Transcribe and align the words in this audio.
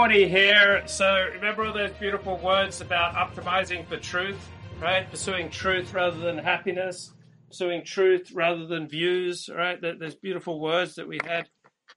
g'day. 0.00 0.06
Forty 0.06 0.28
here. 0.28 0.82
So 0.86 1.28
remember 1.34 1.64
all 1.64 1.72
those 1.72 1.90
beautiful 1.92 2.38
words 2.38 2.80
about 2.80 3.14
optimizing 3.14 3.86
for 3.86 3.98
truth, 3.98 4.48
right? 4.80 5.10
Pursuing 5.10 5.50
truth 5.50 5.92
rather 5.92 6.18
than 6.18 6.38
happiness, 6.38 7.12
pursuing 7.48 7.84
truth 7.84 8.32
rather 8.32 8.66
than 8.66 8.88
views, 8.88 9.50
right? 9.54 9.78
Those 9.80 10.14
beautiful 10.14 10.60
words 10.60 10.94
that 10.94 11.06
we 11.06 11.18
had 11.24 11.48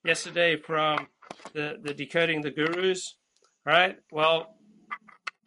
yesterday 0.04 0.58
from 0.58 1.08
the, 1.54 1.78
the 1.82 1.94
decoding 1.94 2.42
the 2.42 2.52
gurus, 2.52 3.16
right? 3.66 3.98
Well, 4.12 4.58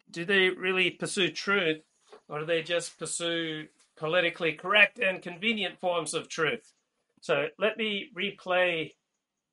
do 0.09 0.25
they 0.25 0.49
really 0.49 0.91
pursue 0.91 1.29
truth, 1.29 1.81
or 2.27 2.39
do 2.39 2.45
they 2.45 2.63
just 2.63 2.97
pursue 2.97 3.65
politically 3.97 4.53
correct 4.53 4.99
and 4.99 5.21
convenient 5.21 5.79
forms 5.79 6.15
of 6.15 6.29
truth? 6.29 6.73
So 7.21 7.47
let 7.59 7.77
me 7.77 8.09
replay 8.17 8.93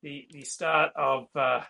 the 0.03 0.27
the 0.31 0.45
start 0.45 0.93
of 0.97 1.27
uh, 1.35 1.63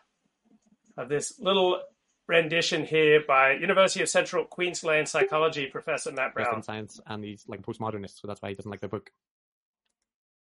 of 0.97 1.09
this 1.09 1.39
little 1.39 1.81
rendition 2.27 2.85
here 2.85 3.23
by 3.27 3.53
University 3.53 4.03
of 4.03 4.09
Central 4.09 4.45
Queensland 4.45 5.09
psychology 5.09 5.67
professor 5.67 6.13
Matt 6.13 6.35
Browne. 6.35 6.63
science, 6.63 7.01
and 7.07 7.25
he's 7.25 7.45
like 7.47 7.61
a 7.61 7.63
postmodernist, 7.63 8.21
so 8.21 8.27
that's 8.27 8.41
why 8.41 8.51
he 8.51 8.55
doesn't 8.55 8.71
like 8.71 8.81
the 8.81 8.89
book. 8.89 9.11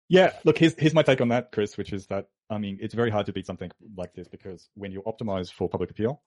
Yeah, 0.08 0.32
look, 0.44 0.58
here's 0.58 0.74
here's 0.78 0.94
my 0.94 1.02
take 1.02 1.20
on 1.20 1.28
that, 1.28 1.50
Chris, 1.50 1.76
which 1.76 1.92
is 1.92 2.06
that 2.08 2.28
I 2.50 2.58
mean 2.58 2.78
it's 2.80 2.94
very 2.94 3.10
hard 3.10 3.26
to 3.26 3.32
beat 3.32 3.46
something 3.46 3.70
like 3.96 4.12
this 4.14 4.28
because 4.28 4.68
when 4.74 4.92
you 4.92 5.02
optimize 5.02 5.50
for 5.50 5.68
public 5.68 5.90
appeal, 5.90 6.22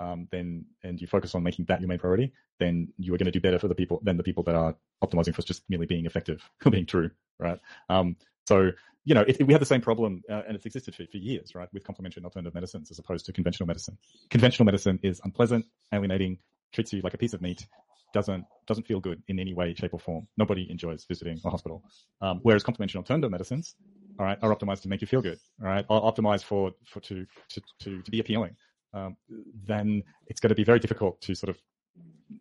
um, 0.00 0.28
then 0.30 0.66
and 0.82 1.00
you 1.00 1.06
focus 1.06 1.34
on 1.34 1.42
making 1.42 1.64
that 1.66 1.80
your 1.80 1.88
main 1.88 1.98
priority, 1.98 2.32
then 2.58 2.88
you 2.98 3.14
are 3.14 3.18
going 3.18 3.26
to 3.26 3.32
do 3.32 3.40
better 3.40 3.58
for 3.58 3.68
the 3.68 3.74
people 3.74 4.00
than 4.02 4.16
the 4.16 4.22
people 4.22 4.42
that 4.44 4.54
are 4.54 4.76
optimizing 5.02 5.34
for 5.34 5.42
just 5.42 5.62
merely 5.68 5.86
being 5.86 6.06
effective 6.06 6.42
or 6.64 6.70
being 6.72 6.86
true, 6.86 7.10
right? 7.38 7.58
Um, 7.88 8.16
so 8.46 8.70
you 9.04 9.14
know, 9.14 9.24
we 9.40 9.52
have 9.52 9.60
the 9.60 9.66
same 9.66 9.80
problem, 9.80 10.22
uh, 10.30 10.42
and 10.46 10.54
it's 10.54 10.64
existed 10.64 10.94
for, 10.94 11.04
for 11.10 11.16
years, 11.16 11.54
right, 11.54 11.68
with 11.72 11.84
complementary 11.84 12.20
and 12.20 12.26
alternative 12.26 12.54
medicines 12.54 12.90
as 12.90 12.98
opposed 12.98 13.26
to 13.26 13.32
conventional 13.32 13.66
medicine. 13.66 13.98
Conventional 14.30 14.64
medicine 14.64 14.98
is 15.02 15.20
unpleasant, 15.24 15.66
alienating, 15.92 16.38
treats 16.72 16.92
you 16.92 17.02
like 17.02 17.14
a 17.14 17.18
piece 17.18 17.34
of 17.34 17.42
meat, 17.42 17.66
doesn't 18.12 18.44
doesn't 18.66 18.86
feel 18.86 19.00
good 19.00 19.22
in 19.28 19.38
any 19.40 19.54
way, 19.54 19.74
shape, 19.74 19.94
or 19.94 19.98
form. 19.98 20.28
Nobody 20.36 20.70
enjoys 20.70 21.04
visiting 21.04 21.40
a 21.44 21.50
hospital. 21.50 21.82
Um, 22.20 22.40
whereas 22.42 22.62
complementary 22.62 22.98
and 22.98 23.04
alternative 23.04 23.30
medicines, 23.30 23.74
all 24.18 24.26
right, 24.26 24.38
are 24.42 24.54
optimized 24.54 24.82
to 24.82 24.88
make 24.88 25.00
you 25.00 25.06
feel 25.06 25.22
good, 25.22 25.38
all 25.60 25.68
right, 25.68 25.84
are 25.88 26.00
optimized 26.00 26.44
for 26.44 26.72
for 26.86 27.00
to 27.00 27.26
to 27.50 27.62
to, 27.80 28.02
to 28.02 28.10
be 28.10 28.20
appealing. 28.20 28.56
Um, 28.94 29.16
then 29.66 30.02
it's 30.26 30.40
going 30.40 30.50
to 30.50 30.54
be 30.54 30.64
very 30.64 30.78
difficult 30.78 31.20
to 31.22 31.34
sort 31.34 31.48
of 31.48 31.58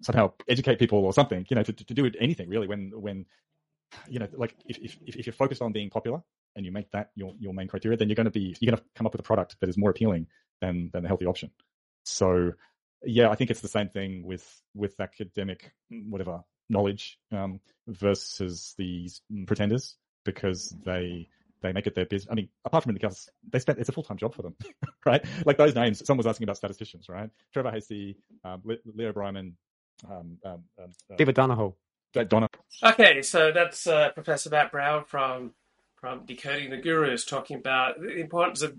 somehow 0.02 0.34
educate 0.48 0.80
people 0.80 1.00
or 1.00 1.14
something, 1.14 1.46
you 1.50 1.56
know, 1.56 1.64
to, 1.64 1.74
to 1.74 1.94
do 1.94 2.12
anything 2.20 2.50
really 2.50 2.68
when 2.68 2.92
when 2.94 3.26
you 4.08 4.20
know, 4.20 4.28
like 4.34 4.56
if, 4.66 4.78
if, 4.78 4.98
if 5.06 5.26
you're 5.26 5.34
focused 5.34 5.62
on 5.62 5.72
being 5.72 5.90
popular 5.90 6.22
and 6.56 6.66
you 6.66 6.72
make 6.72 6.92
that 6.92 7.12
your, 7.16 7.34
your 7.40 7.54
main 7.54 7.68
criteria, 7.68 7.98
then 7.98 8.10
you're 8.10 8.16
going 8.16 8.26
to 8.26 8.32
be, 8.32 8.56
you're 8.60 8.72
going 8.72 8.78
to 8.78 8.84
come 8.96 9.06
up 9.06 9.14
with 9.14 9.22
a 9.22 9.24
product 9.24 9.56
that 9.60 9.70
is 9.70 9.78
more 9.78 9.90
appealing 9.90 10.28
than, 10.62 10.90
than 10.94 11.04
the 11.04 11.08
healthy 11.08 11.26
option. 11.26 11.52
So 12.04 12.52
yeah, 13.04 13.30
I 13.30 13.36
think 13.36 13.52
it's 13.52 13.62
the 13.62 13.68
same 13.68 13.90
thing 13.90 14.24
with, 14.24 14.62
with 14.74 15.00
academic, 15.00 15.72
whatever 15.90 16.44
knowledge, 16.70 17.18
um, 17.32 17.60
versus 17.88 18.74
these 18.78 19.22
pretenders 19.48 19.98
because 20.24 20.76
they, 20.86 21.28
they 21.62 21.72
make 21.72 21.88
it 21.88 21.96
their 21.96 22.06
business. 22.06 22.32
I 22.32 22.36
mean, 22.36 22.50
apart 22.66 22.84
from 22.84 22.92
in 22.92 22.96
the 22.96 23.08
case, 23.08 23.30
they 23.50 23.60
spent, 23.60 23.80
it's 23.80 23.90
a 23.90 23.94
full-time 23.94 24.18
job 24.18 24.34
for 24.34 24.42
them, 24.42 24.56
right? 25.06 25.24
Like 25.46 25.58
those 25.58 25.76
names, 25.76 26.06
someone 26.06 26.20
was 26.20 26.28
asking 26.28 26.46
about 26.46 26.58
statisticians, 26.58 27.10
right? 27.10 27.30
Trevor 27.54 27.72
Hastie, 27.72 28.18
um, 28.44 28.62
Leo 28.64 29.14
Breiman, 29.14 29.54
um, 30.10 30.38
um, 30.46 30.64
um 30.80 30.92
uh, 31.12 31.16
David 31.18 31.36
Donoho. 31.36 31.76
Donna. 32.14 32.48
Okay, 32.84 33.22
so 33.22 33.52
that's 33.52 33.88
uh, 33.88 34.10
Professor 34.10 34.50
Matt 34.50 34.72
Browne 34.72 35.06
from 35.06 35.54
from 36.02 36.26
Decoding 36.26 36.72
the 36.72 36.78
Gurus 36.78 37.24
talking 37.24 37.58
about 37.58 38.02
the 38.02 38.18
importance 38.18 38.62
of 38.62 38.76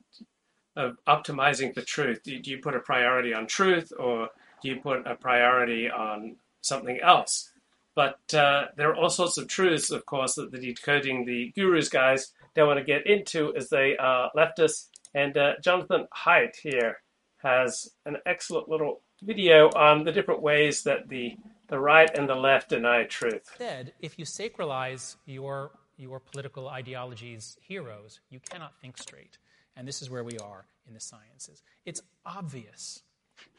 of 0.75 0.97
optimizing 1.07 1.75
the 1.75 1.83
truth. 1.83 2.23
Do, 2.23 2.39
do 2.39 2.51
you 2.51 2.59
put 2.59 2.75
a 2.75 2.81
priority 2.81 3.35
on 3.35 3.47
truth, 3.47 3.93
or 3.99 4.29
do 4.63 4.69
you 4.69 4.81
put 4.81 5.07
a 5.07 5.15
priority 5.15 5.91
on 5.91 6.37
something 6.63 6.99
else? 7.01 7.51
But 7.95 8.19
uh, 8.35 8.69
there 8.77 8.89
are 8.91 8.97
all 8.97 9.11
sorts 9.11 9.37
of 9.37 9.49
truths, 9.49 9.91
of 9.91 10.07
course, 10.07 10.35
that 10.37 10.51
the 10.51 10.59
Decoding 10.59 11.27
the 11.27 11.53
Gurus 11.55 11.91
guys 11.91 12.33
don't 12.55 12.69
want 12.69 12.79
to 12.79 12.85
get 12.85 13.07
into 13.07 13.55
as 13.55 13.69
they 13.69 13.97
are 13.99 14.31
leftists. 14.35 14.89
And 15.15 15.37
uh, 15.37 15.53
Jonathan 15.63 16.09
Haidt 16.25 16.57
here 16.57 17.03
has 17.43 17.91
an 18.07 18.17
excellent 18.25 18.69
little 18.69 19.03
video 19.23 19.69
on 19.71 20.05
the 20.05 20.13
different 20.13 20.43
ways 20.43 20.85
that 20.85 21.09
the 21.09 21.37
the 21.69 21.79
right 21.79 22.11
and 22.19 22.29
the 22.29 22.35
left 22.35 22.69
deny 22.69 23.05
truth. 23.05 23.49
Instead, 23.49 23.95
if 24.01 24.19
you 24.19 24.27
sacralize 24.27 25.17
your, 25.25 25.71
your 26.03 26.21
political 26.21 26.69
ideology's 26.69 27.57
heroes, 27.61 28.21
you 28.31 28.41
cannot 28.41 28.73
think 28.81 28.99
straight. 28.99 29.39
And 29.77 29.89
this 29.89 30.03
is 30.03 30.11
where 30.11 30.25
we 30.25 30.37
are 30.39 30.67
in 30.87 30.95
the 30.95 31.01
sciences. 31.01 31.63
It's 31.87 32.03
obvious 32.27 33.03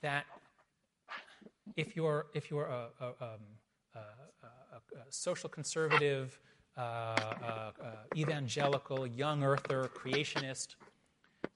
that 0.01 0.25
if 1.75 1.95
you're, 1.95 2.27
if 2.33 2.51
you're 2.51 2.65
a, 2.65 2.87
a, 2.99 3.07
um, 3.21 3.39
a, 3.95 3.97
a 3.97 5.05
social 5.09 5.49
conservative, 5.49 6.39
uh, 6.77 6.81
uh, 6.81 7.71
evangelical, 8.15 9.05
young 9.07 9.43
earther, 9.43 9.89
creationist, 9.95 10.75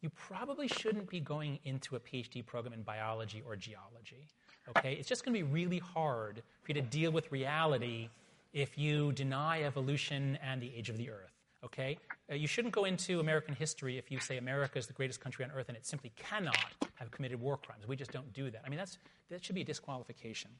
you 0.01 0.09
probably 0.09 0.67
shouldn't 0.67 1.09
be 1.09 1.19
going 1.19 1.59
into 1.63 1.95
a 1.95 1.99
PhD 1.99 2.45
program 2.45 2.73
in 2.73 2.83
biology 2.83 3.43
or 3.45 3.55
geology. 3.55 4.27
Okay? 4.69 4.93
It's 4.93 5.09
just 5.09 5.25
going 5.25 5.35
to 5.35 5.43
be 5.43 5.51
really 5.51 5.79
hard 5.79 6.43
for 6.61 6.71
you 6.71 6.75
to 6.75 6.81
deal 6.81 7.11
with 7.11 7.31
reality 7.31 8.09
if 8.53 8.77
you 8.77 9.11
deny 9.11 9.63
evolution 9.63 10.37
and 10.41 10.61
the 10.61 10.71
age 10.75 10.89
of 10.89 10.97
the 10.97 11.09
earth. 11.09 11.33
Okay? 11.63 11.97
Uh, 12.31 12.35
you 12.35 12.47
shouldn't 12.47 12.73
go 12.73 12.85
into 12.85 13.19
American 13.19 13.55
history 13.55 13.97
if 13.97 14.11
you 14.11 14.19
say 14.19 14.37
America 14.37 14.77
is 14.77 14.87
the 14.87 14.93
greatest 14.93 15.19
country 15.19 15.43
on 15.43 15.51
earth 15.51 15.67
and 15.67 15.77
it 15.77 15.85
simply 15.85 16.11
cannot 16.15 16.57
have 16.95 17.11
committed 17.11 17.39
war 17.39 17.57
crimes. 17.57 17.87
We 17.87 17.95
just 17.95 18.11
don't 18.11 18.31
do 18.33 18.49
that. 18.51 18.61
I 18.65 18.69
mean, 18.69 18.77
that's, 18.77 18.97
that 19.29 19.43
should 19.43 19.55
be 19.55 19.61
a 19.61 19.65
disqualification. 19.65 20.51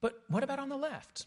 But 0.00 0.22
what 0.28 0.42
about 0.42 0.58
on 0.58 0.68
the 0.68 0.76
left? 0.76 1.26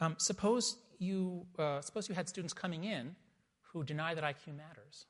Um, 0.00 0.16
suppose, 0.18 0.76
you, 0.98 1.46
uh, 1.58 1.80
suppose 1.80 2.08
you 2.08 2.14
had 2.14 2.28
students 2.28 2.52
coming 2.52 2.84
in 2.84 3.14
who 3.62 3.84
deny 3.84 4.14
that 4.14 4.24
IQ 4.24 4.56
matters. 4.56 5.06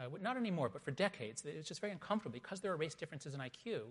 Uh, 0.00 0.04
not 0.20 0.36
anymore, 0.36 0.68
but 0.68 0.82
for 0.82 0.90
decades. 0.90 1.44
It's 1.44 1.68
just 1.68 1.80
very 1.80 1.92
uncomfortable 1.92 2.32
because 2.32 2.60
there 2.60 2.72
are 2.72 2.76
race 2.76 2.94
differences 2.94 3.34
in 3.34 3.40
IQ. 3.40 3.82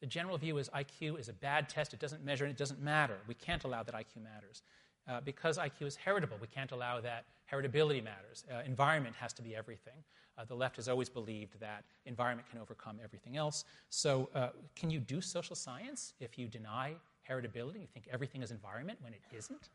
The 0.00 0.06
general 0.06 0.38
view 0.38 0.58
is 0.58 0.68
IQ 0.70 1.18
is 1.18 1.28
a 1.28 1.32
bad 1.32 1.68
test. 1.68 1.92
It 1.92 2.00
doesn't 2.00 2.24
measure 2.24 2.44
and 2.44 2.52
it 2.52 2.58
doesn't 2.58 2.80
matter. 2.80 3.16
We 3.26 3.34
can't 3.34 3.64
allow 3.64 3.82
that 3.82 3.94
IQ 3.94 4.22
matters. 4.22 4.62
Uh, 5.08 5.20
because 5.22 5.56
IQ 5.56 5.86
is 5.86 5.96
heritable, 5.96 6.36
we 6.38 6.46
can't 6.46 6.70
allow 6.70 7.00
that 7.00 7.24
heritability 7.50 8.04
matters. 8.04 8.44
Uh, 8.52 8.60
environment 8.66 9.16
has 9.16 9.32
to 9.32 9.42
be 9.42 9.56
everything. 9.56 9.94
Uh, 10.36 10.44
the 10.44 10.54
left 10.54 10.76
has 10.76 10.86
always 10.86 11.08
believed 11.08 11.58
that 11.60 11.84
environment 12.04 12.48
can 12.50 12.60
overcome 12.60 12.98
everything 13.02 13.36
else. 13.36 13.64
So, 13.88 14.28
uh, 14.34 14.50
can 14.76 14.90
you 14.90 15.00
do 15.00 15.20
social 15.22 15.56
science 15.56 16.12
if 16.20 16.38
you 16.38 16.46
deny 16.46 16.94
heritability? 17.28 17.80
You 17.80 17.86
think 17.92 18.06
everything 18.12 18.42
is 18.42 18.50
environment 18.50 18.98
when 19.02 19.14
it 19.14 19.22
isn't? 19.34 19.70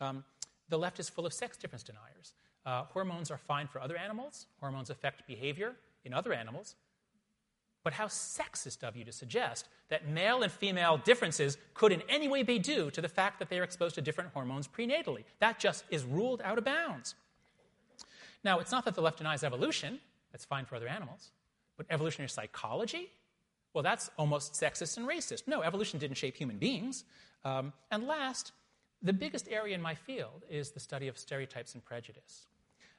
Um, 0.00 0.24
the 0.68 0.76
left 0.76 0.98
is 0.98 1.08
full 1.08 1.26
of 1.26 1.32
sex 1.32 1.56
difference 1.56 1.84
deniers. 1.84 2.34
Uh, 2.66 2.82
hormones 2.92 3.30
are 3.30 3.38
fine 3.38 3.68
for 3.68 3.80
other 3.80 3.96
animals, 3.96 4.46
hormones 4.58 4.90
affect 4.90 5.26
behavior 5.28 5.76
in 6.04 6.12
other 6.12 6.32
animals, 6.32 6.74
but 7.86 7.92
how 7.92 8.06
sexist 8.06 8.82
of 8.82 8.96
you 8.96 9.04
to 9.04 9.12
suggest 9.12 9.68
that 9.90 10.08
male 10.08 10.42
and 10.42 10.50
female 10.50 10.96
differences 10.98 11.56
could 11.72 11.92
in 11.92 12.02
any 12.08 12.26
way 12.26 12.42
be 12.42 12.58
due 12.58 12.90
to 12.90 13.00
the 13.00 13.08
fact 13.08 13.38
that 13.38 13.48
they 13.48 13.60
are 13.60 13.62
exposed 13.62 13.94
to 13.94 14.00
different 14.00 14.28
hormones 14.34 14.66
prenatally. 14.66 15.22
That 15.38 15.60
just 15.60 15.84
is 15.88 16.02
ruled 16.02 16.42
out 16.42 16.58
of 16.58 16.64
bounds. 16.64 17.14
Now, 18.42 18.58
it's 18.58 18.72
not 18.72 18.86
that 18.86 18.96
the 18.96 19.02
left 19.02 19.18
denies 19.18 19.44
evolution, 19.44 20.00
that's 20.32 20.44
fine 20.44 20.64
for 20.64 20.74
other 20.74 20.88
animals, 20.88 21.30
but 21.76 21.86
evolutionary 21.88 22.28
psychology? 22.28 23.08
Well, 23.72 23.84
that's 23.84 24.10
almost 24.18 24.54
sexist 24.54 24.96
and 24.96 25.06
racist. 25.06 25.46
No, 25.46 25.62
evolution 25.62 26.00
didn't 26.00 26.16
shape 26.16 26.36
human 26.36 26.58
beings. 26.58 27.04
Um, 27.44 27.72
and 27.92 28.08
last, 28.08 28.50
the 29.00 29.12
biggest 29.12 29.46
area 29.48 29.76
in 29.76 29.80
my 29.80 29.94
field 29.94 30.42
is 30.50 30.72
the 30.72 30.80
study 30.80 31.06
of 31.06 31.16
stereotypes 31.16 31.74
and 31.74 31.84
prejudice. 31.84 32.48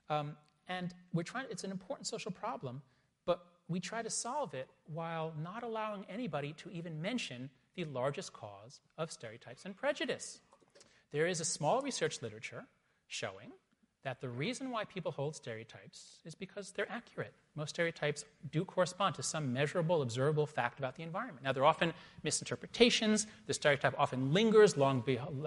Um, 0.09 0.37
and 0.69 0.93
we're 1.13 1.23
trying, 1.23 1.47
it's 1.51 1.65
an 1.65 1.71
important 1.71 2.07
social 2.07 2.31
problem, 2.31 2.81
we 3.67 3.79
try 3.79 4.01
to 4.01 4.09
solve 4.09 4.53
it 4.53 4.69
while 4.93 5.33
not 5.41 5.63
allowing 5.63 6.05
anybody 6.09 6.53
to 6.53 6.69
even 6.69 7.01
mention 7.01 7.49
the 7.75 7.85
largest 7.85 8.33
cause 8.33 8.79
of 8.97 9.11
stereotypes 9.11 9.65
and 9.65 9.75
prejudice. 9.75 10.39
There 11.11 11.27
is 11.27 11.39
a 11.39 11.45
small 11.45 11.81
research 11.81 12.21
literature 12.21 12.65
showing 13.07 13.51
that 14.03 14.21
the 14.21 14.29
reason 14.29 14.69
why 14.69 14.85
people 14.85 15.11
hold 15.11 15.35
stereotypes 15.35 16.19
is 16.23 16.33
because 16.33 16.71
they're 16.71 16.89
accurate. 16.89 17.33
Most 17.55 17.71
stereotypes 17.71 18.23
do 18.51 18.63
correspond 18.63 19.15
to 19.15 19.23
some 19.23 19.51
measurable, 19.51 20.01
observable 20.01 20.45
fact 20.45 20.79
about 20.79 20.95
the 20.95 21.03
environment. 21.03 21.43
Now, 21.43 21.51
they're 21.51 21.65
often 21.65 21.93
misinterpretations. 22.23 23.27
The 23.47 23.53
stereotype 23.53 23.95
often 23.97 24.31
lingers 24.31 24.77
long 24.77 25.03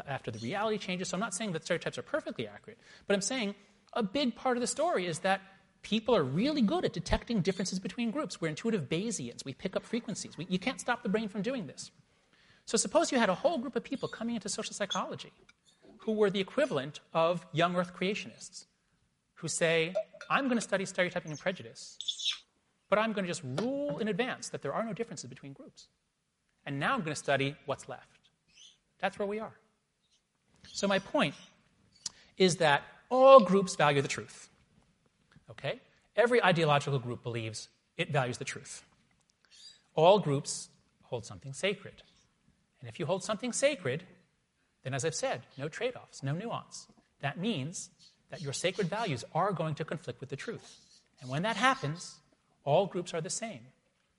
after 0.06 0.30
the 0.30 0.38
reality 0.40 0.76
changes. 0.76 1.08
So, 1.08 1.16
I'm 1.16 1.20
not 1.20 1.34
saying 1.34 1.52
that 1.52 1.64
stereotypes 1.64 1.96
are 1.96 2.02
perfectly 2.02 2.46
accurate, 2.46 2.78
but 3.06 3.14
I'm 3.14 3.22
saying 3.22 3.54
a 3.94 4.02
big 4.02 4.36
part 4.36 4.56
of 4.56 4.60
the 4.60 4.66
story 4.66 5.06
is 5.06 5.20
that 5.20 5.40
people 5.82 6.14
are 6.14 6.22
really 6.22 6.62
good 6.62 6.84
at 6.84 6.92
detecting 6.92 7.40
differences 7.40 7.78
between 7.78 8.10
groups. 8.10 8.40
We're 8.40 8.48
intuitive 8.48 8.88
Bayesians. 8.88 9.44
We 9.44 9.54
pick 9.54 9.76
up 9.76 9.84
frequencies. 9.84 10.36
We, 10.36 10.46
you 10.48 10.58
can't 10.58 10.80
stop 10.80 11.02
the 11.02 11.08
brain 11.08 11.28
from 11.28 11.42
doing 11.42 11.66
this. 11.66 11.90
So 12.66 12.76
suppose 12.76 13.10
you 13.10 13.18
had 13.18 13.30
a 13.30 13.34
whole 13.34 13.58
group 13.58 13.76
of 13.76 13.82
people 13.82 14.08
coming 14.08 14.34
into 14.34 14.48
social 14.48 14.74
psychology 14.74 15.32
who 15.98 16.12
were 16.12 16.30
the 16.30 16.40
equivalent 16.40 17.00
of 17.12 17.46
young 17.52 17.76
earth 17.76 17.94
creationists 17.94 18.66
who 19.34 19.48
say, 19.48 19.94
I'm 20.28 20.44
going 20.44 20.58
to 20.58 20.62
study 20.62 20.84
stereotyping 20.84 21.30
and 21.30 21.40
prejudice 21.40 21.98
but 22.90 22.98
I'm 22.98 23.12
going 23.12 23.24
to 23.24 23.30
just 23.30 23.42
rule 23.62 23.98
in 23.98 24.08
advance 24.08 24.48
that 24.50 24.60
there 24.60 24.74
are 24.74 24.84
no 24.84 24.92
differences 24.92 25.30
between 25.30 25.52
groups. 25.52 25.86
And 26.66 26.78
now 26.78 26.92
I'm 26.92 27.00
going 27.00 27.14
to 27.14 27.18
study 27.18 27.56
what's 27.64 27.88
left. 27.88 28.28
That's 29.00 29.18
where 29.18 29.28
we 29.28 29.38
are. 29.38 29.54
So, 30.68 30.86
my 30.86 30.98
point 30.98 31.34
is 32.36 32.56
that 32.56 32.82
all 33.08 33.40
groups 33.40 33.76
value 33.76 34.02
the 34.02 34.08
truth. 34.08 34.50
Okay? 35.50 35.80
Every 36.16 36.42
ideological 36.42 36.98
group 36.98 37.22
believes 37.22 37.68
it 37.96 38.12
values 38.12 38.38
the 38.38 38.44
truth. 38.44 38.84
All 39.94 40.18
groups 40.18 40.68
hold 41.02 41.24
something 41.24 41.52
sacred. 41.52 42.02
And 42.80 42.88
if 42.88 42.98
you 42.98 43.06
hold 43.06 43.22
something 43.22 43.52
sacred, 43.52 44.04
then 44.82 44.94
as 44.94 45.04
I've 45.04 45.14
said, 45.14 45.42
no 45.58 45.68
trade 45.68 45.94
offs, 45.96 46.22
no 46.22 46.32
nuance. 46.32 46.86
That 47.20 47.38
means 47.38 47.90
that 48.30 48.40
your 48.40 48.52
sacred 48.52 48.88
values 48.88 49.24
are 49.34 49.52
going 49.52 49.74
to 49.74 49.84
conflict 49.84 50.20
with 50.20 50.30
the 50.30 50.36
truth. 50.36 50.78
And 51.20 51.28
when 51.28 51.42
that 51.42 51.56
happens, 51.56 52.16
all 52.64 52.86
groups 52.86 53.12
are 53.12 53.20
the 53.20 53.30
same. 53.30 53.60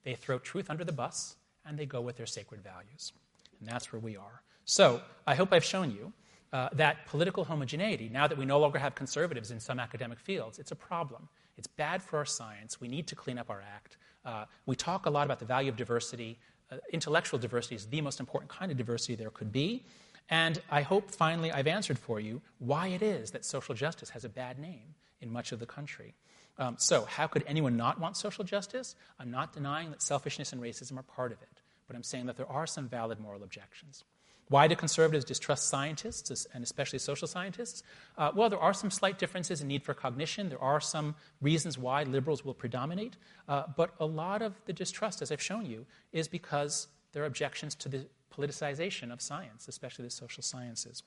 They 0.04 0.14
throw 0.14 0.38
truth 0.38 0.70
under 0.70 0.84
the 0.84 0.92
bus 0.92 1.36
and 1.64 1.78
they 1.78 1.86
go 1.86 2.00
with 2.00 2.16
their 2.16 2.26
sacred 2.26 2.62
values. 2.62 3.12
And 3.58 3.68
that's 3.68 3.92
where 3.92 4.00
we 4.00 4.16
are. 4.16 4.42
So 4.64 5.00
I 5.26 5.34
hope 5.34 5.52
I've 5.52 5.64
shown 5.64 5.90
you 5.90 6.12
uh, 6.52 6.68
that 6.72 7.06
political 7.06 7.44
homogeneity, 7.44 8.08
now 8.12 8.26
that 8.26 8.36
we 8.36 8.44
no 8.44 8.58
longer 8.58 8.78
have 8.78 8.94
conservatives 8.94 9.50
in 9.50 9.58
some 9.58 9.80
academic 9.80 10.18
fields, 10.18 10.58
it's 10.58 10.70
a 10.70 10.76
problem. 10.76 11.28
It's 11.56 11.66
bad 11.66 12.02
for 12.02 12.18
our 12.18 12.24
science. 12.24 12.80
We 12.80 12.88
need 12.88 13.06
to 13.08 13.14
clean 13.14 13.38
up 13.38 13.50
our 13.50 13.62
act. 13.74 13.96
Uh, 14.24 14.44
we 14.66 14.76
talk 14.76 15.06
a 15.06 15.10
lot 15.10 15.24
about 15.24 15.38
the 15.38 15.44
value 15.44 15.70
of 15.70 15.76
diversity. 15.76 16.38
Uh, 16.70 16.76
intellectual 16.92 17.38
diversity 17.38 17.74
is 17.74 17.86
the 17.86 18.00
most 18.00 18.20
important 18.20 18.50
kind 18.50 18.70
of 18.70 18.76
diversity 18.76 19.14
there 19.14 19.30
could 19.30 19.52
be. 19.52 19.84
And 20.30 20.60
I 20.70 20.82
hope 20.82 21.10
finally 21.10 21.50
I've 21.50 21.66
answered 21.66 21.98
for 21.98 22.20
you 22.20 22.40
why 22.58 22.88
it 22.88 23.02
is 23.02 23.32
that 23.32 23.44
social 23.44 23.74
justice 23.74 24.10
has 24.10 24.24
a 24.24 24.28
bad 24.28 24.58
name 24.58 24.94
in 25.20 25.32
much 25.32 25.52
of 25.52 25.58
the 25.58 25.66
country. 25.66 26.14
Um, 26.58 26.76
so, 26.78 27.06
how 27.06 27.26
could 27.26 27.44
anyone 27.46 27.76
not 27.76 27.98
want 27.98 28.16
social 28.16 28.44
justice? 28.44 28.94
I'm 29.18 29.30
not 29.30 29.54
denying 29.54 29.90
that 29.90 30.02
selfishness 30.02 30.52
and 30.52 30.60
racism 30.60 30.98
are 30.98 31.02
part 31.02 31.32
of 31.32 31.40
it, 31.40 31.62
but 31.86 31.96
I'm 31.96 32.02
saying 32.02 32.26
that 32.26 32.36
there 32.36 32.50
are 32.50 32.66
some 32.66 32.88
valid 32.88 33.18
moral 33.20 33.42
objections. 33.42 34.04
Why 34.52 34.68
do 34.68 34.76
conservatives 34.76 35.24
distrust 35.24 35.68
scientists, 35.68 36.46
and 36.52 36.62
especially 36.62 36.98
social 36.98 37.26
scientists? 37.26 37.82
Uh, 38.18 38.32
well, 38.34 38.50
there 38.50 38.58
are 38.58 38.74
some 38.74 38.90
slight 38.90 39.18
differences 39.18 39.62
in 39.62 39.68
need 39.68 39.82
for 39.82 39.94
cognition. 39.94 40.50
There 40.50 40.60
are 40.60 40.78
some 40.78 41.14
reasons 41.40 41.78
why 41.78 42.02
liberals 42.02 42.44
will 42.44 42.52
predominate. 42.52 43.16
Uh, 43.48 43.62
but 43.74 43.94
a 43.98 44.04
lot 44.04 44.42
of 44.42 44.52
the 44.66 44.74
distrust, 44.74 45.22
as 45.22 45.32
I've 45.32 45.40
shown 45.40 45.64
you, 45.64 45.86
is 46.12 46.28
because 46.28 46.88
there 47.12 47.22
are 47.22 47.26
objections 47.26 47.74
to 47.76 47.88
the 47.88 48.04
politicization 48.30 49.10
of 49.10 49.22
science, 49.22 49.68
especially 49.68 50.04
the 50.04 50.10
social 50.10 50.42
sciences. 50.42 51.02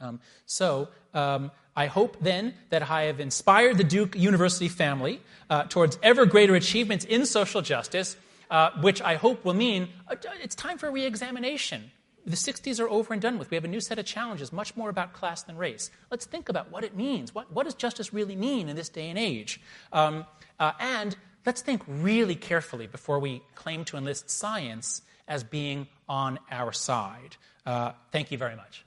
Um, 0.00 0.20
so 0.46 0.90
um, 1.12 1.50
I 1.74 1.86
hope 1.86 2.18
then 2.20 2.54
that 2.68 2.88
I 2.88 3.02
have 3.02 3.18
inspired 3.18 3.78
the 3.78 3.84
Duke 3.84 4.14
University 4.14 4.68
family 4.68 5.20
uh, 5.50 5.64
towards 5.64 5.98
ever 6.04 6.24
greater 6.24 6.54
achievements 6.54 7.04
in 7.04 7.26
social 7.26 7.62
justice, 7.62 8.16
uh, 8.48 8.70
which 8.80 9.02
I 9.02 9.16
hope 9.16 9.44
will 9.44 9.54
mean 9.54 9.88
uh, 10.06 10.14
it's 10.40 10.54
time 10.54 10.78
for 10.78 10.88
reexamination. 10.92 11.90
The 12.26 12.36
60s 12.36 12.78
are 12.80 12.88
over 12.88 13.12
and 13.12 13.22
done 13.22 13.38
with. 13.38 13.50
We 13.50 13.56
have 13.56 13.64
a 13.64 13.68
new 13.68 13.80
set 13.80 13.98
of 13.98 14.04
challenges, 14.04 14.52
much 14.52 14.76
more 14.76 14.90
about 14.90 15.12
class 15.12 15.42
than 15.42 15.56
race. 15.56 15.90
Let's 16.10 16.26
think 16.26 16.48
about 16.48 16.70
what 16.70 16.84
it 16.84 16.96
means. 16.96 17.34
What, 17.34 17.52
what 17.52 17.64
does 17.64 17.74
justice 17.74 18.12
really 18.12 18.36
mean 18.36 18.68
in 18.68 18.76
this 18.76 18.88
day 18.88 19.08
and 19.08 19.18
age? 19.18 19.60
Um, 19.92 20.26
uh, 20.58 20.72
and 20.78 21.16
let's 21.46 21.62
think 21.62 21.82
really 21.86 22.34
carefully 22.34 22.86
before 22.86 23.18
we 23.18 23.42
claim 23.54 23.84
to 23.86 23.96
enlist 23.96 24.30
science 24.30 25.02
as 25.26 25.44
being 25.44 25.88
on 26.08 26.38
our 26.50 26.72
side. 26.72 27.36
Uh, 27.64 27.92
thank 28.12 28.30
you 28.30 28.38
very 28.38 28.56
much 28.56 28.84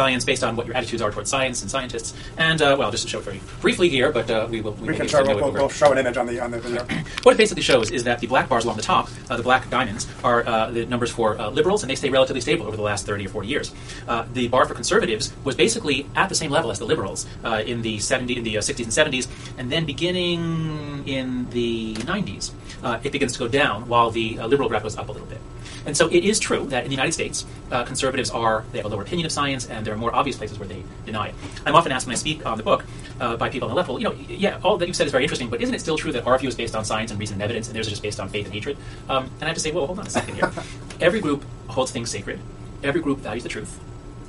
science 0.00 0.24
based 0.24 0.42
on 0.42 0.56
what 0.56 0.66
your 0.66 0.74
attitudes 0.74 1.00
are 1.00 1.12
towards 1.12 1.30
science 1.30 1.62
and 1.62 1.70
scientists. 1.70 2.12
And 2.36 2.60
uh, 2.60 2.76
well, 2.78 2.90
just 2.90 3.04
to 3.04 3.10
show 3.10 3.18
it 3.18 3.24
very 3.24 3.40
briefly 3.60 3.88
here, 3.88 4.10
but 4.10 4.28
uh, 4.30 4.48
we 4.50 4.60
will. 4.60 4.72
We, 4.72 4.88
we 4.88 4.96
can 4.96 5.06
show. 5.06 5.22
We'll, 5.22 5.52
we'll, 5.52 5.68
show 5.68 5.92
an 5.92 5.98
image 5.98 6.16
on 6.16 6.26
the 6.26 6.40
on 6.40 6.50
the 6.50 6.58
video. 6.58 6.82
what 7.22 7.34
it 7.34 7.38
basically 7.38 7.62
shows 7.62 7.90
is 7.90 8.02
that 8.04 8.18
the 8.18 8.26
black 8.26 8.48
bars 8.48 8.64
along 8.64 8.78
the 8.78 8.82
top, 8.82 9.08
uh, 9.30 9.36
the 9.36 9.42
black 9.42 9.70
diamonds, 9.70 10.08
are 10.24 10.44
uh, 10.46 10.70
the 10.70 10.86
numbers 10.86 11.10
for 11.12 11.38
uh, 11.38 11.50
liberals, 11.50 11.82
and 11.82 11.90
they 11.90 11.94
stay 11.94 12.10
relatively 12.10 12.40
stable 12.40 12.66
over 12.66 12.76
the 12.76 12.82
last 12.82 13.06
thirty 13.06 13.26
or 13.26 13.28
forty 13.28 13.48
years. 13.48 13.72
Uh, 14.08 14.24
the 14.32 14.48
bar 14.48 14.64
for 14.66 14.74
conservatives 14.74 15.32
was 15.44 15.54
basically 15.54 16.06
at 16.16 16.28
the 16.28 16.34
same 16.34 16.50
level 16.50 16.70
as 16.72 16.78
the 16.78 16.86
liberals 16.86 17.26
in 17.44 17.82
the 17.82 17.98
70, 17.98 18.38
in 18.38 18.44
the 18.44 18.54
60s 18.54 18.84
and 18.84 19.14
70s, 19.14 19.28
and 19.58 19.70
then 19.70 19.84
beginning 19.84 21.06
in 21.06 21.48
the 21.50 21.94
90s, 21.94 22.52
it 23.04 23.12
begins 23.12 23.32
to 23.34 23.38
go 23.38 23.48
down 23.48 23.88
while 23.88 24.10
the 24.10 24.38
liberal 24.52 24.68
graph 24.68 24.82
goes 24.82 24.96
up 24.96 25.08
a 25.08 25.12
little 25.12 25.28
bit. 25.28 25.40
And 25.86 25.96
so 25.96 26.08
it 26.08 26.24
is 26.24 26.38
true 26.38 26.66
that 26.66 26.84
in 26.84 26.90
the 26.90 26.94
United 26.94 27.12
States, 27.12 27.44
uh, 27.70 27.84
conservatives 27.84 28.30
are, 28.30 28.64
they 28.72 28.78
have 28.78 28.86
a 28.86 28.88
lower 28.88 29.02
opinion 29.02 29.26
of 29.26 29.32
science, 29.32 29.66
and 29.66 29.86
there 29.86 29.94
are 29.94 29.98
more 29.98 30.14
obvious 30.14 30.36
places 30.36 30.58
where 30.58 30.68
they 30.68 30.82
deny 31.06 31.28
it. 31.28 31.34
I'm 31.66 31.74
often 31.74 31.92
asked 31.92 32.06
when 32.06 32.14
I 32.14 32.18
speak 32.18 32.44
on 32.46 32.56
the 32.56 32.62
book 32.62 32.84
uh, 33.20 33.36
by 33.36 33.48
people 33.48 33.68
on 33.68 33.70
the 33.70 33.76
left, 33.76 33.88
well, 33.88 33.98
you 33.98 34.04
know, 34.04 34.14
yeah, 34.28 34.60
all 34.62 34.76
that 34.78 34.86
you've 34.86 34.96
said 34.96 35.06
is 35.06 35.12
very 35.12 35.24
interesting, 35.24 35.48
but 35.48 35.60
isn't 35.60 35.74
it 35.74 35.80
still 35.80 35.96
true 35.96 36.12
that 36.12 36.26
our 36.26 36.38
view 36.38 36.48
is 36.48 36.54
based 36.54 36.74
on 36.74 36.84
science 36.84 37.10
and 37.10 37.20
reason 37.20 37.34
and 37.34 37.42
evidence, 37.42 37.66
and 37.68 37.76
theirs 37.76 37.86
are 37.86 37.90
just 37.90 38.02
based 38.02 38.20
on 38.20 38.28
faith 38.28 38.46
and 38.46 38.54
hatred? 38.54 38.76
Um, 39.08 39.24
and 39.24 39.44
I 39.44 39.46
have 39.46 39.56
to 39.56 39.60
say, 39.60 39.72
well, 39.72 39.86
hold 39.86 39.98
on 39.98 40.06
a 40.06 40.10
second 40.10 40.34
here. 40.34 40.52
Every 41.00 41.20
group 41.20 41.44
holds 41.68 41.90
things 41.90 42.10
sacred. 42.10 42.40
Every 42.82 43.00
group 43.00 43.18
values 43.18 43.42
the 43.42 43.48
truth. 43.48 43.78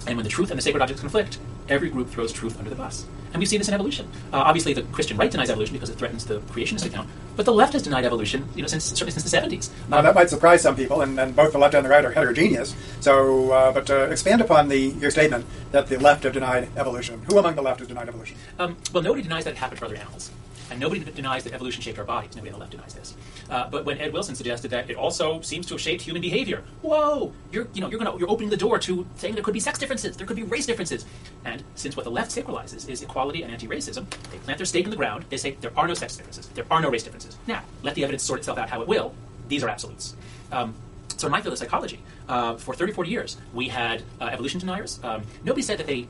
And 0.05 0.17
when 0.17 0.23
the 0.23 0.29
truth 0.29 0.51
and 0.51 0.57
the 0.57 0.61
sacred 0.63 0.81
objects 0.81 1.01
conflict, 1.01 1.39
every 1.69 1.89
group 1.89 2.09
throws 2.09 2.31
truth 2.31 2.57
under 2.57 2.69
the 2.69 2.75
bus. 2.75 3.05
And 3.33 3.39
we 3.39 3.47
see 3.47 3.57
this 3.57 3.67
in 3.67 3.73
evolution. 3.73 4.07
Uh, 4.31 4.37
obviously, 4.37 4.73
the 4.73 4.83
Christian 4.83 5.17
right 5.17 5.29
denies 5.29 5.49
evolution 5.49 5.73
because 5.73 5.89
it 5.89 5.97
threatens 5.97 6.25
the 6.25 6.39
creationist 6.39 6.85
account. 6.85 7.09
But 7.35 7.45
the 7.45 7.53
left 7.53 7.73
has 7.73 7.81
denied 7.81 8.05
evolution, 8.05 8.47
you 8.55 8.61
know, 8.61 8.67
since 8.67 8.83
certainly 8.85 9.11
since 9.11 9.29
the 9.29 9.35
70s. 9.35 9.69
Now, 9.89 10.03
that 10.03 10.13
might 10.13 10.29
surprise 10.29 10.61
some 10.61 10.75
people, 10.75 11.01
and, 11.01 11.19
and, 11.19 11.35
both 11.35 11.51
the 11.51 11.57
left 11.57 11.73
and 11.73 11.83
the 11.83 11.89
right 11.89 12.05
are 12.05 12.11
heterogeneous. 12.11 12.75
So, 12.99 13.51
uh, 13.51 13.71
but 13.71 13.89
uh, 13.89 14.09
expand 14.11 14.41
upon 14.41 14.67
the 14.67 14.77
your 14.77 15.09
statement 15.09 15.45
that 15.71 15.87
the 15.87 15.97
left 15.97 16.23
have 16.25 16.33
denied 16.33 16.69
evolution. 16.77 17.23
Who 17.27 17.39
among 17.39 17.55
the 17.55 17.63
left 17.63 17.79
has 17.79 17.87
denied 17.87 18.07
evolution? 18.07 18.37
Um, 18.59 18.77
well, 18.93 19.01
nobody 19.01 19.23
denies 19.23 19.45
that 19.45 19.51
it 19.51 19.57
happened 19.57 19.79
for 19.79 19.85
other 19.85 19.95
animals. 19.95 20.29
And 20.71 20.79
nobody 20.79 21.03
denies 21.03 21.43
that 21.43 21.53
evolution 21.53 21.81
shaped 21.81 21.99
our 21.99 22.05
bodies. 22.05 22.35
Nobody 22.35 22.51
on 22.51 22.53
the 22.53 22.59
left 22.59 22.71
denies 22.71 22.93
this. 22.93 23.15
Uh, 23.49 23.69
but 23.69 23.85
when 23.85 23.97
Ed 23.99 24.13
Wilson 24.13 24.35
suggested 24.35 24.71
that 24.71 24.89
it 24.89 24.95
also 24.95 25.41
seems 25.41 25.65
to 25.67 25.73
have 25.75 25.81
shaped 25.81 26.01
human 26.01 26.21
behavior, 26.21 26.63
whoa, 26.81 27.33
you're 27.51 27.67
you 27.73 27.81
know 27.81 27.89
you're 27.89 27.99
gonna 27.99 28.17
you're 28.17 28.29
opening 28.29 28.49
the 28.49 28.57
door 28.57 28.79
to 28.79 29.05
saying 29.15 29.35
there 29.35 29.43
could 29.43 29.53
be 29.53 29.59
sex 29.59 29.77
differences, 29.77 30.17
there 30.17 30.25
could 30.25 30.37
be 30.37 30.43
race 30.43 30.65
differences. 30.65 31.05
And 31.45 31.63
since 31.75 31.95
what 31.95 32.03
the 32.03 32.11
left 32.11 32.31
sacralizes 32.31 32.89
is 32.89 33.01
equality 33.01 33.43
and 33.43 33.51
anti-racism, 33.51 34.09
they 34.31 34.37
plant 34.39 34.57
their 34.57 34.65
stake 34.65 34.85
in 34.85 34.91
the 34.91 34.97
ground. 34.97 35.25
They 35.29 35.37
say 35.37 35.57
there 35.61 35.73
are 35.77 35.87
no 35.87 35.93
sex 35.93 36.15
differences, 36.15 36.47
there 36.47 36.65
are 36.71 36.81
no 36.81 36.89
race 36.89 37.03
differences. 37.03 37.37
Now 37.47 37.61
let 37.81 37.95
the 37.95 38.03
evidence 38.03 38.23
sort 38.23 38.39
itself 38.39 38.57
out 38.57 38.69
how 38.69 38.81
it 38.81 38.87
will. 38.87 39.13
These 39.47 39.63
are 39.63 39.69
absolutes. 39.69 40.15
Um, 40.51 40.73
so 41.17 41.27
in 41.27 41.31
my 41.31 41.41
field 41.41 41.53
of 41.53 41.59
psychology, 41.59 41.99
uh, 42.27 42.55
for 42.55 42.73
30, 42.73 42.93
40 42.93 43.09
years, 43.09 43.37
we 43.53 43.69
had 43.69 44.03
uh, 44.19 44.25
evolution 44.25 44.59
deniers. 44.59 44.99
Um, 45.03 45.23
nobody 45.43 45.61
said 45.61 45.77
that 45.77 45.87
they 45.87 46.07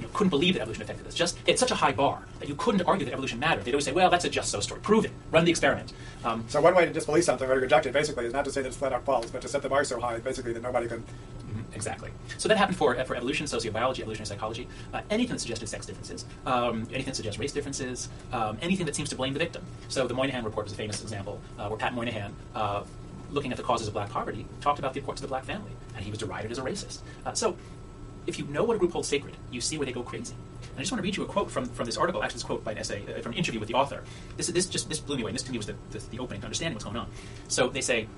you 0.00 0.08
couldn't 0.12 0.30
believe 0.30 0.54
that 0.54 0.62
evolution 0.62 0.82
affected 0.82 1.06
us. 1.06 1.14
Just 1.14 1.38
it's 1.46 1.60
such 1.60 1.70
a 1.70 1.74
high 1.74 1.92
bar 1.92 2.22
that 2.38 2.48
you 2.48 2.54
couldn't 2.54 2.82
argue 2.82 3.04
that 3.04 3.12
evolution 3.12 3.38
mattered. 3.38 3.64
They'd 3.64 3.74
always 3.74 3.84
say, 3.84 3.92
"Well, 3.92 4.10
that's 4.10 4.24
a 4.24 4.30
just 4.30 4.50
so 4.50 4.60
story. 4.60 4.80
Prove 4.80 5.04
it. 5.04 5.12
Run 5.30 5.44
the 5.44 5.50
experiment." 5.50 5.92
Um, 6.24 6.44
so 6.48 6.60
one 6.60 6.74
way 6.74 6.86
to 6.86 6.92
disbelieve 6.92 7.24
something 7.24 7.48
or 7.48 7.54
to 7.54 7.60
reject 7.60 7.86
it, 7.86 7.92
basically, 7.92 8.26
is 8.26 8.32
not 8.32 8.44
to 8.44 8.52
say 8.52 8.62
that 8.62 8.68
it's 8.68 8.76
flat 8.76 8.92
out 8.92 9.04
false, 9.04 9.30
but 9.30 9.42
to 9.42 9.48
set 9.48 9.62
the 9.62 9.68
bar 9.68 9.84
so 9.84 10.00
high, 10.00 10.18
basically, 10.18 10.52
that 10.52 10.62
nobody 10.62 10.88
can. 10.88 10.98
Mm-hmm, 10.98 11.74
exactly. 11.74 12.10
So 12.38 12.48
that 12.48 12.58
happened 12.58 12.76
for 12.76 12.94
for 13.04 13.16
evolution, 13.16 13.46
sociobiology, 13.46 14.00
evolutionary 14.00 14.26
psychology. 14.26 14.68
Uh, 14.92 15.00
anything 15.10 15.34
that 15.34 15.40
suggested 15.40 15.68
sex 15.68 15.86
differences, 15.86 16.24
um, 16.46 16.86
anything 16.90 17.06
that 17.06 17.16
suggests 17.16 17.38
race 17.38 17.52
differences, 17.52 18.08
um, 18.32 18.58
anything 18.62 18.86
that 18.86 18.94
seems 18.94 19.08
to 19.10 19.16
blame 19.16 19.32
the 19.32 19.38
victim. 19.38 19.62
So 19.88 20.06
the 20.06 20.14
Moynihan 20.14 20.44
report 20.44 20.66
was 20.66 20.72
a 20.72 20.76
famous 20.76 21.02
example, 21.02 21.40
uh, 21.58 21.68
where 21.68 21.78
Pat 21.78 21.94
Moynihan. 21.94 22.34
Uh, 22.54 22.84
looking 23.32 23.50
at 23.52 23.56
the 23.56 23.62
causes 23.62 23.86
of 23.86 23.94
black 23.94 24.10
poverty, 24.10 24.46
talked 24.60 24.78
about 24.78 24.92
the 24.92 24.98
importance 24.98 25.20
of 25.20 25.28
the 25.28 25.32
black 25.32 25.44
family, 25.44 25.70
and 25.94 26.04
he 26.04 26.10
was 26.10 26.18
derided 26.18 26.50
as 26.50 26.58
a 26.58 26.62
racist. 26.62 26.98
Uh, 27.24 27.32
so, 27.32 27.56
if 28.30 28.38
you 28.38 28.46
know 28.46 28.64
what 28.64 28.76
a 28.76 28.78
group 28.78 28.92
holds 28.92 29.08
sacred, 29.08 29.36
you 29.50 29.60
see 29.60 29.76
where 29.76 29.86
they 29.86 29.92
go 29.92 30.02
crazy. 30.02 30.34
I 30.76 30.80
just 30.80 30.92
want 30.92 31.00
to 31.00 31.02
read 31.02 31.16
you 31.16 31.24
a 31.24 31.26
quote 31.26 31.50
from, 31.50 31.66
from 31.66 31.84
this 31.84 31.98
article, 31.98 32.22
actually, 32.22 32.36
this 32.36 32.42
quote 32.44 32.64
by 32.64 32.72
an 32.72 32.78
essay, 32.78 33.02
uh, 33.06 33.20
from 33.20 33.32
an 33.32 33.38
interview 33.38 33.60
with 33.60 33.68
the 33.68 33.74
author. 33.74 34.02
This, 34.36 34.46
this 34.46 34.66
just 34.66 34.88
this 34.88 34.98
blew 34.98 35.16
me 35.16 35.22
away. 35.22 35.30
And 35.30 35.34
this 35.34 35.42
to 35.42 35.52
me 35.52 35.58
was 35.58 35.66
the, 35.66 35.74
the, 35.90 35.98
the 35.98 36.18
opening 36.18 36.40
to 36.40 36.46
understanding 36.46 36.74
what's 36.74 36.84
going 36.84 36.96
on. 36.96 37.08
So 37.48 37.68
they 37.68 37.80
say, 37.82 38.08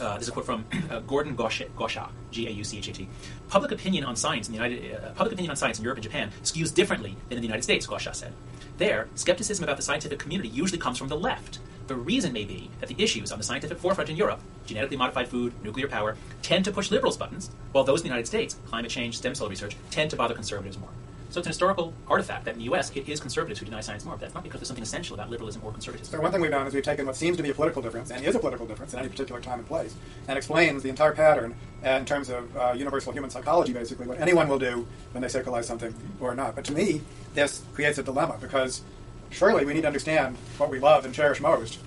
uh, 0.00 0.14
this 0.14 0.24
is 0.24 0.28
a 0.28 0.32
quote 0.32 0.46
from 0.46 0.64
uh, 0.90 1.00
Gordon 1.00 1.36
Gauchat, 1.36 2.10
G-A-U-C-H-A-T. 2.30 3.08
Public 3.48 3.72
opinion 3.72 4.04
on 4.04 4.16
science 4.16 4.48
in 4.48 4.54
the 4.54 4.62
United, 4.62 4.94
uh, 4.94 5.10
public 5.10 5.32
opinion 5.32 5.50
on 5.50 5.56
science 5.56 5.78
in 5.78 5.84
Europe 5.84 5.96
and 5.96 6.02
Japan 6.04 6.30
skews 6.42 6.72
differently 6.72 7.16
than 7.28 7.38
in 7.38 7.42
the 7.42 7.48
United 7.48 7.62
States. 7.62 7.86
Gauchat 7.86 8.14
said. 8.14 8.32
There, 8.76 9.08
skepticism 9.14 9.64
about 9.64 9.76
the 9.76 9.82
scientific 9.82 10.18
community 10.18 10.48
usually 10.48 10.78
comes 10.78 10.98
from 10.98 11.08
the 11.08 11.16
left. 11.16 11.58
The 11.86 11.96
reason 11.96 12.32
may 12.32 12.44
be 12.44 12.70
that 12.80 12.88
the 12.88 13.02
issues 13.02 13.30
on 13.30 13.38
the 13.38 13.44
scientific 13.44 13.78
forefront 13.78 14.10
in 14.10 14.16
Europe, 14.16 14.40
genetically 14.66 14.96
modified 14.96 15.28
food, 15.28 15.52
nuclear 15.62 15.88
power, 15.88 16.16
tend 16.42 16.64
to 16.64 16.72
push 16.72 16.90
liberals' 16.90 17.16
buttons, 17.16 17.50
while 17.72 17.84
those 17.84 18.00
in 18.00 18.04
the 18.04 18.08
United 18.08 18.26
States, 18.26 18.56
climate 18.66 18.90
change, 18.90 19.16
stem 19.16 19.34
cell 19.34 19.48
research, 19.48 19.76
tend 19.90 20.10
to 20.10 20.16
bother 20.16 20.34
conservatives 20.34 20.78
more. 20.78 20.90
So 21.34 21.40
it's 21.40 21.48
an 21.48 21.50
historical 21.50 21.92
artifact 22.06 22.44
that 22.44 22.52
in 22.52 22.58
the 22.58 22.64
U.S. 22.66 22.92
it 22.94 23.08
is 23.08 23.18
conservatives 23.18 23.58
who 23.58 23.66
deny 23.66 23.80
science 23.80 24.04
more. 24.04 24.14
But 24.14 24.20
that's 24.20 24.34
not 24.34 24.44
because 24.44 24.60
there's 24.60 24.68
something 24.68 24.84
essential 24.84 25.14
about 25.14 25.30
liberalism 25.30 25.62
or 25.64 25.72
conservatism. 25.72 26.12
So 26.12 26.22
one 26.22 26.30
thing 26.30 26.40
we've 26.40 26.52
done 26.52 26.64
is 26.64 26.74
we've 26.74 26.84
taken 26.84 27.06
what 27.06 27.16
seems 27.16 27.36
to 27.38 27.42
be 27.42 27.50
a 27.50 27.54
political 27.54 27.82
difference, 27.82 28.12
and 28.12 28.24
is 28.24 28.36
a 28.36 28.38
political 28.38 28.66
difference 28.66 28.92
in 28.92 29.00
any 29.00 29.08
particular 29.08 29.40
time 29.40 29.58
and 29.58 29.66
place, 29.66 29.96
and 30.28 30.38
explains 30.38 30.84
the 30.84 30.90
entire 30.90 31.12
pattern 31.12 31.56
in 31.82 32.04
terms 32.04 32.30
of 32.30 32.56
uh, 32.56 32.72
universal 32.76 33.12
human 33.12 33.30
psychology, 33.30 33.72
basically, 33.72 34.06
what 34.06 34.20
anyone 34.20 34.46
will 34.46 34.60
do 34.60 34.86
when 35.10 35.22
they 35.22 35.26
sacralize 35.28 35.64
something 35.64 35.92
or 36.20 36.36
not. 36.36 36.54
But 36.54 36.66
to 36.66 36.72
me, 36.72 37.00
this 37.34 37.64
creates 37.74 37.98
a 37.98 38.04
dilemma 38.04 38.38
because 38.40 38.82
surely 39.30 39.64
we 39.64 39.74
need 39.74 39.80
to 39.80 39.88
understand 39.88 40.36
what 40.56 40.70
we 40.70 40.78
love 40.78 41.04
and 41.04 41.12
cherish 41.12 41.40
most, 41.40 41.80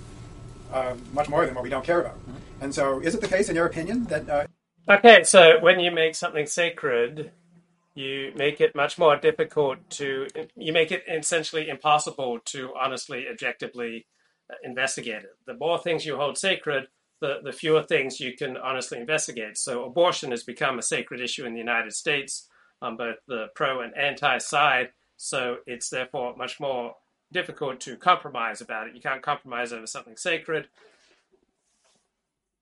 uh, 0.74 0.96
much 1.14 1.30
more 1.30 1.46
than 1.46 1.56
what 1.56 1.64
we 1.64 1.70
don't 1.70 1.86
care 1.86 2.02
about. 2.02 2.18
Mm-hmm. 2.20 2.64
And 2.64 2.76
so, 2.76 3.00
is 3.00 3.16
it 3.16 3.22
the 3.22 3.28
case, 3.28 3.50
in 3.50 3.56
your 3.56 3.66
opinion, 3.66 4.06
that? 4.06 4.30
Uh, 4.30 4.46
okay, 4.90 5.24
so 5.24 5.60
when 5.60 5.80
you 5.80 5.92
make 5.92 6.16
something 6.16 6.46
sacred, 6.46 7.32
you 7.96 8.32
make 8.36 8.62
it 8.62 8.76
much 8.76 9.00
more 9.00 9.16
difficult 9.16 9.78
to 9.90 10.28
you 10.56 10.72
make 10.72 10.92
it 10.92 11.04
essentially 11.08 11.68
impossible 11.68 12.40
to 12.46 12.72
honestly 12.80 13.26
objectively 13.30 14.06
investigate 14.64 15.24
it. 15.24 15.36
The 15.46 15.56
more 15.56 15.80
things 15.80 16.06
you 16.06 16.16
hold 16.16 16.38
sacred, 16.38 16.88
the, 17.22 17.40
the 17.44 17.52
fewer 17.52 17.84
things 17.84 18.20
you 18.20 18.36
can 18.36 18.58
honestly 18.58 19.00
investigate. 19.00 19.58
So 19.58 19.84
abortion 19.84 20.32
has 20.32 20.44
become 20.44 20.78
a 20.78 20.84
sacred 20.84 21.22
issue 21.22 21.46
in 21.46 21.54
the 21.54 21.60
United 21.60 21.94
States 21.94 22.48
on 22.82 22.98
both 22.98 23.18
the 23.28 23.48
pro 23.56 23.82
and 23.82 23.98
anti 23.98 24.38
side. 24.38 24.90
So 25.18 25.58
it's 25.66 25.90
therefore 25.90 26.36
much 26.36 26.60
more 26.60 26.94
difficult 27.32 27.80
to 27.82 27.98
compromise 27.98 28.62
about 28.62 28.88
it. 28.88 28.96
You 28.96 29.02
can't 29.02 29.22
compromise 29.22 29.74
over 29.74 29.88
something 29.88 30.18
sacred. 30.18 30.68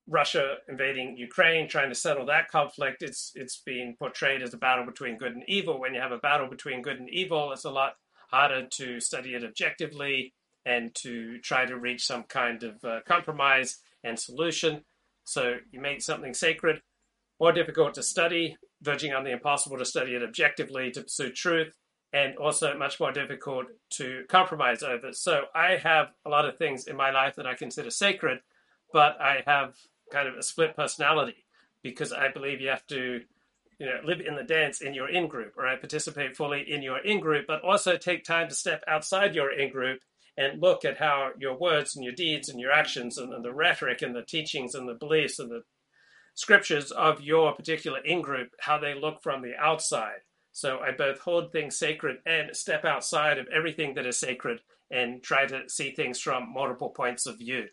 Russia 0.07 0.57
invading 0.67 1.17
Ukraine, 1.17 1.67
trying 1.67 1.89
to 1.89 1.95
settle 1.95 2.27
that 2.27 2.49
conflict, 2.49 3.01
it's 3.01 3.31
it's 3.35 3.61
being 3.65 3.95
portrayed 3.97 4.43
as 4.43 4.53
a 4.53 4.57
battle 4.57 4.85
between 4.85 5.17
good 5.17 5.33
and 5.33 5.43
evil. 5.47 5.79
When 5.79 5.95
you 5.95 6.01
have 6.01 6.11
a 6.11 6.19
battle 6.19 6.47
between 6.47 6.83
good 6.83 6.99
and 6.99 7.09
evil, 7.09 7.51
it's 7.51 7.65
a 7.65 7.71
lot 7.71 7.95
harder 8.29 8.67
to 8.67 8.99
study 8.99 9.33
it 9.33 9.43
objectively 9.43 10.33
and 10.65 10.93
to 10.95 11.39
try 11.39 11.65
to 11.65 11.77
reach 11.77 12.05
some 12.05 12.23
kind 12.23 12.63
of 12.63 12.83
uh, 12.83 12.99
compromise 13.07 13.79
and 14.03 14.19
solution. 14.19 14.83
So 15.23 15.57
you 15.71 15.79
make 15.79 16.01
something 16.01 16.33
sacred 16.33 16.81
more 17.39 17.51
difficult 17.51 17.95
to 17.95 18.03
study, 18.03 18.57
verging 18.81 19.13
on 19.13 19.23
the 19.23 19.31
impossible 19.31 19.77
to 19.77 19.85
study 19.85 20.15
it 20.15 20.23
objectively 20.23 20.91
to 20.91 21.01
pursue 21.01 21.31
truth, 21.31 21.73
and 22.15 22.37
also 22.37 22.77
much 22.77 22.97
more 22.97 23.11
difficult 23.11 23.65
to 23.89 24.23
compromise 24.29 24.81
over. 24.83 25.11
So 25.11 25.43
I 25.53 25.75
have 25.83 26.13
a 26.25 26.29
lot 26.29 26.47
of 26.47 26.57
things 26.57 26.87
in 26.87 26.95
my 26.95 27.11
life 27.11 27.35
that 27.35 27.45
I 27.45 27.55
consider 27.55 27.89
sacred, 27.89 28.39
but 28.93 29.19
I 29.19 29.43
have 29.45 29.75
kind 30.13 30.29
of 30.29 30.35
a 30.35 30.41
split 30.41 30.77
personality 30.77 31.43
because 31.83 32.13
I 32.13 32.29
believe 32.29 32.61
you 32.61 32.69
have 32.69 32.87
to 32.87 33.19
you 33.79 33.85
know 33.85 33.99
live 34.05 34.21
in 34.21 34.37
the 34.37 34.43
dance 34.43 34.79
in 34.79 34.93
your 34.93 35.09
in 35.09 35.27
group 35.27 35.55
or 35.57 35.67
I 35.67 35.75
participate 35.75 36.37
fully 36.37 36.61
in 36.61 36.81
your 36.81 36.99
in 36.99 37.19
group 37.19 37.47
but 37.47 37.61
also 37.61 37.97
take 37.97 38.23
time 38.23 38.47
to 38.47 38.55
step 38.55 38.81
outside 38.87 39.35
your 39.35 39.51
in 39.51 39.69
group 39.69 39.99
and 40.37 40.61
look 40.61 40.85
at 40.85 40.97
how 40.97 41.31
your 41.37 41.57
words 41.57 41.95
and 41.95 42.05
your 42.05 42.13
deeds 42.13 42.47
and 42.47 42.61
your 42.61 42.71
actions 42.71 43.17
and, 43.17 43.33
and 43.33 43.43
the 43.43 43.53
rhetoric 43.53 44.01
and 44.01 44.15
the 44.15 44.21
teachings 44.21 44.73
and 44.73 44.87
the 44.87 44.93
beliefs 44.93 45.39
and 45.39 45.51
the 45.51 45.63
scriptures 46.33 46.91
of 46.91 47.19
your 47.19 47.51
particular 47.53 47.99
in 47.99 48.21
group 48.21 48.51
how 48.61 48.77
they 48.77 48.93
look 48.93 49.21
from 49.21 49.41
the 49.41 49.55
outside 49.59 50.21
so 50.55 50.79
I 50.79 50.91
both 50.91 51.19
hold 51.19 51.51
things 51.51 51.77
sacred 51.77 52.17
and 52.25 52.55
step 52.55 52.85
outside 52.85 53.37
of 53.37 53.47
everything 53.53 53.93
that 53.95 54.05
is 54.05 54.17
sacred 54.17 54.61
and 54.89 55.21
try 55.21 55.45
to 55.45 55.67
see 55.67 55.91
things 55.91 56.19
from 56.19 56.53
multiple 56.53 56.89
points 56.89 57.25
of 57.25 57.37
view 57.37 57.65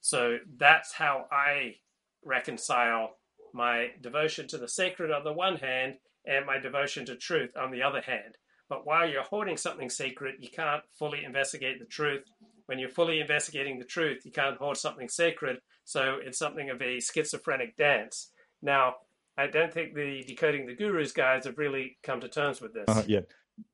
so 0.00 0.38
that's 0.56 0.92
how 0.92 1.26
I 1.30 1.76
reconcile 2.24 3.16
my 3.52 3.88
devotion 4.00 4.46
to 4.48 4.58
the 4.58 4.68
sacred 4.68 5.10
on 5.10 5.24
the 5.24 5.32
one 5.32 5.56
hand 5.56 5.94
and 6.26 6.46
my 6.46 6.58
devotion 6.58 7.06
to 7.06 7.16
truth 7.16 7.50
on 7.56 7.70
the 7.70 7.82
other 7.82 8.00
hand. 8.00 8.36
But 8.68 8.86
while 8.86 9.08
you're 9.08 9.22
holding 9.22 9.56
something 9.56 9.88
sacred, 9.88 10.36
you 10.40 10.50
can't 10.50 10.82
fully 10.98 11.24
investigate 11.24 11.78
the 11.78 11.86
truth. 11.86 12.24
When 12.66 12.78
you're 12.78 12.90
fully 12.90 13.20
investigating 13.20 13.78
the 13.78 13.84
truth, 13.84 14.26
you 14.26 14.30
can't 14.30 14.58
hold 14.58 14.76
something 14.76 15.08
sacred. 15.08 15.58
So 15.84 16.18
it's 16.22 16.38
something 16.38 16.68
of 16.68 16.82
a 16.82 17.00
schizophrenic 17.00 17.76
dance. 17.76 18.30
Now, 18.60 18.96
I 19.38 19.46
don't 19.46 19.72
think 19.72 19.94
the 19.94 20.24
Decoding 20.26 20.66
the 20.66 20.74
Gurus 20.74 21.12
guys 21.12 21.44
have 21.44 21.56
really 21.58 21.96
come 22.02 22.20
to 22.20 22.28
terms 22.28 22.60
with 22.60 22.74
this. 22.74 22.84
Uh, 22.88 23.04
yeah. 23.06 23.20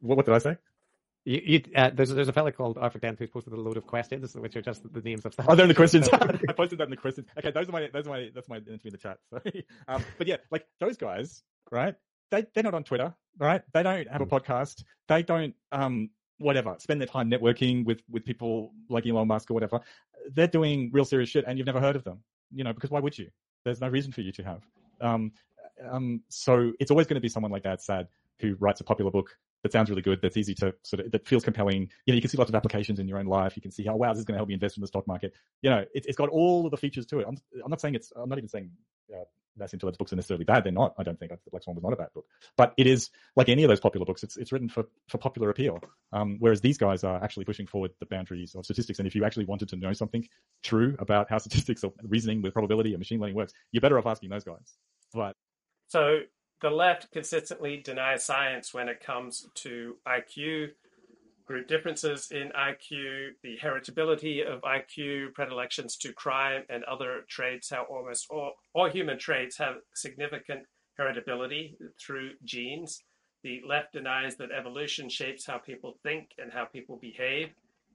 What, 0.00 0.18
what 0.18 0.26
did 0.26 0.34
I 0.34 0.38
say? 0.38 0.56
You, 1.24 1.40
you, 1.42 1.62
uh, 1.74 1.90
there's 1.94 2.10
there's 2.10 2.28
a 2.28 2.34
fella 2.34 2.52
called 2.52 2.76
Arthur 2.76 2.98
Dent 2.98 3.18
who's 3.18 3.30
posted 3.30 3.54
a 3.54 3.56
load 3.56 3.78
of 3.78 3.86
questions, 3.86 4.34
which 4.34 4.56
are 4.56 4.62
just 4.62 4.82
the 4.92 5.00
names 5.00 5.24
of 5.24 5.32
stuff. 5.32 5.46
Oh, 5.48 5.54
they're 5.54 5.64
in 5.64 5.68
the 5.68 5.74
questions. 5.74 6.06
I 6.12 6.52
posted 6.52 6.78
that 6.78 6.84
in 6.84 6.90
the 6.90 6.98
questions. 6.98 7.26
Okay, 7.38 7.50
those 7.50 7.66
are 7.66 7.72
my 7.72 7.88
those 7.90 8.06
are 8.06 8.10
my 8.10 8.30
that's 8.34 8.48
my 8.48 8.56
entry 8.56 8.80
in 8.84 8.90
the 8.90 8.98
chat. 8.98 9.16
Sorry. 9.30 9.66
Um, 9.88 10.04
but 10.18 10.26
yeah, 10.26 10.36
like 10.50 10.66
those 10.80 10.98
guys, 10.98 11.42
right? 11.70 11.94
They 12.30 12.44
they're 12.54 12.62
not 12.62 12.74
on 12.74 12.84
Twitter, 12.84 13.14
right? 13.38 13.62
They 13.72 13.82
don't 13.82 14.06
have 14.08 14.20
a 14.20 14.26
podcast. 14.26 14.84
They 15.08 15.22
don't 15.22 15.54
um 15.72 16.10
whatever 16.36 16.76
spend 16.78 17.00
their 17.00 17.08
time 17.08 17.30
networking 17.30 17.86
with 17.86 18.02
with 18.10 18.26
people 18.26 18.74
like 18.90 19.06
Elon 19.06 19.26
Musk 19.26 19.50
or 19.50 19.54
whatever. 19.54 19.80
They're 20.34 20.46
doing 20.46 20.90
real 20.92 21.06
serious 21.06 21.30
shit, 21.30 21.46
and 21.48 21.56
you've 21.56 21.66
never 21.66 21.80
heard 21.80 21.96
of 21.96 22.04
them. 22.04 22.18
You 22.52 22.64
know, 22.64 22.74
because 22.74 22.90
why 22.90 23.00
would 23.00 23.16
you? 23.16 23.30
There's 23.64 23.80
no 23.80 23.88
reason 23.88 24.12
for 24.12 24.20
you 24.20 24.32
to 24.32 24.42
have. 24.42 24.60
Um, 25.00 25.32
um, 25.88 26.22
so 26.28 26.72
it's 26.80 26.90
always 26.90 27.06
going 27.06 27.16
to 27.16 27.20
be 27.20 27.28
someone 27.28 27.52
like 27.52 27.62
that, 27.64 27.82
sad, 27.82 28.08
who 28.40 28.56
writes 28.56 28.80
a 28.80 28.84
popular 28.84 29.10
book 29.10 29.36
that 29.62 29.72
sounds 29.72 29.88
really 29.88 30.02
good, 30.02 30.20
that's 30.20 30.36
easy 30.36 30.54
to 30.54 30.74
sort 30.82 31.00
of, 31.00 31.10
that 31.10 31.26
feels 31.26 31.42
compelling. 31.42 31.88
You 32.04 32.12
know, 32.12 32.14
you 32.14 32.20
can 32.20 32.30
see 32.30 32.36
lots 32.36 32.50
of 32.50 32.54
applications 32.54 32.98
in 32.98 33.08
your 33.08 33.18
own 33.18 33.26
life. 33.26 33.56
You 33.56 33.62
can 33.62 33.70
see 33.70 33.84
how, 33.84 33.96
wow, 33.96 34.12
this 34.12 34.18
is 34.18 34.24
going 34.26 34.34
to 34.34 34.38
help 34.38 34.48
me 34.48 34.54
invest 34.54 34.76
in 34.76 34.82
the 34.82 34.86
stock 34.86 35.06
market. 35.06 35.32
You 35.62 35.70
know, 35.70 35.84
it, 35.94 36.04
has 36.06 36.16
got 36.16 36.28
all 36.28 36.66
of 36.66 36.70
the 36.70 36.76
features 36.76 37.06
to 37.06 37.20
it. 37.20 37.26
I'm, 37.26 37.38
I'm 37.64 37.70
not 37.70 37.80
saying 37.80 37.94
it's, 37.94 38.12
I'm 38.14 38.28
not 38.28 38.38
even 38.38 38.48
saying, 38.48 38.70
uh, 39.12 39.24
Nassim 39.58 39.78
Taleb's 39.78 39.96
books 39.96 40.12
are 40.12 40.16
necessarily 40.16 40.44
bad. 40.44 40.64
They're 40.64 40.72
not. 40.72 40.94
I 40.98 41.02
don't 41.02 41.18
think 41.18 41.32
Black 41.50 41.62
Swan 41.62 41.76
was 41.76 41.82
not 41.84 41.92
a 41.92 41.96
bad 41.96 42.08
book, 42.12 42.26
but 42.56 42.74
it 42.76 42.86
is 42.86 43.10
like 43.36 43.48
any 43.48 43.62
of 43.62 43.68
those 43.68 43.80
popular 43.80 44.04
books. 44.04 44.22
It's 44.22 44.36
it's 44.36 44.50
written 44.50 44.68
for 44.68 44.86
for 45.08 45.18
popular 45.18 45.50
appeal. 45.50 45.78
Um, 46.12 46.36
whereas 46.40 46.60
these 46.60 46.76
guys 46.76 47.04
are 47.04 47.22
actually 47.22 47.44
pushing 47.44 47.66
forward 47.66 47.92
the 48.00 48.06
boundaries 48.06 48.54
of 48.54 48.64
statistics. 48.64 48.98
And 48.98 49.06
if 49.06 49.14
you 49.14 49.24
actually 49.24 49.44
wanted 49.44 49.68
to 49.68 49.76
know 49.76 49.92
something 49.92 50.26
true 50.62 50.96
about 50.98 51.30
how 51.30 51.38
statistics 51.38 51.84
or 51.84 51.92
reasoning 52.02 52.42
with 52.42 52.52
probability 52.52 52.94
and 52.94 52.98
machine 52.98 53.20
learning 53.20 53.36
works, 53.36 53.52
you're 53.70 53.80
better 53.80 53.98
off 53.98 54.06
asking 54.06 54.30
those 54.30 54.44
guys. 54.44 54.76
But 55.12 55.36
so 55.94 56.22
the 56.60 56.70
left 56.70 57.12
consistently 57.12 57.76
denies 57.76 58.24
science 58.24 58.74
when 58.74 58.88
it 58.88 58.98
comes 58.98 59.46
to 59.54 59.94
IQ, 60.08 60.70
group 61.46 61.68
differences 61.68 62.32
in 62.32 62.50
IQ, 62.50 63.28
the 63.44 63.56
heritability 63.62 64.44
of 64.44 64.60
IQ, 64.62 65.34
predilections 65.34 65.96
to 65.98 66.12
crime, 66.12 66.64
and 66.68 66.82
other 66.82 67.20
traits, 67.28 67.70
how 67.70 67.84
almost 67.84 68.26
all, 68.28 68.54
all 68.72 68.90
human 68.90 69.20
traits 69.20 69.56
have 69.58 69.76
significant 69.94 70.64
heritability 70.98 71.76
through 72.04 72.32
genes. 72.42 73.00
The 73.44 73.62
left 73.64 73.92
denies 73.92 74.34
that 74.38 74.50
evolution 74.50 75.08
shapes 75.08 75.46
how 75.46 75.58
people 75.58 75.94
think 76.02 76.30
and 76.38 76.52
how 76.52 76.64
people 76.64 76.98
behave. 77.00 77.50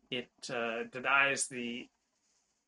It 0.09 0.29
uh, 0.49 0.83
denies 0.89 1.47
the 1.47 1.89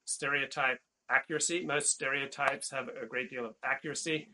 stereotype 0.03 0.79
accuracy. 1.09 1.65
Most 1.65 1.89
stereotypes 1.89 2.69
have 2.71 2.89
a 2.89 3.05
great 3.05 3.29
deal 3.29 3.45
of 3.45 3.55
accuracy 3.63 4.27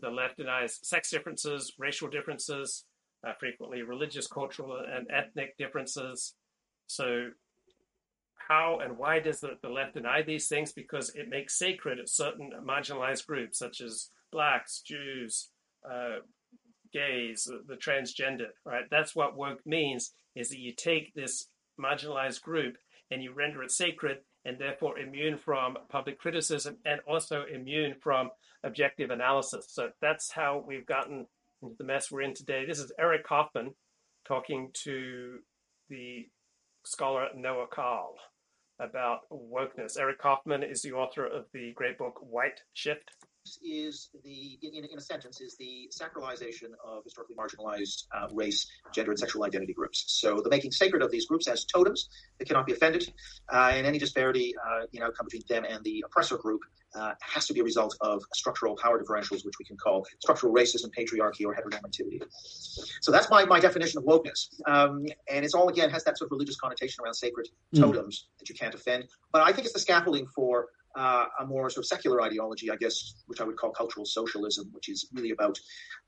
the 0.00 0.10
left 0.10 0.38
denies 0.38 0.78
sex 0.82 1.10
differences, 1.10 1.72
racial 1.78 2.08
differences, 2.08 2.84
uh, 3.26 3.32
frequently 3.38 3.82
religious, 3.82 4.26
cultural, 4.26 4.78
and 4.78 5.06
ethnic 5.10 5.56
differences. 5.56 6.34
So, 6.86 7.30
how 8.48 8.78
and 8.78 8.96
why 8.96 9.18
does 9.18 9.40
the, 9.40 9.58
the 9.62 9.68
left 9.68 9.94
deny 9.94 10.22
these 10.22 10.48
things? 10.48 10.72
Because 10.72 11.10
it 11.14 11.28
makes 11.28 11.58
sacred 11.58 11.98
certain 12.08 12.52
marginalized 12.64 13.26
groups, 13.26 13.58
such 13.58 13.80
as 13.80 14.10
blacks, 14.30 14.80
Jews, 14.80 15.48
uh, 15.88 16.18
gays, 16.92 17.44
the, 17.44 17.62
the 17.66 17.76
transgender. 17.76 18.50
Right? 18.64 18.84
That's 18.90 19.16
what 19.16 19.36
woke 19.36 19.66
means: 19.66 20.12
is 20.34 20.50
that 20.50 20.60
you 20.60 20.72
take 20.72 21.14
this 21.14 21.48
marginalized 21.80 22.42
group 22.42 22.76
and 23.10 23.22
you 23.22 23.32
render 23.32 23.62
it 23.62 23.70
sacred 23.70 24.18
and 24.46 24.58
therefore 24.58 24.98
immune 24.98 25.36
from 25.36 25.76
public 25.88 26.18
criticism 26.18 26.76
and 26.86 27.00
also 27.06 27.44
immune 27.52 27.96
from 28.00 28.30
objective 28.62 29.10
analysis. 29.10 29.66
So 29.68 29.90
that's 30.00 30.30
how 30.30 30.62
we've 30.64 30.86
gotten 30.86 31.26
into 31.62 31.74
the 31.76 31.84
mess 31.84 32.10
we're 32.10 32.22
in 32.22 32.32
today. 32.32 32.64
This 32.64 32.78
is 32.78 32.92
Eric 32.98 33.26
Kaufmann 33.26 33.74
talking 34.26 34.70
to 34.84 35.38
the 35.90 36.28
scholar 36.84 37.26
Noah 37.34 37.66
Carl 37.66 38.14
about 38.78 39.20
wokeness. 39.32 39.98
Eric 39.98 40.20
Kaufmann 40.20 40.62
is 40.62 40.80
the 40.82 40.92
author 40.92 41.26
of 41.26 41.46
the 41.52 41.72
great 41.74 41.98
book 41.98 42.18
White 42.20 42.60
Shift 42.72 43.10
is 43.62 44.10
the, 44.24 44.58
in, 44.62 44.84
in, 44.84 44.98
a 44.98 45.00
sentence, 45.00 45.40
is 45.40 45.56
the 45.56 45.90
sacralization 45.92 46.70
of 46.84 47.04
historically 47.04 47.36
marginalized 47.36 48.04
uh, 48.14 48.28
race, 48.32 48.66
gender, 48.94 49.12
and 49.12 49.18
sexual 49.18 49.44
identity 49.44 49.72
groups. 49.72 50.04
So 50.08 50.40
the 50.40 50.50
making 50.50 50.72
sacred 50.72 51.02
of 51.02 51.10
these 51.10 51.26
groups 51.26 51.48
as 51.48 51.64
totems 51.64 52.08
that 52.38 52.46
cannot 52.46 52.66
be 52.66 52.72
offended, 52.72 53.12
uh, 53.52 53.72
and 53.74 53.86
any 53.86 53.98
disparity 53.98 54.54
uh, 54.64 54.86
know 54.92 55.10
come 55.10 55.26
between 55.26 55.42
them 55.48 55.64
and 55.64 55.82
the 55.84 56.04
oppressor 56.06 56.36
group 56.36 56.60
uh, 56.94 57.12
has 57.20 57.46
to 57.46 57.52
be 57.52 57.60
a 57.60 57.64
result 57.64 57.96
of 58.00 58.22
structural 58.34 58.76
power 58.76 59.02
differentials, 59.02 59.44
which 59.44 59.54
we 59.58 59.64
can 59.64 59.76
call 59.76 60.06
structural 60.20 60.52
racism, 60.52 60.90
patriarchy, 60.96 61.44
or 61.44 61.54
heteronormativity. 61.54 62.22
So 63.00 63.12
that's 63.12 63.28
my, 63.30 63.44
my 63.44 63.60
definition 63.60 63.98
of 63.98 64.04
wokeness. 64.04 64.48
Um, 64.66 65.04
and 65.30 65.44
it's 65.44 65.54
all, 65.54 65.68
again, 65.68 65.90
has 65.90 66.04
that 66.04 66.16
sort 66.18 66.28
of 66.28 66.32
religious 66.32 66.56
connotation 66.56 67.04
around 67.04 67.14
sacred 67.14 67.48
mm. 67.74 67.80
totems 67.80 68.28
that 68.38 68.48
you 68.48 68.54
can't 68.54 68.74
offend. 68.74 69.06
But 69.32 69.42
I 69.42 69.52
think 69.52 69.66
it's 69.66 69.74
the 69.74 69.80
scaffolding 69.80 70.26
for 70.34 70.68
uh, 70.96 71.26
a 71.40 71.46
more 71.46 71.68
sort 71.70 71.84
of 71.84 71.88
secular 71.88 72.22
ideology, 72.22 72.70
I 72.70 72.76
guess, 72.76 73.14
which 73.26 73.40
I 73.40 73.44
would 73.44 73.56
call 73.56 73.70
cultural 73.70 74.06
socialism, 74.06 74.68
which 74.72 74.88
is 74.88 75.08
really 75.12 75.30
about 75.30 75.58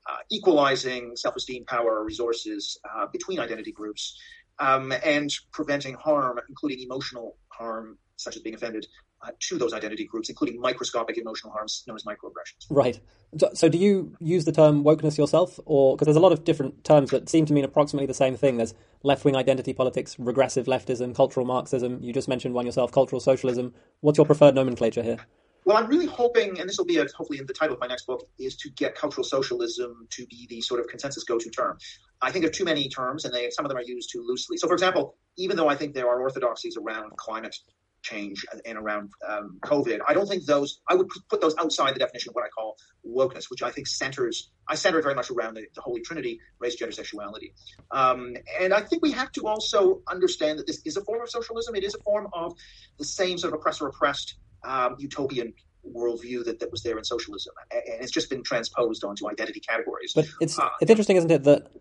uh, 0.09 0.17
equalizing 0.31 1.15
self-esteem, 1.15 1.65
power, 1.65 2.03
resources 2.03 2.79
uh, 2.89 3.05
between 3.11 3.39
identity 3.39 3.71
groups, 3.71 4.17
um, 4.59 4.91
and 5.03 5.31
preventing 5.51 5.93
harm, 5.95 6.39
including 6.49 6.81
emotional 6.81 7.37
harm, 7.49 7.97
such 8.17 8.35
as 8.35 8.41
being 8.41 8.55
offended, 8.55 8.85
uh, 9.21 9.31
to 9.39 9.57
those 9.57 9.73
identity 9.73 10.05
groups, 10.05 10.29
including 10.29 10.59
microscopic 10.59 11.17
emotional 11.17 11.51
harms 11.51 11.83
known 11.87 11.95
as 11.95 12.03
microaggressions. 12.03 12.65
Right. 12.69 12.99
So, 13.37 13.49
so, 13.53 13.69
do 13.69 13.77
you 13.77 14.15
use 14.19 14.45
the 14.45 14.51
term 14.51 14.83
wokeness 14.83 15.17
yourself, 15.17 15.59
or 15.65 15.95
because 15.95 16.05
there's 16.05 16.17
a 16.17 16.21
lot 16.21 16.31
of 16.31 16.43
different 16.43 16.83
terms 16.83 17.11
that 17.11 17.29
seem 17.29 17.45
to 17.45 17.53
mean 17.53 17.63
approximately 17.63 18.07
the 18.07 18.13
same 18.13 18.35
thing? 18.35 18.57
There's 18.57 18.73
left-wing 19.03 19.35
identity 19.35 19.73
politics, 19.73 20.17
regressive 20.17 20.65
leftism, 20.65 21.15
cultural 21.15 21.45
Marxism. 21.45 21.99
You 22.01 22.13
just 22.13 22.27
mentioned 22.27 22.53
one 22.53 22.65
yourself, 22.65 22.91
cultural 22.91 23.19
socialism. 23.19 23.73
What's 24.01 24.17
your 24.17 24.25
preferred 24.25 24.55
nomenclature 24.55 25.03
here? 25.03 25.17
Well, 25.65 25.77
I'm 25.77 25.87
really 25.87 26.07
hoping, 26.07 26.59
and 26.59 26.67
this 26.67 26.77
will 26.77 26.85
be 26.85 26.97
a, 26.97 27.05
hopefully 27.15 27.37
in 27.37 27.45
the 27.45 27.53
title 27.53 27.75
of 27.75 27.79
my 27.79 27.87
next 27.87 28.07
book, 28.07 28.27
is 28.39 28.55
to 28.57 28.71
get 28.71 28.95
cultural 28.95 29.23
socialism 29.23 30.07
to 30.11 30.25
be 30.25 30.47
the 30.49 30.61
sort 30.61 30.79
of 30.79 30.87
consensus 30.87 31.23
go-to 31.23 31.49
term. 31.49 31.77
I 32.21 32.31
think 32.31 32.43
there 32.43 32.49
are 32.49 32.53
too 32.53 32.65
many 32.65 32.89
terms, 32.89 33.25
and 33.25 33.33
they, 33.33 33.49
some 33.51 33.65
of 33.65 33.69
them 33.69 33.77
are 33.77 33.83
used 33.83 34.09
too 34.11 34.23
loosely. 34.25 34.57
So, 34.57 34.67
for 34.67 34.73
example, 34.73 35.15
even 35.37 35.57
though 35.57 35.69
I 35.69 35.75
think 35.75 35.93
there 35.93 36.07
are 36.07 36.21
orthodoxies 36.21 36.77
around 36.77 37.15
climate 37.17 37.55
change 38.09 38.45
and 38.65 38.77
around 38.77 39.11
um, 39.27 39.59
COVID. 39.61 39.99
I 40.07 40.13
don't 40.13 40.27
think 40.27 40.45
those, 40.45 40.81
I 40.87 40.95
would 40.95 41.07
put 41.29 41.41
those 41.41 41.55
outside 41.57 41.95
the 41.95 41.99
definition 41.99 42.29
of 42.31 42.35
what 42.35 42.45
I 42.45 42.49
call 42.49 42.77
wokeness, 43.05 43.45
which 43.49 43.63
I 43.63 43.71
think 43.71 43.87
centers, 43.87 44.49
I 44.67 44.75
center 44.75 44.99
it 44.99 45.03
very 45.03 45.15
much 45.15 45.29
around 45.31 45.55
the, 45.55 45.65
the 45.75 45.81
Holy 45.81 46.01
Trinity, 46.01 46.39
race, 46.59 46.75
gender, 46.75 46.91
sexuality. 46.91 47.53
Um, 47.91 48.35
and 48.59 48.73
I 48.73 48.81
think 48.81 49.01
we 49.01 49.11
have 49.11 49.31
to 49.33 49.47
also 49.47 50.01
understand 50.07 50.59
that 50.59 50.67
this 50.67 50.81
is 50.85 50.97
a 50.97 51.03
form 51.03 51.21
of 51.21 51.29
socialism. 51.29 51.75
It 51.75 51.83
is 51.83 51.95
a 51.95 52.03
form 52.03 52.27
of 52.33 52.53
the 52.97 53.05
same 53.05 53.37
sort 53.37 53.53
of 53.53 53.59
oppressor 53.59 53.87
oppressed 53.87 54.35
um, 54.63 54.95
utopian 54.99 55.53
worldview 55.95 56.43
that, 56.45 56.59
that 56.59 56.71
was 56.71 56.83
there 56.83 56.97
in 56.97 57.03
socialism. 57.03 57.53
And 57.71 58.01
it's 58.01 58.11
just 58.11 58.29
been 58.29 58.43
transposed 58.43 59.03
onto 59.03 59.29
identity 59.29 59.61
categories. 59.61 60.13
But 60.13 60.27
it's, 60.41 60.59
uh, 60.59 60.69
it's 60.81 60.91
interesting, 60.91 61.17
isn't 61.17 61.31
it, 61.31 61.43
that 61.43 61.71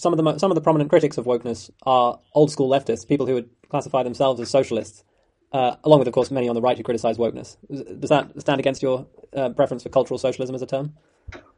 some 0.00 0.12
of 0.12 0.22
the 0.22 0.38
some 0.38 0.50
of 0.50 0.54
the 0.54 0.60
prominent 0.60 0.88
critics 0.88 1.18
of 1.18 1.26
wokeness 1.26 1.70
are 1.82 2.18
old 2.32 2.50
school 2.50 2.70
leftists, 2.70 3.06
people 3.06 3.26
who 3.26 3.34
would 3.34 3.50
classify 3.68 4.02
themselves 4.02 4.40
as 4.40 4.48
socialists, 4.48 5.04
uh, 5.52 5.76
along 5.84 5.98
with, 5.98 6.08
of 6.08 6.14
course, 6.14 6.30
many 6.30 6.48
on 6.48 6.54
the 6.54 6.60
right 6.60 6.76
who 6.76 6.82
criticize 6.82 7.18
wokeness. 7.18 7.56
Does 7.68 8.10
that 8.10 8.40
stand 8.40 8.60
against 8.60 8.82
your 8.82 9.06
uh, 9.34 9.50
preference 9.50 9.82
for 9.82 9.88
cultural 9.88 10.18
socialism 10.18 10.54
as 10.54 10.62
a 10.62 10.66
term? 10.66 10.94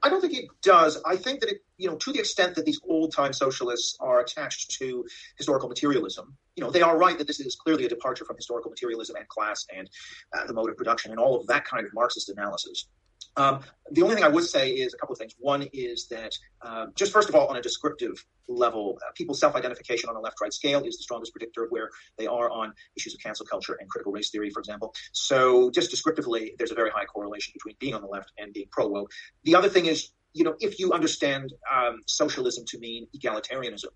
I 0.03 0.09
don't 0.09 0.21
think 0.21 0.35
it 0.35 0.47
does. 0.63 1.01
I 1.07 1.17
think 1.17 1.41
that 1.41 1.51
it, 1.51 1.63
you 1.79 1.89
know, 1.89 1.97
to 1.97 2.13
the 2.13 2.19
extent 2.19 2.57
that 2.57 2.67
these 2.67 2.81
old 2.87 3.13
time 3.13 3.33
socialists 3.33 3.97
are 4.01 4.21
attached 4.21 4.73
to 4.79 5.05
historical 5.39 5.69
materialism, 5.69 6.37
you 6.57 6.65
know, 6.65 6.71
they 6.71 6.83
are 6.83 6.99
right 6.99 7.17
that 7.19 7.27
this 7.27 7.41
is 7.41 7.55
clearly 7.55 7.87
a 7.87 7.89
departure 7.89 8.25
from 8.25 8.37
historical 8.37 8.71
materialism 8.71 9.17
and 9.17 9.29
class 9.29 9.65
and 9.75 9.89
uh, 10.37 10.47
the 10.47 10.53
mode 10.53 10.71
of 10.71 10.77
production 10.77 11.11
and 11.11 11.21
all 11.21 11.41
of 11.41 11.47
that 11.47 11.65
kind 11.65 11.87
of 11.87 11.95
Marxist 11.95 12.29
analysis. 12.29 12.87
Um, 13.37 13.61
the 13.91 14.03
only 14.03 14.15
thing 14.15 14.25
I 14.25 14.29
would 14.29 14.45
say 14.45 14.71
is 14.71 14.95
a 14.95 14.97
couple 14.97 15.13
of 15.13 15.19
things. 15.19 15.35
One 15.39 15.67
is 15.73 16.09
that 16.09 16.35
uh, 16.61 16.87
just 16.95 17.13
first 17.13 17.29
of 17.29 17.35
all, 17.35 17.47
on 17.49 17.57
a 17.57 17.63
descriptive 17.63 18.25
level, 18.49 18.99
uh, 19.07 19.11
people's 19.15 19.41
self-identification 19.41 20.11
on 20.11 20.17
a 20.17 20.21
left-right 20.21 20.53
scale 20.53 20.83
is 20.85 20.97
the 20.97 21.03
strongest 21.03 21.33
predictor 21.33 21.65
of 21.65 21.71
where 21.71 21.91
they 22.19 22.27
are 22.27 22.51
on 22.51 22.73
issues 22.97 23.15
of 23.15 23.21
cancel 23.21 23.47
culture 23.47 23.77
and 23.81 23.89
critical 23.89 24.13
race 24.13 24.31
theory, 24.31 24.51
for 24.51 24.61
example. 24.61 24.95
So 25.13 25.71
just 25.71 25.91
descriptively, 25.91 26.55
there's 26.59 26.73
a 26.73 26.75
very 26.75 26.91
high 26.91 27.05
correlation 27.05 27.53
between 27.55 27.77
being 27.79 27.95
on 27.95 28.03
the 28.03 28.09
left 28.09 28.33
and 28.39 28.53
being 28.53 28.67
pro-woke. 28.71 29.11
The 29.45 29.55
other 29.55 29.69
thing 29.69 29.87
is 29.87 30.11
you 30.35 30.45
know, 30.45 30.55
if 30.61 30.79
you 30.79 30.93
understand 30.93 31.53
um, 31.71 32.01
socialism 32.07 32.65
to 32.69 32.79
mean 32.79 33.07
egalitarianism, 33.17 33.89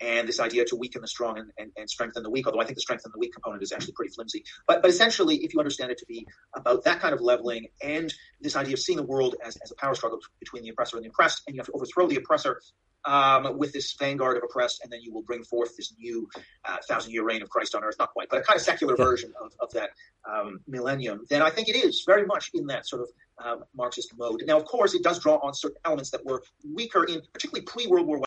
and 0.00 0.28
this 0.28 0.40
idea 0.40 0.64
to 0.66 0.76
weaken 0.76 1.00
the 1.00 1.08
strong 1.08 1.38
and, 1.38 1.50
and, 1.58 1.72
and, 1.76 1.88
strengthen 1.88 2.22
the 2.22 2.30
weak, 2.30 2.46
although 2.46 2.60
I 2.60 2.64
think 2.64 2.76
the 2.76 2.82
strengthen 2.82 3.10
the 3.12 3.18
weak 3.18 3.32
component 3.32 3.62
is 3.62 3.72
actually 3.72 3.94
pretty 3.94 4.12
flimsy. 4.12 4.44
But, 4.66 4.82
but 4.82 4.90
essentially, 4.90 5.36
if 5.36 5.54
you 5.54 5.60
understand 5.60 5.90
it 5.90 5.98
to 5.98 6.06
be 6.06 6.26
about 6.54 6.84
that 6.84 7.00
kind 7.00 7.14
of 7.14 7.20
leveling 7.20 7.68
and 7.82 8.12
this 8.40 8.56
idea 8.56 8.74
of 8.74 8.80
seeing 8.80 8.96
the 8.96 9.04
world 9.04 9.36
as, 9.44 9.56
as 9.56 9.70
a 9.70 9.74
power 9.76 9.94
struggle 9.94 10.18
between 10.40 10.62
the 10.62 10.68
oppressor 10.70 10.96
and 10.96 11.04
the 11.04 11.08
oppressed, 11.08 11.42
and 11.46 11.54
you 11.54 11.60
have 11.60 11.66
to 11.66 11.72
overthrow 11.72 12.06
the 12.06 12.16
oppressor 12.16 12.60
um, 13.06 13.56
with 13.56 13.72
this 13.72 13.94
vanguard 13.98 14.36
of 14.36 14.42
oppressed, 14.42 14.80
and 14.82 14.92
then 14.92 15.00
you 15.00 15.12
will 15.12 15.22
bring 15.22 15.44
forth 15.44 15.76
this 15.76 15.94
new 15.98 16.28
uh, 16.64 16.76
thousand 16.88 17.12
year 17.12 17.24
reign 17.24 17.40
of 17.40 17.48
Christ 17.48 17.74
on 17.74 17.84
earth, 17.84 17.96
not 17.98 18.10
quite, 18.12 18.28
but 18.28 18.40
a 18.40 18.42
kind 18.42 18.56
of 18.56 18.62
secular 18.62 18.96
version 18.96 19.32
of, 19.40 19.52
of 19.60 19.70
that 19.72 19.90
um, 20.30 20.60
millennium, 20.66 21.24
then 21.30 21.40
I 21.40 21.50
think 21.50 21.68
it 21.68 21.76
is 21.76 22.02
very 22.04 22.26
much 22.26 22.50
in 22.52 22.66
that 22.66 22.86
sort 22.86 23.02
of 23.02 23.08
um, 23.44 23.64
Marxist 23.76 24.12
mode. 24.18 24.42
Now, 24.46 24.56
of 24.56 24.64
course, 24.64 24.94
it 24.94 25.02
does 25.02 25.20
draw 25.20 25.36
on 25.36 25.54
certain 25.54 25.78
elements 25.84 26.10
that 26.10 26.24
were 26.24 26.42
weaker 26.74 27.04
in 27.04 27.22
particularly 27.32 27.64
pre 27.64 27.86
World 27.86 28.06
War 28.06 28.20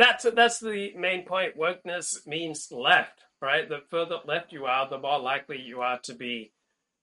that's 0.00 0.26
that's 0.34 0.58
the 0.60 0.92
main 0.96 1.24
point. 1.24 1.58
Wokeness 1.58 2.26
means 2.26 2.68
left, 2.72 3.24
right? 3.40 3.68
The 3.68 3.80
further 3.90 4.16
left 4.24 4.52
you 4.52 4.64
are, 4.64 4.88
the 4.88 4.98
more 4.98 5.20
likely 5.20 5.60
you 5.60 5.80
are 5.80 5.98
to 6.04 6.14
be 6.14 6.52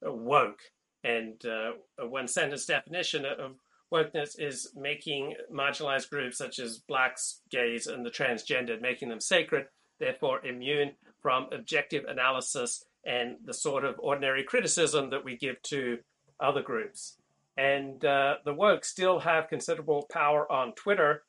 woke. 0.02 0.60
And 1.04 1.44
uh, 1.46 1.72
one 2.08 2.28
sentence 2.28 2.66
definition 2.66 3.26
of 3.26 3.56
wokeness 3.94 4.36
is 4.38 4.72
making 4.76 5.36
marginalized 5.54 6.10
groups 6.10 6.38
such 6.38 6.60
as 6.60 6.80
blacks, 6.80 7.42
gays, 7.50 7.88
and 7.88 8.06
the 8.06 8.10
transgendered, 8.10 8.82
making 8.82 9.10
them 9.10 9.22
sacred, 9.22 9.68
therefore 10.00 10.46
immune 10.46 10.92
from 11.22 11.48
objective 11.52 12.04
analysis 12.08 12.84
and 13.06 13.38
the 13.46 13.54
sort 13.54 13.86
of 13.86 13.96
ordinary 14.00 14.44
criticism 14.44 15.10
that 15.12 15.24
we 15.24 15.38
give 15.38 15.62
to 15.64 16.00
other 16.40 16.62
groups. 16.62 17.18
And 17.56 18.04
uh, 18.04 18.36
the 18.44 18.54
woke 18.54 18.86
still 18.86 19.20
have 19.20 19.50
considerable 19.50 20.08
power 20.12 20.52
on 20.52 20.74
Twitter 20.74 21.24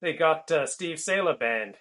they 0.00 0.14
got 0.14 0.50
uh, 0.50 0.66
Steve 0.66 0.98
Sailer 0.98 1.36
banned 1.36 1.76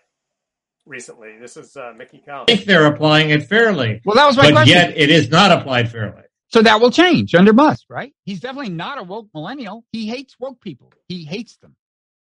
recently. 0.86 1.38
This 1.40 1.58
is 1.58 1.76
uh, 1.76 1.94
Mickey 1.96 2.22
Collins. 2.26 2.52
I 2.52 2.56
think 2.56 2.68
they're 2.68 2.86
applying 2.86 3.30
it 3.30 3.44
fairly. 3.44 4.02
Well, 4.06 4.16
that 4.16 4.28
was 4.28 4.38
my 4.38 4.44
but 4.44 4.52
question. 4.52 4.76
yet 4.76 4.98
it 4.98 5.10
is 5.10 5.30
not 5.30 5.52
applied 5.52 5.90
fairly. 5.92 6.24
So 6.48 6.64
that 6.64 6.82
will 6.82 6.92
change 6.92 7.36
under 7.36 7.54
Musk, 7.54 7.86
right? 7.90 8.12
He's 8.26 8.40
definitely 8.40 8.72
not 8.72 8.98
a 8.98 9.04
woke 9.04 9.30
millennial. 9.34 9.86
He 9.92 10.08
hates 10.08 10.36
woke 10.40 10.60
people. 10.60 10.92
He 11.08 11.24
hates 11.24 11.58
them. 11.58 11.76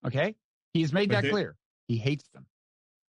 Okay, 0.06 0.34
he's 0.74 0.92
made 0.92 1.08
but 1.08 1.22
that 1.22 1.30
clear. 1.30 1.56
He 1.88 1.96
hates 1.96 2.28
them. 2.34 2.46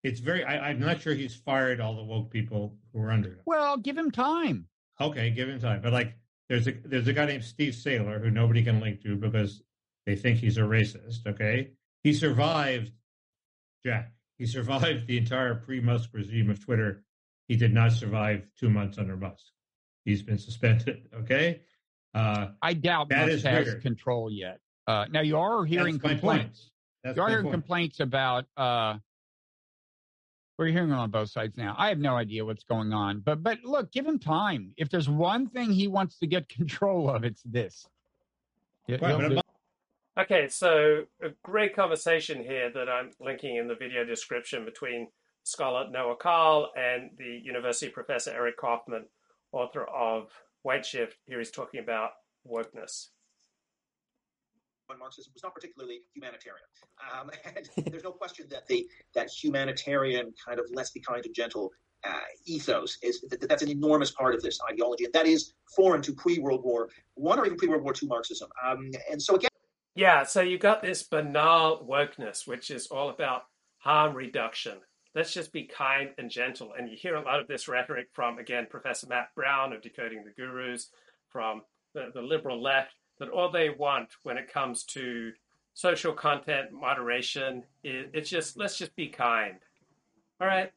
It's 0.05 0.21
very. 0.21 0.45
I, 0.45 0.71
am 0.71 0.79
not 0.79 1.01
sure 1.01 1.12
he's 1.12 1.35
fired 1.35 1.81
all 1.81 1.97
the 1.97 2.05
woke 2.05 2.31
people 2.31 2.77
who 2.93 3.01
are 3.01 3.11
under 3.11 3.31
him. 3.31 3.40
Well, 3.45 3.77
give 3.77 3.99
him 3.99 4.11
time. 4.11 4.66
Okay, 5.01 5.31
give 5.31 5.49
him 5.49 5.61
time. 5.61 5.83
But 5.83 5.93
like, 5.93 6.14
there's 6.49 6.69
a 6.69 6.73
there's 6.85 7.09
a 7.09 7.12
guy 7.12 7.27
named 7.27 7.45
Steve 7.45 7.75
Sailer 7.75 8.19
who 8.21 8.31
nobody 8.31 8.62
can 8.62 8.81
link 8.81 9.03
to 9.03 9.16
because 9.16 9.62
they 10.07 10.14
think 10.14 10.38
he's 10.38 10.59
a 10.59 10.62
racist. 10.62 11.27
Okay, 11.27 11.71
he 12.03 12.13
survived, 12.13 12.93
Jack. 13.85 14.13
He 14.39 14.47
survived 14.47 15.07
the 15.07 15.19
entire 15.19 15.55
pre-Musk 15.55 16.11
regime 16.13 16.51
of 16.51 16.65
Twitter. 16.65 17.05
He 17.49 17.57
did 17.57 17.75
not 17.75 17.93
survive 17.93 18.47
two 18.59 18.71
months 18.71 18.97
under 18.97 19.17
Musk. 19.17 19.45
He's 20.05 20.23
been 20.23 20.39
suspended. 20.39 21.09
Okay. 21.15 21.61
Uh, 22.13 22.49
I 22.61 22.75
doubt 22.75 23.11
that 23.11 23.29
Musk 23.29 23.45
has 23.45 23.67
weird. 23.67 23.83
control 23.83 24.31
yet. 24.33 24.59
Uh, 24.87 25.07
now 25.13 25.21
you 25.21 25.37
are 25.39 25.65
hearing 25.65 25.99
That's 25.99 26.15
complaints. 26.15 26.71
you 27.05 27.23
are 27.23 27.29
hearing 27.29 27.45
point. 27.45 27.53
complaints 27.55 28.01
about. 28.01 28.47
Uh, 28.57 28.97
we're 30.59 30.67
hearing 30.67 30.93
on 30.93 31.11
both 31.11 31.31
sides 31.31 31.57
now. 31.57 31.75
I 31.79 31.89
have 31.89 31.99
no 31.99 32.17
idea 32.17 32.45
what's 32.45 32.65
going 32.65 32.93
on, 32.93 33.21
but 33.21 33.43
but 33.43 33.59
look, 33.65 33.93
give 33.93 34.07
him 34.07 34.19
time. 34.19 34.73
If 34.77 34.91
there's 34.91 35.09
one 35.09 35.49
thing 35.49 35.71
he 35.73 35.87
wants 35.89 36.19
to 36.19 36.27
get 36.27 36.49
control 36.51 37.09
of, 37.09 37.25
it's 37.25 37.43
this. 37.45 37.87
Right, 38.89 39.41
Okay, 40.21 40.49
so 40.49 41.05
a 41.23 41.29
great 41.43 41.75
conversation 41.75 42.45
here 42.45 42.71
that 42.75 42.91
I'm 42.91 43.11
linking 43.21 43.57
in 43.57 43.67
the 43.67 43.75
video 43.75 44.05
description 44.05 44.67
between 44.67 45.09
scholar 45.45 45.89
Noah 45.89 46.17
Carl 46.17 46.71
and 46.77 47.11
the 47.17 47.41
university 47.43 47.91
professor 47.91 48.31
Eric 48.31 48.59
Kaufmann, 48.59 49.07
author 49.53 49.85
of 49.85 50.29
White 50.61 50.85
Shift. 50.85 51.17
Here 51.25 51.39
he's 51.39 51.51
talking 51.51 51.81
about 51.81 52.11
wokeness. 52.47 53.09
Marxism 54.99 55.33
was 55.33 55.43
not 55.43 55.55
particularly 55.55 56.01
humanitarian, 56.13 56.67
um, 57.15 57.31
and 57.57 57.87
there's 57.91 58.05
no 58.05 58.13
question 58.13 58.47
that 58.51 58.67
the 58.67 58.87
that 59.15 59.31
humanitarian 59.31 60.35
kind 60.45 60.59
of 60.59 60.67
let's 60.73 60.91
be 60.91 61.01
kind 61.01 61.25
and 61.25 61.35
gentle 61.35 61.71
uh, 62.05 62.19
ethos 62.45 62.99
is 63.03 63.23
that, 63.31 63.49
that's 63.49 63.63
an 63.63 63.71
enormous 63.71 64.11
part 64.11 64.35
of 64.35 64.43
this 64.43 64.59
ideology, 64.71 65.05
and 65.05 65.15
that 65.15 65.27
is 65.27 65.55
foreign 65.77 66.03
to 66.03 66.13
pre-World 66.13 66.63
War 66.63 66.91
One 67.15 67.39
or 67.39 67.47
even 67.47 67.57
pre-World 67.57 67.85
War 67.85 67.95
Two 67.95 68.09
Marxism. 68.09 68.51
Um, 68.67 68.91
and 69.11 69.23
so 69.23 69.37
again. 69.37 69.50
Yeah, 70.01 70.23
so 70.23 70.41
you've 70.41 70.61
got 70.61 70.81
this 70.81 71.03
banal 71.03 71.87
wokeness, 71.87 72.47
which 72.47 72.71
is 72.71 72.87
all 72.87 73.11
about 73.11 73.43
harm 73.81 74.17
reduction. 74.17 74.79
Let's 75.15 75.35
just 75.35 75.53
be 75.53 75.65
kind 75.65 76.09
and 76.17 76.31
gentle. 76.31 76.73
And 76.73 76.89
you 76.89 76.97
hear 76.97 77.17
a 77.17 77.23
lot 77.23 77.39
of 77.39 77.47
this 77.49 77.69
rhetoric 77.69 78.07
from, 78.15 78.39
again, 78.39 78.67
Professor 78.71 79.07
Matt 79.09 79.29
Browne 79.37 79.75
of 79.75 79.83
Decoding 79.83 80.25
the 80.25 80.31
Gurus, 80.31 80.89
from 81.29 81.61
the, 81.93 82.13
the 82.15 82.23
liberal 82.23 82.63
left, 82.63 82.95
that 83.19 83.29
all 83.29 83.51
they 83.51 83.69
want 83.69 84.09
when 84.23 84.39
it 84.39 84.51
comes 84.51 84.85
to 84.85 85.33
social 85.75 86.15
content 86.15 86.73
moderation 86.73 87.63
is 87.85 88.07
it's 88.15 88.31
just 88.31 88.57
let's 88.57 88.79
just 88.79 88.97
be 88.97 89.09
kind. 89.09 89.57
All 90.41 90.47
right, 90.47 90.73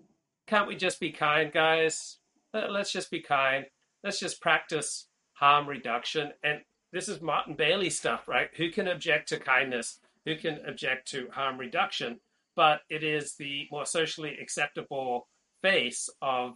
can't 0.47 0.67
we 0.67 0.75
just 0.75 0.99
be 0.99 1.13
kind, 1.13 1.49
guys? 1.49 2.17
Let's 2.53 2.91
just 2.91 3.09
be 3.09 3.21
kind. 3.21 3.67
Let's 4.03 4.19
just 4.19 4.41
practice 4.41 5.07
harm 5.31 5.65
reduction. 5.69 6.33
And 6.43 6.59
this 6.93 7.09
is 7.09 7.21
Martin 7.21 7.55
Bailey 7.55 7.89
stuff, 7.89 8.27
right? 8.27 8.49
Who 8.55 8.69
can 8.69 8.87
object 8.87 9.29
to 9.29 9.39
kindness? 9.39 9.99
Who 10.25 10.35
can 10.35 10.59
object 10.67 11.09
to 11.09 11.27
harm 11.31 11.57
reduction? 11.57 12.19
But 12.55 12.81
it 12.87 13.03
is 13.03 13.35
the 13.35 13.67
more 13.71 13.85
socially 13.85 14.37
acceptable 14.39 15.27
face 15.63 16.07
of 16.21 16.53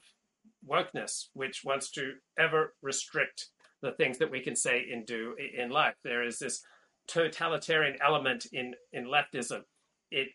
wokeness, 0.70 1.30
which 1.34 1.64
wants 1.66 1.90
to 1.92 2.14
ever 2.38 2.76
restrict 2.84 3.48
the 3.82 3.94
things 3.94 4.20
that 4.20 4.30
we 4.30 4.42
can 4.42 4.56
say 4.56 4.86
and 4.94 5.08
do 5.08 5.36
in 5.58 5.72
life. 5.72 5.96
There 6.04 6.24
is 6.24 6.38
this 6.38 6.62
totalitarian 7.08 7.98
element 8.06 8.46
in, 8.54 8.76
in 8.94 9.06
leftism. 9.06 9.62
It 10.12 10.30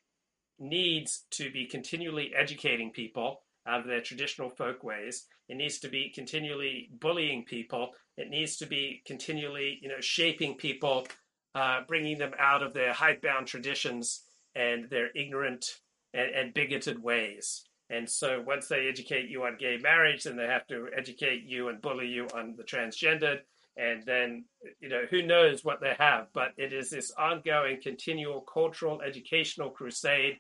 needs 0.59 1.27
to 1.33 1.51
be 1.53 1.67
continually 1.67 2.33
educating 2.37 2.91
people 2.91 3.42
out 3.67 3.81
of 3.81 3.87
their 3.87 4.01
traditional 4.01 4.51
folk 4.51 4.83
ways. 4.83 5.27
It 5.49 5.57
needs 5.57 5.79
to 5.81 5.89
be 5.89 6.13
continually 6.15 6.91
bullying 6.99 7.45
people. 7.45 7.91
It 8.17 8.29
needs 8.29 8.57
to 8.59 8.67
be 8.67 9.03
continually, 9.07 9.79
you 9.83 9.89
know, 9.89 10.01
shaping 10.01 10.55
people, 10.57 11.07
uh, 11.55 11.81
bringing 11.87 12.19
them 12.19 12.33
out 12.39 12.63
of 12.63 12.75
their 12.75 12.93
hidebound 12.93 13.47
traditions 13.47 14.23
and 14.55 14.89
their 14.91 15.11
ignorant 15.15 15.67
and, 16.15 16.35
and 16.35 16.55
bigoted 16.55 17.03
ways. 17.03 17.65
And 17.91 18.09
so 18.09 18.43
once 18.47 18.69
they 18.69 18.89
educate 18.89 19.29
you 19.29 19.45
on 19.45 19.59
gay 19.59 19.77
marriage, 19.77 20.25
then 20.25 20.37
they 20.37 20.47
have 20.47 20.67
to 20.69 20.89
educate 20.97 21.45
you 21.45 21.69
and 21.69 21.83
bully 21.83 22.09
you 22.09 22.27
on 22.35 22.55
the 22.57 22.65
transgendered. 22.65 23.41
And 23.77 24.03
then, 24.05 24.45
you 24.81 24.89
know, 24.89 25.03
who 25.11 25.23
knows 25.23 25.65
what 25.65 25.81
they 25.81 25.95
have. 25.99 26.29
But 26.33 26.53
it 26.57 26.73
is 26.73 26.91
this 26.91 27.11
ongoing, 27.19 27.81
continual 27.83 28.43
cultural, 28.43 29.03
educational 29.03 29.71
crusade. 29.71 30.39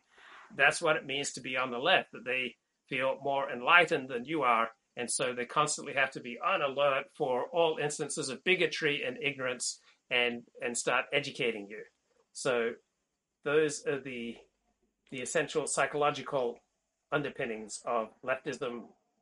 That's 0.56 0.82
what 0.82 0.96
it 0.96 1.06
means 1.06 1.32
to 1.32 1.40
be 1.40 1.56
on 1.56 1.70
the 1.70 1.78
left, 1.78 2.12
that 2.12 2.24
they 2.24 2.56
feel 2.92 3.16
more 3.22 3.50
enlightened 3.50 4.09
than 4.11 4.24
you 4.33 4.42
are. 4.42 4.68
And 4.98 5.11
so 5.11 5.33
they 5.35 5.46
constantly 5.46 5.94
have 5.94 6.11
to 6.11 6.20
be 6.20 6.35
on 6.52 6.61
alert 6.61 7.05
for 7.16 7.46
all 7.55 7.78
instances 7.83 8.28
of 8.28 8.44
bigotry 8.44 9.02
and 9.07 9.16
ignorance 9.22 9.81
and, 10.11 10.42
and 10.64 10.76
start 10.76 11.07
educating 11.20 11.66
you. 11.70 11.83
So 12.35 12.72
those 13.44 13.87
are 13.87 14.00
the, 14.00 14.37
the 15.11 15.20
essential 15.22 15.66
psychological 15.66 16.59
underpinnings 17.11 17.81
of 17.87 18.09
leftism 18.22 18.74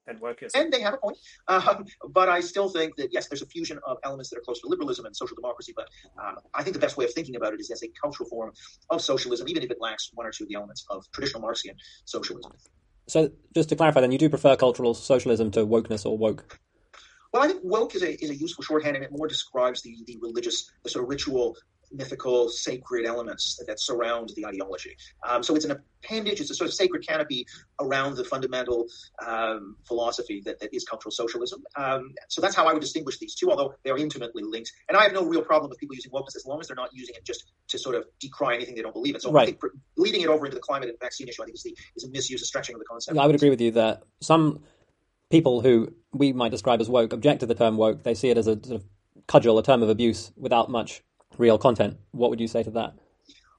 and 0.09 0.21
wokeism. 0.21 0.57
And 0.57 0.73
they 0.73 0.81
have 0.81 0.95
a 0.95 0.97
point. 0.97 1.19
Um, 1.47 1.85
but 2.09 2.29
I 2.29 2.41
still 2.41 2.69
think 2.69 2.97
that, 2.97 3.11
yes, 3.13 3.29
there's 3.29 3.43
a 3.43 3.47
fusion 3.47 3.79
of 3.87 3.99
elements 4.03 4.31
that 4.31 4.39
are 4.39 4.43
close 4.43 4.61
to 4.63 4.69
liberalism 4.69 5.07
and 5.07 5.15
social 5.15 5.37
democracy. 5.37 5.73
But 5.77 5.87
um, 6.21 6.37
I 6.55 6.65
think 6.65 6.75
the 6.75 6.81
best 6.81 6.97
way 6.97 7.05
of 7.05 7.13
thinking 7.13 7.37
about 7.37 7.55
it 7.55 7.61
is 7.61 7.71
as 7.71 7.85
a 7.85 7.91
cultural 8.03 8.29
form 8.29 8.51
of 8.89 9.01
socialism, 9.01 9.47
even 9.49 9.63
if 9.63 9.71
it 9.71 9.79
lacks 9.81 10.11
one 10.15 10.27
or 10.27 10.33
two 10.33 10.45
of 10.45 10.49
the 10.49 10.57
elements 10.57 10.85
of 10.91 11.05
traditional 11.13 11.43
Marxian 11.43 11.77
socialism. 12.05 12.53
So, 13.11 13.29
just 13.57 13.69
to 13.71 13.77
clarify, 13.77 14.01
then, 14.01 14.13
you 14.13 14.19
do 14.19 14.29
prefer 14.29 14.55
cultural 14.55 14.95
socialism 14.95 15.51
to 15.53 15.67
wokeness 15.67 16.07
or 16.07 16.17
woke? 16.17 16.61
Well, 17.33 17.43
I 17.43 17.49
think 17.49 17.61
woke 17.65 17.97
is 17.97 18.05
a, 18.05 18.23
is 18.23 18.31
a 18.31 18.37
useful 18.37 18.63
shorthand, 18.63 18.95
and 18.95 19.05
it 19.05 19.11
more 19.11 19.27
describes 19.27 19.83
the, 19.83 19.97
the 20.07 20.17
religious, 20.23 20.71
the 20.85 20.91
sort 20.91 21.03
of 21.03 21.09
ritual 21.09 21.57
mythical, 21.93 22.49
sacred 22.49 23.07
elements 23.07 23.57
that, 23.57 23.67
that 23.67 23.81
surround 23.81 24.33
the 24.37 24.47
ideology. 24.47 24.97
Um, 25.29 25.43
so 25.43 25.55
it's 25.57 25.65
an 25.65 25.73
appendage, 25.73 26.41
it's 26.41 26.51
a 26.51 26.55
sort 26.55 26.69
of 26.69 26.75
sacred 26.75 27.07
canopy 27.07 27.47
around 27.81 28.17
the 28.17 28.25
fundamental 28.25 28.87
um, 29.27 29.77
philosophy 29.87 30.41
that, 30.45 30.61
that 30.61 30.75
is 30.75 30.85
cultural 30.85 31.11
socialism. 31.11 31.63
Um, 31.77 32.13
so 32.29 32.41
that's 32.41 32.55
how 32.55 32.67
I 32.67 32.73
would 32.73 32.81
distinguish 32.81 33.19
these 33.19 33.35
two, 33.35 33.51
although 33.51 33.75
they 33.83 33.91
are 33.91 33.99
intimately 33.99 34.43
linked. 34.43 34.73
And 34.89 34.97
I 34.97 35.03
have 35.03 35.13
no 35.13 35.25
real 35.25 35.43
problem 35.43 35.71
with 35.71 35.79
people 35.79 35.97
using 35.97 36.13
wokeness 36.13 36.37
as 36.37 36.47
long 36.47 36.61
as 36.61 36.69
they're 36.69 36.77
not 36.77 36.91
using 36.93 37.15
it 37.17 37.25
just 37.25 37.53
to 37.69 37.79
sort 37.79 37.97
of 37.97 38.05
decry 38.21 38.55
anything 38.55 38.75
they 38.75 38.83
don't 38.83 38.95
believe 38.95 39.15
in. 39.15 39.21
So 39.21 39.33
right. 39.33 39.43
I 39.43 39.47
think 39.47 39.61
leading 39.97 40.23
it 40.23 40.29
over 40.29 40.47
into 40.47 40.57
the 40.57 40.63
climate 40.63 40.89
and 40.89 40.99
vaccine 41.01 41.29
issue, 41.29 41.43
I 41.43 41.47
think 41.47 41.57
is, 41.57 41.63
the, 41.63 41.77
is 41.97 42.05
a 42.05 42.11
misuse, 42.11 42.43
a 42.43 42.47
stretching 42.47 42.75
of 42.75 42.81
the 42.81 42.87
concept. 42.87 43.19
I 43.19 43.27
would 43.27 43.35
agree 43.35 43.51
with 43.51 43.61
you 43.61 43.73
that 43.73 44.03
some 44.21 44.63
people 45.31 45.61
who 45.61 45.93
we 46.13 46.33
might 46.33 46.51
describe 46.51 46.81
as 46.81 46.89
woke 46.89 47.13
object 47.13 47.41
to 47.41 47.47
the 47.47 47.55
term 47.55 47.77
woke. 47.77 48.03
They 48.03 48.15
see 48.15 48.31
it 48.31 48.37
as 48.37 48.47
a 48.47 48.55
sort 48.65 48.81
of 48.81 48.85
cudgel, 49.27 49.59
a 49.59 49.63
term 49.63 49.83
of 49.83 49.89
abuse 49.89 50.33
without 50.37 50.71
much 50.71 51.03
real 51.39 51.59
content. 51.59 51.97
What 52.13 52.31
would 52.31 52.41
you 52.41 52.49
say 52.49 52.63
to 52.63 52.71
that? 52.73 52.95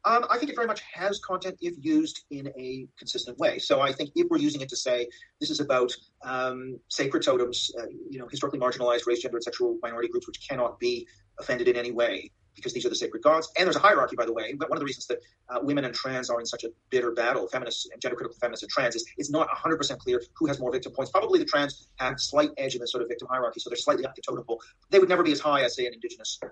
Um, 0.04 0.26
I 0.32 0.38
think 0.40 0.50
it 0.50 0.56
very 0.56 0.68
much 0.68 0.82
has 0.94 1.20
content 1.20 1.58
if 1.62 1.76
used 1.80 2.26
in 2.32 2.48
a 2.58 2.88
consistent 2.98 3.38
way. 3.38 3.60
So 3.60 3.82
I 3.82 3.92
think 3.92 4.10
if 4.16 4.28
we're 4.30 4.40
using 4.40 4.62
it 4.62 4.70
to 4.70 4.76
say 4.76 5.08
this 5.40 5.52
is 5.52 5.60
about 5.60 5.92
um, 6.24 6.80
sacred 6.88 7.24
totems, 7.24 7.70
uh, 7.80 7.86
you 8.10 8.18
know, 8.18 8.28
historically 8.28 8.60
marginalized 8.60 9.06
race, 9.06 9.22
gender, 9.22 9.38
and 9.38 9.44
sexual 9.44 9.78
minority 9.84 10.10
groups 10.10 10.28
which 10.28 10.48
cannot 10.48 10.80
be 10.80 11.08
offended 11.40 11.68
in 11.68 11.76
any 11.76 11.92
way, 11.92 12.32
because 12.56 12.74
these 12.74 12.86
are 12.86 12.90
the 12.90 12.96
sacred 12.96 13.22
gods. 13.24 13.50
And 13.58 13.66
there's 13.66 13.76
a 13.76 13.80
hierarchy, 13.80 14.16
by 14.16 14.26
the 14.26 14.34
way. 14.34 14.54
But 14.54 14.70
one 14.70 14.78
of 14.78 14.80
the 14.80 14.86
reasons 14.86 15.08
that 15.08 15.20
uh, 15.50 15.60
women 15.62 15.86
and 15.86 15.94
trans 15.94 16.30
are 16.30 16.40
in 16.40 16.46
such 16.46 16.64
a 16.64 16.70
bitter 16.90 17.12
battle, 17.12 17.48
feminists 17.48 17.88
and 17.92 18.02
gender 18.02 18.16
critical 18.16 18.38
feminists 18.40 18.64
and 18.64 18.70
trans, 18.72 18.96
is 18.96 19.06
it's 19.18 19.30
not 19.30 19.48
100% 19.50 19.98
clear 20.00 20.22
who 20.36 20.48
has 20.48 20.60
more 20.60 20.72
victim 20.72 20.92
points. 20.92 21.12
Probably 21.12 21.40
the 21.40 21.46
trans 21.46 21.88
have 21.98 22.14
a 22.14 22.20
slight 22.20 22.52
edge 22.58 22.76
in 22.76 22.82
the 22.82 22.88
sort 22.88 23.04
of 23.04 23.10
victim 23.10 23.28
hierarchy, 23.30 23.60
so 23.60 23.70
they're 23.70 23.78
slightly 23.78 24.06
up 24.06 24.16
the 24.16 24.22
totem 24.22 24.44
pole. 24.44 24.62
They 24.90 25.00
would 25.00 25.10
never 25.10 25.24
be 25.24 25.32
as 25.32 25.40
high 25.40 25.64
as, 25.64 25.76
say, 25.76 25.86
an 25.86 25.94
indigenous 25.94 26.40
uh, 26.44 26.50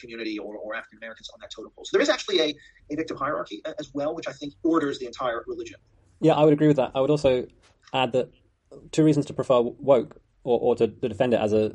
community 0.00 0.38
or, 0.38 0.56
or 0.56 0.74
African 0.74 0.98
Americans 0.98 1.30
on 1.32 1.40
that 1.40 1.50
totem 1.50 1.70
pole. 1.74 1.84
So 1.84 1.96
there 1.96 2.02
is 2.02 2.08
actually 2.08 2.40
a, 2.40 2.54
a 2.90 2.96
victim 2.96 3.16
hierarchy 3.16 3.62
uh, 3.64 3.72
as 3.78 3.92
well, 3.94 4.14
which 4.14 4.28
I 4.28 4.32
think 4.32 4.54
orders 4.62 4.98
the 4.98 5.06
entire 5.06 5.44
religion. 5.46 5.78
Yeah, 6.20 6.34
I 6.34 6.44
would 6.44 6.52
agree 6.52 6.68
with 6.68 6.76
that. 6.76 6.92
I 6.94 7.00
would 7.00 7.10
also 7.10 7.46
add 7.92 8.12
that 8.12 8.30
two 8.92 9.04
reasons 9.04 9.26
to 9.26 9.32
prefer 9.32 9.60
woke 9.60 10.20
or, 10.44 10.58
or 10.60 10.76
to, 10.76 10.88
to 10.88 11.08
defend 11.08 11.34
it 11.34 11.40
as 11.40 11.52
a. 11.52 11.72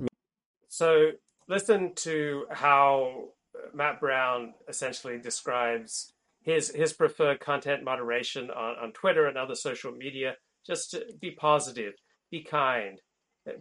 So 0.67 1.11
listen 1.47 1.93
to 1.95 2.45
how 2.51 3.29
Matt 3.73 3.99
Browne 3.99 4.53
essentially 4.67 5.17
describes 5.19 6.13
his 6.41 6.69
his 6.69 6.93
preferred 6.93 7.39
content 7.39 7.83
moderation 7.83 8.49
on, 8.51 8.75
on 8.81 8.91
Twitter 8.91 9.27
and 9.27 9.37
other 9.37 9.55
social 9.55 9.91
media. 9.91 10.35
Just 10.65 10.91
to 10.91 11.05
be 11.19 11.31
positive, 11.31 11.93
be 12.31 12.43
kind, 12.43 12.99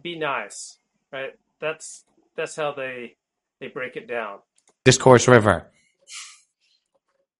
be 0.01 0.17
nice. 0.17 0.77
Right? 1.11 1.31
That's 1.59 2.05
that's 2.35 2.55
how 2.55 2.73
they 2.73 3.15
they 3.59 3.67
break 3.67 3.95
it 3.95 4.07
down. 4.07 4.39
Discourse 4.85 5.27
river. 5.27 5.71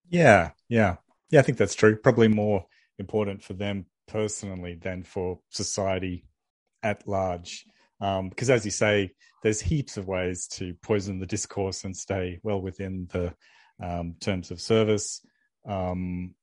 Yeah, 0.09 0.51
yeah, 0.69 0.97
yeah. 1.29 1.39
I 1.39 1.43
think 1.43 1.57
that's 1.57 1.75
true. 1.75 1.95
Probably 1.95 2.27
more 2.27 2.65
important 2.99 3.43
for 3.43 3.53
them 3.53 3.85
personally 4.07 4.75
than 4.75 5.03
for 5.03 5.39
society 5.49 6.25
at 6.83 7.07
large. 7.07 7.65
Um, 8.03 8.27
because 8.27 8.49
as 8.49 8.65
you 8.65 8.71
say, 8.71 9.13
there's 9.43 9.61
heaps 9.61 9.95
of 9.95 10.07
ways 10.07 10.47
to 10.47 10.73
poison 10.83 11.19
the 11.19 11.25
discourse 11.25 11.85
and 11.85 11.95
stay 11.95 12.39
well 12.43 12.61
within 12.61 13.07
the 13.13 13.33
um, 13.81 14.15
terms 14.19 14.51
of 14.51 14.59
service. 14.59 15.25
Um, 15.65 16.35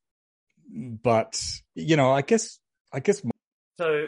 but 0.72 1.38
you 1.74 1.96
know, 1.96 2.12
I 2.12 2.22
guess, 2.22 2.58
I 2.92 3.00
guess. 3.00 3.20
So 3.78 4.06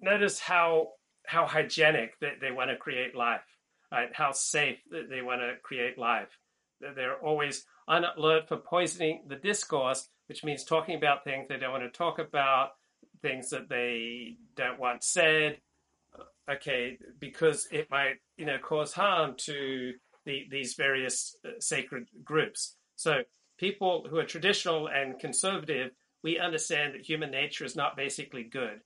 notice 0.00 0.38
how 0.38 0.90
how 1.26 1.46
hygienic 1.46 2.12
they, 2.20 2.34
they 2.40 2.52
want 2.52 2.70
to 2.70 2.76
create 2.76 3.16
life, 3.16 3.40
right? 3.90 4.10
How 4.12 4.30
safe 4.30 4.78
they 4.90 5.22
want 5.22 5.40
to 5.40 5.54
create 5.64 5.98
life. 5.98 6.28
They're 6.80 7.16
always 7.16 7.64
on 7.88 8.04
alert 8.04 8.46
for 8.48 8.58
poisoning 8.58 9.24
the 9.26 9.36
discourse, 9.36 10.08
which 10.28 10.44
means 10.44 10.62
talking 10.62 10.94
about 10.94 11.24
things 11.24 11.48
they 11.48 11.56
don't 11.56 11.72
want 11.72 11.84
to 11.84 11.98
talk 11.98 12.20
about, 12.20 12.70
things 13.20 13.50
that 13.50 13.68
they 13.68 14.36
don't 14.54 14.78
want 14.78 15.02
said, 15.02 15.58
okay, 16.50 16.98
because 17.18 17.68
it 17.70 17.90
might, 17.90 18.16
you 18.36 18.46
know, 18.46 18.58
cause 18.58 18.92
harm 18.92 19.34
to 19.38 19.92
the, 20.24 20.46
these 20.50 20.74
various 20.74 21.36
uh, 21.44 21.50
sacred 21.58 22.08
groups. 22.24 22.76
So 22.96 23.22
people 23.58 24.06
who 24.08 24.18
are 24.18 24.24
traditional 24.24 24.88
and 24.88 25.18
conservative, 25.18 25.90
we 26.22 26.38
understand 26.38 26.94
that 26.94 27.06
human 27.08 27.30
nature 27.30 27.64
is 27.64 27.76
not 27.76 27.96
basically 27.96 28.44
good, 28.44 28.80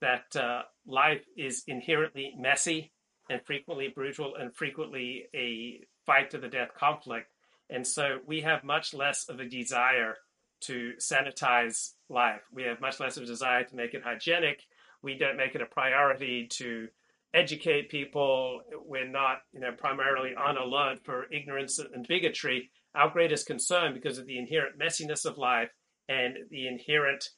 that 0.00 0.36
uh, 0.36 0.62
life 0.86 1.24
is 1.36 1.64
inherently 1.66 2.34
messy 2.38 2.92
and 3.30 3.40
frequently 3.44 3.88
brutal 3.88 4.34
and 4.36 4.54
frequently 4.54 5.24
a 5.34 5.80
fight 6.04 6.30
to 6.30 6.38
the 6.38 6.48
death 6.48 6.70
conflict. 6.76 7.28
And 7.70 7.86
so 7.86 8.18
we 8.26 8.42
have 8.42 8.62
much 8.64 8.92
less 8.92 9.28
of 9.28 9.40
a 9.40 9.48
desire 9.48 10.16
to 10.62 10.92
sanitize 10.98 11.92
life. 12.08 12.42
We 12.52 12.62
have 12.64 12.80
much 12.80 13.00
less 13.00 13.16
of 13.16 13.24
a 13.24 13.26
desire 13.26 13.64
to 13.64 13.76
make 13.76 13.94
it 13.94 14.02
hygienic. 14.04 14.62
We 15.02 15.16
don't 15.16 15.36
make 15.36 15.54
it 15.54 15.62
a 15.62 15.66
priority 15.66 16.46
to 16.52 16.88
educate 17.34 17.90
people. 17.90 18.60
We're 18.86 19.08
not, 19.08 19.38
you 19.52 19.60
know, 19.60 19.72
primarily 19.76 20.30
on 20.34 20.56
alert 20.56 21.00
for 21.04 21.26
ignorance 21.32 21.78
and 21.78 22.06
bigotry. 22.06 22.70
Our 22.94 23.10
greatest 23.10 23.46
concern, 23.46 23.92
because 23.92 24.18
of 24.18 24.26
the 24.26 24.38
inherent 24.38 24.78
messiness 24.78 25.26
of 25.26 25.36
life 25.36 25.70
and 26.08 26.36
the 26.50 26.68
inherent 26.68 27.28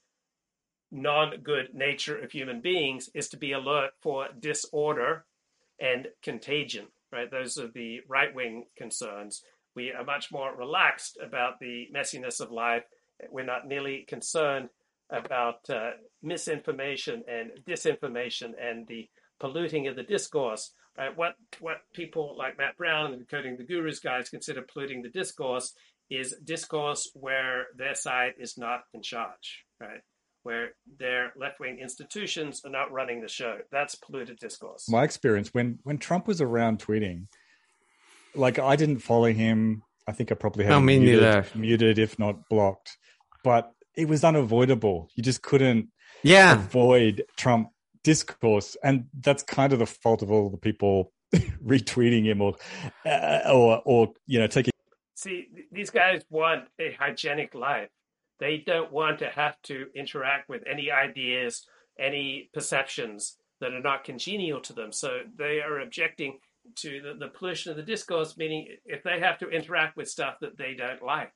non-good 0.93 1.71
nature 1.75 2.19
of 2.19 2.31
human 2.31 2.61
beings, 2.61 3.09
is 3.15 3.29
to 3.31 3.39
be 3.39 3.53
alert 3.53 3.91
for 4.03 4.29
disorder 4.39 5.25
and 5.81 6.09
contagion. 6.23 6.87
Right? 7.13 7.31
Those 7.31 7.57
are 7.59 7.69
the 7.69 8.01
right-wing 8.09 8.67
concerns. 8.77 9.43
We 9.75 9.93
are 9.93 10.05
much 10.05 10.31
more 10.31 10.55
relaxed 10.55 11.19
about 11.25 11.59
the 11.61 11.87
messiness 11.95 12.41
of 12.41 12.51
life. 12.51 12.85
We're 13.31 13.45
not 13.45 13.67
nearly 13.67 14.05
concerned 14.09 14.69
about 15.11 15.71
uh, 15.71 15.93
misinformation 16.23 17.23
and 17.29 17.51
disinformation 17.67 18.53
and 18.61 18.87
the 18.89 19.09
polluting 19.41 19.87
of 19.89 19.97
the 19.97 20.03
discourse. 20.03 20.73
Right? 20.97 21.17
What 21.17 21.35
what 21.61 21.79
people 21.93 22.35
like 22.39 22.57
Matt 22.59 22.77
Browne, 22.77 23.13
and 23.13 23.21
including 23.21 23.57
the 23.57 23.65
Gurus 23.65 24.01
guys, 24.01 24.31
consider 24.31 24.63
polluting 24.63 25.03
the 25.03 25.11
discourse 25.11 25.75
is 26.11 26.35
discourse 26.45 27.11
where 27.15 27.67
their 27.77 27.95
side 27.95 28.35
is 28.39 28.57
not 28.57 28.81
in 28.95 29.03
charge, 29.03 29.65
right? 29.81 30.01
Where 30.43 30.71
their 30.99 31.33
left 31.37 31.59
wing 31.59 31.79
institutions 31.81 32.63
are 32.65 32.71
not 32.71 32.93
running 32.93 33.21
the 33.21 33.29
show. 33.29 33.59
That's 33.73 33.97
polluted 33.97 34.39
discourse. 34.39 34.89
My 34.89 35.03
experience 35.03 35.53
when 35.53 35.81
when 35.83 35.99
Trump 35.99 36.27
was 36.27 36.41
around 36.41 36.79
tweeting, 36.79 37.27
like 38.35 38.59
I 38.59 38.77
didn't 38.77 39.01
follow 39.01 39.33
him. 39.33 39.83
I 40.09 40.13
think 40.13 40.31
I 40.31 40.37
probably 40.37 40.65
had 40.65 40.71
no, 40.71 40.81
muted, 40.81 41.47
muted, 41.57 41.99
if 41.99 42.19
not 42.19 42.49
blocked. 42.49 42.97
But 43.43 43.73
it 43.97 44.09
was 44.09 44.23
unavoidable. 44.23 45.09
You 45.17 45.23
just 45.23 45.43
couldn't 45.43 45.89
yeah. 46.23 46.55
avoid 46.55 47.25
Trump 47.37 47.71
discourse, 48.07 48.77
and 48.85 49.07
that's 49.21 49.43
kind 49.43 49.73
of 49.73 49.81
the 49.81 49.87
fault 49.87 50.23
of 50.23 50.31
all 50.31 50.49
the 50.49 50.57
people 50.57 51.13
retweeting 51.35 52.25
him 52.25 52.41
or 52.41 52.55
uh, 53.05 53.41
or 53.53 53.83
or 53.85 54.13
you 54.27 54.39
know 54.39 54.47
taking. 54.47 54.71
See, 55.17 55.49
these 55.73 55.91
guys 55.91 56.23
want 56.31 56.69
a 56.79 56.93
hygienic 56.93 57.55
life. 57.55 57.89
They 58.39 58.63
don't 58.65 58.93
want 58.93 59.19
to 59.19 59.29
have 59.29 59.61
to 59.65 59.87
interact 59.97 60.49
with 60.49 60.63
any 60.71 60.91
ideas, 60.93 61.67
any 61.99 62.49
perceptions 62.55 63.37
that 63.61 63.73
are 63.73 63.81
not 63.81 64.05
congenial 64.05 64.61
to 64.61 64.73
them. 64.73 64.93
So 64.93 65.21
they 65.37 65.61
are 65.61 65.81
objecting 65.81 66.39
to 66.77 67.01
the, 67.01 67.15
the 67.19 67.29
pollution 67.29 67.71
of 67.71 67.77
the 67.77 67.83
discourse, 67.83 68.37
meaning 68.37 68.69
if 68.85 69.03
they 69.03 69.19
have 69.19 69.39
to 69.39 69.49
interact 69.49 69.97
with 69.97 70.09
stuff 70.09 70.35
that 70.43 70.59
they 70.59 70.75
don't 70.75 71.03
like, 71.03 71.33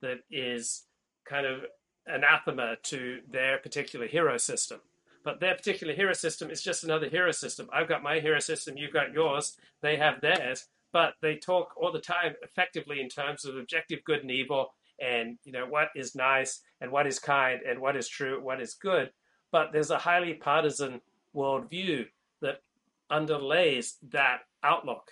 that 0.00 0.20
is 0.30 0.84
kind 1.28 1.46
of 1.46 1.60
anathema 2.06 2.76
to 2.84 3.18
their 3.30 3.58
particular 3.58 4.06
hero 4.06 4.38
system. 4.38 4.80
But 5.24 5.40
their 5.40 5.54
particular 5.54 5.94
hero 5.94 6.12
system 6.12 6.50
is 6.50 6.62
just 6.62 6.84
another 6.84 7.08
hero 7.08 7.32
system. 7.32 7.68
I've 7.72 7.88
got 7.88 8.02
my 8.02 8.20
hero 8.20 8.40
system, 8.40 8.76
you've 8.76 8.92
got 8.92 9.12
yours, 9.12 9.56
they 9.80 9.96
have 9.96 10.20
theirs, 10.20 10.66
but 10.92 11.14
they 11.22 11.36
talk 11.36 11.74
all 11.76 11.90
the 11.90 12.00
time 12.00 12.34
effectively 12.42 13.00
in 13.00 13.08
terms 13.08 13.44
of 13.44 13.56
objective 13.56 14.04
good 14.04 14.20
and 14.20 14.30
evil 14.30 14.74
and 15.00 15.38
you 15.44 15.52
know 15.52 15.66
what 15.66 15.88
is 15.96 16.14
nice 16.14 16.60
and 16.80 16.90
what 16.92 17.06
is 17.06 17.18
kind 17.18 17.60
and 17.68 17.80
what 17.80 17.96
is 17.96 18.08
true, 18.08 18.40
what 18.42 18.60
is 18.60 18.74
good. 18.74 19.10
but 19.50 19.72
there's 19.72 19.90
a 19.90 19.98
highly 19.98 20.34
partisan 20.34 21.00
worldview 21.34 22.06
that 22.40 22.62
underlays 23.10 23.94
that 24.10 24.40
outlook, 24.62 25.10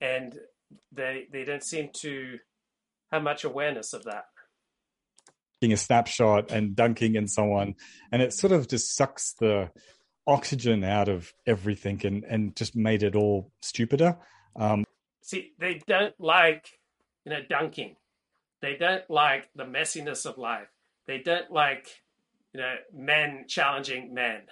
and 0.00 0.38
they 0.92 1.26
they 1.32 1.44
don't 1.44 1.62
seem 1.62 1.90
to 1.92 2.38
have 3.10 3.22
much 3.22 3.44
awareness 3.44 3.92
of 3.92 4.04
that. 4.04 4.24
A 5.62 5.76
snapshot 5.76 6.50
and 6.50 6.76
dunking 6.76 7.14
in 7.14 7.26
someone, 7.26 7.76
and 8.12 8.20
it 8.20 8.34
sort 8.34 8.52
of 8.52 8.68
just 8.68 8.94
sucks 8.94 9.32
the 9.40 9.70
oxygen 10.26 10.84
out 10.84 11.08
of 11.08 11.32
everything 11.46 12.00
and 12.04 12.24
and 12.24 12.54
just 12.54 12.76
made 12.76 13.02
it 13.02 13.16
all 13.16 13.50
stupider. 13.62 14.18
Um, 14.56 14.84
See, 15.22 15.52
they 15.58 15.80
don't 15.86 16.14
like 16.18 16.68
you 17.24 17.32
know 17.32 17.40
dunking. 17.48 17.96
They 18.60 18.76
don't 18.76 19.08
like 19.08 19.48
the 19.54 19.64
messiness 19.64 20.26
of 20.26 20.36
life. 20.36 20.68
They 21.06 21.18
don't 21.18 21.50
like 21.50 21.88
you 22.52 22.60
know 22.60 22.74
men 22.92 23.46
challenging 23.48 24.12
men. 24.12 24.42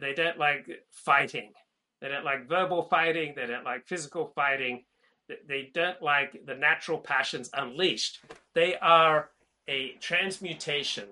They 0.00 0.14
don't 0.14 0.38
like 0.38 0.68
fighting. 0.92 1.52
They 2.00 2.08
don't 2.08 2.24
like 2.24 2.48
verbal 2.48 2.82
fighting. 2.84 3.34
They 3.34 3.46
don't 3.46 3.64
like 3.64 3.86
physical 3.86 4.32
fighting. 4.34 4.84
They 5.48 5.70
don't 5.74 6.00
like 6.00 6.36
the 6.44 6.54
natural 6.54 6.98
passions 6.98 7.50
unleashed. 7.52 8.20
They 8.54 8.76
are 8.76 9.30
a 9.68 9.92
transmutation 10.00 11.08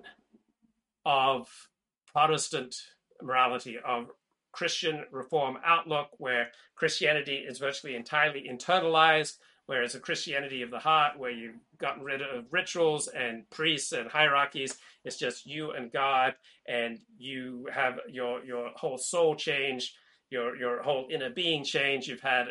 of 1.05 1.69
Protestant 2.11 2.75
morality, 3.21 3.77
of 3.83 4.11
Christian 4.51 5.05
reform 5.11 5.57
outlook, 5.65 6.09
where 6.17 6.51
Christianity 6.75 7.35
is 7.35 7.59
virtually 7.59 7.95
entirely 7.95 8.47
internalized, 8.49 9.37
whereas 9.65 9.95
a 9.95 9.99
Christianity 9.99 10.61
of 10.61 10.71
the 10.71 10.79
heart, 10.79 11.17
where 11.17 11.31
you've 11.31 11.55
gotten 11.77 12.03
rid 12.03 12.21
of 12.21 12.51
rituals 12.51 13.07
and 13.07 13.49
priests 13.49 13.93
and 13.93 14.09
hierarchies, 14.09 14.77
it's 15.05 15.17
just 15.17 15.45
you 15.45 15.71
and 15.71 15.91
God, 15.91 16.35
and 16.67 16.99
you 17.17 17.67
have 17.71 17.99
your 18.09 18.43
your 18.43 18.71
whole 18.75 18.97
soul 18.97 19.35
change, 19.35 19.95
your 20.29 20.57
your 20.57 20.83
whole 20.83 21.07
inner 21.09 21.29
being 21.29 21.63
change. 21.63 22.07
You've 22.07 22.21
had 22.21 22.47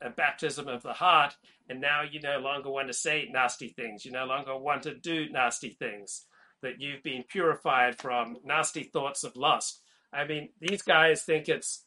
a, 0.00 0.10
baptism 0.10 0.68
of 0.68 0.82
the 0.82 0.92
heart, 0.92 1.36
and 1.68 1.80
now 1.80 2.02
you 2.02 2.20
no 2.20 2.38
longer 2.38 2.70
want 2.70 2.88
to 2.88 2.94
say 2.94 3.28
nasty 3.30 3.68
things. 3.68 4.04
You 4.04 4.12
no 4.12 4.24
longer 4.24 4.56
want 4.56 4.82
to 4.84 4.94
do 4.94 5.28
nasty 5.30 5.70
things. 5.70 6.24
That 6.62 6.80
you've 6.80 7.04
been 7.04 7.22
purified 7.22 7.98
from 7.98 8.38
nasty 8.44 8.82
thoughts 8.82 9.22
of 9.22 9.36
lust. 9.36 9.80
I 10.12 10.26
mean, 10.26 10.48
these 10.60 10.82
guys 10.82 11.22
think 11.22 11.48
it's 11.48 11.84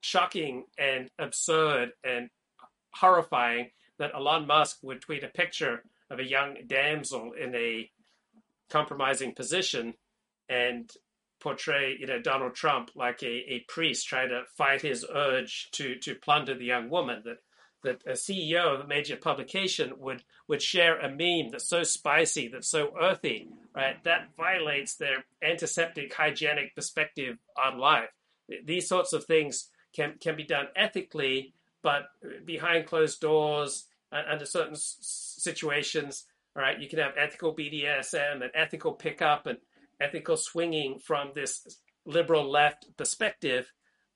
shocking 0.00 0.64
and 0.78 1.10
absurd 1.18 1.90
and 2.02 2.30
horrifying 2.94 3.70
that 3.98 4.14
Elon 4.14 4.46
Musk 4.46 4.78
would 4.82 5.00
tweet 5.00 5.24
a 5.24 5.28
picture 5.28 5.82
of 6.10 6.18
a 6.18 6.28
young 6.28 6.56
damsel 6.66 7.32
in 7.32 7.54
a 7.54 7.90
compromising 8.70 9.34
position 9.34 9.94
and 10.48 10.90
portray, 11.40 11.96
you 11.98 12.06
know, 12.06 12.20
Donald 12.20 12.54
Trump 12.54 12.90
like 12.94 13.22
a, 13.22 13.26
a 13.26 13.64
priest 13.68 14.08
trying 14.08 14.30
to 14.30 14.42
fight 14.56 14.82
his 14.82 15.04
urge 15.14 15.68
to 15.72 15.96
to 16.00 16.14
plunder 16.14 16.54
the 16.54 16.64
young 16.64 16.88
woman. 16.88 17.22
That 17.24 17.38
that 17.84 18.02
a 18.06 18.12
CEO 18.12 18.74
of 18.74 18.80
a 18.80 18.86
major 18.86 19.16
publication 19.16 19.92
would 19.98 20.22
would 20.48 20.60
share 20.62 20.98
a 20.98 21.08
meme 21.08 21.50
that's 21.50 21.68
so 21.68 21.82
spicy, 21.82 22.48
that's 22.48 22.68
so 22.68 22.92
earthy, 23.00 23.48
right? 23.74 24.02
That 24.04 24.28
violates 24.36 24.96
their 24.96 25.24
antiseptic 25.42 26.12
hygienic 26.12 26.74
perspective 26.74 27.38
on 27.62 27.78
life. 27.78 28.10
These 28.64 28.88
sorts 28.88 29.12
of 29.12 29.24
things 29.24 29.70
can 29.94 30.14
can 30.20 30.36
be 30.36 30.44
done 30.44 30.66
ethically, 30.76 31.54
but 31.82 32.04
behind 32.44 32.86
closed 32.86 33.20
doors, 33.20 33.86
uh, 34.12 34.22
under 34.30 34.44
certain 34.46 34.74
s- 34.74 34.96
situations, 35.38 36.26
right? 36.54 36.80
You 36.80 36.88
can 36.88 36.98
have 36.98 37.12
ethical 37.16 37.54
BDSM 37.54 38.42
and 38.42 38.50
ethical 38.54 38.92
pickup 38.92 39.46
and 39.46 39.58
ethical 40.00 40.36
swinging 40.36 40.98
from 40.98 41.30
this 41.34 41.78
liberal 42.06 42.50
left 42.50 42.86
perspective 42.96 43.72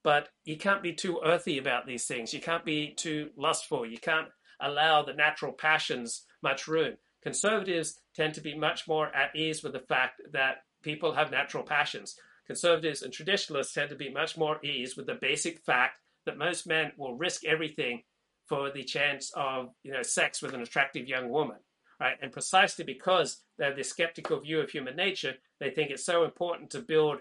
but 0.09 0.31
you 0.47 0.57
can't 0.57 0.83
be 0.83 0.95
too 0.95 1.21
earthy 1.23 1.59
about 1.59 1.87
these 1.87 2.07
things. 2.07 2.33
You 2.33 2.41
can't 2.41 2.65
be 2.65 2.95
too 2.95 3.29
lustful. 3.37 3.85
You 3.85 3.99
can't 3.99 4.29
allow 4.59 5.03
the 5.03 5.13
natural 5.13 5.53
passions 5.53 6.25
much 6.43 6.67
room. 6.67 6.95
Conservatives 7.23 8.01
tend 8.17 8.33
to 8.33 8.41
be 8.41 8.57
much 8.57 8.89
more 8.89 9.15
at 9.15 9.37
ease 9.37 9.63
with 9.63 9.75
the 9.75 9.81
fact 9.81 10.23
that 10.33 10.63
people 10.83 11.13
have 11.13 11.31
natural 11.31 11.63
passions. 11.63 12.17
Conservatives 12.47 13.03
and 13.03 13.13
traditionalists 13.13 13.75
tend 13.75 13.91
to 13.91 13.97
be 13.97 14.09
much 14.09 14.39
more 14.39 14.57
at 14.57 14.65
ease 14.65 14.97
with 14.97 15.05
the 15.05 15.19
basic 15.21 15.59
fact 15.59 15.99
that 16.25 16.39
most 16.39 16.67
men 16.67 16.91
will 16.97 17.15
risk 17.15 17.45
everything 17.45 18.03
for 18.47 18.71
the 18.71 18.85
chance 18.85 19.31
of 19.37 19.75
you 19.83 19.93
know 19.93 20.03
sex 20.03 20.41
with 20.41 20.55
an 20.55 20.63
attractive 20.63 21.07
young 21.07 21.29
woman 21.29 21.59
right 22.01 22.17
and 22.23 22.33
precisely 22.33 22.83
because 22.83 23.43
they 23.59 23.67
have 23.67 23.77
this 23.77 23.91
skeptical 23.91 24.41
view 24.41 24.59
of 24.59 24.71
human 24.71 24.97
nature 24.97 25.35
they 25.61 25.69
think 25.69 25.91
it's 25.91 26.07
so 26.07 26.25
important 26.25 26.71
to 26.71 26.81
build 26.81 27.19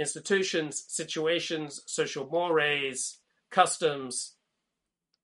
institutions, 0.00 0.84
situations, 0.88 1.82
social 1.86 2.26
mores, 2.26 3.18
customs, 3.50 4.34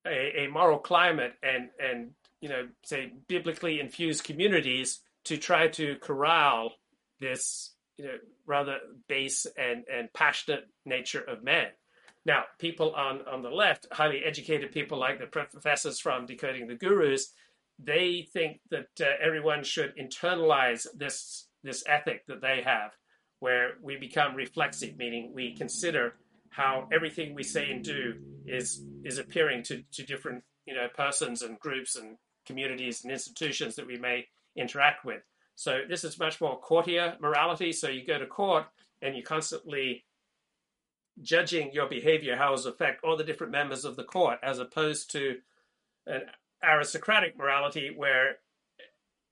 a, 0.07 0.45
a 0.45 0.49
moral 0.49 0.79
climate, 0.79 1.33
and 1.43 1.71
and 1.81 2.11
you 2.41 2.49
know, 2.49 2.69
say 2.85 3.13
biblically 3.27 3.81
infused 3.81 4.23
communities 4.23 5.01
to 5.25 5.39
try 5.39 5.67
to 5.67 5.97
corral 5.97 6.71
this 7.19 7.73
you 7.97 8.05
know 8.05 8.19
rather 8.47 8.77
base 9.09 9.47
and 9.57 9.85
and 9.93 10.13
passionate 10.13 10.69
nature 10.85 11.23
of 11.23 11.43
man. 11.43 11.69
Now, 12.27 12.45
people 12.59 12.95
on 12.95 13.23
on 13.27 13.43
the 13.43 13.51
left, 13.51 13.87
highly 13.91 14.23
educated 14.25 14.73
people 14.73 14.99
like 14.99 15.19
the 15.19 15.27
professors 15.27 15.99
from 15.99 16.27
Decoding 16.27 16.67
the 16.67 16.75
Gurus, 16.75 17.33
they 17.79 18.29
think 18.31 18.61
that 18.71 18.89
uh, 19.01 19.07
everyone 19.25 19.65
should 19.65 19.97
internalize 19.97 20.87
this 20.95 21.49
this 21.65 21.83
ethic 21.89 22.27
that 22.27 22.43
they 22.43 22.61
have 22.63 22.93
where 23.41 23.73
we 23.83 23.97
become 23.97 24.35
reflexive, 24.35 24.97
meaning 24.97 25.33
we 25.35 25.55
consider 25.55 26.15
how 26.49 26.89
everything 26.93 27.35
we 27.35 27.43
say 27.43 27.71
and 27.71 27.85
do 27.85 28.15
is 28.47 28.83
is 29.05 29.19
appearing 29.19 29.63
to, 29.63 29.83
to 29.93 30.03
different 30.03 30.43
you 30.67 30.75
know 30.75 30.89
persons 30.97 31.43
and 31.43 31.59
groups 31.59 31.97
and 31.97 32.17
communities 32.47 33.03
and 33.03 33.13
institutions 33.13 33.77
that 33.77 33.87
we 33.87 33.99
may 33.99 34.27
interact 34.57 35.05
with. 35.05 35.23
So 35.55 35.83
this 35.89 36.05
is 36.05 36.19
much 36.19 36.41
more 36.41 36.59
courtier 36.59 37.17
morality. 37.21 37.73
So 37.73 37.89
you 37.89 38.07
go 38.07 38.19
to 38.19 38.27
court 38.27 38.67
and 39.03 39.15
you're 39.15 39.25
constantly 39.25 40.05
judging 41.23 41.73
your 41.73 41.89
behavior, 41.89 42.37
how 42.37 42.55
it 42.55 42.67
affect 42.67 43.03
all 43.03 43.17
the 43.17 43.25
different 43.25 43.53
members 43.53 43.85
of 43.85 43.97
the 43.97 44.05
court, 44.05 44.39
as 44.43 44.59
opposed 44.59 45.11
to 45.13 45.37
an 46.07 46.23
aristocratic 46.63 47.37
morality 47.37 47.93
where 47.95 48.39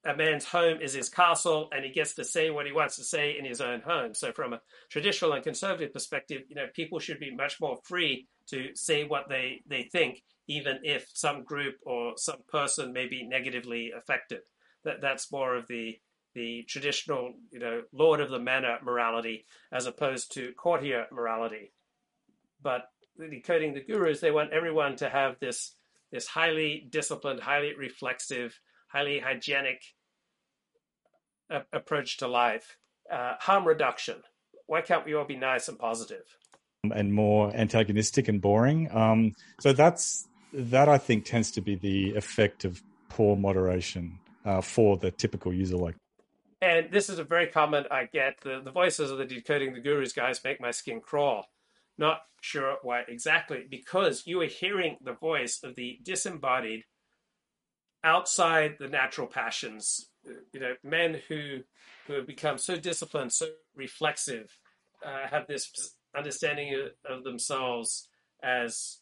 a 0.06 0.16
man's 0.16 0.44
home 0.44 0.80
is 0.80 0.92
his 0.92 1.08
castle 1.08 1.68
and 1.72 1.84
he 1.84 1.90
gets 1.90 2.14
to 2.14 2.24
say 2.24 2.50
what 2.50 2.66
he 2.66 2.72
wants 2.72 2.96
to 2.96 3.04
say 3.04 3.36
in 3.38 3.44
his 3.44 3.60
own 3.60 3.80
home. 3.80 4.14
So 4.14 4.32
from 4.32 4.52
a 4.52 4.60
traditional 4.90 5.32
and 5.32 5.42
conservative 5.42 5.92
perspective, 5.92 6.42
you 6.48 6.56
know, 6.56 6.66
people 6.74 6.98
should 6.98 7.18
be 7.18 7.34
much 7.34 7.60
more 7.60 7.78
free 7.84 8.28
to 8.48 8.74
say 8.74 9.04
what 9.04 9.28
they, 9.28 9.62
they 9.66 9.84
think, 9.84 10.22
even 10.46 10.78
if 10.82 11.08
some 11.14 11.42
group 11.42 11.76
or 11.86 12.14
some 12.16 12.40
person 12.48 12.92
may 12.92 13.06
be 13.06 13.26
negatively 13.26 13.92
affected. 13.96 14.40
That 14.84 15.00
that's 15.00 15.32
more 15.32 15.56
of 15.56 15.66
the 15.66 15.98
the 16.34 16.64
traditional, 16.68 17.32
you 17.52 17.60
know, 17.60 17.82
lord 17.92 18.20
of 18.20 18.28
the 18.28 18.40
manor 18.40 18.78
morality 18.82 19.46
as 19.72 19.86
opposed 19.86 20.32
to 20.34 20.52
courtier 20.58 21.06
morality. 21.12 21.72
But 22.60 22.86
decoding 23.16 23.72
the 23.72 23.84
gurus, 23.84 24.20
they 24.20 24.32
want 24.32 24.52
everyone 24.52 24.96
to 24.96 25.08
have 25.08 25.38
this 25.38 25.76
this 26.12 26.26
highly 26.26 26.86
disciplined, 26.90 27.40
highly 27.40 27.74
reflexive, 27.76 28.58
highly 28.94 29.18
hygienic 29.18 29.82
a- 31.50 31.64
approach 31.72 32.18
to 32.18 32.28
life. 32.28 32.76
Uh, 33.10 33.34
harm 33.38 33.66
reduction. 33.66 34.16
Why 34.66 34.80
can't 34.80 35.04
we 35.04 35.14
all 35.14 35.26
be 35.26 35.36
nice 35.36 35.68
and 35.68 35.78
positive? 35.78 36.24
And 36.90 37.12
more 37.12 37.54
antagonistic 37.54 38.28
and 38.28 38.40
boring. 38.40 38.90
Um, 38.90 39.32
so 39.60 39.72
that's 39.72 40.26
that. 40.52 40.88
I 40.88 40.98
think 40.98 41.24
tends 41.24 41.50
to 41.52 41.60
be 41.60 41.74
the 41.74 42.14
effect 42.14 42.64
of 42.64 42.82
poor 43.08 43.36
moderation 43.36 44.18
uh, 44.44 44.60
for 44.60 44.96
the 44.96 45.10
typical 45.10 45.52
user 45.52 45.76
like. 45.76 45.96
And 46.62 46.90
this 46.90 47.10
is 47.10 47.18
a 47.18 47.24
very 47.24 47.48
common 47.48 47.84
I 47.90 48.06
get. 48.10 48.40
The, 48.42 48.60
the 48.64 48.70
voices 48.70 49.10
of 49.10 49.18
the 49.18 49.26
decoding 49.26 49.74
the 49.74 49.80
gurus 49.80 50.12
guys 50.12 50.40
make 50.42 50.60
my 50.60 50.70
skin 50.70 51.00
crawl. 51.00 51.44
Not 51.98 52.20
sure 52.40 52.76
why 52.82 53.02
exactly, 53.06 53.64
because 53.68 54.26
you 54.26 54.40
are 54.40 54.46
hearing 54.46 54.96
the 55.02 55.12
voice 55.12 55.60
of 55.62 55.74
the 55.74 55.98
disembodied 56.02 56.84
outside 58.04 58.76
the 58.78 58.88
natural 58.88 59.26
passions. 59.26 60.06
You 60.52 60.60
know, 60.60 60.74
men 60.84 61.20
who 61.28 61.60
who 62.06 62.12
have 62.14 62.26
become 62.26 62.58
so 62.58 62.76
disciplined, 62.76 63.32
so 63.32 63.48
reflexive, 63.74 64.58
uh, 65.04 65.26
have 65.28 65.46
this 65.46 65.94
understanding 66.16 66.88
of 67.04 67.24
themselves 67.24 68.08
as 68.42 68.98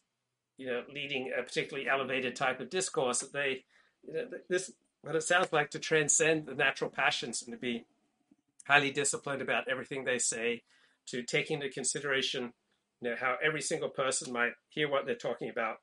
you 0.57 0.67
know 0.67 0.83
leading 0.93 1.33
a 1.37 1.43
particularly 1.43 1.89
elevated 1.89 2.35
type 2.35 2.61
of 2.61 2.71
discourse 2.71 3.21
that 3.21 3.33
they 3.33 3.65
you 4.07 4.15
know, 4.15 4.25
this 4.49 4.73
what 5.03 5.17
it 5.17 5.23
sounds 5.23 5.53
like 5.53 5.71
to 5.71 5.79
transcend 5.79 6.47
the 6.47 6.55
natural 6.55 6.89
passions 6.89 7.43
and 7.43 7.53
to 7.53 7.59
be 7.59 7.85
highly 8.67 8.91
disciplined 8.91 9.43
about 9.43 9.69
everything 9.69 10.05
they 10.05 10.19
say 10.19 10.63
to 11.07 11.23
take 11.23 11.51
into 11.51 11.69
consideration 11.69 12.53
you 13.01 13.11
know 13.11 13.17
how 13.19 13.37
every 13.45 13.61
single 13.61 13.89
person 13.89 14.33
might 14.33 14.53
hear 14.69 14.89
what 14.89 15.05
they're 15.05 15.15
talking 15.15 15.51
about 15.51 15.79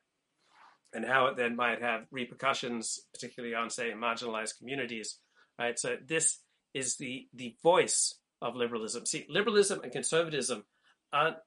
and 0.94 1.06
how 1.06 1.28
it 1.28 1.38
then 1.38 1.56
might 1.56 1.82
have 1.82 2.06
repercussions, 2.12 3.00
particularly 3.14 3.56
on, 3.56 3.70
say, 3.70 3.92
marginalized 3.92 4.58
communities, 4.58 5.20
right? 5.60 5.78
So 5.78 5.98
this 6.06 6.40
is 6.74 6.98
the 6.98 7.28
the 7.34 7.56
voice 7.64 8.16
of 8.42 8.56
liberalism. 8.56 9.06
See, 9.06 9.26
liberalism 9.30 9.82
and 9.84 9.92
conservatism 9.92 10.64
aren't 11.12 11.38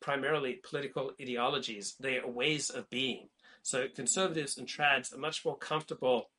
primarily 0.00 0.60
political 0.68 1.12
ideologies, 1.20 1.96
they 2.00 2.18
are 2.18 2.28
ways 2.28 2.70
of 2.70 2.88
being. 2.90 3.28
So 3.62 3.86
conservatives 3.94 4.56
and 4.56 4.66
trads 4.66 5.12
are 5.12 5.18
much 5.18 5.44
more 5.44 5.56
comfortable 5.56 6.30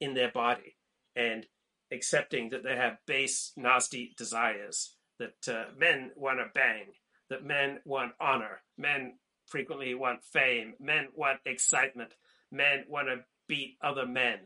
in 0.00 0.14
their 0.14 0.30
body 0.30 0.76
and 1.14 1.46
accepting 1.90 2.50
that 2.50 2.62
they 2.62 2.76
have 2.76 2.98
base, 3.06 3.52
nasty 3.56 4.14
desires, 4.18 4.94
that 5.18 5.48
uh, 5.48 5.64
men 5.78 6.10
want 6.14 6.38
to 6.38 6.46
bang, 6.54 6.86
that 7.30 7.44
men 7.44 7.78
want 7.84 8.12
honor, 8.20 8.60
men 8.76 9.14
frequently 9.46 9.94
want 9.94 10.22
fame, 10.24 10.74
men 10.80 11.08
want 11.14 11.40
excitement, 11.46 12.12
men 12.50 12.84
want 12.88 13.08
to 13.08 13.24
beat 13.48 13.76
other 13.82 14.06
men. 14.06 14.40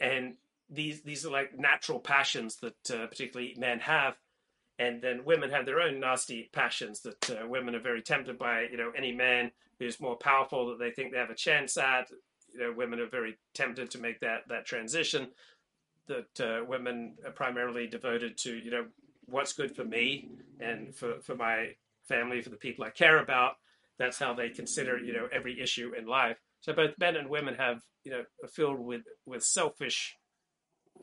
And 0.00 0.34
these 0.70 1.02
these 1.02 1.24
are 1.26 1.30
like 1.30 1.58
natural 1.58 2.00
passions 2.00 2.56
that 2.56 2.90
uh, 2.90 3.06
particularly 3.06 3.54
men 3.58 3.80
have. 3.80 4.16
And 4.78 5.00
then 5.00 5.24
women 5.24 5.50
have 5.50 5.66
their 5.66 5.80
own 5.80 6.00
nasty 6.00 6.50
passions 6.52 7.00
that 7.02 7.30
uh, 7.30 7.46
women 7.46 7.76
are 7.76 7.80
very 7.80 8.02
tempted 8.02 8.38
by. 8.38 8.66
You 8.70 8.76
know 8.76 8.92
any 8.96 9.12
man 9.12 9.52
who's 9.78 10.00
more 10.00 10.16
powerful 10.16 10.68
that 10.68 10.78
they 10.78 10.90
think 10.90 11.12
they 11.12 11.18
have 11.18 11.30
a 11.30 11.34
chance 11.34 11.76
at 11.76 12.08
you 12.52 12.60
know 12.60 12.72
women 12.72 13.00
are 13.00 13.08
very 13.08 13.36
tempted 13.54 13.90
to 13.92 14.00
make 14.00 14.20
that 14.20 14.48
that 14.48 14.66
transition. 14.66 15.28
That 16.06 16.40
uh, 16.40 16.64
women 16.66 17.14
are 17.24 17.32
primarily 17.32 17.86
devoted 17.86 18.36
to 18.38 18.54
you 18.56 18.70
know 18.70 18.86
what's 19.26 19.52
good 19.52 19.74
for 19.74 19.84
me 19.84 20.28
and 20.60 20.94
for 20.94 21.20
for 21.20 21.34
my 21.34 21.74
family 22.08 22.42
for 22.42 22.50
the 22.50 22.56
people 22.56 22.84
i 22.84 22.90
care 22.90 23.18
about 23.18 23.52
that's 23.98 24.18
how 24.18 24.34
they 24.34 24.48
consider 24.48 24.98
you 24.98 25.12
know 25.12 25.28
every 25.32 25.60
issue 25.60 25.92
in 25.96 26.06
life 26.06 26.36
so 26.60 26.72
both 26.72 26.98
men 26.98 27.16
and 27.16 27.28
women 27.28 27.54
have 27.54 27.80
you 28.04 28.12
know 28.12 28.22
are 28.42 28.48
filled 28.48 28.80
with 28.80 29.02
with 29.26 29.42
selfish 29.42 30.16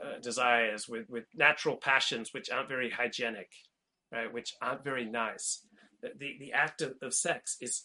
uh, 0.01 0.19
desires, 0.19 0.87
with, 0.87 1.09
with 1.09 1.25
natural 1.35 1.75
passions 1.75 2.33
which 2.33 2.49
aren't 2.49 2.69
very 2.69 2.89
hygienic, 2.89 3.51
right? 4.11 4.31
Which 4.31 4.55
aren't 4.61 4.83
very 4.83 5.05
nice. 5.05 5.65
The, 6.01 6.37
the 6.39 6.53
act 6.53 6.81
of, 6.81 6.95
of 7.01 7.13
sex 7.13 7.57
is 7.61 7.83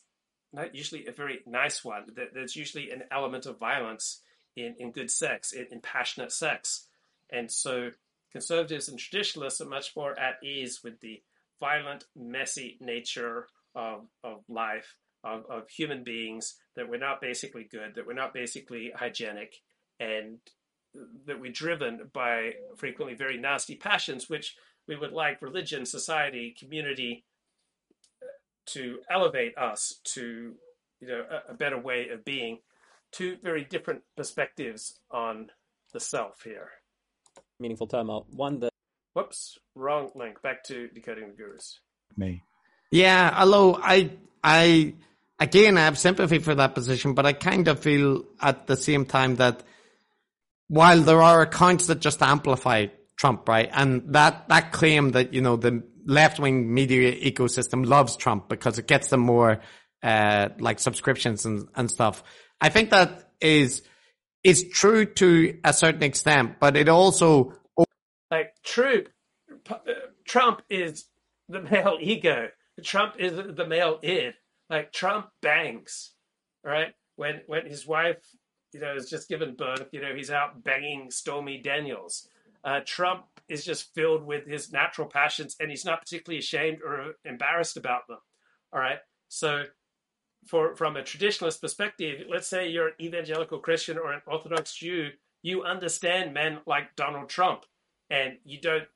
not 0.53 0.75
usually 0.75 1.07
a 1.07 1.13
very 1.13 1.41
nice 1.47 1.85
one. 1.85 2.07
There's 2.33 2.57
usually 2.57 2.91
an 2.91 3.03
element 3.11 3.47
of 3.47 3.59
violence 3.59 4.23
in, 4.57 4.77
in 4.79 4.93
good 4.93 5.11
sex, 5.11 5.53
in, 5.53 5.67
in 5.71 5.81
passionate 5.81 6.33
sex. 6.33 6.87
And 7.31 7.51
so 7.51 7.91
conservatives 8.33 8.89
and 8.89 8.99
traditionalists 8.99 9.61
are 9.61 9.69
much 9.69 9.95
more 9.97 10.19
at 10.19 10.43
ease 10.43 10.81
with 10.83 11.01
the 11.01 11.21
violent, 11.61 12.05
messy 12.15 12.77
nature 12.81 13.49
of, 13.75 14.07
of 14.25 14.43
life, 14.49 14.97
of, 15.25 15.45
of 15.51 15.69
human 15.69 16.05
beings, 16.05 16.55
that 16.77 16.89
we're 16.89 16.99
not 16.99 17.21
basically 17.21 17.67
good, 17.71 17.95
that 17.95 18.07
we're 18.07 18.13
not 18.13 18.35
basically 18.35 18.93
hygienic, 18.95 19.57
and 19.99 20.39
that 21.27 21.41
we're 21.41 21.53
driven 21.53 22.11
by 22.13 22.53
frequently 22.77 23.15
very 23.15 23.39
nasty 23.39 23.75
passions, 23.75 24.29
which 24.29 24.57
we 24.89 24.97
would 24.97 25.13
like 25.13 25.43
religion, 25.43 25.85
society, 25.85 26.55
community 26.59 27.25
to 28.67 28.99
elevate 29.11 29.57
us 29.57 30.01
to 30.05 30.55
you 31.01 31.09
know 31.09 31.25
a, 31.31 31.53
a 31.53 31.55
better 31.55 31.79
way 31.79 32.09
of 32.09 32.25
being. 32.25 32.59
Two 33.13 33.37
very 33.43 33.65
different 33.65 34.03
perspectives 34.17 34.99
on 35.11 35.49
the 35.93 36.01
self 36.01 36.43
here. 36.43 36.71
Meaningful 37.61 37.87
term. 37.87 38.09
One 38.09 38.61
that. 38.61 38.71
Whoops, 39.17 39.57
wrong 39.75 40.11
link. 40.15 40.43
Back 40.43 40.65
to 40.65 40.89
decoding 40.89 41.29
the 41.29 41.35
gurus. 41.43 41.81
Me. 42.19 42.43
Yeah, 42.91 43.35
although 43.39 43.75
I 43.83 44.11
I 44.45 44.93
again 45.41 45.79
I 45.79 45.87
have 45.87 45.97
sympathy 45.97 46.39
for 46.39 46.55
that 46.55 46.75
position, 46.75 47.15
but 47.15 47.25
I 47.25 47.33
kind 47.33 47.67
of 47.69 47.81
feel 47.81 48.25
at 48.43 48.67
the 48.67 48.77
same 48.77 49.07
time 49.07 49.37
that 49.37 49.63
while 50.69 51.01
there 51.01 51.23
are 51.23 51.41
accounts 51.41 51.87
that 51.87 52.01
just 52.01 52.21
amplify 52.21 52.89
Trump, 53.17 53.49
right? 53.49 53.71
And 53.73 54.13
that, 54.13 54.51
that 54.51 54.73
claim 54.73 55.13
that, 55.13 55.33
you 55.33 55.41
know, 55.41 55.57
the 55.57 55.83
left 56.05 56.39
wing 56.39 56.75
media 56.75 57.15
ecosystem 57.15 57.87
loves 57.87 58.17
Trump 58.17 58.51
because 58.51 58.79
it 58.79 58.87
gets 58.87 59.09
them 59.09 59.21
more, 59.21 59.63
uh, 60.03 60.51
like 60.59 60.79
subscriptions 60.79 61.47
and, 61.47 61.69
and 61.75 61.91
stuff. 61.91 62.23
I 62.61 62.69
think 62.69 62.91
that 62.91 63.31
is, 63.41 63.81
is 64.45 64.69
true 64.71 65.07
to 65.07 65.59
a 65.65 65.73
certain 65.73 66.03
extent, 66.03 66.57
but 66.61 66.77
it 66.77 66.91
also. 66.91 67.55
Like, 68.31 68.55
true. 68.65 69.05
Trump 70.27 70.63
is 70.69 71.07
the 71.49 71.63
male 71.63 71.99
ego. 72.01 72.49
Trump 72.83 73.15
is 73.19 73.33
the 73.57 73.67
male 73.67 73.99
id. 74.03 74.35
Like, 74.69 74.93
Trump 74.93 75.29
bangs, 75.43 76.13
right? 76.65 76.95
When, 77.17 77.41
when 77.47 77.67
his 77.67 77.87
wife 77.87 78.19
you 78.77 78.83
know, 78.83 78.93
has 78.93 79.09
just 79.09 79.29
given 79.29 79.55
birth. 79.55 79.89
You 79.93 80.03
know, 80.03 80.15
he's 80.15 80.31
out 80.31 80.63
banging 80.63 81.11
Stormy 81.11 81.59
Daniels. 81.59 82.29
Uh, 82.63 82.81
Trump 82.85 83.25
is 83.49 83.65
just 83.65 83.95
filled 83.95 84.25
with 84.25 84.47
his 84.47 84.71
natural 84.71 85.07
passions, 85.07 85.57
and 85.59 85.71
he's 85.71 85.85
not 85.85 86.03
particularly 86.03 86.39
ashamed 86.39 86.79
or 86.85 87.15
embarrassed 87.25 87.79
about 87.79 88.07
them. 88.07 88.19
All 88.73 88.81
right, 88.81 88.99
so 89.29 89.65
for 90.47 90.77
from 90.77 90.97
a 90.97 91.03
traditionalist 91.03 91.61
perspective, 91.61 92.27
let's 92.29 92.49
say 92.49 92.69
you're 92.69 92.89
an 92.89 92.95
evangelical 93.01 93.61
Christian 93.61 93.97
or 93.97 94.13
an 94.13 94.21
Orthodox 94.27 94.75
Jew, 94.75 95.11
you 95.43 95.63
understand 95.63 96.35
men 96.35 96.59
like 96.67 96.97
Donald 96.97 97.31
Trump, 97.31 97.65
and 98.11 98.39
you 98.45 98.61
don't 98.61 98.89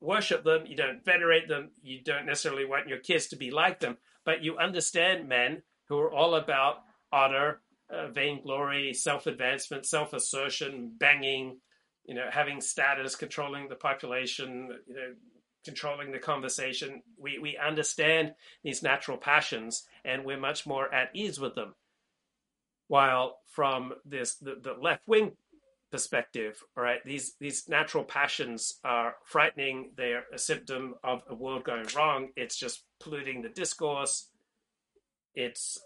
worship 0.00 0.44
them, 0.44 0.66
you 0.66 0.76
don't 0.76 1.04
venerate 1.04 1.48
them, 1.48 1.70
you 1.82 2.00
don't 2.02 2.26
necessarily 2.26 2.64
want 2.64 2.88
your 2.88 2.98
kids 2.98 3.26
to 3.28 3.36
be 3.36 3.50
like 3.50 3.80
them, 3.80 3.96
but 4.24 4.42
you 4.42 4.58
understand 4.58 5.28
men 5.28 5.62
who 5.88 5.98
are 5.98 6.12
all 6.12 6.34
about 6.34 6.82
honor, 7.12 7.60
uh, 7.90 8.08
vainglory, 8.08 8.92
self 8.92 9.26
advancement, 9.26 9.86
self 9.86 10.12
assertion, 10.12 10.92
banging, 10.98 11.58
you 12.04 12.14
know, 12.14 12.28
having 12.30 12.60
status, 12.60 13.16
controlling 13.16 13.68
the 13.68 13.74
population, 13.74 14.70
you 14.86 14.94
know, 14.94 15.14
controlling 15.64 16.12
the 16.12 16.18
conversation. 16.18 17.02
We, 17.18 17.38
we 17.38 17.56
understand 17.56 18.34
these 18.62 18.82
natural 18.82 19.18
passions 19.18 19.84
and 20.04 20.24
we're 20.24 20.38
much 20.38 20.66
more 20.66 20.92
at 20.92 21.10
ease 21.14 21.38
with 21.40 21.54
them. 21.54 21.74
While 22.86 23.38
from 23.46 23.92
this 24.06 24.36
the, 24.36 24.58
the 24.62 24.72
left 24.72 25.06
wing 25.06 25.32
perspective, 25.90 26.62
all 26.76 26.82
right, 26.82 27.00
these 27.04 27.34
these 27.40 27.68
natural 27.68 28.04
passions 28.04 28.78
are 28.84 29.16
frightening. 29.24 29.92
They're 29.96 30.24
a 30.32 30.38
symptom 30.38 30.94
of 31.02 31.22
a 31.28 31.34
world 31.34 31.64
going 31.64 31.86
wrong. 31.96 32.28
It's 32.36 32.56
just 32.56 32.84
polluting 33.00 33.42
the 33.42 33.48
discourse. 33.48 34.28
It's 35.34 35.78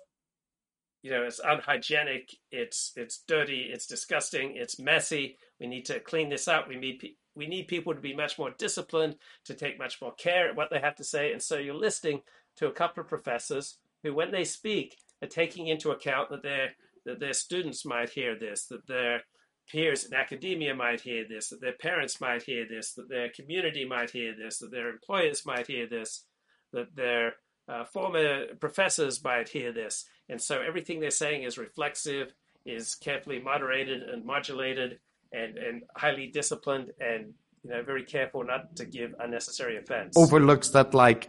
you 1.02 1.10
know 1.10 1.22
it's 1.22 1.40
unhygienic. 1.40 2.30
It's 2.50 2.92
it's 2.96 3.22
dirty. 3.28 3.70
It's 3.72 3.86
disgusting. 3.86 4.56
It's 4.56 4.78
messy. 4.78 5.38
We 5.60 5.66
need 5.66 5.84
to 5.86 6.00
clean 6.00 6.28
this 6.28 6.48
up. 6.48 6.68
We 6.68 6.76
need 6.76 7.14
we 7.34 7.46
need 7.46 7.68
people 7.68 7.94
to 7.94 8.00
be 8.00 8.14
much 8.14 8.38
more 8.38 8.50
disciplined 8.58 9.16
to 9.44 9.54
take 9.54 9.78
much 9.78 10.00
more 10.02 10.14
care 10.14 10.48
at 10.48 10.56
what 10.56 10.70
they 10.70 10.80
have 10.80 10.96
to 10.96 11.04
say. 11.04 11.32
And 11.32 11.42
so 11.42 11.58
you're 11.58 11.74
listening 11.74 12.22
to 12.56 12.66
a 12.66 12.72
couple 12.72 13.02
of 13.02 13.08
professors 13.08 13.78
who 14.02 14.14
when 14.14 14.32
they 14.32 14.44
speak 14.44 14.96
are 15.22 15.28
taking 15.28 15.68
into 15.68 15.90
account 15.90 16.30
that 16.30 16.42
their 16.42 16.72
that 17.04 17.20
their 17.20 17.32
students 17.32 17.84
might 17.84 18.10
hear 18.10 18.38
this 18.38 18.66
that 18.66 18.86
their 18.86 19.22
peers 19.70 20.04
in 20.04 20.14
academia 20.14 20.74
might 20.74 21.00
hear 21.00 21.24
this 21.28 21.48
that 21.48 21.60
their 21.60 21.72
parents 21.72 22.20
might 22.20 22.42
hear 22.42 22.66
this 22.68 22.92
that 22.94 23.08
their 23.08 23.28
community 23.28 23.84
might 23.84 24.10
hear 24.10 24.34
this 24.36 24.58
that 24.58 24.70
their 24.70 24.90
employers 24.90 25.46
might 25.46 25.66
hear 25.66 25.86
this 25.86 26.24
that 26.72 26.94
their 26.96 27.34
uh, 27.68 27.84
former 27.84 28.46
professors 28.60 29.22
might 29.22 29.48
hear 29.48 29.72
this 29.72 30.04
and 30.32 30.40
so 30.40 30.62
everything 30.62 30.98
they're 30.98 31.10
saying 31.10 31.42
is 31.42 31.58
reflexive, 31.58 32.32
is 32.64 32.94
carefully 32.94 33.38
moderated 33.38 34.02
and 34.02 34.24
modulated, 34.24 34.98
and, 35.32 35.58
and 35.58 35.82
highly 35.96 36.26
disciplined, 36.26 36.90
and 37.00 37.34
you 37.62 37.70
know 37.70 37.82
very 37.82 38.04
careful 38.04 38.42
not 38.44 38.74
to 38.76 38.86
give 38.86 39.14
unnecessary 39.20 39.76
offense. 39.76 40.16
Overlooks 40.16 40.70
that 40.70 40.94
like 40.94 41.28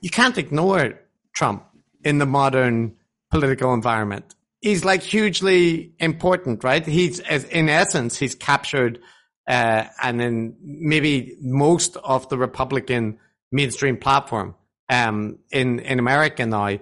you 0.00 0.10
can't 0.10 0.38
ignore 0.38 1.00
Trump 1.34 1.64
in 2.04 2.18
the 2.18 2.26
modern 2.26 2.94
political 3.30 3.74
environment. 3.74 4.34
He's 4.64 4.82
like 4.82 5.02
hugely 5.02 5.92
important, 5.98 6.64
right? 6.64 6.86
He's 6.86 7.20
in 7.20 7.68
essence 7.68 8.16
he's 8.16 8.34
captured 8.34 8.98
uh, 9.46 9.84
and 10.02 10.18
then 10.18 10.56
maybe 10.62 11.36
most 11.42 11.98
of 11.98 12.30
the 12.30 12.38
Republican 12.38 13.18
mainstream 13.52 13.98
platform 13.98 14.54
um, 14.88 15.38
in 15.52 15.80
in 15.80 15.98
America 15.98 16.46
now. 16.46 16.78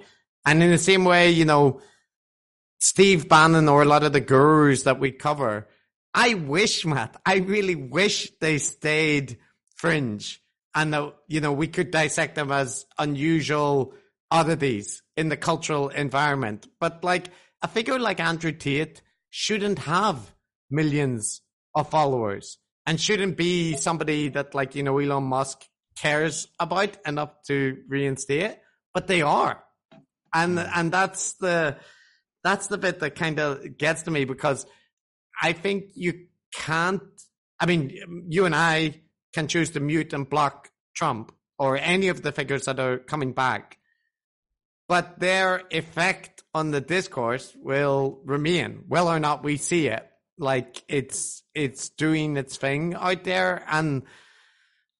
And 0.46 0.62
in 0.62 0.70
the 0.70 0.78
same 0.78 1.04
way, 1.04 1.30
you 1.30 1.44
know, 1.44 1.80
Steve 2.78 3.28
Bannon 3.28 3.68
or 3.68 3.82
a 3.82 3.84
lot 3.84 4.04
of 4.04 4.12
the 4.12 4.20
gurus 4.20 4.84
that 4.84 5.00
we 5.00 5.10
cover, 5.10 5.66
I 6.14 6.34
wish, 6.34 6.86
Matt, 6.86 7.20
I 7.26 7.38
really 7.38 7.74
wish 7.74 8.30
they 8.40 8.58
stayed 8.58 9.38
fringe 9.74 10.40
and 10.72 10.94
that, 10.94 11.14
you 11.26 11.40
know, 11.40 11.52
we 11.52 11.66
could 11.66 11.90
dissect 11.90 12.36
them 12.36 12.52
as 12.52 12.86
unusual 12.96 13.94
oddities 14.30 15.02
in 15.16 15.30
the 15.30 15.36
cultural 15.36 15.88
environment. 15.88 16.68
But 16.78 17.02
like 17.02 17.30
a 17.62 17.68
figure 17.68 17.98
like 17.98 18.20
Andrew 18.20 18.52
Tate 18.52 19.02
shouldn't 19.30 19.80
have 19.80 20.34
millions 20.70 21.42
of 21.74 21.88
followers 21.88 22.58
and 22.86 23.00
shouldn't 23.00 23.36
be 23.36 23.76
somebody 23.76 24.28
that 24.30 24.54
like, 24.54 24.74
you 24.74 24.82
know, 24.82 24.98
Elon 24.98 25.24
Musk 25.24 25.64
cares 25.96 26.48
about 26.58 26.96
enough 27.06 27.30
to 27.46 27.78
reinstate, 27.88 28.58
but 28.92 29.06
they 29.06 29.22
are 29.22 29.62
and 30.34 30.58
hmm. 30.58 30.66
and 30.74 30.92
that's 30.92 31.34
the 31.34 31.76
that's 32.42 32.66
the 32.66 32.78
bit 32.78 33.00
that 33.00 33.14
kind 33.14 33.38
of 33.38 33.78
gets 33.78 34.02
to 34.02 34.10
me 34.10 34.24
because 34.24 34.66
I 35.40 35.52
think 35.52 35.90
you 35.94 36.26
can't. 36.54 37.02
I 37.60 37.66
mean, 37.66 38.26
you 38.28 38.44
and 38.44 38.54
I 38.54 39.02
can 39.32 39.46
choose 39.46 39.70
to 39.70 39.80
mute 39.80 40.12
and 40.12 40.28
block 40.28 40.70
Trump 40.96 41.32
or 41.58 41.76
any 41.76 42.08
of 42.08 42.22
the 42.22 42.32
figures 42.32 42.64
that 42.64 42.80
are 42.80 42.98
coming 42.98 43.32
back, 43.32 43.78
but 44.88 45.18
their 45.18 45.62
effect 45.70 46.42
on 46.54 46.70
the 46.70 46.80
discourse 46.80 47.54
will 47.56 48.20
remain, 48.24 48.84
whether 48.88 49.10
or 49.10 49.20
not 49.20 49.44
we 49.44 49.56
see 49.56 49.86
it. 49.88 50.06
Like 50.38 50.82
it's 50.88 51.42
it's 51.54 51.90
doing 51.90 52.36
its 52.36 52.56
thing 52.56 52.94
out 52.94 53.24
there, 53.24 53.64
and 53.68 54.02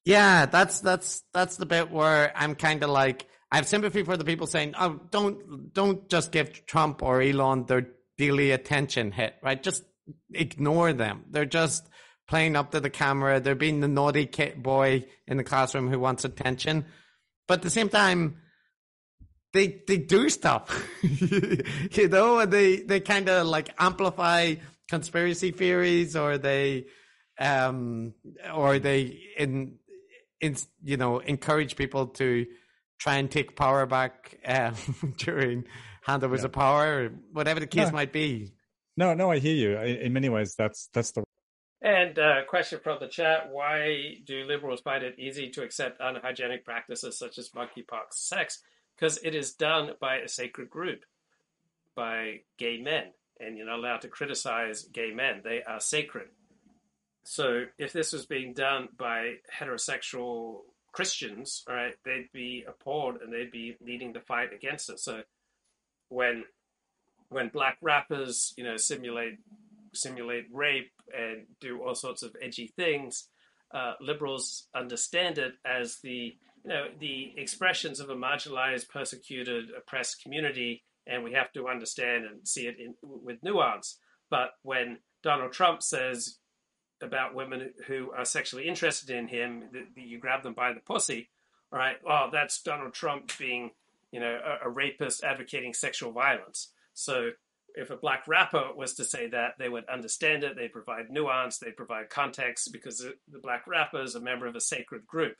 yeah, 0.05 0.47
that's 0.47 0.81
that's 0.81 1.23
that's 1.33 1.57
the 1.57 1.67
bit 1.67 1.91
where 1.91 2.33
I'm 2.37 2.55
kind 2.55 2.83
of 2.83 2.91
like 2.91 3.27
I 3.51 3.57
have 3.57 3.67
sympathy 3.67 4.03
for 4.03 4.17
the 4.17 4.25
people 4.25 4.47
saying, 4.47 4.75
"Oh, 4.79 5.01
don't 5.11 5.73
don't 5.73 6.09
just 6.09 6.33
give 6.33 6.67
Trump 6.67 7.03
or 7.03 7.21
Elon 7.21 7.67
their 7.67 7.89
daily 8.19 8.51
attention 8.51 9.11
hit, 9.11 9.35
right? 9.43 9.63
Just 9.63 9.85
ignore 10.33 10.93
them. 10.93 11.25
They're 11.31 11.45
just 11.45 11.89
playing 12.29 12.57
up 12.57 12.71
to 12.71 12.81
the 12.81 12.91
camera. 12.91 13.41
They're 13.41 13.55
being 13.55 13.81
the 13.81 13.89
naughty 13.89 14.27
kid 14.27 14.63
boy 14.63 15.05
in 15.27 15.37
the 15.37 15.45
classroom 15.45 15.89
who 15.89 15.99
wants 15.99 16.25
attention. 16.25 16.87
But 17.49 17.59
at 17.59 17.63
the 17.63 17.71
same 17.71 17.89
time, 17.89 18.39
they 19.53 19.83
they 19.87 19.99
do 19.99 20.29
stuff, 20.29 20.89
you 21.03 22.09
know, 22.09 22.39
and 22.39 22.53
they 22.53 22.77
they 22.77 23.01
kind 23.01 23.29
of 23.29 23.47
like 23.47 23.71
amplify 23.79 24.55
conspiracy 24.89 25.51
theories, 25.51 26.17
or 26.17 26.39
they 26.39 26.87
um 27.39 28.15
or 28.55 28.79
they 28.79 29.19
in 29.39 29.79
in 30.41 30.57
you 30.83 30.97
know 30.97 31.19
encourage 31.19 31.77
people 31.77 32.09
to 32.09 32.47
try 32.99 33.17
and 33.17 33.31
take 33.31 33.57
power 33.57 33.85
back 33.85 34.39
um, 34.47 34.75
during 35.19 35.65
handovers 36.07 36.39
yeah. 36.39 36.45
of 36.47 36.53
power, 36.53 37.05
or 37.05 37.11
whatever 37.33 37.61
the 37.61 37.67
case 37.67 37.89
no. 37.89 37.93
might 37.93 38.13
be. 38.13 38.53
No, 38.97 39.15
no, 39.15 39.31
I 39.31 39.39
hear 39.39 39.55
you. 39.55 39.79
In 39.79 40.13
many 40.13 40.29
ways, 40.29 40.55
that's 40.57 40.89
that's 40.93 41.13
the 41.13 41.25
and 41.83 42.17
uh, 42.17 42.45
question 42.49 42.79
from 42.83 42.99
the 43.01 43.09
chat: 43.09 43.51
Why 43.51 44.15
do 44.25 44.45
liberals 44.45 44.81
find 44.81 45.03
it 45.03 45.19
easy 45.19 45.51
to 45.51 45.63
accept 45.63 46.01
unhygienic 46.01 46.65
practices 46.65 47.19
such 47.19 47.39
as 47.39 47.51
monkeypox 47.51 48.13
sex? 48.13 48.63
Because 49.03 49.19
it 49.25 49.35
is 49.35 49.55
done 49.55 49.95
by 50.01 50.19
a 50.19 50.29
sacred 50.29 50.71
group, 50.71 51.05
by 51.97 52.43
gay 52.57 52.81
men, 52.81 53.07
and 53.41 53.57
you're 53.57 53.67
not 53.67 53.81
allowed 53.81 54.03
to 54.03 54.09
criticize 54.09 54.85
gay 54.85 55.11
men; 55.11 55.41
they 55.43 55.61
are 55.65 55.81
sacred. 55.81 56.29
So, 57.25 57.65
if 57.79 57.93
this 57.93 58.13
was 58.13 58.27
being 58.27 58.53
done 58.53 58.91
by 58.97 59.39
heterosexual 59.53 60.61
Christians, 60.93 61.65
right, 61.69 61.97
they'd 62.05 62.31
be 62.33 62.65
appalled 62.69 63.17
and 63.21 63.33
they'd 63.33 63.51
be 63.51 63.77
leading 63.85 64.13
the 64.13 64.21
fight 64.21 64.53
against 64.53 64.89
it. 64.89 65.01
So, 65.01 65.23
when 66.09 66.45
when 67.29 67.49
black 67.49 67.79
rappers, 67.83 68.55
you 68.57 68.63
know, 68.63 68.77
simulate 68.77 69.41
simulate 69.93 70.47
rape 70.53 70.93
and 71.13 71.47
do 71.59 71.83
all 71.83 71.97
sorts 71.97 72.23
of 72.23 72.37
edgy 72.41 72.69
things, 72.69 73.27
uh, 73.75 73.95
liberals 74.01 74.69
understand 74.77 75.39
it 75.39 75.55
as 75.65 75.99
the 76.05 76.37
you 76.65 76.69
know 76.69 76.87
the 76.99 77.33
expressions 77.37 78.01
of 78.01 78.11
a 78.11 78.15
marginalized, 78.15 78.89
persecuted, 78.89 79.71
oppressed 79.77 80.23
community, 80.23 80.83
and 81.07 81.25
we 81.25 81.33
have 81.33 81.53
to 81.53 81.69
understand 81.69 82.25
and 82.25 82.47
see 82.47 82.67
it 82.67 82.77
in, 82.79 82.95
with 83.03 83.43
nuance. 83.43 83.99
But 84.31 84.51
when 84.63 84.99
Donald 85.23 85.53
Trump 85.53 85.83
says 85.83 86.39
about 87.03 87.35
women 87.35 87.73
who 87.87 88.13
are 88.13 88.25
sexually 88.25 88.69
interested 88.69 89.11
in 89.11 89.29
him, 89.29 89.65
that, 89.73 89.87
you 89.97 90.19
grab 90.19 90.43
them 90.43 90.55
by 90.55 90.73
the 90.73 90.81
pussy, 90.81 91.29
all 91.73 91.79
right? 91.79 91.97
Well, 92.05 92.31
that's 92.33 92.63
Donald 92.63 92.95
Trump 92.95 93.37
being, 93.39 93.71
you 94.13 94.21
know, 94.21 94.39
a, 94.45 94.69
a 94.69 94.71
rapist 94.71 95.25
advocating 95.25 95.75
sexual 95.75 96.13
violence. 96.13 96.69
So 96.95 97.31
if 97.75 97.91
a 97.91 97.97
black 97.97 98.29
rapper 98.29 98.69
was 98.77 98.95
to 98.95 99.05
say 99.05 99.29
that, 99.29 99.55
they 99.59 99.69
would 99.69 99.89
understand 99.89 100.45
it. 100.45 100.57
They 100.57 100.69
provide 100.69 101.11
nuance. 101.11 101.59
They 101.59 101.73
provide 101.73 102.11
context 102.11 102.73
because 102.73 102.99
the 102.99 103.39
black 103.39 103.67
rapper 103.67 104.03
is 104.03 104.15
a 104.15 104.21
member 104.21 104.47
of 104.47 104.57
a 104.57 104.61
sacred 104.61 105.07
group. 105.07 105.37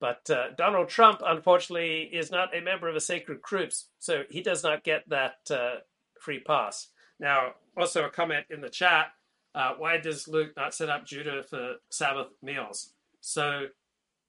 But 0.00 0.28
uh, 0.30 0.52
Donald 0.56 0.88
Trump, 0.88 1.20
unfortunately, 1.24 2.08
is 2.12 2.30
not 2.30 2.56
a 2.56 2.62
member 2.62 2.88
of 2.88 2.96
a 2.96 3.00
sacred 3.00 3.42
group, 3.42 3.72
so 3.98 4.22
he 4.30 4.42
does 4.42 4.64
not 4.64 4.82
get 4.82 5.08
that 5.10 5.36
uh, 5.50 5.80
free 6.18 6.40
pass. 6.40 6.88
Now, 7.18 7.52
also 7.76 8.04
a 8.04 8.10
comment 8.10 8.46
in 8.48 8.62
the 8.62 8.70
chat: 8.70 9.08
uh, 9.54 9.74
Why 9.76 9.98
does 9.98 10.26
Luke 10.26 10.52
not 10.56 10.74
set 10.74 10.88
up 10.88 11.04
Judah 11.04 11.42
for 11.42 11.76
Sabbath 11.90 12.28
meals? 12.42 12.94
So, 13.20 13.66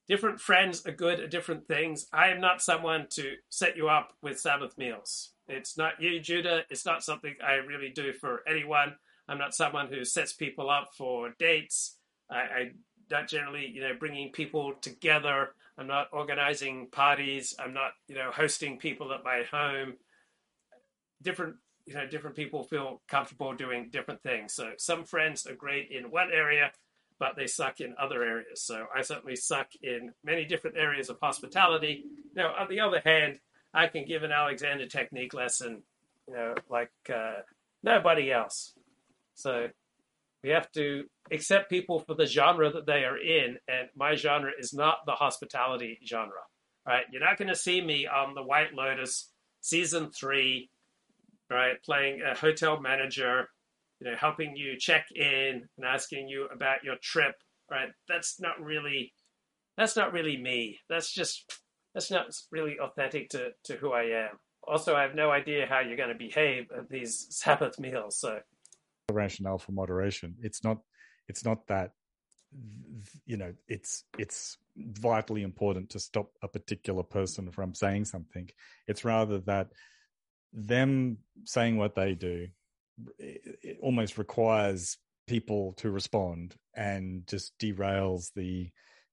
different 0.10 0.42
friends 0.42 0.86
are 0.86 0.92
good 0.92 1.22
at 1.22 1.32
different 1.32 1.68
things. 1.70 2.08
I 2.12 2.30
am 2.30 2.42
not 2.42 2.62
someone 2.62 3.08
to 3.12 3.36
set 3.50 3.78
you 3.78 3.88
up 3.88 4.14
with 4.22 4.42
Sabbath 4.42 4.78
meals. 4.78 5.32
It's 5.48 5.78
not 5.78 6.02
you, 6.02 6.20
Judah. 6.20 6.64
It's 6.70 6.86
not 6.86 7.04
something 7.04 7.36
I 7.42 7.54
really 7.54 7.90
do 7.90 8.12
for 8.12 8.44
anyone. 8.46 8.96
I'm 9.30 9.38
not 9.38 9.56
someone 9.56 9.88
who 9.88 10.04
sets 10.04 10.34
people 10.34 10.70
up 10.70 10.90
for 10.98 11.34
dates. 11.40 11.96
I, 12.30 12.36
I 12.36 12.72
not 13.10 13.28
generally, 13.28 13.68
you 13.68 13.82
know, 13.82 13.94
bringing 13.98 14.32
people 14.32 14.74
together. 14.82 15.50
I'm 15.78 15.88
not 15.88 16.08
organizing 16.12 16.88
parties. 16.92 17.56
I'm 17.60 17.74
not, 17.74 17.92
you 18.08 18.16
know, 18.16 18.32
hosting 18.32 18.78
people 18.78 19.14
at 19.14 19.24
my 19.24 19.44
home. 19.50 19.94
Different, 21.22 21.56
you 21.86 21.94
know, 21.94 22.08
different 22.08 22.36
people 22.36 22.64
feel 22.64 23.02
comfortable 23.08 23.54
doing 23.54 23.90
different 23.92 24.22
things. 24.22 24.54
So 24.54 24.72
some 24.78 25.04
friends 25.06 25.48
are 25.48 25.56
great 25.56 25.90
in 25.92 26.12
one 26.12 26.30
area, 26.34 26.72
but 27.20 27.36
they 27.36 27.48
suck 27.48 27.80
in 27.82 27.96
other 28.00 28.24
areas. 28.24 28.64
So 28.64 28.86
I 28.96 29.02
certainly 29.02 29.36
suck 29.36 29.68
in 29.82 30.12
many 30.24 30.46
different 30.46 30.78
areas 30.78 31.10
of 31.10 31.18
hospitality. 31.22 32.04
Now, 32.36 32.54
on 32.58 32.68
the 32.70 32.80
other 32.80 33.02
hand, 33.04 33.40
I 33.74 33.88
can 33.88 34.06
give 34.06 34.24
an 34.24 34.32
Alexander 34.32 34.88
technique 34.88 35.34
lesson, 35.34 35.84
you 36.28 36.34
know, 36.34 36.56
like 36.70 36.92
uh, 37.14 37.42
nobody 37.84 38.32
else. 38.32 38.74
So 39.36 39.70
we 40.44 40.50
have 40.50 40.72
to 40.72 41.04
accept 41.32 41.70
people 41.70 42.00
for 42.00 42.16
the 42.16 42.26
genre 42.26 42.72
that 42.72 42.86
they 42.86 43.04
are 43.04 43.18
in, 43.18 43.58
and 43.68 43.89
my 43.96 44.16
genre 44.16 44.52
is 44.58 44.74
not 44.74 45.00
the 45.06 45.14
hospitality 45.14 46.00
genre. 46.06 46.42
Right? 46.88 47.04
You're 47.12 47.24
not 47.24 47.38
going 47.38 47.48
to 47.50 47.56
see 47.56 47.80
me 47.80 48.08
on 48.08 48.34
the 48.34 48.44
White 48.44 48.74
Lotus 48.74 49.32
season 49.62 50.10
three, 50.12 50.70
right? 51.50 51.76
Playing 51.86 52.22
a 52.22 52.36
hotel 52.36 52.80
manager, 52.80 53.50
you 54.00 54.10
know, 54.10 54.18
helping 54.18 54.56
you 54.56 54.78
check 54.80 55.06
in 55.14 55.68
and 55.78 55.86
asking 55.86 56.28
you 56.28 56.48
about 56.54 56.84
your 56.84 56.96
trip. 57.02 57.36
Right? 57.70 57.89
That's 58.10 58.39
not 58.42 58.60
really, 58.60 59.14
that's 59.78 59.96
not 59.96 60.12
really 60.12 60.38
me. 60.38 60.80
That's 60.89 61.14
just 61.14 61.62
that's 61.94 62.12
not 62.12 62.28
really 62.52 62.80
authentic 62.80 63.30
to, 63.30 63.50
to 63.66 63.76
who 63.76 63.92
I 63.92 64.04
am. 64.04 64.39
Also, 64.68 64.96
I 64.96 65.02
have 65.02 65.16
no 65.16 65.32
idea 65.32 65.66
how 65.68 65.80
you're 65.80 65.98
going 65.98 66.10
to 66.10 66.16
behave 66.16 66.66
at 66.78 66.89
these 66.89 67.28
Sabbath 67.30 67.80
meals. 67.80 68.18
So, 68.20 68.39
rationale 69.12 69.57
for 69.57 69.72
moderation. 69.72 70.36
It's 70.41 70.64
not. 70.64 70.80
It's 71.28 71.45
not 71.45 71.68
that. 71.68 71.91
You 73.26 73.38
know, 73.38 73.53
it's 73.68 74.03
it's 74.18 74.57
vitally 74.76 75.43
important 75.43 75.91
to 75.91 75.99
stop 75.99 76.32
a 76.41 76.47
particular 76.47 77.03
person 77.03 77.51
from 77.51 77.74
saying 77.74 78.05
something. 78.05 78.49
It's 78.88 79.05
rather 79.05 79.39
that 79.41 79.70
them 80.53 81.18
saying 81.45 81.78
what 81.78 81.95
they 81.95 82.14
do 82.14 82.47
it 83.18 83.78
almost 83.82 84.18
requires 84.18 84.97
people 85.28 85.74
to 85.78 85.89
respond 85.91 86.55
and 86.76 87.26
just 87.28 87.57
derails 87.59 88.32
the 88.36 88.70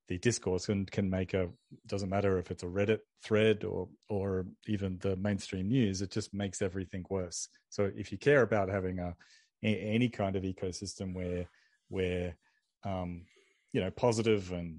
the 0.08 0.18
discourse 0.18 0.70
and 0.70 0.90
can 0.90 1.10
make 1.10 1.34
a 1.34 1.48
doesn't 1.86 2.08
matter 2.08 2.38
if 2.38 2.50
it's 2.50 2.62
a 2.62 2.66
Reddit 2.66 3.00
thread 3.22 3.62
or 3.62 3.88
or 4.08 4.46
even 4.66 4.98
the 5.00 5.16
mainstream 5.16 5.68
news. 5.68 6.00
It 6.00 6.10
just 6.10 6.32
makes 6.32 6.62
everything 6.62 7.04
worse. 7.10 7.48
So 7.68 7.90
if 7.94 8.10
you 8.10 8.18
care 8.18 8.42
about 8.42 8.70
having 8.70 9.00
a, 9.00 9.14
any 9.62 10.08
kind 10.08 10.36
of 10.36 10.42
ecosystem 10.42 11.14
where 11.14 11.46
where 11.88 12.36
um, 12.84 13.22
you 13.72 13.80
know 13.80 13.90
positive 13.90 14.52
and 14.52 14.76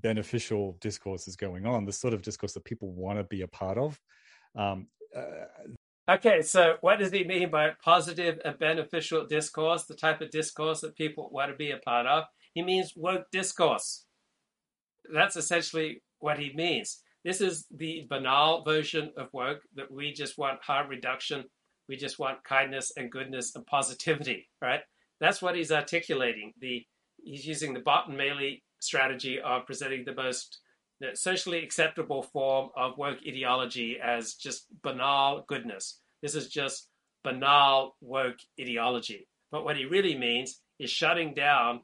beneficial 0.00 0.76
discourse 0.80 1.28
is 1.28 1.36
going 1.36 1.66
on, 1.66 1.84
the 1.84 1.92
sort 1.92 2.14
of 2.14 2.22
discourse 2.22 2.52
that 2.52 2.64
people 2.64 2.92
want 2.92 3.18
to 3.18 3.24
be 3.24 3.42
a 3.42 3.48
part 3.48 3.78
of. 3.78 4.00
Um, 4.56 4.88
uh, 5.16 6.12
okay, 6.12 6.42
so 6.42 6.76
what 6.80 6.98
does 6.98 7.12
he 7.12 7.24
mean 7.24 7.50
by 7.50 7.70
positive 7.84 8.40
and 8.44 8.58
beneficial 8.58 9.26
discourse? 9.26 9.84
The 9.84 9.94
type 9.94 10.20
of 10.20 10.30
discourse 10.30 10.80
that 10.80 10.96
people 10.96 11.30
want 11.32 11.50
to 11.50 11.56
be 11.56 11.70
a 11.70 11.78
part 11.78 12.06
of. 12.06 12.24
He 12.54 12.62
means 12.62 12.92
woke 12.96 13.24
discourse 13.32 14.04
that's 15.12 15.36
essentially 15.36 16.02
what 16.18 16.38
he 16.38 16.52
means. 16.54 17.02
This 17.24 17.40
is 17.40 17.66
the 17.70 18.06
banal 18.08 18.64
version 18.64 19.12
of 19.16 19.28
woke 19.32 19.60
that 19.76 19.90
we 19.90 20.12
just 20.12 20.38
want 20.38 20.62
harm 20.62 20.88
reduction, 20.88 21.44
we 21.88 21.96
just 21.96 22.18
want 22.18 22.44
kindness 22.44 22.92
and 22.96 23.10
goodness 23.10 23.54
and 23.54 23.66
positivity, 23.66 24.48
right? 24.60 24.80
That's 25.20 25.42
what 25.42 25.56
he's 25.56 25.72
articulating. 25.72 26.52
The 26.60 26.84
he's 27.22 27.46
using 27.46 27.74
the 27.74 27.82
motte-and-bailey 27.84 28.62
strategy 28.80 29.40
of 29.40 29.66
presenting 29.66 30.04
the 30.04 30.14
most 30.14 30.58
know, 31.02 31.14
socially 31.14 31.62
acceptable 31.62 32.22
form 32.22 32.70
of 32.76 32.96
woke 32.96 33.18
ideology 33.26 33.98
as 34.02 34.34
just 34.34 34.66
banal 34.82 35.44
goodness. 35.46 35.98
This 36.22 36.34
is 36.34 36.48
just 36.48 36.88
banal 37.24 37.96
woke 38.00 38.38
ideology. 38.60 39.28
But 39.50 39.64
what 39.64 39.76
he 39.76 39.84
really 39.84 40.16
means 40.16 40.60
is 40.78 40.90
shutting 40.90 41.34
down 41.34 41.80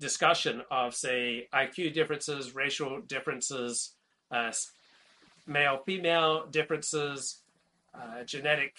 discussion 0.00 0.62
of, 0.70 0.94
say, 0.94 1.48
IQ 1.52 1.94
differences, 1.94 2.54
racial 2.54 3.00
differences, 3.00 3.94
uh, 4.30 4.52
male 5.46 5.80
female 5.84 6.46
differences, 6.46 7.40
uh, 7.94 8.24
genetic 8.24 8.74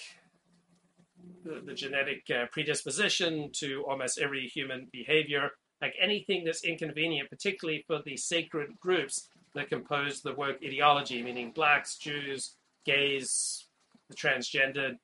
the, 1.44 1.62
the 1.66 1.74
genetic 1.74 2.24
uh, 2.30 2.46
predisposition 2.52 3.50
to 3.54 3.84
almost 3.88 4.20
every 4.20 4.48
human 4.48 4.88
behavior. 4.92 5.52
like 5.82 5.94
anything 6.02 6.44
that's 6.44 6.64
inconvenient, 6.64 7.30
particularly 7.30 7.84
for 7.88 8.02
the 8.06 8.18
sacred 8.18 8.80
groups 8.80 9.28
that 9.54 9.70
compose 9.70 10.22
the 10.22 10.34
woke 10.34 10.58
ideology, 10.64 11.22
meaning 11.22 11.52
blacks, 11.52 11.98
Jews, 11.98 12.56
gays, 12.86 13.68
the 14.10 14.16
transgendered, 14.16 14.98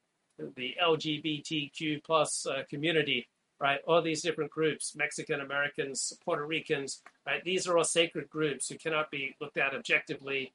the 0.56 0.76
LGBTQ 0.82 2.04
plus 2.04 2.46
uh, 2.46 2.64
community, 2.70 3.28
right? 3.60 3.80
All 3.88 4.02
these 4.02 4.22
different 4.22 4.52
groups, 4.52 4.96
Mexican 4.96 5.42
Americans, 5.42 6.14
Puerto 6.24 6.46
Ricans, 6.46 7.02
right? 7.26 7.44
These 7.44 7.68
are 7.68 7.78
all 7.78 7.84
sacred 7.84 8.30
groups 8.30 8.70
who 8.70 8.78
cannot 8.78 9.12
be 9.12 9.36
looked 9.40 9.58
at 9.58 9.76
objectively 9.76 10.54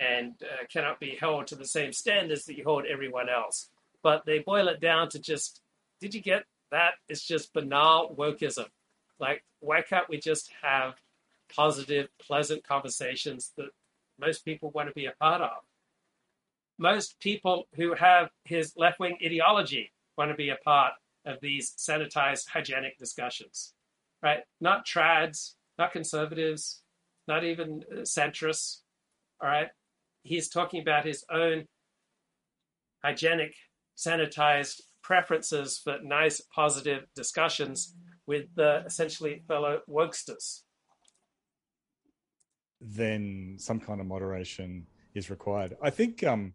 and 0.00 0.34
uh, 0.42 0.66
cannot 0.72 1.00
be 1.00 1.16
held 1.18 1.46
to 1.48 1.54
the 1.54 1.64
same 1.64 1.92
standards 1.92 2.44
that 2.44 2.56
you 2.56 2.64
hold 2.64 2.84
everyone 2.86 3.28
else. 3.28 3.68
But 4.02 4.24
they 4.26 4.40
boil 4.40 4.68
it 4.68 4.80
down 4.80 5.08
to 5.10 5.18
just, 5.18 5.60
did 6.00 6.14
you 6.14 6.20
get 6.20 6.44
that? 6.70 6.94
It's 7.08 7.24
just 7.24 7.52
banal 7.52 8.14
wokeism. 8.14 8.66
Like, 9.18 9.42
why 9.60 9.82
can't 9.82 10.08
we 10.08 10.18
just 10.18 10.50
have 10.62 10.94
positive, 11.54 12.08
pleasant 12.18 12.66
conversations 12.66 13.52
that 13.56 13.70
most 14.18 14.44
people 14.44 14.70
want 14.70 14.88
to 14.88 14.94
be 14.94 15.06
a 15.06 15.12
part 15.12 15.40
of? 15.40 15.62
Most 16.78 17.18
people 17.20 17.66
who 17.74 17.94
have 17.94 18.30
his 18.44 18.74
left 18.76 19.00
wing 19.00 19.16
ideology 19.24 19.92
want 20.18 20.30
to 20.30 20.36
be 20.36 20.50
a 20.50 20.56
part 20.56 20.92
of 21.24 21.40
these 21.40 21.72
sanitized, 21.72 22.48
hygienic 22.48 22.98
discussions, 22.98 23.72
right? 24.22 24.40
Not 24.60 24.86
trads, 24.86 25.54
not 25.78 25.92
conservatives, 25.92 26.82
not 27.26 27.44
even 27.44 27.82
uh, 27.90 28.00
centrists, 28.00 28.80
all 29.40 29.48
right? 29.48 29.68
He's 30.26 30.48
talking 30.48 30.80
about 30.80 31.04
his 31.04 31.24
own 31.30 31.64
hygienic, 33.02 33.54
sanitized 33.96 34.80
preferences 35.02 35.80
for 35.82 35.98
nice, 36.02 36.40
positive 36.54 37.04
discussions 37.14 37.94
with 38.26 38.46
the 38.56 38.82
essentially 38.84 39.42
fellow 39.46 39.80
wokesters. 39.88 40.62
Then 42.80 43.56
some 43.58 43.78
kind 43.78 44.00
of 44.00 44.06
moderation 44.06 44.86
is 45.14 45.30
required. 45.30 45.76
I 45.80 45.90
think. 45.90 46.24
Um, 46.24 46.54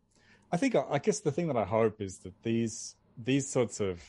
I 0.51 0.57
think. 0.57 0.76
I 0.76 0.99
guess 0.99 1.19
the 1.19 1.32
thing 1.32 1.47
that 1.47 1.57
I 1.57 1.63
hope 1.63 2.01
is 2.01 2.17
that 2.19 2.34
these 2.43 2.95
these 3.17 3.49
sorts 3.49 3.80
of 3.80 4.01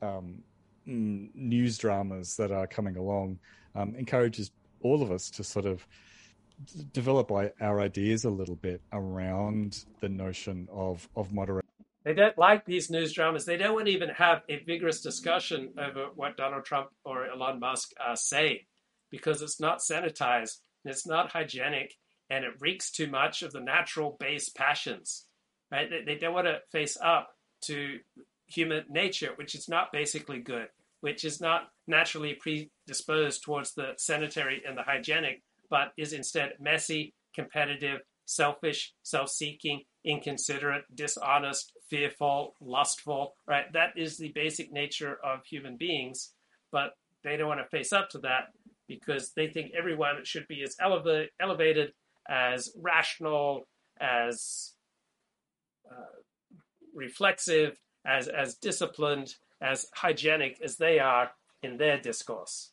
um, 0.00 0.42
news 0.86 1.76
dramas 1.78 2.36
that 2.36 2.50
are 2.50 2.66
coming 2.66 2.96
along 2.96 3.38
um, 3.74 3.94
encourages 3.96 4.52
all 4.82 5.02
of 5.02 5.10
us 5.12 5.30
to 5.30 5.44
sort 5.44 5.66
of 5.66 5.86
develop 6.92 7.30
our 7.30 7.80
ideas 7.80 8.24
a 8.24 8.30
little 8.30 8.56
bit 8.56 8.82
around 8.92 9.84
the 10.00 10.08
notion 10.08 10.68
of 10.70 11.08
of 11.16 11.32
moderation. 11.32 11.66
They 12.04 12.14
don't 12.14 12.38
like 12.38 12.64
these 12.64 12.90
news 12.90 13.12
dramas. 13.12 13.44
They 13.44 13.58
don't 13.58 13.74
want 13.74 13.86
to 13.86 13.92
even 13.92 14.08
have 14.10 14.42
a 14.48 14.56
vigorous 14.64 15.02
discussion 15.02 15.74
over 15.78 16.06
what 16.14 16.36
Donald 16.36 16.64
Trump 16.64 16.88
or 17.04 17.26
Elon 17.26 17.60
Musk 17.60 17.90
are 18.04 18.16
saying 18.16 18.60
because 19.10 19.42
it's 19.42 19.60
not 19.60 19.80
sanitized 19.80 20.58
it's 20.84 21.06
not 21.06 21.32
hygienic 21.32 21.94
and 22.30 22.44
it 22.44 22.54
reeks 22.60 22.90
too 22.90 23.08
much 23.08 23.42
of 23.42 23.52
the 23.52 23.60
natural 23.60 24.16
base 24.18 24.48
passions. 24.48 25.26
Right? 25.70 25.88
They, 25.90 26.14
they 26.14 26.18
don't 26.18 26.34
want 26.34 26.46
to 26.46 26.60
face 26.72 26.96
up 27.02 27.30
to 27.64 27.98
human 28.46 28.84
nature, 28.88 29.32
which 29.36 29.54
is 29.54 29.68
not 29.68 29.92
basically 29.92 30.38
good, 30.38 30.68
which 31.00 31.24
is 31.24 31.40
not 31.40 31.68
naturally 31.86 32.34
predisposed 32.34 33.42
towards 33.42 33.74
the 33.74 33.92
sanitary 33.96 34.62
and 34.66 34.76
the 34.76 34.82
hygienic, 34.82 35.42
but 35.70 35.92
is 35.96 36.12
instead 36.12 36.54
messy, 36.60 37.14
competitive, 37.34 38.00
selfish, 38.26 38.92
self 39.02 39.30
seeking, 39.30 39.82
inconsiderate, 40.04 40.84
dishonest, 40.94 41.72
fearful, 41.88 42.54
lustful, 42.60 43.34
right? 43.46 43.72
That 43.72 43.90
is 43.96 44.18
the 44.18 44.32
basic 44.34 44.72
nature 44.72 45.18
of 45.24 45.44
human 45.44 45.76
beings, 45.76 46.32
but 46.70 46.92
they 47.22 47.36
don't 47.36 47.48
want 47.48 47.60
to 47.60 47.76
face 47.76 47.92
up 47.92 48.08
to 48.10 48.18
that 48.18 48.52
because 48.88 49.32
they 49.34 49.48
think 49.48 49.72
everyone 49.76 50.24
should 50.24 50.48
be 50.48 50.62
as 50.62 50.76
eleva- 50.76 51.28
elevated, 51.40 51.92
as 52.28 52.72
rational, 52.76 53.66
as 54.00 54.72
uh, 55.90 56.18
reflexive, 56.94 57.78
as 58.04 58.28
as 58.28 58.54
disciplined, 58.54 59.34
as 59.60 59.86
hygienic 59.94 60.60
as 60.62 60.76
they 60.76 60.98
are 60.98 61.30
in 61.62 61.76
their 61.76 62.00
discourse. 62.00 62.72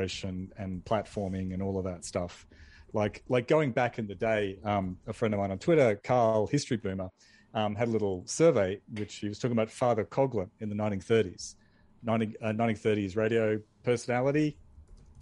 And 0.00 0.84
platforming 0.84 1.52
and 1.54 1.62
all 1.62 1.78
of 1.78 1.84
that 1.84 2.04
stuff, 2.04 2.46
like 2.92 3.22
like 3.28 3.48
going 3.48 3.72
back 3.72 3.98
in 3.98 4.06
the 4.06 4.14
day, 4.14 4.58
um, 4.64 4.98
a 5.06 5.12
friend 5.12 5.34
of 5.34 5.40
mine 5.40 5.50
on 5.50 5.58
Twitter, 5.58 6.00
Carl 6.02 6.46
History 6.46 6.76
Boomer, 6.76 7.10
um, 7.54 7.74
had 7.74 7.88
a 7.88 7.90
little 7.90 8.22
survey 8.26 8.80
which 8.96 9.16
he 9.16 9.28
was 9.28 9.38
talking 9.38 9.56
about 9.56 9.70
Father 9.70 10.04
Coughlin 10.04 10.48
in 10.60 10.68
the 10.68 10.74
1930s, 10.74 11.54
19, 12.02 12.34
uh, 12.42 12.48
1930s 12.48 13.16
radio 13.16 13.60
personality. 13.82 14.56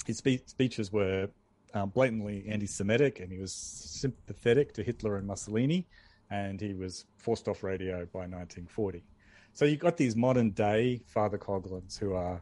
His 0.07 0.19
spe- 0.19 0.47
speeches 0.47 0.93
were 0.93 1.29
um, 1.75 1.91
blatantly 1.91 2.45
anti-Semitic, 2.49 3.21
and 3.21 3.31
he 3.31 3.39
was 3.39 3.53
sympathetic 3.53 4.73
to 4.75 4.83
Hitler 4.83 5.17
and 5.17 5.27
Mussolini 5.27 5.87
and 6.33 6.61
he 6.61 6.73
was 6.73 7.05
forced 7.19 7.47
off 7.47 7.63
radio 7.63 8.07
by 8.07 8.21
1940. 8.21 9.05
So 9.53 9.67
you've 9.67 9.81
got 9.81 9.99
these 9.99 10.17
modern 10.17 10.51
day 10.51 11.03
Father 11.07 11.37
Coughlins 11.37 11.99
who 11.99 12.15
are 12.15 12.41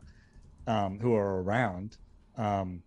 um, 0.66 1.00
who 1.00 1.14
are 1.14 1.42
around, 1.42 1.96
um, 2.36 2.82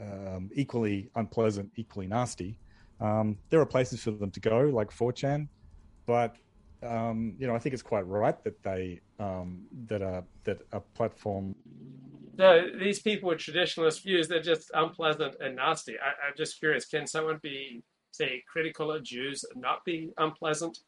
um, 0.00 0.50
equally 0.54 1.10
unpleasant, 1.14 1.70
equally 1.76 2.06
nasty. 2.06 2.58
Um, 3.00 3.38
there 3.50 3.60
are 3.60 3.66
places 3.66 4.02
for 4.02 4.10
them 4.12 4.30
to 4.30 4.40
go, 4.40 4.60
like 4.60 4.90
4chan, 4.90 5.48
but 6.06 6.36
um, 6.82 7.34
you 7.38 7.46
know 7.46 7.54
I 7.54 7.58
think 7.58 7.72
it's 7.72 7.82
quite 7.82 8.06
right 8.06 8.42
that 8.44 8.62
they 8.62 9.00
um, 9.18 9.64
that 9.86 10.02
a 10.02 10.24
that 10.44 10.60
a 10.72 10.80
platform. 10.80 11.54
No, 12.38 12.66
these 12.78 13.00
people 13.00 13.30
with 13.30 13.38
traditionalist 13.38 14.02
views, 14.02 14.28
they're 14.28 14.42
just 14.42 14.70
unpleasant 14.74 15.36
and 15.40 15.56
nasty. 15.56 15.94
I, 15.98 16.28
I'm 16.28 16.34
just 16.36 16.58
curious, 16.58 16.84
can 16.84 17.06
someone 17.06 17.40
be 17.42 17.82
say, 18.16 18.42
critical 18.50 18.92
of 18.92 19.04
Jews 19.04 19.44
and 19.52 19.62
not 19.62 19.84
be 19.84 20.10
unpleasant 20.18 20.78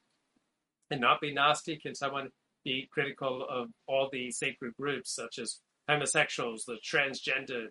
and 0.90 1.00
not 1.00 1.20
be 1.20 1.32
nasty? 1.32 1.76
Can 1.76 1.94
someone 1.94 2.28
be 2.64 2.88
critical 2.92 3.46
of 3.48 3.68
all 3.86 4.08
the 4.12 4.30
sacred 4.30 4.74
groups, 4.78 5.14
such 5.14 5.38
as 5.38 5.60
homosexuals, 5.88 6.64
the 6.64 6.78
transgendered, 6.84 7.68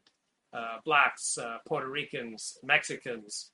uh, 0.58 0.78
blacks, 0.86 1.38
uh, 1.38 1.58
Puerto 1.68 1.90
Ricans, 1.90 2.58
Mexicans? 2.64 3.52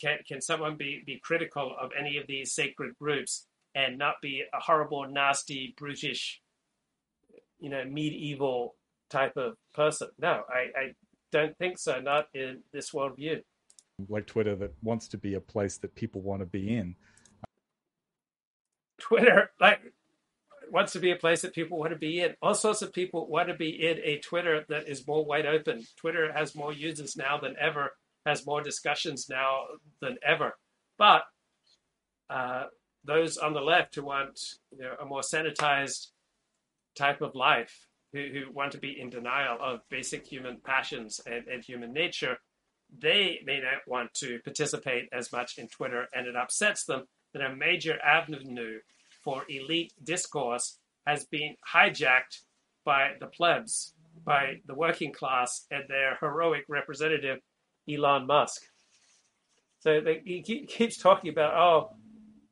Can, 0.00 0.18
can 0.26 0.40
someone 0.40 0.76
be, 0.76 1.02
be 1.06 1.20
critical 1.22 1.74
of 1.80 1.90
any 1.98 2.18
of 2.18 2.26
these 2.26 2.52
sacred 2.52 2.94
groups 3.00 3.46
and 3.74 3.96
not 3.96 4.14
be 4.20 4.42
a 4.52 4.60
horrible, 4.60 5.06
nasty, 5.08 5.74
brutish, 5.78 6.40
you 7.58 7.70
know, 7.70 7.84
medieval 7.84 8.74
type 9.10 9.36
of 9.36 9.56
person? 9.74 10.08
No, 10.18 10.42
I, 10.48 10.78
I 10.78 10.92
don't 11.32 11.56
think 11.58 11.78
so, 11.78 12.00
not 12.00 12.26
in 12.34 12.62
this 12.72 12.90
worldview 12.90 13.42
like 14.08 14.26
Twitter 14.26 14.56
that 14.56 14.74
wants 14.82 15.08
to 15.08 15.18
be 15.18 15.34
a 15.34 15.40
place 15.40 15.78
that 15.78 15.94
people 15.94 16.20
want 16.20 16.40
to 16.40 16.46
be 16.46 16.74
in. 16.76 16.96
Twitter, 19.00 19.50
like, 19.60 19.80
wants 20.70 20.92
to 20.92 21.00
be 21.00 21.10
a 21.10 21.16
place 21.16 21.42
that 21.42 21.54
people 21.54 21.78
want 21.78 21.92
to 21.92 21.98
be 21.98 22.20
in. 22.20 22.34
All 22.42 22.54
sorts 22.54 22.82
of 22.82 22.92
people 22.92 23.26
want 23.28 23.48
to 23.48 23.54
be 23.54 23.70
in 23.70 23.98
a 24.02 24.18
Twitter 24.18 24.64
that 24.68 24.88
is 24.88 25.06
more 25.06 25.24
wide 25.24 25.46
open. 25.46 25.86
Twitter 25.96 26.32
has 26.32 26.54
more 26.54 26.72
users 26.72 27.16
now 27.16 27.38
than 27.38 27.56
ever, 27.60 27.92
has 28.26 28.46
more 28.46 28.62
discussions 28.62 29.28
now 29.28 29.62
than 30.00 30.16
ever. 30.26 30.56
But 30.98 31.22
uh, 32.30 32.64
those 33.04 33.36
on 33.36 33.52
the 33.52 33.60
left 33.60 33.94
who 33.94 34.04
want 34.04 34.40
you 34.72 34.82
know, 34.82 34.94
a 35.00 35.04
more 35.04 35.20
sanitized 35.20 36.08
type 36.96 37.20
of 37.20 37.34
life, 37.34 37.86
who, 38.12 38.28
who 38.32 38.52
want 38.52 38.72
to 38.72 38.78
be 38.78 38.98
in 38.98 39.10
denial 39.10 39.58
of 39.60 39.80
basic 39.90 40.26
human 40.26 40.58
passions 40.64 41.20
and, 41.26 41.46
and 41.48 41.64
human 41.64 41.92
nature, 41.92 42.38
they 42.96 43.40
may 43.44 43.60
not 43.60 43.86
want 43.86 44.14
to 44.14 44.38
participate 44.44 45.08
as 45.12 45.32
much 45.32 45.58
in 45.58 45.68
Twitter, 45.68 46.06
and 46.14 46.26
it 46.26 46.36
upsets 46.36 46.84
them 46.84 47.04
that 47.32 47.42
a 47.42 47.54
major 47.54 47.98
avenue 48.00 48.78
for 49.24 49.44
elite 49.48 49.92
discourse 50.02 50.78
has 51.06 51.24
been 51.24 51.54
hijacked 51.72 52.42
by 52.84 53.12
the 53.20 53.26
plebs, 53.26 53.94
by 54.24 54.60
the 54.66 54.74
working 54.74 55.12
class, 55.12 55.66
and 55.70 55.84
their 55.88 56.16
heroic 56.20 56.64
representative, 56.68 57.38
Elon 57.88 58.26
Musk. 58.26 58.62
So 59.80 60.00
they, 60.00 60.22
he 60.24 60.66
keeps 60.66 60.96
talking 60.96 61.30
about, 61.30 61.54
oh, 61.54 61.96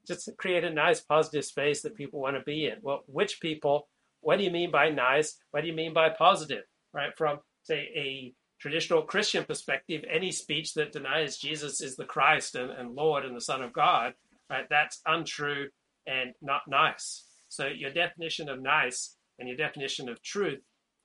just 0.07 0.29
create 0.37 0.64
a 0.64 0.70
nice, 0.70 1.01
positive 1.01 1.45
space 1.45 1.83
that 1.83 1.95
people 1.95 2.20
want 2.20 2.37
to 2.37 2.43
be 2.43 2.66
in. 2.66 2.79
Well, 2.83 3.05
which 3.07 3.41
people? 3.41 3.89
What 4.20 4.39
do 4.39 4.45
you 4.45 4.51
mean 4.51 4.70
by 4.70 4.91
nice? 4.91 5.37
What 5.51 5.62
do 5.62 5.68
you 5.68 5.73
mean 5.73 5.95
by 5.95 6.11
positive? 6.11 6.64
Right? 6.93 7.16
From, 7.16 7.39
say, 7.62 7.89
a 7.95 8.35
traditional 8.62 9.03
Christian 9.03 9.45
perspective, 9.45 10.05
any 10.09 10.31
speech 10.31 10.75
that 10.75 10.93
denies 10.93 11.37
Jesus 11.37 11.81
is 11.81 11.97
the 11.97 12.05
Christ 12.05 12.55
and, 12.55 12.70
and 12.70 12.95
Lord 12.95 13.25
and 13.25 13.35
the 13.35 13.41
Son 13.41 13.62
of 13.62 13.73
God, 13.73 14.14
right, 14.49 14.66
that's 14.70 15.01
untrue 15.05 15.68
and 16.07 16.34
not 16.40 16.62
nice. 16.68 17.24
So 17.48 17.66
your 17.66 17.90
definition 17.90 18.48
of 18.48 18.61
nice 18.61 19.16
and 19.38 19.48
your 19.48 19.57
definition 19.57 20.09
of 20.09 20.22
truth 20.22 20.61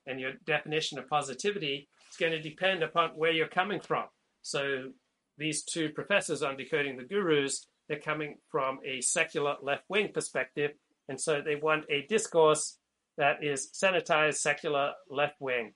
and 0.06 0.20
your 0.20 0.32
definition 0.46 0.98
of 0.98 1.08
positivity 1.08 1.88
is 2.10 2.16
going 2.16 2.32
to 2.32 2.40
depend 2.40 2.82
upon 2.82 3.10
where 3.10 3.32
you're 3.32 3.48
coming 3.48 3.80
from. 3.80 4.04
So 4.42 4.90
these 5.36 5.62
two 5.62 5.90
professors 5.90 6.42
on 6.42 6.56
decoding 6.56 6.96
the 6.96 7.04
gurus, 7.04 7.66
they're 7.88 7.98
coming 7.98 8.36
from 8.50 8.78
a 8.84 9.00
secular 9.00 9.56
left 9.62 9.84
wing 9.88 10.10
perspective. 10.12 10.72
And 11.08 11.20
so 11.20 11.40
they 11.40 11.56
want 11.56 11.84
a 11.90 12.06
discourse 12.08 12.78
that 13.18 13.42
is 13.42 13.70
sanitized 13.72 14.36
secular 14.36 14.92
left 15.10 15.34
wing, 15.40 15.74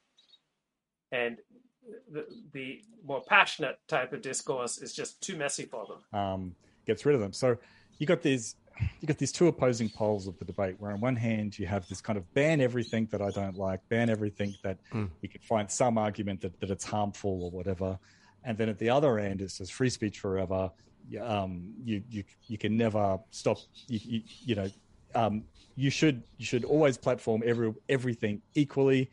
and 1.10 1.36
the, 2.10 2.24
the 2.52 2.80
more 3.04 3.22
passionate 3.26 3.78
type 3.88 4.12
of 4.12 4.22
discourse 4.22 4.78
is 4.78 4.94
just 4.94 5.20
too 5.20 5.36
messy 5.36 5.64
for 5.64 5.86
them. 5.86 6.18
Um, 6.18 6.54
gets 6.86 7.04
rid 7.04 7.14
of 7.14 7.20
them. 7.20 7.32
So 7.32 7.58
you 7.98 8.06
got 8.06 8.22
these 8.22 8.54
you 9.00 9.06
got 9.06 9.18
these 9.18 9.32
two 9.32 9.48
opposing 9.48 9.88
poles 9.88 10.26
of 10.26 10.38
the 10.38 10.44
debate 10.44 10.76
where 10.78 10.92
on 10.92 11.00
one 11.00 11.16
hand 11.16 11.58
you 11.58 11.66
have 11.66 11.88
this 11.88 12.00
kind 12.00 12.16
of 12.16 12.32
ban 12.34 12.60
everything 12.60 13.08
that 13.10 13.20
I 13.20 13.30
don't 13.30 13.56
like, 13.56 13.80
ban 13.88 14.10
everything 14.10 14.54
that 14.62 14.78
mm. 14.92 15.08
we 15.20 15.28
can 15.28 15.40
find 15.40 15.70
some 15.70 15.98
argument 15.98 16.40
that, 16.40 16.58
that 16.60 16.70
it's 16.70 16.84
harmful 16.84 17.44
or 17.44 17.50
whatever. 17.50 17.98
And 18.44 18.58
then 18.58 18.68
at 18.68 18.78
the 18.78 18.90
other 18.90 19.18
end, 19.18 19.40
it 19.40 19.50
says 19.50 19.70
free 19.70 19.90
speech 19.90 20.18
forever. 20.18 20.70
Um, 21.20 21.72
you, 21.84 22.02
you, 22.08 22.24
you 22.46 22.58
can 22.58 22.76
never 22.76 23.18
stop, 23.30 23.58
you, 23.88 24.00
you, 24.02 24.22
you 24.44 24.54
know, 24.54 24.70
um, 25.14 25.44
you 25.76 25.90
should, 25.90 26.22
you 26.38 26.44
should 26.44 26.64
always 26.64 26.96
platform 26.96 27.42
every, 27.44 27.74
everything 27.88 28.40
equally. 28.54 29.10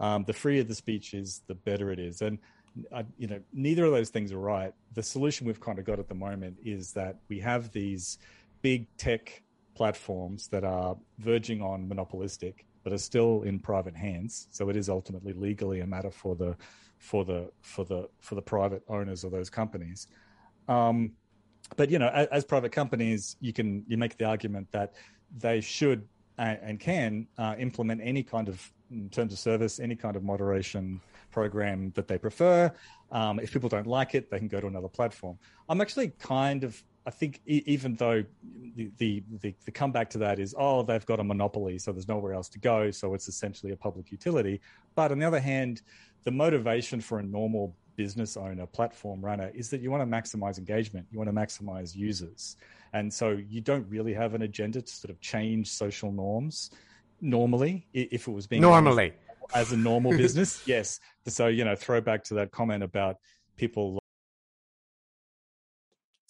Um, 0.00 0.24
the 0.24 0.32
freer 0.32 0.64
the 0.64 0.74
speech 0.74 1.14
is, 1.14 1.42
the 1.46 1.54
better 1.54 1.90
it 1.90 1.98
is. 1.98 2.22
And, 2.22 2.38
uh, 2.90 3.02
you 3.18 3.26
know, 3.26 3.40
neither 3.52 3.84
of 3.84 3.92
those 3.92 4.08
things 4.08 4.32
are 4.32 4.38
right. 4.38 4.72
The 4.94 5.02
solution 5.02 5.46
we've 5.46 5.60
kind 5.60 5.78
of 5.78 5.84
got 5.84 5.98
at 5.98 6.08
the 6.08 6.14
moment 6.14 6.56
is 6.64 6.92
that 6.92 7.16
we 7.28 7.38
have 7.40 7.70
these, 7.72 8.18
big 8.62 8.86
tech 8.96 9.42
platforms 9.74 10.48
that 10.48 10.64
are 10.64 10.96
verging 11.18 11.62
on 11.62 11.88
monopolistic, 11.88 12.66
but 12.84 12.92
are 12.92 12.98
still 12.98 13.42
in 13.42 13.58
private 13.58 13.96
hands. 13.96 14.48
So 14.50 14.68
it 14.68 14.76
is 14.76 14.88
ultimately 14.88 15.32
legally 15.32 15.80
a 15.80 15.86
matter 15.86 16.10
for 16.10 16.34
the 16.34 16.56
for 16.98 17.24
the 17.24 17.50
for 17.60 17.84
the 17.84 18.08
for 18.20 18.34
the 18.36 18.42
private 18.42 18.82
owners 18.88 19.24
of 19.24 19.32
those 19.32 19.50
companies. 19.50 20.06
Um, 20.68 21.12
but 21.76 21.90
you 21.90 21.98
know, 21.98 22.08
as, 22.08 22.26
as, 22.28 22.44
private 22.44 22.70
companies, 22.72 23.36
you 23.40 23.52
can 23.52 23.84
you 23.88 23.96
make 23.96 24.16
the 24.18 24.24
argument 24.24 24.68
that 24.72 24.94
they 25.38 25.60
should 25.60 26.06
and, 26.38 26.80
can 26.80 27.26
uh, 27.38 27.54
implement 27.58 28.00
any 28.02 28.22
kind 28.22 28.48
of 28.48 28.72
terms 29.10 29.32
of 29.32 29.38
service, 29.38 29.80
any 29.80 29.94
kind 29.94 30.16
of 30.16 30.22
moderation 30.22 31.00
program 31.30 31.92
that 31.94 32.08
they 32.08 32.18
prefer. 32.18 32.72
Um, 33.10 33.38
if 33.38 33.52
people 33.52 33.68
don't 33.68 33.86
like 33.86 34.14
it, 34.14 34.30
they 34.30 34.38
can 34.38 34.48
go 34.48 34.60
to 34.60 34.66
another 34.66 34.88
platform. 34.88 35.38
I'm 35.68 35.80
actually 35.80 36.08
kind 36.18 36.64
of 36.64 36.82
I 37.04 37.10
think 37.10 37.40
even 37.46 37.96
though 37.96 38.24
the, 38.76 38.90
the, 38.98 39.22
the 39.40 39.54
the 39.64 39.70
comeback 39.70 40.08
to 40.10 40.18
that 40.18 40.38
is 40.38 40.54
oh 40.56 40.82
they've 40.82 41.04
got 41.04 41.20
a 41.20 41.24
monopoly 41.24 41.78
so 41.78 41.92
there's 41.92 42.08
nowhere 42.08 42.32
else 42.32 42.48
to 42.50 42.58
go 42.58 42.90
so 42.90 43.14
it's 43.14 43.28
essentially 43.28 43.72
a 43.72 43.76
public 43.76 44.10
utility. 44.10 44.60
But 44.94 45.12
on 45.12 45.18
the 45.18 45.26
other 45.26 45.40
hand 45.40 45.82
the 46.24 46.30
motivation 46.30 47.00
for 47.00 47.18
a 47.18 47.22
normal 47.22 47.74
business 47.96 48.36
owner 48.36 48.66
platform 48.66 49.20
runner 49.20 49.50
is 49.54 49.68
that 49.70 49.80
you 49.80 49.90
want 49.90 50.00
to 50.00 50.16
maximize 50.16 50.58
engagement 50.58 51.06
you 51.10 51.18
want 51.18 51.28
to 51.28 51.34
maximize 51.34 51.94
users. 51.94 52.56
And 52.92 53.12
so 53.12 53.30
you 53.30 53.60
don't 53.60 53.86
really 53.88 54.14
have 54.14 54.34
an 54.34 54.42
agenda 54.42 54.80
to 54.82 54.92
sort 54.92 55.10
of 55.10 55.20
change 55.20 55.70
social 55.70 56.12
norms 56.12 56.70
normally 57.20 57.86
if 57.92 58.28
it 58.28 58.32
was 58.32 58.46
being 58.46 58.62
normally. 58.62 59.12
as 59.54 59.72
a 59.72 59.76
normal 59.76 60.12
business. 60.12 60.62
Yes. 60.66 61.00
So 61.26 61.48
you 61.48 61.64
know 61.64 61.74
throw 61.74 62.00
back 62.00 62.22
to 62.24 62.34
that 62.34 62.52
comment 62.52 62.82
about 62.82 63.16
people 63.56 64.01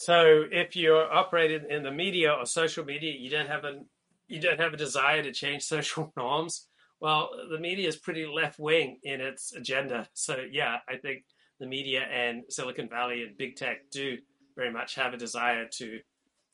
so 0.03 0.47
if 0.51 0.75
you're 0.75 1.13
operating 1.15 1.71
in 1.71 1.85
the 1.85 1.93
media 1.93 2.33
or 2.33 2.45
social 2.45 2.85
media, 2.85 3.13
you 3.17 3.31
don't 3.31 3.47
have 3.47 3.63
a 3.63 3.83
you 4.27 4.41
don't 4.41 4.59
have 4.59 4.75
a 4.75 4.77
desire 4.77 5.23
to 5.23 5.31
change 5.31 5.63
social 5.77 6.13
norms. 6.17 6.67
Well, 7.01 7.31
the 7.49 7.61
media 7.61 7.87
is 7.87 7.95
pretty 7.95 8.27
left 8.27 8.59
wing 8.59 8.99
in 9.05 9.21
its 9.21 9.53
agenda. 9.53 10.09
So 10.13 10.39
yeah, 10.51 10.79
I 10.89 10.97
think 10.97 11.23
the 11.61 11.69
media 11.69 12.01
and 12.01 12.43
Silicon 12.49 12.89
Valley 12.89 13.23
and 13.23 13.39
big 13.39 13.55
tech 13.55 13.91
do 13.93 14.19
very 14.57 14.73
much 14.73 14.97
have 14.97 15.15
a 15.15 15.17
desire 15.17 15.69
to 15.75 16.01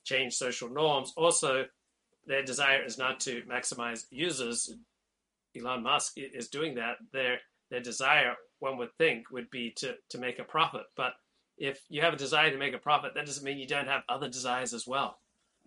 change 0.05 0.35
social 0.35 0.69
norms. 0.69 1.15
Also, 1.17 1.65
their 2.27 2.43
desire 2.43 2.85
is 2.85 2.99
not 2.99 3.19
to 3.21 3.43
maximize 3.51 4.05
users. 4.11 4.71
Elon 5.59 5.85
Musk 5.85 6.19
is 6.19 6.49
doing 6.49 6.75
that. 6.75 6.97
Their 7.15 7.39
their 7.71 7.81
desire, 7.81 8.35
one 8.59 8.77
would 8.77 8.95
think, 8.99 9.31
would 9.31 9.49
be 9.49 9.73
to 9.79 9.95
to 10.11 10.19
make 10.19 10.39
a 10.39 10.45
profit, 10.45 10.85
but 10.99 11.15
if 11.59 11.83
you 11.89 12.03
have 12.03 12.15
a 12.15 12.19
desire 12.19 12.51
to 12.51 12.59
make 12.59 12.75
a 12.75 12.79
profit, 12.79 13.13
that 13.15 13.27
doesn't 13.27 13.45
mean 13.45 13.59
you 13.59 13.67
don't 13.67 13.89
have 13.89 14.03
other 14.09 14.29
desires 14.29 14.73
as 14.73 14.87
well, 14.87 15.19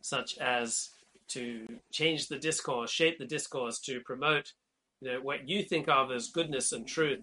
such 0.02 0.38
as 0.38 0.90
to 1.30 1.66
change 1.92 2.28
the 2.28 2.38
discourse, 2.38 2.92
shape 2.92 3.18
the 3.18 3.26
discourse, 3.26 3.80
to 3.80 4.00
promote 4.02 4.54
you 5.02 5.12
know, 5.12 5.20
what 5.22 5.48
you 5.48 5.64
think 5.64 5.88
of 5.88 6.12
as 6.12 6.30
goodness 6.30 6.72
and 6.72 6.88
truth 6.88 7.20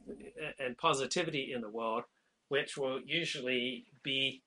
and 0.58 0.76
positivity 0.76 1.52
in 1.52 1.60
the 1.60 1.68
world, 1.68 2.04
which 2.48 2.76
will 2.76 3.00
usually 3.04 3.86
be 4.02 4.42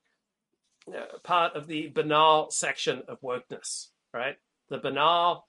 part 1.23 1.55
of 1.55 1.67
the 1.67 1.89
banal 1.89 2.49
section 2.49 3.03
of 3.07 3.21
wokeness, 3.21 3.87
right? 4.13 4.37
The 4.69 4.79
banal 4.79 5.47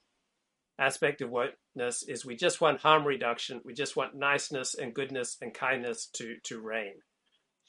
aspect 0.79 1.23
of 1.23 1.31
wokeness 1.31 2.09
is 2.09 2.25
we 2.25 2.37
just 2.37 2.61
want 2.61 2.81
harm 2.81 3.07
reduction, 3.07 3.61
we 3.65 3.75
just 3.75 3.97
want 3.97 4.15
niceness 4.15 4.75
and 4.75 4.95
goodness 4.95 5.37
and 5.41 5.55
kindness 5.55 6.07
to, 6.15 6.37
to 6.45 6.61
reign. 6.61 6.95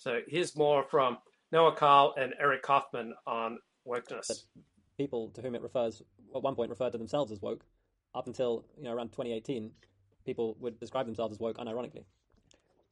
So 0.04 0.20
here's 0.28 0.58
more 0.58 0.84
from 0.84 1.18
Noah 1.54 1.78
Carl 1.78 2.14
and 2.18 2.34
Eric 2.38 2.62
Kaufmann 2.62 3.14
on 3.26 3.58
wokeness. 3.88 4.44
People 4.98 5.30
to 5.30 5.42
whom 5.42 5.56
it 5.56 5.62
refers 5.62 6.02
at 6.36 6.44
one 6.44 6.56
point 6.56 6.70
referred 6.70 6.92
to 6.92 6.98
themselves 6.98 7.32
as 7.32 7.42
woke. 7.42 7.64
Up 8.14 8.28
until 8.28 8.66
you 8.78 8.84
know 8.84 8.92
around 8.94 9.14
2018, 9.14 9.72
people 10.26 10.58
would 10.60 10.78
describe 10.78 11.06
themselves 11.06 11.32
as 11.34 11.40
woke 11.40 11.58
unironically. 11.58 12.04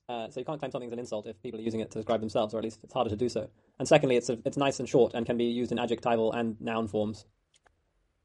Uh, 0.08 0.30
so 0.30 0.40
you 0.40 0.46
can't 0.46 0.58
claim 0.58 0.72
something's 0.72 0.94
an 0.94 1.00
insult 1.00 1.28
if 1.28 1.42
people 1.44 1.60
are 1.60 1.64
using 1.64 1.82
it 1.82 1.92
to 1.92 2.00
describe 2.00 2.22
themselves, 2.22 2.54
or 2.54 2.60
at 2.60 2.64
least 2.64 2.80
it's 2.82 2.94
harder 2.94 3.10
to 3.10 3.18
do 3.18 3.28
so. 3.28 3.50
And 3.78 3.86
secondly, 3.86 4.16
it's 4.16 4.30
a, 4.30 4.38
it's 4.46 4.56
nice 4.56 4.80
and 4.80 4.88
short 4.88 5.14
and 5.14 5.26
can 5.26 5.36
be 5.36 5.44
used 5.44 5.74
in 5.74 5.80
adjectival 5.80 6.32
and 6.32 6.60
noun 6.62 6.88
forms. 6.88 7.26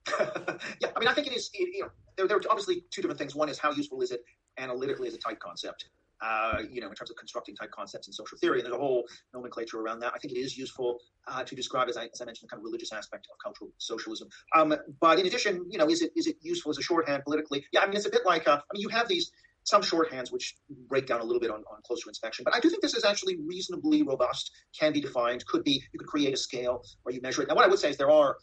yeah, 0.20 0.91
I 0.95 1.01
mean, 1.01 1.09
I 1.09 1.12
think 1.12 1.26
it 1.26 1.32
is. 1.32 1.51
It, 1.55 1.74
you 1.74 1.82
know, 1.82 1.91
there, 2.16 2.28
there 2.28 2.37
are 2.37 2.43
obviously 2.51 2.84
two 2.93 3.03
different 3.03 3.18
things. 3.18 3.34
One 3.34 3.49
is 3.49 3.59
how 3.59 3.72
useful 3.72 4.01
is 4.03 4.12
it 4.12 4.20
analytically 4.59 5.09
as 5.09 5.14
a 5.14 5.18
type 5.18 5.41
concept, 5.41 5.87
uh, 6.20 6.62
you 6.70 6.80
know, 6.80 6.88
in 6.88 6.94
terms 6.94 7.10
of 7.10 7.16
constructing 7.16 7.54
type 7.54 7.70
concepts 7.70 8.06
in 8.06 8.12
social 8.12 8.38
theory. 8.38 8.58
And 8.60 8.66
there's 8.66 8.76
a 8.76 8.78
whole 8.78 9.04
nomenclature 9.34 9.78
around 9.78 10.00
that. 10.00 10.12
I 10.14 10.18
think 10.18 10.32
it 10.32 10.38
is 10.38 10.56
useful 10.56 10.98
uh, 11.28 11.42
to 11.44 11.54
describe, 11.54 11.88
as 11.88 11.96
I, 11.96 12.04
as 12.04 12.20
I 12.20 12.24
mentioned, 12.24 12.48
the 12.48 12.50
kind 12.50 12.60
of 12.60 12.64
religious 12.64 12.92
aspect 12.92 13.28
of 13.30 13.36
cultural 13.42 13.70
socialism. 13.78 14.28
Um, 14.54 14.74
but 15.00 15.18
in 15.18 15.26
addition, 15.26 15.66
you 15.68 15.78
know, 15.78 15.88
is 15.88 16.02
it 16.02 16.12
is 16.16 16.26
it 16.26 16.36
useful 16.40 16.70
as 16.70 16.78
a 16.78 16.82
shorthand 16.82 17.24
politically? 17.24 17.66
Yeah, 17.72 17.80
I 17.80 17.86
mean, 17.86 17.96
it's 17.96 18.06
a 18.06 18.10
bit 18.10 18.24
like, 18.24 18.48
uh, 18.48 18.52
I 18.56 18.72
mean, 18.72 18.82
you 18.82 18.88
have 18.88 19.08
these 19.08 19.30
some 19.66 19.82
shorthands 19.82 20.32
which 20.32 20.54
break 20.88 21.06
down 21.06 21.20
a 21.20 21.24
little 21.24 21.40
bit 21.40 21.50
on, 21.50 21.56
on 21.56 21.82
closer 21.84 22.08
inspection. 22.08 22.44
But 22.44 22.54
I 22.54 22.60
do 22.60 22.70
think 22.70 22.82
this 22.82 22.94
is 22.94 23.04
actually 23.04 23.36
reasonably 23.44 24.02
robust, 24.02 24.52
can 24.78 24.92
be 24.92 25.00
defined, 25.00 25.44
could 25.46 25.64
be, 25.64 25.82
you 25.92 25.98
could 25.98 26.06
create 26.06 26.32
a 26.32 26.36
scale 26.36 26.84
where 27.02 27.12
you 27.12 27.20
measure 27.20 27.42
it. 27.42 27.48
Now, 27.48 27.56
what 27.56 27.64
I 27.64 27.68
would 27.68 27.80
say 27.80 27.90
is 27.90 27.96
there 27.96 28.10
are 28.10 28.36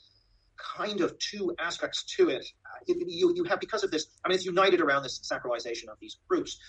kind 0.77 0.99
of 0.99 1.17
two 1.19 1.55
aspects 1.59 2.03
to 2.17 2.29
it. 2.29 2.45
You, 2.87 3.33
you 3.35 3.43
have, 3.45 3.61
because 3.61 3.83
of 3.85 3.91
this, 3.91 4.07
I 4.23 4.27
mean, 4.27 4.35
it's 4.35 4.45
united 4.45 4.81
around 4.81 5.03
this 5.03 5.21
sacralization 5.21 5.87
of 5.89 5.97
these 6.01 6.17
groups. 6.27 6.59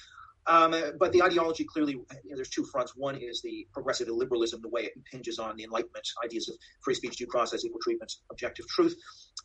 Um, 0.46 0.74
but 0.98 1.12
the 1.12 1.22
ideology 1.22 1.64
clearly, 1.64 1.92
you 1.92 2.30
know, 2.30 2.36
there's 2.36 2.50
two 2.50 2.64
fronts. 2.64 2.94
One 2.96 3.16
is 3.16 3.40
the 3.42 3.66
progressive 3.72 4.08
illiberalism, 4.08 4.60
the 4.60 4.68
way 4.68 4.82
it 4.82 4.92
impinges 4.96 5.38
on 5.38 5.56
the 5.56 5.64
Enlightenment 5.64 6.06
ideas 6.22 6.48
of 6.48 6.56
free 6.82 6.94
speech, 6.94 7.16
due 7.16 7.26
process, 7.26 7.64
equal 7.64 7.80
treatment, 7.82 8.12
objective 8.30 8.66
truth. 8.68 8.94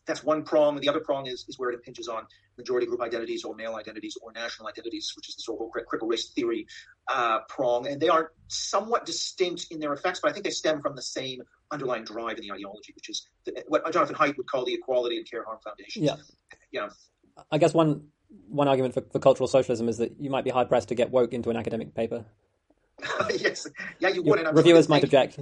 That's 0.06 0.24
one 0.24 0.44
prong. 0.44 0.80
The 0.80 0.90
other 0.90 1.00
prong 1.00 1.28
is, 1.28 1.46
is 1.48 1.58
where 1.58 1.70
it 1.70 1.76
impinges 1.76 2.08
on 2.08 2.24
majority 2.58 2.86
group 2.86 3.02
identities 3.02 3.46
or 3.46 3.56
male 3.56 3.76
identities 3.76 4.18
or 4.22 4.32
national 4.34 4.68
identities, 4.68 5.14
which 5.16 5.30
is 5.30 5.36
the 5.36 5.42
so-called 5.42 5.72
critical 5.72 6.08
race 6.08 6.30
theory 6.30 6.68
uh, 7.08 7.40
prong. 7.48 7.88
And 7.88 8.02
they 8.02 8.10
are 8.10 8.32
somewhat 8.48 9.06
distinct 9.06 9.68
in 9.72 9.80
their 9.80 9.94
effects, 9.94 10.20
but 10.22 10.30
I 10.30 10.34
think 10.34 10.44
they 10.44 10.52
stem 10.52 10.82
from 10.82 10.96
the 10.96 11.02
same 11.02 11.42
underlying 11.72 12.04
drive 12.04 12.38
in 12.38 12.44
the 12.44 12.52
ideology, 12.52 12.94
which 12.94 13.10
is 13.10 13.28
the, 13.46 13.64
what 13.68 13.90
Jonathan 13.94 14.16
Haidt 14.16 14.36
would 14.38 14.48
call 14.48 14.66
the 14.66 14.74
Equality 14.74 15.18
and 15.18 15.30
Care 15.30 15.46
Harm 15.46 15.60
Foundation. 15.64 16.04
Yeah. 16.04 16.16
Know, 16.74 16.90
I 17.52 17.58
guess 17.58 17.74
one 17.74 18.10
one 18.48 18.68
argument 18.68 18.94
for, 18.94 19.02
for 19.12 19.20
cultural 19.20 19.48
socialism 19.48 19.90
is 19.90 19.98
that 19.98 20.20
you 20.20 20.30
might 20.30 20.44
be 20.44 20.50
hard 20.50 20.70
pressed 20.70 20.90
to 20.90 20.96
get 20.96 21.12
woke 21.12 21.34
into 21.34 21.50
an 21.50 21.58
academic 21.58 21.94
paper. 21.94 22.26
yes, 23.40 23.68
yeah, 24.00 24.10
you 24.10 24.22
would. 24.24 24.40
And 24.40 24.56
reviewers 24.56 24.90
might 24.90 25.04
object. 25.04 25.40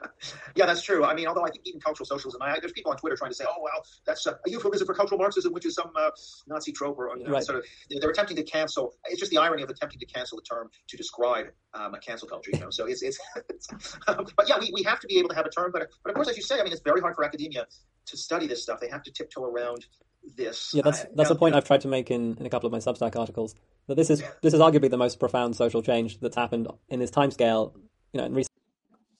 yeah, 0.56 0.66
that's 0.66 0.82
true. 0.82 1.04
I 1.04 1.14
mean, 1.14 1.26
although 1.26 1.44
I 1.44 1.50
think 1.50 1.62
even 1.64 1.80
cultural 1.80 2.06
socialism, 2.06 2.42
I, 2.42 2.58
there's 2.58 2.72
people 2.72 2.90
on 2.90 2.98
Twitter 2.98 3.16
trying 3.16 3.30
to 3.30 3.34
say, 3.34 3.44
"Oh, 3.48 3.62
well, 3.62 3.84
that's 4.04 4.26
a, 4.26 4.32
a 4.32 4.50
euphemism 4.50 4.86
for 4.86 4.94
cultural 4.94 5.18
Marxism, 5.18 5.52
which 5.52 5.66
is 5.66 5.74
some 5.74 5.92
uh, 5.96 6.10
Nazi 6.48 6.72
trope," 6.72 6.98
or 6.98 7.16
you 7.16 7.24
know, 7.24 7.30
right. 7.30 7.44
sort 7.44 7.58
of. 7.58 7.64
They're 7.90 8.10
attempting 8.10 8.36
to 8.38 8.42
cancel. 8.42 8.94
It's 9.06 9.20
just 9.20 9.30
the 9.30 9.38
irony 9.38 9.62
of 9.62 9.70
attempting 9.70 10.00
to 10.00 10.06
cancel 10.06 10.38
the 10.38 10.42
term 10.42 10.68
to 10.88 10.96
describe 10.96 11.46
um, 11.74 11.94
a 11.94 12.00
cancel 12.00 12.28
culture. 12.28 12.50
You 12.52 12.60
know, 12.60 12.70
so 12.70 12.86
it's 12.86 13.02
it's. 13.02 13.18
it's 13.48 13.68
um, 14.08 14.26
but 14.36 14.48
yeah, 14.48 14.58
we, 14.58 14.70
we 14.74 14.82
have 14.82 15.00
to 15.00 15.06
be 15.06 15.18
able 15.18 15.28
to 15.28 15.36
have 15.36 15.46
a 15.46 15.50
term, 15.50 15.70
but 15.72 15.88
but 16.02 16.10
of 16.10 16.14
course, 16.16 16.28
as 16.28 16.36
you 16.36 16.42
say, 16.42 16.58
I 16.58 16.64
mean, 16.64 16.72
it's 16.72 16.82
very 16.82 17.00
hard 17.00 17.14
for 17.14 17.24
academia 17.24 17.66
to 18.06 18.16
study 18.16 18.46
this 18.46 18.62
stuff. 18.62 18.80
They 18.80 18.88
have 18.88 19.02
to 19.04 19.12
tiptoe 19.12 19.44
around 19.44 19.86
this. 20.34 20.72
Yeah, 20.74 20.82
that's 20.84 21.04
that's 21.14 21.30
a 21.30 21.34
point 21.34 21.54
I've 21.54 21.64
tried 21.64 21.82
to 21.82 21.88
make 21.88 22.10
in, 22.10 22.36
in 22.38 22.46
a 22.46 22.50
couple 22.50 22.66
of 22.66 22.72
my 22.72 22.78
Substack 22.78 23.16
articles. 23.16 23.54
That 23.86 23.96
this 23.96 24.10
is 24.10 24.22
this 24.42 24.54
is 24.54 24.60
arguably 24.60 24.90
the 24.90 24.96
most 24.96 25.18
profound 25.18 25.56
social 25.56 25.82
change 25.82 26.20
that's 26.20 26.36
happened 26.36 26.68
in 26.88 26.98
this 26.98 27.10
timescale. 27.10 27.74
You 28.12 28.20
know, 28.20 28.26
in 28.26 28.34
recent. 28.34 28.52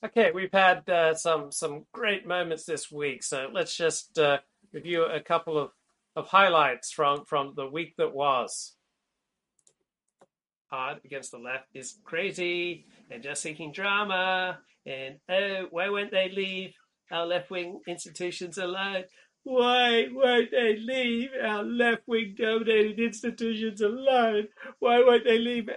Okay, 0.05 0.31
we've 0.33 0.53
had 0.53 0.89
uh, 0.89 1.15
some 1.15 1.51
some 1.53 1.85
great 1.93 2.27
moments 2.27 2.65
this 2.65 2.91
week, 2.91 3.23
so 3.23 3.49
let's 3.53 3.77
just 3.77 4.19
uh, 4.19 4.39
review 4.73 5.05
a 5.05 5.21
couple 5.21 5.59
of, 5.59 5.71
of 6.15 6.29
highlights 6.29 6.93
from 6.93 7.25
from 7.25 7.55
the 7.57 7.67
week 7.67 7.95
that 7.99 8.15
was. 8.15 8.73
Hard 10.71 10.99
against 11.05 11.31
the 11.31 11.39
left 11.39 11.69
is 11.75 11.99
crazy 12.05 12.87
and 13.09 13.23
just 13.23 13.41
seeking 13.41 13.73
drama. 13.73 14.59
And 14.85 15.17
oh, 15.29 15.67
why 15.71 15.89
won't 15.89 16.11
they 16.11 16.29
leave 16.29 16.75
our 17.11 17.25
left 17.25 17.51
wing 17.51 17.81
institutions 17.87 18.59
alone? 18.59 19.05
Why 19.47 20.09
won't 20.11 20.51
they 20.51 20.75
leave 20.77 21.31
our 21.41 21.63
left-wing 21.63 22.35
dominated 22.37 22.99
institutions 22.99 23.81
alone? 23.81 24.49
Why 24.81 24.99
won't 25.05 25.23
they 25.23 25.39
leave 25.39 25.71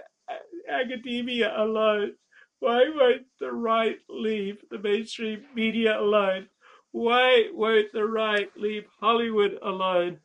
academia 0.68 1.54
alone? 1.56 2.14
Why 2.58 2.88
won't 2.92 3.26
the 3.38 3.52
right 3.52 4.00
leave 4.08 4.56
the 4.72 4.80
mainstream 4.80 5.44
media 5.54 6.00
alone? 6.00 6.48
Why 6.90 7.44
won't 7.52 7.92
the 7.92 8.06
right 8.06 8.50
leave 8.56 8.86
Hollywood 8.98 9.56
alone? 9.62 10.18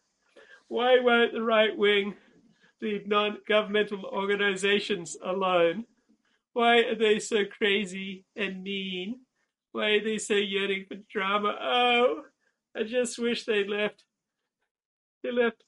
Why 0.67 0.97
won't 0.97 1.33
the 1.33 1.43
right 1.43 1.77
wing 1.77 2.15
leave 2.81 3.05
non 3.05 3.37
governmental 3.47 4.05
organizations 4.05 5.17
alone? 5.23 5.85
Why 6.53 6.79
are 6.79 6.95
they 6.95 7.19
so 7.19 7.45
crazy 7.45 8.25
and 8.35 8.63
mean? 8.63 9.19
Why 9.71 9.91
are 9.91 10.03
they 10.03 10.17
so 10.17 10.33
yearning 10.33 10.85
for 10.87 10.95
drama? 11.11 11.55
Oh, 11.61 12.23
I 12.75 12.83
just 12.83 13.17
wish 13.17 13.45
they 13.45 13.63
left. 13.63 14.03
They 15.23 15.31
left 15.31 15.63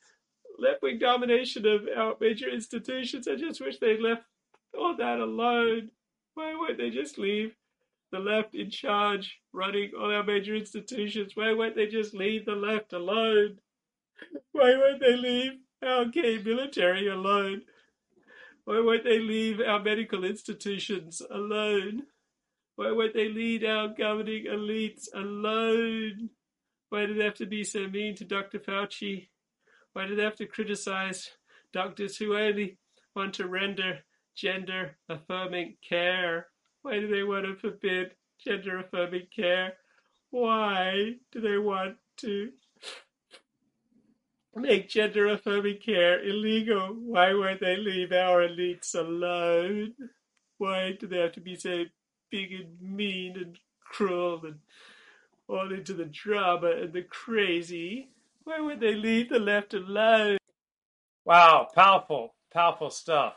left 0.60 0.82
wing 0.82 0.99
domination 0.99 1.66
of 1.66 1.88
our 1.95 2.16
major 2.20 2.49
institutions. 2.49 3.28
I 3.28 3.36
just 3.36 3.62
wish 3.62 3.78
they 3.78 3.99
left 3.99 4.24
all 4.78 4.95
that 4.97 5.20
alone. 5.20 5.89
Why 6.34 6.55
won't 6.55 6.78
they 6.78 6.89
just 6.89 7.18
leave 7.18 7.55
the 8.12 8.20
left 8.20 8.55
in 8.55 8.70
charge, 8.70 9.39
running 9.53 9.91
all 9.99 10.12
our 10.12 10.24
major 10.24 10.55
institutions? 10.55 11.34
Why 11.36 11.53
won't 11.53 11.76
they 11.76 11.88
just 11.88 12.14
leave 12.14 12.45
the 12.45 12.55
left 12.55 12.93
alone? 12.93 13.60
Why 14.51 14.76
won't 14.76 14.99
they 14.99 15.16
leave 15.16 15.53
our 15.86 16.05
gay 16.05 16.39
military 16.39 17.08
alone? 17.08 17.62
Why 18.66 18.80
won't 18.80 19.03
they 19.03 19.20
leave 19.20 19.62
our 19.62 19.82
medical 19.82 20.24
institutions 20.24 21.22
alone? 21.30 22.03
Why 22.76 22.91
won't 22.91 23.14
they 23.14 23.30
lead 23.30 23.64
our 23.64 23.89
governing 23.89 24.45
elites 24.45 25.08
alone? 25.14 26.30
Why 26.90 27.06
do 27.06 27.14
they 27.14 27.24
have 27.24 27.36
to 27.36 27.46
be 27.46 27.64
so 27.64 27.88
mean 27.88 28.16
to 28.16 28.26
Dr. 28.26 28.60
Fauci? 28.60 29.28
Why 29.94 30.08
do 30.08 30.16
they 30.16 30.24
have 30.24 30.36
to 30.36 30.46
criticize 30.46 31.32
doctors 31.74 32.18
who 32.18 32.38
only 32.38 32.78
want 33.16 33.34
to 33.36 33.48
render 33.48 34.00
gender 34.36 34.98
affirming 35.10 35.78
care? 35.88 36.48
Why 36.84 37.00
do 37.00 37.08
they 37.08 37.24
want 37.24 37.46
to 37.46 37.56
forbid 37.56 38.12
gender 38.44 38.80
affirming 38.80 39.28
care? 39.36 39.74
Why 40.30 41.16
do 41.32 41.42
they 41.42 41.58
want 41.58 41.98
to 42.18 42.52
make 44.56 44.90
gender 44.90 45.28
affirming 45.28 45.80
care 45.84 46.24
illegal? 46.24 46.96
Why 46.96 47.34
won't 47.34 47.60
they 47.60 47.78
leave 47.78 48.12
our 48.12 48.48
elites 48.48 48.96
alone? 48.96 49.94
Why 50.58 50.94
do 51.00 51.08
they 51.08 51.20
have 51.20 51.34
to 51.34 51.42
be 51.42 51.56
so 51.56 51.84
big 52.32 52.54
and 52.54 52.82
mean 52.82 53.38
and 53.38 53.58
cruel 53.84 54.42
and 54.46 54.60
all 55.48 55.72
into 55.74 55.93
the 55.93 56.06
drama 56.06 56.72
and 56.72 56.93
the 56.93 57.04
crazy? 57.04 58.10
Why 58.43 58.60
would 58.60 58.80
they 58.80 58.95
leave 58.95 59.30
the 59.30 59.39
left 59.39 59.74
alone? 59.74 60.38
Wow, 61.26 61.68
powerful, 61.74 62.36
powerful 62.54 62.89
stuff. 62.89 63.34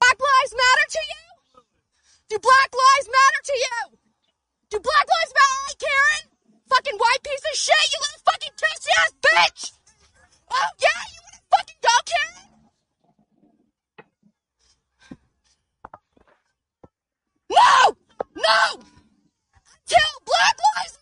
Black 0.00 0.18
lives 0.20 0.54
matter 0.54 0.86
to 0.90 0.98
you? 1.08 1.62
Do 2.28 2.38
black 2.38 2.70
lives 2.72 3.08
matter 3.08 3.42
to 3.44 3.52
you? 3.52 3.98
Do 4.70 4.80
black 4.80 5.06
lives 5.08 5.32
matter, 5.34 5.76
Karen? 5.80 6.30
Fucking 6.68 6.98
white 6.98 7.22
piece 7.22 7.40
of 7.40 7.56
shit, 7.58 7.92
you 7.92 7.98
little 8.00 8.22
fucking 8.24 8.52
tasty 8.56 8.90
ass 8.98 9.12
bitch! 9.24 9.72
Oh 10.50 10.70
yeah, 10.80 11.02
you 11.12 11.20
wanna 11.24 11.42
fucking 11.50 11.80
go, 11.82 11.94
Karen? 12.10 12.48
No! 17.50 17.96
No! 18.36 18.82
Until 19.80 20.10
black 20.26 20.56
lives 20.76 20.92
matter! 20.92 20.93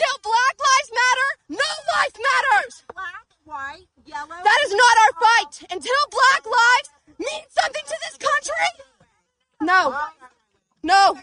Until 0.00 0.32
black 0.32 0.56
lives 0.58 0.90
matter, 0.94 1.60
no 1.60 1.72
life 1.98 2.16
matters! 2.16 2.84
Black, 2.94 3.26
white, 3.44 3.86
yellow. 4.06 4.28
That 4.28 4.58
is 4.64 4.72
not 4.72 4.96
our 4.98 5.12
fight! 5.20 5.62
Until 5.70 5.92
black 6.10 6.46
lives 6.46 6.90
mean 7.18 7.42
something 7.50 7.82
to 7.86 7.96
this 8.08 8.16
country? 8.16 8.84
No. 9.60 9.98
No. 10.82 11.18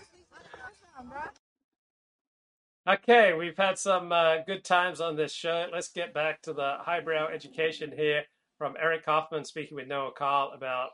Okay, 2.87 3.33
we've 3.33 3.57
had 3.57 3.79
some 3.79 4.11
uh, 4.11 4.37
good 4.45 4.63
times 4.63 5.01
on 5.01 5.15
this 5.15 5.33
show. 5.33 5.65
Let's 5.73 5.89
get 5.89 6.13
back 6.13 6.43
to 6.43 6.53
the 6.53 6.75
highbrow 6.79 7.29
education 7.33 7.91
here 7.95 8.25
from 8.59 8.75
Eric 8.79 9.05
Kaufmann 9.05 9.43
speaking 9.43 9.75
with 9.75 9.87
Noah 9.87 10.11
Carl 10.15 10.51
about 10.53 10.91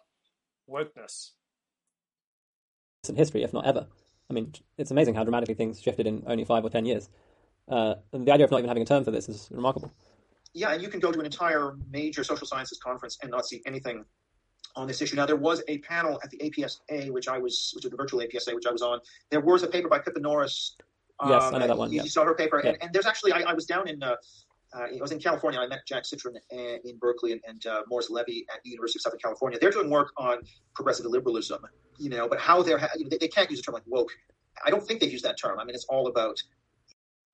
wokeness. 0.69 1.31
In 3.09 3.17
history, 3.17 3.43
if 3.43 3.51
not 3.51 3.65
ever. 3.65 3.88
I 4.29 4.34
mean, 4.34 4.53
it's 4.77 4.91
amazing 4.91 5.15
how 5.15 5.23
dramatically 5.23 5.55
things 5.55 5.81
shifted 5.81 6.07
in 6.07 6.23
only 6.27 6.45
five 6.45 6.63
or 6.63 6.69
ten 6.69 6.86
years. 6.86 7.09
Uh, 7.70 7.95
and 8.11 8.28
the 8.28 8.32
idea 8.32 8.45
of 8.45 8.51
not 8.51 8.57
even 8.59 8.68
having 8.68 8.84
a 8.84 8.86
term 8.86 9.03
for 9.03 9.11
this 9.11 9.30
is 9.30 9.47
remarkable. 9.51 9.91
Yeah, 10.53 10.72
and 10.72 10.82
you 10.82 10.89
can 10.89 10.99
go 10.99 11.11
to 11.11 11.20
an 11.20 11.26
entire 11.26 11.76
major 11.89 12.24
social 12.24 12.45
sciences 12.45 12.80
conference 12.84 13.18
and 13.22 13.32
not 13.32 13.45
see 13.45 13.61
anything 13.66 14.05
on 14.76 14.88
this 14.88 15.01
issue. 15.01 15.16
Now, 15.16 15.26
there 15.26 15.36
was 15.36 15.64
a 15.68 15.80
panel 15.80 16.20
at 16.24 16.30
the 16.30 16.38
APSA, 16.38 17.11
which 17.11 17.28
I 17.28 17.38
was, 17.38 17.72
which 17.76 17.86
was 17.86 17.91
the 17.91 17.97
virtual 17.97 18.20
APSA, 18.22 18.53
which 18.53 18.66
I 18.68 18.72
was 18.72 18.82
on. 18.82 18.99
There 19.30 19.39
was 19.39 19.64
a 19.64 19.68
paper 19.68 19.88
by 19.88 19.99
Pippa 19.99 20.20
Norris. 20.20 20.76
Yes, 21.26 21.43
um, 21.43 21.55
I 21.55 21.59
know 21.59 21.68
that 21.68 21.78
one. 21.78 21.91
You 21.91 22.01
yeah. 22.01 22.03
saw 22.03 22.26
her 22.26 22.36
paper, 22.36 22.61
yeah. 22.64 22.72
and, 22.72 22.84
and, 22.84 22.93
there's 22.93 23.05
actually, 23.05 23.34
I, 23.34 23.41
I 23.41 23.53
was 23.53 23.66
down 23.66 23.88
in, 23.88 24.01
uh, 24.01 24.16
uh, 24.76 24.80
I 24.80 24.97
was 24.99 25.11
in 25.11 25.20
California. 25.20 25.59
I 25.59 25.68
met 25.68 25.86
Jack 25.88 26.03
Citrin 26.03 26.36
in 26.51 26.97
Berkeley 26.97 27.34
and, 27.34 27.41
and 27.47 27.66
uh, 27.66 27.82
Morris 27.88 28.09
Levy 28.09 28.45
at 28.53 28.61
the 28.64 28.72
University 28.72 28.97
of 28.97 29.03
Southern 29.03 29.20
California. 29.20 29.59
They're 29.59 29.72
doing 29.72 29.89
work 29.89 30.11
on 30.18 30.39
progressive 30.76 31.05
liberalism, 31.05 31.61
you 31.99 32.09
know, 32.09 32.28
but 32.28 32.39
how 32.39 32.64
they're, 32.64 32.80
you 32.97 33.03
know, 33.03 33.09
they, 33.09 33.18
they 33.18 33.28
can't 33.28 33.49
use 33.49 33.59
a 33.59 33.64
term 33.64 33.74
like 33.74 33.84
woke. 33.86 34.11
I 34.66 34.70
don't 34.70 34.86
think 34.86 34.99
they've 34.99 35.11
used 35.11 35.26
that 35.26 35.38
term. 35.38 35.59
I 35.59 35.66
mean, 35.66 35.76
it's 35.76 35.86
all 35.86 36.07
about 36.07 36.41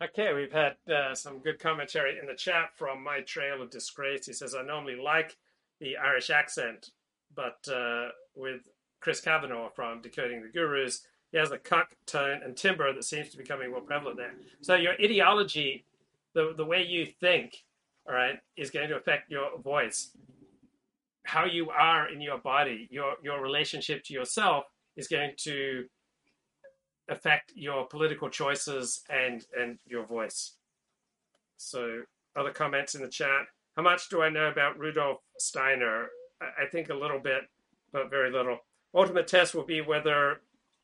Okay, 0.01 0.33
we've 0.33 0.53
had 0.53 0.77
uh, 0.89 1.13
some 1.13 1.39
good 1.39 1.59
commentary 1.59 2.17
in 2.17 2.25
the 2.25 2.33
chat 2.33 2.69
from 2.77 3.03
My 3.03 3.19
Trail 3.19 3.61
of 3.61 3.69
Disgrace. 3.69 4.27
He 4.27 4.31
says, 4.31 4.55
I 4.55 4.61
normally 4.61 4.95
like 4.95 5.35
the 5.81 5.97
Irish 5.97 6.29
accent, 6.29 6.91
but 7.35 7.67
uh, 7.69 8.07
with 8.33 8.69
Chris 9.01 9.19
Kavanagh 9.19 9.71
from 9.75 10.01
Decoding 10.01 10.41
the 10.41 10.47
Gurus, 10.47 11.01
he 11.33 11.37
has 11.37 11.51
a 11.51 11.57
cuck 11.57 11.95
tone 12.05 12.39
and 12.45 12.55
timbre 12.55 12.93
that 12.93 13.03
seems 13.03 13.27
to 13.29 13.37
be 13.37 13.43
becoming 13.43 13.71
more 13.71 13.81
prevalent 13.81 14.15
there. 14.15 14.35
So 14.61 14.75
your 14.75 14.93
ideology, 14.93 15.83
the, 16.33 16.53
the 16.55 16.65
way 16.65 16.81
you 16.81 17.05
think, 17.05 17.65
all 18.07 18.15
right, 18.15 18.39
is 18.55 18.71
going 18.71 18.87
to 18.87 18.95
affect 18.95 19.29
your 19.29 19.59
voice. 19.59 20.11
How 21.25 21.43
you 21.43 21.71
are 21.71 22.07
in 22.07 22.21
your 22.21 22.37
body, 22.37 22.87
your 22.89 23.15
your 23.21 23.41
relationship 23.41 24.05
to 24.05 24.13
yourself 24.13 24.63
is 24.95 25.09
going 25.09 25.33
to 25.39 25.85
affect 27.09 27.53
your 27.55 27.85
political 27.85 28.29
choices 28.29 29.03
and 29.09 29.45
and 29.57 29.79
your 29.85 30.05
voice. 30.05 30.53
So, 31.57 32.03
other 32.35 32.51
comments 32.51 32.95
in 32.95 33.01
the 33.01 33.09
chat. 33.09 33.47
How 33.75 33.83
much 33.83 34.09
do 34.09 34.21
I 34.21 34.29
know 34.29 34.47
about 34.47 34.79
Rudolf 34.79 35.19
Steiner? 35.37 36.07
I, 36.41 36.67
think 36.71 36.89
a 36.89 36.93
little 36.93 37.19
bit, 37.19 37.41
but 37.91 38.09
very 38.09 38.31
little. 38.31 38.59
Ultimate 38.95 39.27
test 39.27 39.53
will 39.53 39.65
be 39.65 39.81
whether 39.81 40.39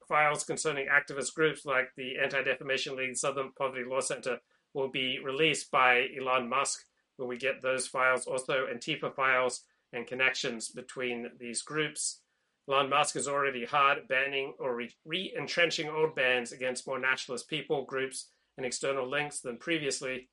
files 0.07 0.43
concerning 0.43 0.88
activist 0.88 1.34
groups 1.34 1.65
like 1.65 1.89
the 1.95 2.17
Anti 2.21 2.43
Defamation 2.43 2.95
League, 2.95 3.15
Southern 3.15 3.51
Poverty 3.57 3.86
Law 3.86 4.01
Center, 4.01 4.39
will 4.73 4.89
be 4.89 5.19
released 5.19 5.71
by 5.71 6.07
Elon 6.19 6.49
Musk. 6.49 6.86
Will 7.17 7.28
we 7.28 7.38
get 7.38 7.61
those 7.61 7.88
files? 7.88 8.28
Also, 8.28 8.65
Antifa 8.67 9.13
files 9.13 9.61
and 9.93 10.05
connections 10.05 10.69
between 10.69 11.30
these 11.39 11.61
groups. 11.61 12.19
Elon 12.68 12.89
Musk 12.89 13.16
is 13.16 13.28
already 13.28 13.66
hard 13.66 14.07
banning 14.07 14.53
or 14.59 14.82
re 15.05 15.34
entrenching 15.38 15.88
old 15.88 16.16
bans 16.16 16.51
against 16.51 16.88
more 16.88 16.99
nationalist 16.99 17.47
people, 17.47 17.86
groups, 17.86 18.30
and 18.57 18.66
external 18.66 19.09
links 19.09 19.39
than 19.39 19.57
previously. 19.57 20.30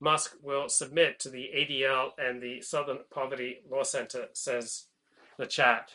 Musk 0.00 0.34
will 0.42 0.68
submit 0.68 1.20
to 1.20 1.30
the 1.30 1.50
ADL 1.54 2.10
and 2.18 2.42
the 2.42 2.60
Southern 2.60 2.98
Poverty 3.12 3.58
Law 3.70 3.84
Center, 3.84 4.26
says 4.32 4.86
the 5.38 5.46
chat. 5.46 5.90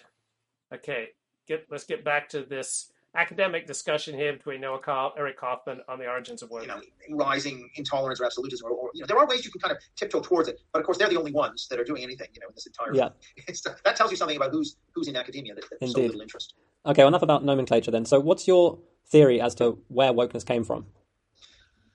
Okay, 0.74 1.10
get, 1.48 1.66
let's 1.70 1.84
get 1.84 2.06
back 2.06 2.30
to 2.30 2.44
this 2.44 2.90
academic 3.16 3.66
discussion 3.66 4.16
here 4.16 4.34
between 4.34 4.62
Noah 4.62 4.80
Carl, 4.80 5.14
Eric 5.18 5.40
Kaufmann 5.40 5.82
on 5.88 6.00
the 6.00 6.08
origins 6.08 6.42
of 6.42 6.50
woke. 6.50 6.64
You 6.64 6.68
know, 6.68 6.82
rising 7.12 7.70
intolerance 7.76 8.20
or 8.22 8.26
absolutism, 8.26 8.68
or, 8.68 8.72
or, 8.72 8.90
you 8.94 9.02
know, 9.02 9.08
there 9.08 9.18
are 9.18 9.28
ways 9.28 9.46
you 9.46 9.52
can 9.52 9.62
kind 9.62 9.72
of 9.72 9.78
tiptoe 9.96 10.22
towards 10.22 10.50
it, 10.50 10.60
but 10.72 10.80
of 10.80 10.86
course 10.86 10.98
they're 10.98 11.10
the 11.10 11.18
only 11.18 11.32
ones 11.32 11.68
that 11.70 11.80
are 11.80 11.84
doing 11.84 12.04
anything. 12.04 12.28
You 12.34 12.42
know, 12.42 12.48
in 12.48 12.54
this 12.56 12.68
entire 12.68 12.94
yeah. 12.94 13.10
that 13.84 13.96
tells 13.96 14.12
you 14.12 14.18
something 14.18 14.38
about 14.38 14.52
who's 14.52 14.78
who's 14.94 15.08
in 15.08 15.16
academia 15.16 15.56
that, 15.56 15.64
that 15.80 15.90
so 15.90 16.02
little 16.02 16.22
interest. 16.22 16.54
Okay, 16.86 17.02
well, 17.02 17.10
enough 17.10 17.24
about 17.24 17.44
nomenclature 17.44 17.92
then. 17.92 18.06
So, 18.06 18.20
what's 18.20 18.48
your 18.48 18.80
theory 19.08 19.42
as 19.42 19.56
to 19.56 19.80
where 19.88 20.14
wokeness 20.14 20.46
came 20.46 20.64
from? 20.64 20.86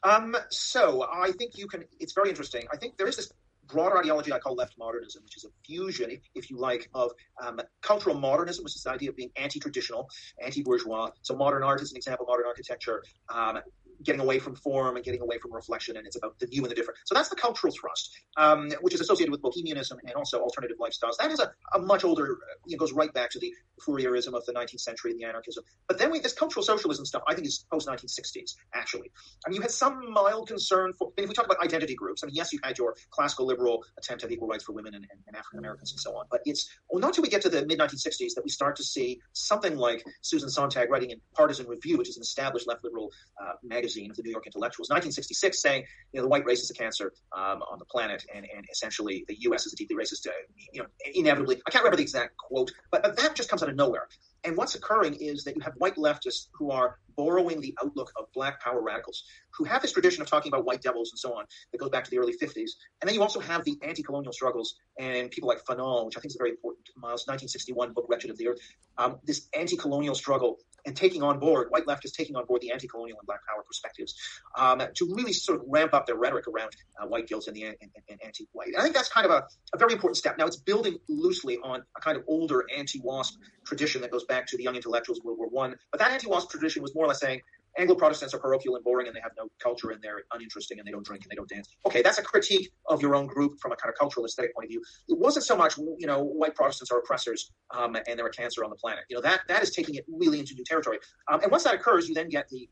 Um, 0.03 0.37
so 0.51 1.07
I 1.13 1.31
think 1.33 1.57
you 1.57 1.69
can. 1.69 1.85
It's 2.01 2.13
very 2.13 2.31
interesting. 2.31 2.67
I 2.73 2.77
think 2.77 2.97
there 2.97 3.07
is 3.07 3.17
this 3.17 3.33
broader 3.69 3.99
ideology 3.99 4.33
I 4.33 4.39
call 4.39 4.55
left 4.55 4.75
modernism, 4.79 5.23
which 5.25 5.37
is 5.37 5.45
a 5.45 5.49
fusion, 5.65 6.11
if, 6.11 6.21
if 6.35 6.51
you 6.51 6.59
like, 6.59 6.89
of 6.95 7.13
um, 7.45 7.61
cultural 7.81 8.19
modernism, 8.19 8.65
which 8.65 8.77
is 8.77 8.83
the 8.83 8.91
idea 8.91 9.11
of 9.11 9.17
being 9.17 9.31
anti-traditional, 9.37 10.09
anti-bourgeois. 10.43 11.11
So 11.23 11.37
modern 11.37 11.63
art 11.63 11.81
is 11.81 11.93
an 11.93 11.97
example, 11.97 12.27
modern 12.27 12.47
architecture, 12.47 13.03
um, 13.29 13.59
getting 14.03 14.21
away 14.21 14.39
from 14.39 14.55
form 14.55 14.97
and 14.97 15.05
getting 15.05 15.21
away 15.21 15.39
from 15.39 15.53
reflection, 15.53 15.97
and 15.97 16.07
it's 16.07 16.17
about 16.17 16.39
the 16.39 16.47
new 16.47 16.63
and 16.63 16.71
the 16.71 16.75
different. 16.75 16.99
So 17.05 17.15
that's 17.15 17.29
the 17.29 17.37
cultural 17.37 17.73
thrust, 17.73 18.11
um, 18.37 18.71
which 18.81 18.95
is 18.95 19.01
associated 19.01 19.31
with 19.31 19.43
bohemianism 19.43 19.99
and 20.05 20.15
also 20.15 20.41
alternative 20.41 20.79
lifestyles. 20.79 21.17
That 21.19 21.31
is 21.31 21.41
a, 21.41 21.53
a 21.75 21.79
much 21.79 22.05
older, 22.05 22.39
you 22.67 22.77
know, 22.77 22.81
goes 22.81 22.93
right 22.93 23.13
back 23.13 23.31
to 23.31 23.39
the 23.39 23.53
Fourierism 23.87 24.35
of 24.35 24.45
the 24.47 24.53
19th 24.53 24.81
century 24.81 25.11
and 25.11 25.21
the 25.21 25.25
anarchism. 25.25 25.65
But 25.89 25.99
then 25.99 26.11
we 26.11 26.21
this 26.21 26.33
cultural 26.33 26.65
socialism 26.65 27.05
stuff, 27.05 27.23
I 27.27 27.35
think, 27.35 27.47
is 27.47 27.65
post 27.71 27.89
1960s. 27.89 28.55
Actually, 28.75 29.11
I 29.45 29.49
mean, 29.49 29.57
you 29.57 29.63
had 29.63 29.71
some 29.71 30.13
mild 30.13 30.49
concern 30.49 30.93
for. 30.93 31.13
If 31.17 31.29
we 31.29 31.35
talk 31.35 31.47
about 31.47 31.63
identity 31.63 31.95
groups, 31.95 32.23
I 32.23 32.27
mean, 32.27 32.35
yes, 32.35 32.53
you 32.53 32.61
had 32.63 32.79
your 32.79 32.95
classical 33.11 33.47
liberal 33.47 33.85
attempt 33.99 34.25
at 34.25 34.31
equal 34.31 34.49
rights 34.49 34.65
for 34.65 34.73
women 34.73 34.95
and, 34.95 35.07
and, 35.11 35.21
and 35.27 35.37
African 35.37 35.59
Americans 35.59 35.93
and 35.93 36.01
so 36.01 36.17
on. 36.17 36.27
But 36.31 36.41
it's 36.45 36.71
well, 36.91 37.01
not 37.01 37.09
until 37.09 37.23
we 37.23 37.29
get 37.29 37.43
to 37.43 37.49
the 37.49 37.67
mid 37.67 37.79
1960s 37.79 38.35
that 38.35 38.43
we 38.45 38.51
start 38.51 38.77
to 38.77 38.85
see 38.85 39.21
something 39.33 39.77
like 39.77 40.05
Susan 40.23 40.49
Sontag 40.49 40.91
writing 40.91 41.11
in 41.11 41.21
Partisan 41.35 41.67
Review, 41.67 41.99
which 41.99 42.09
is 42.09 42.17
an 42.17 42.23
established 42.23 42.67
left 42.67 42.85
liberal 42.85 43.11
uh, 43.41 43.53
magazine 43.63 43.92
of 44.11 44.17
the 44.17 44.23
New 44.23 44.31
York 44.31 44.47
intellectuals, 44.47 44.89
1966, 44.91 45.61
saying 45.61 45.85
you 46.13 46.19
know 46.19 46.23
the 46.23 46.29
white 46.29 46.45
race 46.45 46.63
is 46.63 46.71
a 46.71 46.75
cancer 46.75 47.13
um, 47.37 47.63
on 47.71 47.79
the 47.79 47.85
planet, 47.85 48.25
and, 48.35 48.47
and 48.55 48.65
essentially 48.71 49.25
the 49.29 49.37
U.S. 49.41 49.67
is 49.67 49.73
a 49.73 49.77
deeply 49.77 49.97
racist. 49.97 50.27
Uh, 50.27 50.33
you 50.73 50.83
know, 50.83 50.89
inevitably, 51.15 51.61
I 51.67 51.71
can't 51.71 51.83
remember 51.85 51.97
the 51.97 52.03
exact 52.03 52.37
quote, 52.37 52.73
but, 52.91 53.03
but 53.03 53.17
that 53.17 53.35
just 53.35 53.49
comes 53.49 53.63
out 53.63 53.69
of 53.69 53.77
nowhere. 53.77 54.09
And 54.45 54.57
what's 54.57 54.75
occurring 54.75 55.15
is 55.15 55.45
that 55.45 55.55
you 55.55 55.63
have 55.63 55.75
white 55.77 55.95
leftists 55.95 56.49
who 56.55 56.71
are 56.73 56.99
borrowing 57.17 57.61
the 57.61 57.77
outlook 57.83 58.11
of 58.17 58.27
black 58.35 58.61
power 58.61 58.81
radicals 58.81 59.25
who 59.57 59.65
have 59.65 59.83
this 59.83 59.93
tradition 59.93 60.23
of 60.23 60.29
talking 60.29 60.51
about 60.51 60.65
white 60.65 60.83
devils 60.83 61.11
and 61.13 61.19
so 61.19 61.37
on 61.39 61.45
that 61.71 61.79
goes 61.79 61.91
back 61.91 62.05
to 62.05 62.11
the 62.11 62.19
early 62.19 62.33
50s. 62.33 62.71
And 63.01 63.09
then 63.09 63.15
you 63.15 63.23
also 63.23 63.39
have 63.39 63.65
the 63.65 63.79
anti 63.83 64.03
colonial 64.03 64.33
struggles 64.33 64.75
and 64.99 65.31
people 65.31 65.49
like 65.49 65.65
Fanon, 65.65 66.07
which 66.07 66.17
I 66.17 66.21
think 66.21 66.31
is 66.31 66.37
a 66.37 66.39
very 66.39 66.51
important, 66.51 66.89
Miles' 66.97 67.27
1961 67.27 67.93
book, 67.93 68.07
Wretched 68.09 68.31
of 68.31 68.39
the 68.39 68.49
Earth. 68.49 68.59
Um, 68.99 69.19
this 69.25 69.49
anti 69.57 69.77
colonial 69.77 70.15
struggle 70.15 70.59
and 70.85 70.97
taking 70.97 71.23
on 71.23 71.39
board, 71.39 71.69
white 71.71 71.87
leftists 71.87 72.13
taking 72.13 72.37
on 72.37 72.45
board 72.47 72.61
the 72.61 72.73
anti 72.73 72.89
colonial 72.89 73.19
and 73.19 73.27
black 73.27 73.41
power 73.47 73.63
perspectives 73.67 74.15
um, 74.57 74.83
to 74.95 75.13
really 75.15 75.33
sort 75.33 75.61
of 75.61 75.67
ramp 75.69 75.95
up 75.95 76.07
their 76.07 76.17
rhetoric 76.17 76.47
around 76.49 76.71
uh, 77.01 77.07
white 77.07 77.27
guilt 77.27 77.47
and 77.47 77.57
the 77.57 77.65
and, 77.65 77.77
and 78.09 78.21
anti 78.25 78.47
white. 78.53 78.71
I 78.79 78.83
think 78.83 78.95
that's 78.95 79.09
kind 79.09 79.27
of 79.27 79.33
a, 79.33 79.47
a 79.75 79.79
very 79.79 79.93
important 79.93 80.17
step. 80.17 80.39
Now, 80.39 80.47
it's 80.47 80.57
building 80.57 80.99
loosely 81.09 81.59
on 81.63 81.83
a 81.97 82.01
kind 82.01 82.17
of 82.17 82.25
older 82.27 82.65
anti 82.77 83.01
WASP 83.03 83.39
tradition 83.65 84.03
that 84.03 84.11
goes 84.11 84.25
back 84.25 84.47
to 84.49 84.57
the 84.57 84.63
young 84.63 84.77
intellectuals 84.77 85.19
of 85.19 85.25
World 85.25 85.39
War 85.39 85.49
One. 85.49 85.77
But 85.91 86.01
that 86.01 86.11
anti 86.11 86.29
WASP 86.29 86.51
tradition 86.51 86.83
was 86.83 86.95
more 86.95 87.05
or 87.05 87.09
less 87.09 87.21
saying 87.21 87.41
Anglo 87.79 87.97
Protestants 87.97 88.35
are 88.35 88.39
parochial 88.39 88.77
and 88.77 88.85
boring 88.85 89.07
and 89.07 89.17
they 89.17 89.21
have 89.21 89.33
no 89.37 89.49
culture 89.63 89.91
and 89.91 90.03
they're 90.03 90.23
uninteresting 90.33 90.79
and 90.79 90.87
they 90.87 90.93
don't 90.93 91.05
drink 91.05 91.23
and 91.25 91.31
they 91.31 91.37
don't 91.37 91.49
dance. 91.49 91.69
Okay, 91.87 92.03
that's 92.03 92.19
a 92.19 92.23
critique 92.23 92.71
of 92.89 93.01
your 93.01 93.15
own 93.15 93.27
group 93.27 93.59
from 93.61 93.73
a 93.73 93.77
kind 93.77 93.91
of 93.93 93.99
cultural 93.99 94.27
aesthetic 94.27 94.55
point 94.55 94.67
of 94.67 94.71
view. 94.71 94.83
It 95.09 95.19
wasn't 95.19 95.45
so 95.45 95.57
much, 95.57 95.79
you 95.79 96.07
know, 96.07 96.23
white 96.23 96.55
Protestants 96.55 96.91
are 96.91 96.99
oppressors 96.99 97.51
um, 97.75 97.97
and 98.07 98.19
they're 98.19 98.27
a 98.27 98.31
cancer 98.31 98.65
on 98.65 98.71
the 98.71 98.77
planet. 98.77 99.05
You 99.09 99.17
know, 99.17 99.23
that 99.23 99.43
that 99.49 99.63
is 99.63 99.71
taking 99.71 99.95
it 99.95 100.05
really 100.09 100.39
into 100.39 100.55
new 100.55 100.65
territory. 100.65 100.99
Um, 101.31 101.41
and 101.43 101.51
once 101.51 101.65
that 101.65 101.75
occurs, 101.75 102.09
you 102.09 102.15
then 102.15 102.29
get 102.29 102.49
the 102.51 102.69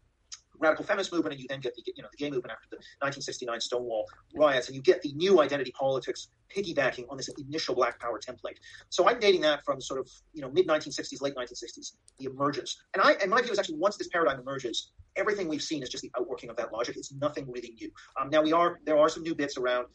radical 0.60 0.84
feminist 0.84 1.12
movement, 1.12 1.32
and 1.32 1.40
you 1.40 1.46
then 1.48 1.60
get 1.60 1.74
the 1.74 1.82
you 1.96 2.02
know 2.02 2.08
the 2.10 2.16
gay 2.16 2.30
movement 2.30 2.52
after 2.52 2.68
the 2.70 2.76
1969 3.00 3.60
Stonewall 3.60 4.06
riots, 4.34 4.68
and 4.68 4.76
you 4.76 4.82
get 4.82 5.02
the 5.02 5.12
new 5.14 5.40
identity 5.40 5.72
politics 5.72 6.28
piggybacking 6.54 7.06
on 7.08 7.16
this 7.16 7.28
initial 7.38 7.74
Black 7.74 7.98
Power 7.98 8.18
template. 8.18 8.56
So 8.88 9.08
I'm 9.08 9.18
dating 9.18 9.42
that 9.42 9.64
from 9.64 9.80
sort 9.80 10.00
of 10.00 10.08
you 10.32 10.42
know 10.42 10.50
mid 10.50 10.66
1960s, 10.66 11.20
late 11.22 11.34
1960s, 11.34 11.92
the 12.18 12.26
emergence. 12.26 12.82
And 12.94 13.02
I 13.02 13.12
and 13.22 13.30
my 13.30 13.40
view 13.42 13.52
is 13.52 13.58
actually 13.58 13.78
once 13.78 13.96
this 13.96 14.08
paradigm 14.08 14.40
emerges, 14.40 14.92
everything 15.16 15.48
we've 15.48 15.62
seen 15.62 15.82
is 15.82 15.88
just 15.88 16.02
the 16.02 16.10
outworking 16.18 16.50
of 16.50 16.56
that 16.56 16.72
logic. 16.72 16.96
It's 16.96 17.12
nothing 17.12 17.50
really 17.50 17.74
new. 17.80 17.90
Um, 18.20 18.30
now 18.30 18.42
we 18.42 18.52
are 18.52 18.80
there 18.84 18.98
are 18.98 19.08
some 19.08 19.22
new 19.22 19.34
bits 19.34 19.56
around 19.56 19.86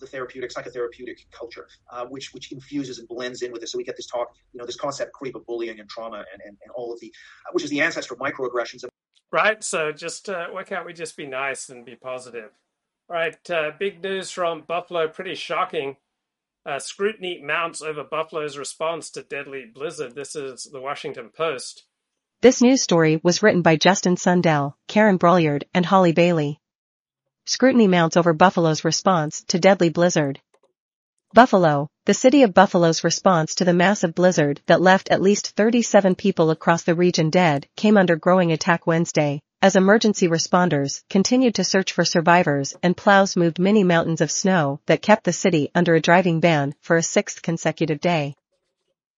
the 0.00 0.06
therapeutic, 0.06 0.50
psychotherapeutic 0.50 1.26
culture, 1.30 1.68
uh, 1.90 2.04
which 2.06 2.32
which 2.32 2.52
infuses 2.52 2.98
and 2.98 3.08
blends 3.08 3.42
in 3.42 3.52
with 3.52 3.60
this. 3.60 3.72
So 3.72 3.78
we 3.78 3.84
get 3.84 3.96
this 3.96 4.06
talk, 4.06 4.34
you 4.52 4.58
know, 4.58 4.66
this 4.66 4.76
concept 4.76 5.12
creep 5.12 5.34
of 5.34 5.46
bullying 5.46 5.80
and 5.80 5.88
trauma 5.88 6.18
and, 6.18 6.42
and, 6.44 6.56
and 6.62 6.70
all 6.74 6.92
of 6.92 7.00
the, 7.00 7.12
uh, 7.46 7.50
which 7.52 7.64
is 7.64 7.70
the 7.70 7.80
ancestor 7.80 8.14
of 8.14 8.20
microaggressions 8.20 8.84
right? 9.34 9.64
So 9.64 9.90
just 9.90 10.28
uh, 10.28 10.46
why 10.52 10.62
can't 10.62 10.86
we 10.86 10.92
just 10.92 11.16
be 11.16 11.26
nice 11.26 11.68
and 11.68 11.84
be 11.84 11.96
positive? 11.96 12.50
All 13.10 13.16
right, 13.16 13.50
uh, 13.50 13.72
big 13.78 14.00
news 14.02 14.30
from 14.30 14.62
Buffalo, 14.62 15.08
pretty 15.08 15.34
shocking. 15.34 15.96
Uh, 16.64 16.78
scrutiny 16.78 17.42
mounts 17.42 17.82
over 17.82 18.04
Buffalo's 18.04 18.56
response 18.56 19.10
to 19.10 19.22
deadly 19.22 19.66
blizzard. 19.66 20.14
This 20.14 20.36
is 20.36 20.68
the 20.72 20.80
Washington 20.80 21.30
Post. 21.36 21.84
This 22.42 22.62
news 22.62 22.82
story 22.82 23.20
was 23.22 23.42
written 23.42 23.60
by 23.60 23.76
Justin 23.76 24.16
Sundell, 24.16 24.76
Karen 24.86 25.18
Brulliard, 25.18 25.64
and 25.74 25.84
Holly 25.84 26.12
Bailey. 26.12 26.60
Scrutiny 27.44 27.88
mounts 27.88 28.16
over 28.16 28.32
Buffalo's 28.32 28.84
response 28.84 29.42
to 29.48 29.58
deadly 29.58 29.88
blizzard. 29.90 30.40
Buffalo, 31.34 31.88
the 32.04 32.14
city 32.14 32.44
of 32.44 32.54
Buffalo's 32.54 33.02
response 33.02 33.56
to 33.56 33.64
the 33.64 33.74
massive 33.74 34.14
blizzard 34.14 34.60
that 34.66 34.80
left 34.80 35.08
at 35.10 35.20
least 35.20 35.56
37 35.56 36.14
people 36.14 36.52
across 36.52 36.84
the 36.84 36.94
region 36.94 37.28
dead 37.28 37.66
came 37.74 37.96
under 37.96 38.14
growing 38.14 38.52
attack 38.52 38.86
Wednesday, 38.86 39.40
as 39.60 39.74
emergency 39.74 40.28
responders 40.28 41.02
continued 41.10 41.56
to 41.56 41.64
search 41.64 41.90
for 41.90 42.04
survivors 42.04 42.76
and 42.84 42.96
plows 42.96 43.34
moved 43.34 43.58
many 43.58 43.82
mountains 43.82 44.20
of 44.20 44.30
snow 44.30 44.78
that 44.86 45.02
kept 45.02 45.24
the 45.24 45.32
city 45.32 45.72
under 45.74 45.96
a 45.96 46.00
driving 46.00 46.38
ban 46.38 46.72
for 46.80 46.96
a 46.96 47.02
sixth 47.02 47.42
consecutive 47.42 47.98
day. 47.98 48.36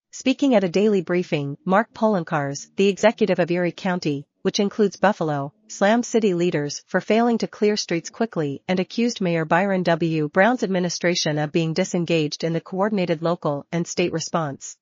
Speaking 0.09 0.55
at 0.55 0.63
a 0.63 0.69
daily 0.69 1.01
briefing, 1.01 1.55
Mark 1.65 1.93
Poloncarz, 1.93 2.67
the 2.77 2.87
executive 2.87 3.37
of 3.37 3.51
Erie 3.51 3.71
County, 3.71 4.25
which 4.47 4.61
includes 4.61 4.95
Buffalo, 4.95 5.51
slammed 5.67 6.05
city 6.05 6.33
leaders 6.33 6.81
for 6.87 7.01
failing 7.01 7.37
to 7.37 7.49
clear 7.49 7.75
streets 7.75 8.09
quickly 8.09 8.63
and 8.65 8.79
accused 8.79 9.19
Mayor 9.19 9.43
Byron 9.43 9.83
W. 9.83 10.29
Brown's 10.29 10.63
administration 10.63 11.37
of 11.37 11.51
being 11.51 11.73
disengaged 11.73 12.45
in 12.45 12.53
the 12.53 12.61
coordinated 12.61 13.21
local 13.21 13.65
and 13.73 13.85
state 13.85 14.13
response. 14.13 14.77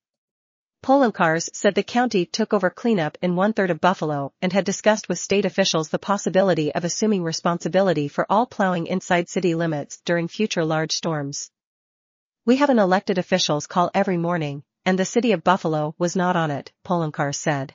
Poloncarz 0.83 1.49
said 1.53 1.73
the 1.73 1.81
county 1.81 2.27
took 2.27 2.53
over 2.53 2.69
cleanup 2.69 3.17
in 3.23 3.35
one-third 3.35 3.71
of 3.71 3.81
Buffalo 3.81 4.33
and 4.39 4.53
had 4.53 4.65
discussed 4.65 5.09
with 5.09 5.17
state 5.17 5.45
officials 5.45 5.89
the 5.89 5.97
possibility 5.97 6.71
of 6.71 6.85
assuming 6.85 7.23
responsibility 7.23 8.07
for 8.07 8.27
all 8.29 8.45
plowing 8.45 8.85
inside 8.85 9.29
city 9.29 9.55
limits 9.55 9.99
during 10.05 10.27
future 10.27 10.63
large 10.63 10.91
storms. 10.91 11.49
We 12.45 12.57
have 12.57 12.69
an 12.69 12.77
elected 12.77 13.17
officials 13.17 13.65
call 13.65 13.89
every 13.95 14.17
morning, 14.17 14.61
and 14.85 14.99
the 14.99 15.05
city 15.05 15.31
of 15.31 15.43
Buffalo 15.43 15.95
was 15.97 16.15
not 16.15 16.35
on 16.35 16.51
it, 16.51 16.71
Poloncarz 16.83 17.37
said. 17.37 17.73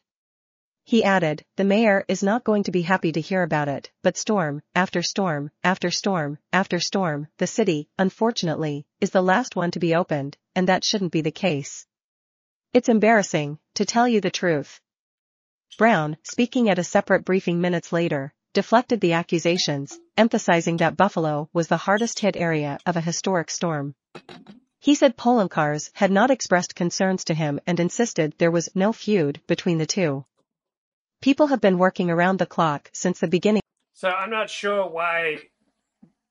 He 0.90 1.04
added, 1.04 1.44
the 1.54 1.62
mayor 1.62 2.04
is 2.08 2.20
not 2.20 2.42
going 2.42 2.64
to 2.64 2.72
be 2.72 2.82
happy 2.82 3.12
to 3.12 3.20
hear 3.20 3.44
about 3.44 3.68
it, 3.68 3.92
but 4.02 4.16
storm, 4.16 4.60
after 4.74 5.02
storm, 5.02 5.52
after 5.62 5.88
storm, 5.88 6.38
after 6.52 6.80
storm, 6.80 7.28
the 7.38 7.46
city, 7.46 7.88
unfortunately, 7.96 8.86
is 9.00 9.10
the 9.10 9.22
last 9.22 9.54
one 9.54 9.70
to 9.70 9.78
be 9.78 9.94
opened, 9.94 10.36
and 10.56 10.66
that 10.68 10.82
shouldn't 10.82 11.12
be 11.12 11.20
the 11.20 11.30
case. 11.30 11.86
It's 12.72 12.88
embarrassing, 12.88 13.60
to 13.76 13.84
tell 13.84 14.08
you 14.08 14.20
the 14.20 14.32
truth. 14.32 14.80
Brown, 15.78 16.16
speaking 16.24 16.68
at 16.68 16.80
a 16.80 16.82
separate 16.82 17.24
briefing 17.24 17.60
minutes 17.60 17.92
later, 17.92 18.34
deflected 18.52 19.00
the 19.00 19.12
accusations, 19.12 19.96
emphasizing 20.16 20.78
that 20.78 20.96
Buffalo 20.96 21.48
was 21.52 21.68
the 21.68 21.76
hardest 21.76 22.18
hit 22.18 22.36
area 22.36 22.80
of 22.84 22.96
a 22.96 23.00
historic 23.00 23.52
storm. 23.52 23.94
He 24.80 24.96
said 24.96 25.16
Poloncarz 25.16 25.92
had 25.92 26.10
not 26.10 26.32
expressed 26.32 26.74
concerns 26.74 27.22
to 27.26 27.34
him 27.34 27.60
and 27.64 27.78
insisted 27.78 28.34
there 28.38 28.50
was 28.50 28.74
no 28.74 28.92
feud 28.92 29.40
between 29.46 29.78
the 29.78 29.86
two. 29.86 30.24
People 31.20 31.48
have 31.48 31.60
been 31.60 31.76
working 31.76 32.10
around 32.10 32.38
the 32.38 32.46
clock 32.46 32.90
since 32.94 33.20
the 33.20 33.28
beginning. 33.28 33.62
So 33.92 34.08
I'm 34.08 34.30
not 34.30 34.48
sure 34.48 34.88
why 34.88 35.38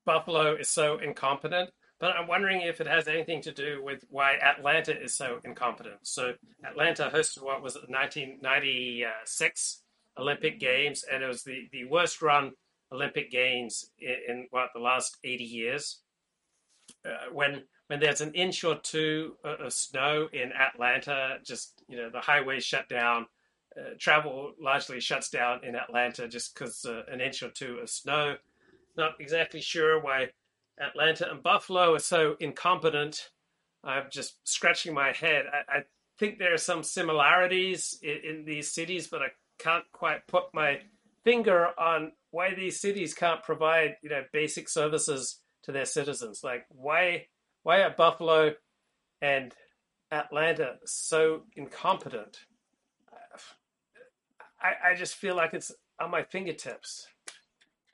Buffalo 0.04 0.56
is 0.56 0.68
so 0.68 0.98
incompetent, 0.98 1.70
but 2.00 2.16
I'm 2.16 2.26
wondering 2.26 2.62
if 2.62 2.80
it 2.80 2.88
has 2.88 3.06
anything 3.06 3.42
to 3.42 3.52
do 3.52 3.80
with 3.84 4.04
why 4.10 4.34
Atlanta 4.34 5.00
is 5.00 5.14
so 5.14 5.38
incompetent. 5.44 5.98
So 6.02 6.34
Atlanta 6.64 7.08
hosted 7.14 7.44
what 7.44 7.62
was 7.62 7.76
it, 7.76 7.88
1996 7.88 9.82
Olympic 10.18 10.58
Games, 10.58 11.04
and 11.10 11.22
it 11.22 11.28
was 11.28 11.44
the, 11.44 11.68
the 11.70 11.84
worst 11.84 12.20
run 12.20 12.52
Olympic 12.92 13.30
Games 13.30 13.92
in, 14.00 14.16
in 14.28 14.46
what 14.50 14.70
the 14.74 14.80
last 14.80 15.18
80 15.22 15.44
years. 15.44 16.00
Uh, 17.04 17.30
when 17.32 17.62
when 17.86 18.00
there's 18.00 18.20
an 18.20 18.34
inch 18.34 18.64
or 18.64 18.76
two 18.76 19.36
of 19.44 19.72
snow 19.72 20.28
in 20.32 20.52
Atlanta, 20.52 21.36
just 21.44 21.84
you 21.86 21.96
know 21.96 22.10
the 22.10 22.20
highways 22.20 22.64
shut 22.64 22.88
down 22.88 23.26
uh, 23.80 23.94
travel 23.98 24.52
largely 24.60 25.00
shuts 25.00 25.30
down 25.30 25.64
in 25.64 25.74
Atlanta 25.74 26.28
just 26.28 26.54
because 26.54 26.84
uh, 26.84 27.02
an 27.10 27.20
inch 27.20 27.42
or 27.42 27.50
two 27.50 27.78
of 27.82 27.88
snow. 27.88 28.36
Not 28.96 29.12
exactly 29.20 29.60
sure 29.60 30.00
why 30.00 30.28
Atlanta 30.78 31.30
and 31.30 31.42
Buffalo 31.42 31.94
are 31.94 32.00
so 32.00 32.36
incompetent. 32.40 33.30
I'm 33.84 34.04
just 34.10 34.36
scratching 34.44 34.94
my 34.94 35.12
head. 35.12 35.44
I, 35.52 35.78
I 35.78 35.80
think 36.18 36.38
there 36.38 36.52
are 36.52 36.58
some 36.58 36.82
similarities 36.82 37.98
in, 38.02 38.18
in, 38.28 38.44
these 38.44 38.70
cities, 38.70 39.06
but 39.06 39.22
I 39.22 39.28
can't 39.58 39.84
quite 39.92 40.26
put 40.26 40.44
my 40.52 40.80
finger 41.24 41.68
on 41.78 42.12
why 42.30 42.54
these 42.54 42.80
cities 42.80 43.14
can't 43.14 43.42
provide 43.42 43.96
you 44.02 44.10
know 44.10 44.24
basic 44.32 44.68
services 44.68 45.40
to 45.62 45.72
their 45.72 45.84
citizens. 45.84 46.42
Like 46.44 46.66
why 46.68 47.26
why 47.62 47.82
are 47.82 47.90
Buffalo 47.90 48.54
and 49.20 49.54
Atlanta 50.10 50.76
so 50.84 51.42
incompetent? 51.56 52.38
I, 54.62 54.90
I 54.90 54.94
just 54.94 55.14
feel 55.14 55.36
like 55.36 55.54
it's 55.54 55.72
on 56.00 56.10
my 56.10 56.22
fingertips. 56.22 57.06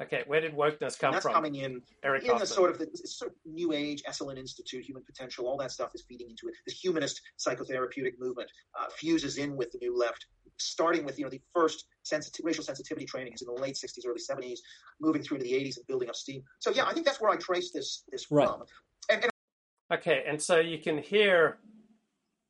Okay, 0.03 0.25
where 0.27 0.43
did 0.43 0.55
wokeness 0.55 0.99
come 0.99 1.09
and 1.09 1.15
that's 1.15 1.23
from? 1.23 1.33
coming 1.33 1.55
in 1.55 1.81
Eric 2.05 2.25
in 2.25 2.37
the 2.37 2.45
sort 2.45 2.71
of 2.71 2.79
the 2.79 2.87
sort 3.05 3.31
of 3.31 3.37
new 3.47 3.73
age 3.73 4.03
Esalen 4.03 4.37
Institute, 4.37 4.85
human 4.85 5.03
potential, 5.03 5.47
all 5.47 5.57
that 5.57 5.73
stuff 5.73 5.91
is 5.95 6.05
feeding 6.07 6.29
into 6.29 6.49
it. 6.49 6.55
This 6.67 6.79
humanist 6.79 7.23
psychotherapeutic 7.39 8.13
movement 8.19 8.51
uh, 8.79 8.87
fuses 8.91 9.39
in 9.39 9.57
with 9.57 9.73
the 9.73 9.79
new 9.81 9.97
left, 9.97 10.27
starting 10.59 11.07
with 11.07 11.19
you 11.19 11.25
know 11.25 11.31
the 11.31 11.41
first 11.55 11.87
sensitive, 12.03 12.45
racial 12.45 12.63
sensitivity 12.63 13.07
training 13.07 13.33
is 13.33 13.41
in 13.41 13.47
the 13.47 13.59
late 13.59 13.77
'60s, 13.77 14.07
early 14.07 14.21
'70s, 14.21 14.59
moving 15.01 15.23
through 15.23 15.39
to 15.39 15.45
the 15.45 15.53
'80s 15.53 15.79
and 15.79 15.87
building 15.87 16.11
up 16.11 16.15
steam. 16.15 16.43
So 16.59 16.71
yeah, 16.73 16.85
I 16.85 16.93
think 16.93 17.07
that's 17.07 17.21
where 17.21 17.31
I 17.31 17.37
trace 17.37 17.71
this 17.73 18.05
this 18.11 18.27
right. 18.31 18.47
from. 18.47 18.65
And, 19.11 19.23
and 19.23 19.33
okay, 19.95 20.25
and 20.29 20.43
so 20.43 20.61
you 20.61 20.79
can 20.79 20.99
hear 20.99 21.57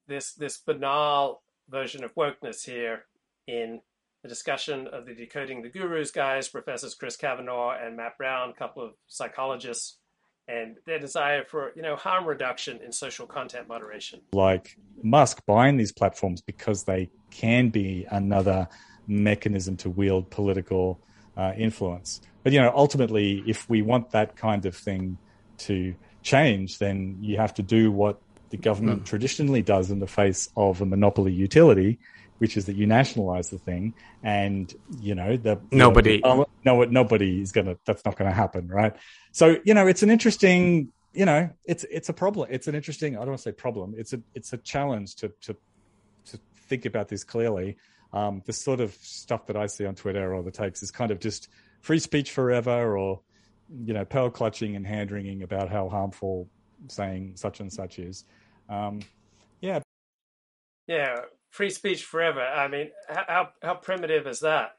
this 0.08 0.32
this 0.32 0.58
banal 0.58 1.42
version 1.68 2.02
of 2.02 2.12
wokeness 2.16 2.64
here 2.64 3.04
in 3.46 3.80
the 4.26 4.34
discussion 4.34 4.88
of 4.88 5.06
the 5.06 5.14
Decoding 5.14 5.62
the 5.62 5.68
Gurus 5.68 6.10
guys, 6.10 6.48
Professors 6.48 6.94
Chris 6.94 7.16
Kavanagh 7.16 7.78
and 7.80 7.96
Matt 7.96 8.18
Browne, 8.18 8.50
a 8.50 8.52
couple 8.52 8.82
of 8.82 8.94
psychologists, 9.06 9.98
and 10.48 10.76
their 10.84 10.98
desire 10.98 11.44
for 11.44 11.72
you 11.76 11.82
know 11.82 11.94
harm 11.94 12.26
reduction 12.26 12.80
in 12.84 12.90
social 12.92 13.26
content 13.26 13.68
moderation. 13.68 14.20
Like 14.32 14.76
Musk 15.02 15.44
buying 15.46 15.76
these 15.76 15.92
platforms 15.92 16.40
because 16.40 16.84
they 16.84 17.08
can 17.30 17.68
be 17.68 18.06
another 18.10 18.68
mechanism 19.06 19.76
to 19.78 19.90
wield 19.90 20.28
political 20.30 21.00
uh, 21.36 21.52
influence. 21.56 22.20
But 22.42 22.52
you 22.52 22.60
know, 22.60 22.72
ultimately, 22.74 23.44
if 23.46 23.68
we 23.70 23.82
want 23.82 24.10
that 24.10 24.36
kind 24.36 24.66
of 24.66 24.74
thing 24.74 25.18
to 25.58 25.94
change, 26.22 26.78
then 26.78 27.18
you 27.20 27.36
have 27.36 27.54
to 27.54 27.62
do 27.62 27.92
what 27.92 28.20
the 28.50 28.56
government 28.56 29.02
mm. 29.02 29.06
traditionally 29.06 29.62
does 29.62 29.90
in 29.90 30.00
the 30.00 30.06
face 30.06 30.48
of 30.56 30.80
a 30.80 30.86
monopoly 30.86 31.32
utility, 31.32 31.98
which 32.38 32.56
is 32.56 32.66
that 32.66 32.76
you 32.76 32.86
nationalize 32.86 33.50
the 33.50 33.58
thing 33.58 33.94
and 34.22 34.74
you 35.00 35.14
know 35.14 35.36
the 35.36 35.60
nobody 35.70 36.16
you 36.16 36.20
know, 36.22 36.46
no 36.64 36.84
nobody 36.84 37.40
is 37.40 37.52
gonna 37.52 37.76
that's 37.84 38.04
not 38.04 38.16
gonna 38.16 38.32
happen 38.32 38.68
right? 38.68 38.94
So 39.32 39.56
you 39.64 39.74
know 39.74 39.86
it's 39.86 40.02
an 40.02 40.10
interesting 40.10 40.92
you 41.16 41.24
know 41.24 41.48
it's 41.64 41.84
it's 41.90 42.08
a 42.08 42.12
problem 42.12 42.48
it's 42.50 42.68
an 42.68 42.74
interesting 42.74 43.16
i 43.16 43.20
don't 43.20 43.28
want 43.28 43.38
to 43.38 43.42
say 43.42 43.52
problem 43.52 43.94
it's 43.96 44.12
a 44.12 44.20
it's 44.34 44.52
a 44.52 44.58
challenge 44.58 45.16
to 45.16 45.32
to 45.40 45.56
to 46.26 46.38
think 46.68 46.84
about 46.84 47.08
this 47.08 47.24
clearly. 47.24 47.76
Um 48.12 48.42
the 48.44 48.52
sort 48.52 48.80
of 48.80 48.94
stuff 48.94 49.46
that 49.46 49.56
i 49.56 49.66
see 49.66 49.86
on 49.86 49.94
twitter 49.94 50.34
or 50.34 50.42
the 50.42 50.50
takes 50.50 50.82
is 50.82 50.90
kind 50.90 51.10
of 51.10 51.18
just 51.18 51.48
free 51.80 51.98
speech 51.98 52.32
forever 52.32 52.96
or 52.96 53.20
you 53.84 53.94
know 53.94 54.04
pearl 54.04 54.30
clutching 54.30 54.76
and 54.76 54.86
hand 54.86 55.10
wringing 55.10 55.42
about 55.42 55.70
how 55.70 55.88
harmful 55.88 56.48
saying 56.88 57.32
such 57.36 57.60
and 57.60 57.72
such 57.72 57.98
is. 57.98 58.24
Um 58.68 59.00
yeah. 59.60 59.80
Yeah 60.86 61.22
free 61.56 61.70
speech 61.70 62.04
forever. 62.04 62.40
I 62.40 62.68
mean, 62.68 62.90
how 63.08 63.48
how 63.62 63.74
primitive 63.74 64.26
is 64.26 64.40
that? 64.40 64.76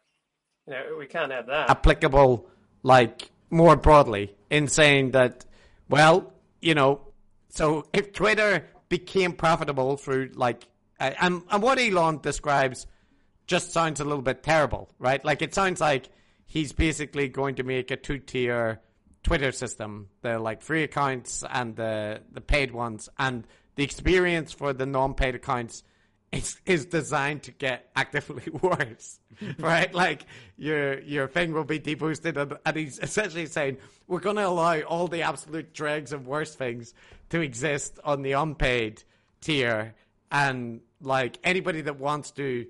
You 0.67 0.73
know, 0.73 0.83
we 0.99 1.07
can't 1.07 1.31
have 1.31 1.47
that 1.47 1.69
applicable 1.69 2.47
like 2.83 3.31
more 3.49 3.75
broadly 3.75 4.35
in 4.49 4.67
saying 4.67 5.11
that. 5.11 5.45
Well, 5.89 6.33
you 6.61 6.75
know, 6.75 7.01
so 7.49 7.87
if 7.93 8.13
Twitter 8.13 8.67
became 8.89 9.33
profitable 9.33 9.97
through 9.97 10.31
like, 10.35 10.67
and 10.99 11.41
and 11.49 11.63
what 11.63 11.79
Elon 11.79 12.19
describes 12.19 12.85
just 13.47 13.71
sounds 13.71 13.99
a 13.99 14.03
little 14.03 14.21
bit 14.21 14.43
terrible, 14.43 14.89
right? 14.99 15.23
Like 15.23 15.41
it 15.41 15.55
sounds 15.55 15.81
like 15.81 16.09
he's 16.45 16.73
basically 16.73 17.29
going 17.29 17.55
to 17.55 17.63
make 17.63 17.89
a 17.91 17.97
two 17.97 18.19
tier 18.19 18.81
Twitter 19.23 19.51
system, 19.51 20.09
the 20.21 20.37
like 20.39 20.61
free 20.61 20.83
accounts 20.83 21.43
and 21.49 21.75
the 21.75 22.21
the 22.31 22.41
paid 22.41 22.71
ones, 22.71 23.09
and 23.17 23.47
the 23.75 23.83
experience 23.83 24.51
for 24.51 24.73
the 24.73 24.85
non 24.85 25.13
paid 25.13 25.35
accounts 25.35 25.83
is, 26.31 26.59
is 26.65 26.85
designed 26.85 27.43
to 27.43 27.51
get 27.51 27.89
actively 27.95 28.43
worse, 28.61 29.19
right? 29.59 29.93
like 29.93 30.25
your 30.57 30.99
your 30.99 31.27
thing 31.27 31.53
will 31.53 31.63
be 31.63 31.79
deboosted, 31.79 32.37
and, 32.37 32.57
and 32.65 32.75
he's 32.75 32.99
essentially 32.99 33.45
saying 33.45 33.77
we're 34.07 34.19
going 34.19 34.35
to 34.35 34.45
allow 34.45 34.79
all 34.81 35.07
the 35.07 35.21
absolute 35.21 35.73
dregs 35.73 36.11
of 36.11 36.27
worst 36.27 36.57
things 36.57 36.93
to 37.29 37.41
exist 37.41 37.99
on 38.03 38.21
the 38.21 38.33
unpaid 38.33 39.03
tier, 39.41 39.95
and 40.31 40.81
like 41.01 41.39
anybody 41.43 41.81
that 41.81 41.99
wants 41.99 42.31
to 42.31 42.67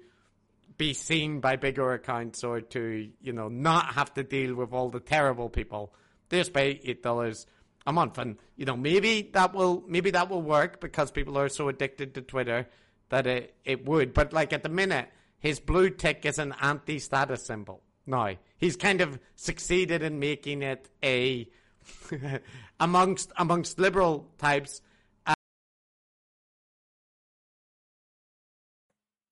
be 0.77 0.93
seen 0.93 1.39
by 1.39 1.55
bigger 1.55 1.93
accounts 1.93 2.43
or 2.43 2.61
to 2.61 3.09
you 3.21 3.33
know 3.33 3.47
not 3.47 3.93
have 3.93 4.13
to 4.13 4.23
deal 4.23 4.53
with 4.53 4.71
all 4.71 4.89
the 4.89 4.99
terrible 4.99 5.49
people, 5.49 5.93
just 6.29 6.53
pay 6.53 6.79
eight 6.83 7.01
dollars 7.01 7.47
a 7.87 7.91
month, 7.91 8.19
and 8.19 8.37
you 8.55 8.65
know 8.65 8.77
maybe 8.77 9.31
that 9.33 9.55
will 9.55 9.83
maybe 9.87 10.11
that 10.11 10.29
will 10.29 10.43
work 10.43 10.79
because 10.79 11.09
people 11.09 11.39
are 11.39 11.49
so 11.49 11.69
addicted 11.69 12.13
to 12.13 12.21
Twitter 12.21 12.67
that 13.09 13.27
it, 13.27 13.55
it 13.63 13.85
would. 13.85 14.13
But 14.13 14.33
like 14.33 14.53
at 14.53 14.63
the 14.63 14.69
minute, 14.69 15.09
his 15.39 15.59
blue 15.59 15.89
tick 15.89 16.25
is 16.25 16.39
an 16.39 16.53
anti 16.61 16.99
status 16.99 17.45
symbol. 17.45 17.81
Now, 18.05 18.35
he's 18.57 18.75
kind 18.75 19.01
of 19.01 19.19
succeeded 19.35 20.01
in 20.01 20.19
making 20.19 20.61
it 20.61 20.89
a 21.03 21.49
amongst 22.79 23.31
amongst 23.37 23.79
liberal 23.79 24.27
types. 24.37 24.81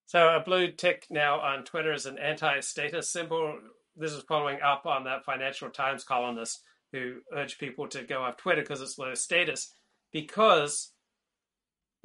So 0.07 0.29
a 0.29 0.39
blue 0.39 0.71
tick 0.71 1.07
now 1.09 1.41
on 1.41 1.65
Twitter 1.65 1.91
is 1.91 2.05
an 2.05 2.17
anti-status 2.17 3.09
symbol. 3.09 3.59
This 3.97 4.13
is 4.13 4.23
following 4.23 4.61
up 4.61 4.85
on 4.85 5.03
that 5.03 5.25
Financial 5.25 5.69
Times 5.69 6.05
columnist 6.05 6.61
who 6.93 7.15
urged 7.33 7.59
people 7.59 7.87
to 7.89 8.03
go 8.03 8.23
off 8.23 8.37
Twitter 8.37 8.61
because 8.61 8.79
it's 8.79 8.97
low 8.97 9.13
status. 9.13 9.73
Because 10.13 10.93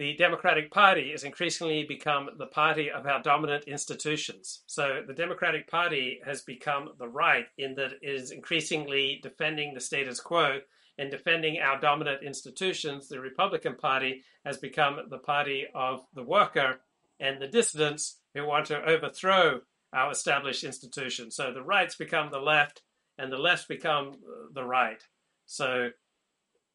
the 0.00 0.14
Democratic 0.14 0.70
Party 0.70 1.10
has 1.10 1.24
increasingly 1.24 1.84
become 1.84 2.30
the 2.38 2.46
party 2.46 2.90
of 2.90 3.04
our 3.04 3.20
dominant 3.20 3.64
institutions. 3.64 4.62
So 4.66 5.02
the 5.06 5.12
Democratic 5.12 5.68
Party 5.68 6.22
has 6.24 6.40
become 6.40 6.88
the 6.98 7.06
right 7.06 7.44
in 7.58 7.74
that 7.74 7.92
it 8.00 8.08
is 8.08 8.30
increasingly 8.30 9.20
defending 9.22 9.74
the 9.74 9.80
status 9.80 10.18
quo 10.18 10.60
and 10.96 11.10
defending 11.10 11.58
our 11.58 11.78
dominant 11.78 12.22
institutions. 12.22 13.08
The 13.08 13.20
Republican 13.20 13.76
Party 13.76 14.22
has 14.42 14.56
become 14.56 15.00
the 15.10 15.18
party 15.18 15.66
of 15.74 16.00
the 16.14 16.24
worker 16.24 16.80
and 17.20 17.38
the 17.38 17.48
dissidents 17.48 18.20
who 18.32 18.46
want 18.46 18.68
to 18.68 18.82
overthrow 18.82 19.60
our 19.92 20.12
established 20.12 20.64
institutions. 20.64 21.36
So 21.36 21.52
the 21.52 21.62
right's 21.62 21.96
become 21.96 22.30
the 22.30 22.38
left 22.38 22.80
and 23.18 23.30
the 23.30 23.36
left 23.36 23.68
become 23.68 24.12
uh, 24.14 24.46
the 24.54 24.64
right. 24.64 25.02
So 25.44 25.90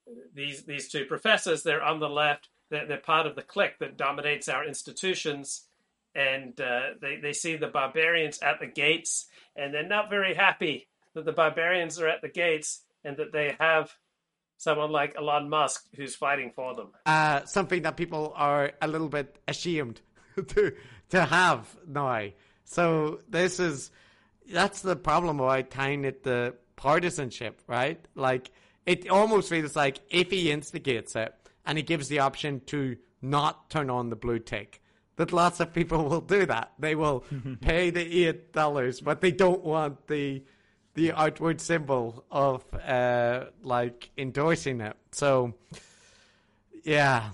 uh, 0.08 0.14
these 0.32 0.64
these 0.66 0.90
two 0.90 1.06
professors, 1.06 1.64
they're 1.64 1.82
on 1.82 2.00
the 2.00 2.08
left 2.08 2.50
they're, 2.70 2.86
they're 2.88 2.98
part 2.98 3.28
of 3.28 3.36
the 3.36 3.42
clique 3.42 3.80
that 3.80 3.98
dominates 3.98 4.50
our 4.50 4.66
institutions. 4.66 5.66
And 6.14 6.60
uh, 6.60 6.92
they, 7.02 7.18
they 7.18 7.34
see 7.34 7.58
the 7.58 7.68
barbarians 7.68 8.40
at 8.40 8.60
the 8.60 8.68
gates, 8.68 9.26
and 9.56 9.74
they're 9.74 9.86
not 9.86 10.10
very 10.10 10.34
happy 10.34 10.88
that 11.14 11.26
the 11.26 11.34
barbarians 11.34 12.00
are 12.00 12.08
at 12.08 12.22
the 12.22 12.30
gates 12.30 12.82
and 13.04 13.18
that 13.18 13.34
they 13.34 13.56
have 13.60 13.94
someone 14.58 14.92
like 14.92 15.16
Elon 15.18 15.50
Musk 15.50 15.86
who's 15.96 16.16
fighting 16.16 16.52
for 16.56 16.76
them. 16.76 16.88
Uh, 17.06 17.44
something 17.46 17.82
that 17.82 17.98
people 17.98 18.34
are 18.36 18.72
a 18.82 18.88
little 18.88 19.10
bit 19.10 19.38
ashamed 19.48 20.02
to 20.48 20.74
to 21.10 21.26
have 21.26 21.76
now. 21.88 22.28
So 22.66 23.20
this 23.30 23.60
is 23.60 23.92
that's 24.52 24.82
the 24.82 24.96
problem 24.96 25.40
about 25.40 25.72
tying 25.72 26.06
it 26.06 26.24
to 26.24 26.56
partisanship, 26.76 27.62
right? 27.68 28.04
Like 28.16 28.52
it 28.86 29.10
almost 29.10 29.50
feels 29.50 29.76
like 29.76 30.00
if 30.10 30.32
he 30.32 30.52
instigates 30.52 31.16
it, 31.16 31.34
and 31.66 31.78
he 31.78 31.84
gives 31.84 32.08
the 32.08 32.20
option 32.20 32.62
to 32.68 32.98
not 33.22 33.70
turn 33.70 33.90
on 33.90 34.10
the 34.10 34.16
blue 34.16 34.40
tick. 34.40 34.82
That 35.18 35.32
lots 35.32 35.60
of 35.60 35.74
people 35.74 36.04
will 36.10 36.22
do 36.22 36.46
that. 36.46 36.74
They 36.78 36.96
will 36.96 37.24
pay 37.62 37.90
the 37.90 38.28
eight 38.28 38.54
dollars, 38.54 39.02
but 39.02 39.22
they 39.22 39.32
don't 39.32 39.64
want 39.64 40.08
the 40.08 40.44
the 40.96 41.12
outward 41.12 41.62
symbol 41.62 42.26
of 42.32 42.64
uh, 42.74 43.46
like 43.62 44.10
endorsing 44.18 44.82
it. 44.82 44.96
So, 45.12 45.54
yeah, 46.84 47.32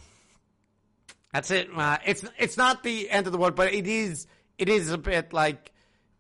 that's 1.34 1.52
it. 1.52 1.70
Uh, 1.76 1.98
it's 2.06 2.26
it's 2.38 2.58
not 2.58 2.84
the 2.84 3.10
end 3.10 3.28
of 3.28 3.34
the 3.34 3.40
world, 3.40 3.56
but 3.56 3.74
it 3.74 3.88
is 3.88 4.28
it 4.58 4.70
is 4.70 4.92
a 4.92 4.98
bit 4.98 5.34
like 5.34 5.72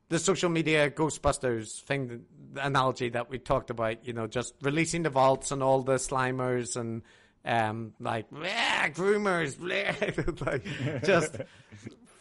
the 0.09 0.19
social 0.19 0.49
media 0.49 0.89
Ghostbusters 0.89 1.81
thing, 1.81 2.25
the 2.53 2.65
analogy 2.65 3.09
that 3.09 3.29
we 3.29 3.37
talked 3.39 3.69
about. 3.69 4.05
You 4.05 4.13
know, 4.13 4.27
just 4.27 4.53
releasing 4.61 5.03
the 5.03 5.09
vaults 5.09 5.51
and 5.51 5.61
all 5.61 5.81
the 5.81 5.95
slimers 5.95 6.75
and 6.75 7.01
um, 7.45 7.93
like 7.99 8.29
groomers, 8.31 9.57
like 10.45 11.03
just 11.03 11.37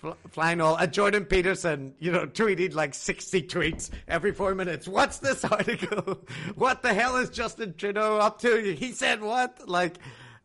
fl- 0.00 0.10
flying 0.30 0.60
all. 0.60 0.76
And 0.76 0.92
Jordan 0.92 1.24
Peterson, 1.24 1.94
you 1.98 2.10
know, 2.10 2.26
tweeted 2.26 2.74
like 2.74 2.94
sixty 2.94 3.42
tweets 3.42 3.90
every 4.08 4.32
four 4.32 4.54
minutes. 4.54 4.88
What's 4.88 5.18
this 5.18 5.44
article? 5.44 6.20
what 6.54 6.82
the 6.82 6.94
hell 6.94 7.16
is 7.16 7.30
Justin 7.30 7.74
Trudeau 7.76 8.18
up 8.18 8.40
to? 8.40 8.74
He 8.74 8.92
said 8.92 9.20
what? 9.20 9.68
Like, 9.68 9.98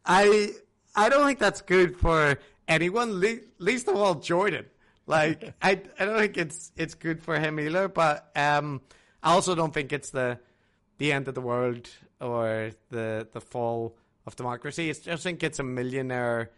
I 0.05 0.51
I 0.95 1.09
don't 1.09 1.26
think 1.26 1.39
that's 1.39 1.61
good 1.61 1.97
for 1.97 2.38
anyone. 2.67 3.19
Le- 3.19 3.39
least 3.59 3.88
of 3.88 3.95
all 3.95 4.15
Jordan. 4.15 4.65
Like, 5.07 5.53
I 5.61 5.82
I 5.99 6.05
don't 6.05 6.17
think 6.17 6.38
it's 6.38 6.71
it's 6.76 6.95
good 6.95 7.21
for 7.21 7.39
him 7.39 7.59
either. 7.59 7.88
But 7.88 8.30
um, 8.36 8.82
I 9.23 9.32
also 9.34 9.55
don't 9.55 9.73
think 9.73 9.93
it's 9.93 10.09
the 10.09 10.39
the 10.97 11.11
end 11.11 11.28
of 11.28 11.36
the 11.36 11.41
world 11.41 11.89
or 12.19 12.71
the 12.89 13.28
the 13.32 13.41
fall 13.41 13.95
of 14.26 14.36
democracy. 14.36 14.89
It's, 14.89 15.07
I 15.07 15.15
think 15.15 15.43
it's 15.43 15.59
a 15.59 15.63
millionaire 15.63 16.51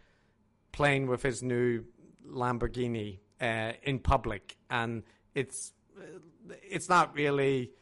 playing 0.72 1.06
with 1.06 1.22
his 1.22 1.42
new 1.42 1.84
Lamborghini 2.26 3.18
uh, 3.40 3.72
in 3.82 3.98
public, 3.98 4.56
and 4.70 5.02
it's 5.34 5.72
it's 6.62 6.88
not 6.88 7.14
really 7.14 7.72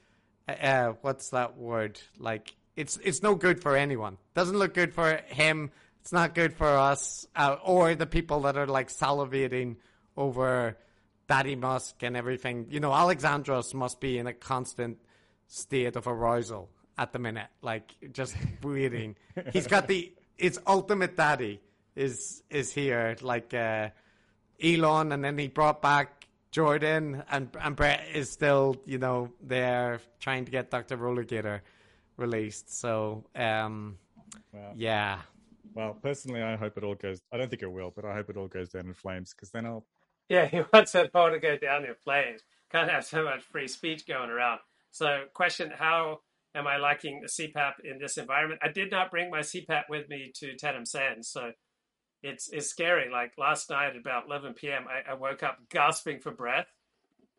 uh, 0.48 0.92
what's 1.02 1.30
that 1.30 1.56
word? 1.56 2.00
Like 2.18 2.54
it's 2.76 2.98
it's 3.02 3.22
no 3.22 3.34
good 3.34 3.60
for 3.60 3.76
anyone. 3.76 4.18
Doesn't 4.34 4.56
look 4.56 4.74
good 4.74 4.94
for 4.94 5.20
him. 5.26 5.70
It's 6.00 6.12
not 6.12 6.34
good 6.34 6.54
for 6.54 6.68
us 6.68 7.26
uh, 7.34 7.56
or 7.64 7.94
the 7.94 8.06
people 8.06 8.40
that 8.42 8.56
are 8.56 8.66
like 8.66 8.90
salivating 8.90 9.76
over 10.16 10.78
Daddy 11.28 11.56
Musk 11.56 12.02
and 12.02 12.16
everything. 12.16 12.66
You 12.70 12.78
know, 12.78 12.90
Alexandros 12.90 13.74
must 13.74 14.00
be 14.00 14.18
in 14.18 14.28
a 14.28 14.32
constant 14.32 14.98
state 15.48 15.96
of 15.96 16.06
arousal 16.06 16.70
at 16.98 17.12
the 17.12 17.18
minute, 17.18 17.48
like 17.62 17.94
just 18.12 18.36
waiting. 18.62 19.16
He's 19.52 19.66
got 19.66 19.86
the 19.86 20.12
his 20.36 20.60
ultimate 20.66 21.16
daddy 21.16 21.60
is 21.94 22.42
is 22.50 22.72
here, 22.72 23.16
like 23.22 23.54
uh, 23.54 23.90
Elon, 24.62 25.12
and 25.12 25.24
then 25.24 25.38
he 25.38 25.48
brought 25.48 25.82
back 25.82 26.26
Jordan, 26.50 27.22
and 27.30 27.48
and 27.60 27.76
Brett 27.76 28.06
is 28.14 28.30
still 28.30 28.76
you 28.84 28.98
know 28.98 29.30
there 29.42 30.00
trying 30.20 30.44
to 30.44 30.50
get 30.50 30.70
Doctor 30.70 30.96
Rollergator 30.96 31.60
released. 32.16 32.78
So 32.78 33.24
um, 33.34 33.98
well, 34.52 34.72
yeah. 34.74 35.18
Well, 35.74 35.94
personally, 36.02 36.42
I 36.42 36.56
hope 36.56 36.78
it 36.78 36.84
all 36.84 36.94
goes. 36.94 37.20
I 37.32 37.36
don't 37.36 37.50
think 37.50 37.62
it 37.62 37.70
will, 37.70 37.92
but 37.94 38.04
I 38.04 38.14
hope 38.14 38.30
it 38.30 38.36
all 38.36 38.48
goes 38.48 38.70
down 38.70 38.86
in 38.86 38.94
flames 38.94 39.34
because 39.34 39.50
then 39.50 39.66
I'll. 39.66 39.84
Yeah, 40.28 40.46
he 40.46 40.62
wants 40.72 40.94
it 40.94 41.10
all 41.14 41.30
to 41.30 41.38
go 41.38 41.56
down 41.56 41.84
in 41.84 41.94
flames. 41.94 42.40
Can't 42.70 42.90
have 42.90 43.04
so 43.04 43.24
much 43.24 43.42
free 43.42 43.68
speech 43.68 44.06
going 44.06 44.30
around. 44.30 44.60
So, 44.90 45.24
question: 45.34 45.70
How 45.76 46.20
am 46.56 46.66
I 46.66 46.78
liking 46.78 47.22
CPAP 47.26 47.74
in 47.84 47.98
this 47.98 48.16
environment? 48.16 48.60
I 48.64 48.68
did 48.72 48.90
not 48.90 49.10
bring 49.10 49.30
my 49.30 49.40
CPAP 49.40 49.84
with 49.88 50.08
me 50.08 50.32
to 50.36 50.54
Tannum 50.54 50.86
Sands, 50.86 51.28
so 51.28 51.52
it's 52.22 52.48
it's 52.52 52.68
scary. 52.68 53.10
Like 53.10 53.32
last 53.38 53.70
night 53.70 53.90
at 53.90 53.96
about 53.96 54.26
11 54.26 54.54
p.m., 54.54 54.86
I, 54.88 55.12
I 55.12 55.14
woke 55.14 55.42
up 55.42 55.58
gasping 55.70 56.20
for 56.20 56.32
breath, 56.32 56.66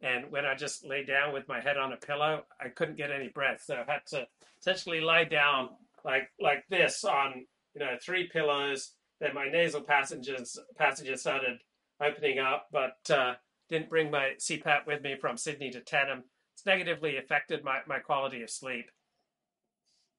and 0.02 0.32
when 0.32 0.46
I 0.46 0.56
just 0.56 0.86
lay 0.86 1.04
down 1.04 1.34
with 1.34 1.48
my 1.48 1.60
head 1.60 1.78
on 1.78 1.94
a 1.94 1.98
pillow, 1.98 2.44
I 2.62 2.70
couldn't 2.70 2.98
get 2.98 3.12
any 3.12 3.30
breath, 3.30 3.64
so 3.66 3.76
I 3.76 3.92
had 3.92 4.06
to 4.08 4.28
essentially 4.60 5.02
lie 5.02 5.26
down 5.26 5.70
like 6.06 6.30
like 6.40 6.64
this 6.70 7.04
on 7.04 7.46
you 7.74 7.80
know 7.80 7.98
three 8.02 8.30
pillows. 8.32 8.94
Then 9.20 9.34
my 9.34 9.50
nasal 9.50 9.82
passages 9.82 10.60
passages 10.78 11.22
started 11.22 11.58
opening 12.00 12.38
up, 12.40 12.68
but 12.72 12.98
uh, 13.10 13.34
didn't 13.70 13.90
bring 13.90 14.12
my 14.12 14.34
CPAP 14.40 14.86
with 14.86 15.02
me 15.02 15.16
from 15.20 15.38
Sydney 15.38 15.72
to 15.72 15.82
Tannum. 15.82 16.24
It's 16.54 16.66
negatively 16.66 17.18
affected 17.18 17.64
my, 17.64 17.80
my 17.88 18.00
quality 18.00 18.42
of 18.42 18.50
sleep. 18.50 18.90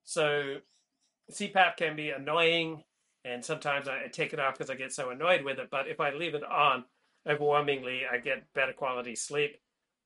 So 0.09 0.57
CPAP 1.31 1.77
can 1.77 1.95
be 1.95 2.09
annoying, 2.09 2.83
and 3.27 3.45
sometimes 3.45 3.89
I, 3.89 4.07
take 4.11 4.33
it 4.33 4.41
off 4.41 4.55
because 4.55 4.71
I 4.71 4.75
get 4.75 4.91
so 4.91 5.11
annoyed 5.11 5.45
with 5.45 5.59
it. 5.59 5.69
But 5.71 5.87
if 5.87 6.01
I 6.01 6.15
leave 6.15 6.35
it 6.35 6.43
on, 6.43 6.85
overwhelmingly 7.29 8.05
I 8.11 8.17
get 8.17 8.51
better 8.55 8.73
quality 8.73 9.15
sleep. 9.15 9.59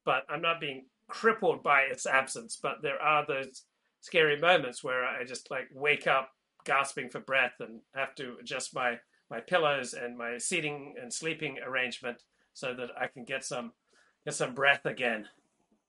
But 0.05 0.25
I'm 0.29 0.43
not 0.43 0.61
being 0.61 0.87
crippled 1.07 1.63
by 1.63 1.83
its 1.83 2.05
absence. 2.05 2.59
But 2.61 2.83
there 2.83 3.01
are 3.01 3.25
those 3.25 3.63
scary 4.01 4.41
moments 4.41 4.83
where 4.83 5.05
I 5.05 5.23
just 5.23 5.53
like 5.53 5.69
wake 5.73 6.09
up 6.09 6.31
gasping 6.65 7.09
for 7.09 7.21
breath 7.21 7.55
and 7.61 7.83
have 7.95 8.17
to 8.17 8.39
adjust 8.41 8.75
my 8.75 8.99
my 9.31 9.39
pillows 9.39 9.95
and 9.95 10.19
my 10.19 10.37
seating 10.37 10.97
and 11.01 11.13
sleeping 11.13 11.59
arrangement 11.65 12.25
so 12.55 12.75
that 12.75 12.91
I 13.01 13.07
can 13.07 13.23
get 13.23 13.45
some 13.45 13.71
get 14.25 14.35
some 14.35 14.53
breath 14.53 14.85
again. 14.85 15.29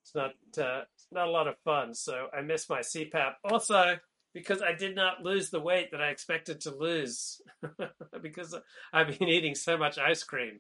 It's 0.03 0.13
not 0.13 0.31
uh, 0.57 0.81
it's 0.93 1.07
not 1.11 1.27
a 1.27 1.31
lot 1.31 1.47
of 1.47 1.57
fun. 1.63 1.93
So 1.93 2.27
I 2.37 2.41
miss 2.41 2.69
my 2.69 2.79
CPAP. 2.79 3.35
Also, 3.45 3.97
because 4.33 4.61
I 4.61 4.73
did 4.73 4.95
not 4.95 5.23
lose 5.23 5.49
the 5.49 5.61
weight 5.61 5.91
that 5.91 6.01
I 6.01 6.09
expected 6.09 6.59
to 6.61 6.75
lose, 6.75 7.41
because 8.21 8.55
I've 8.91 9.17
been 9.17 9.29
eating 9.29 9.55
so 9.55 9.77
much 9.77 9.97
ice 9.97 10.23
cream. 10.23 10.59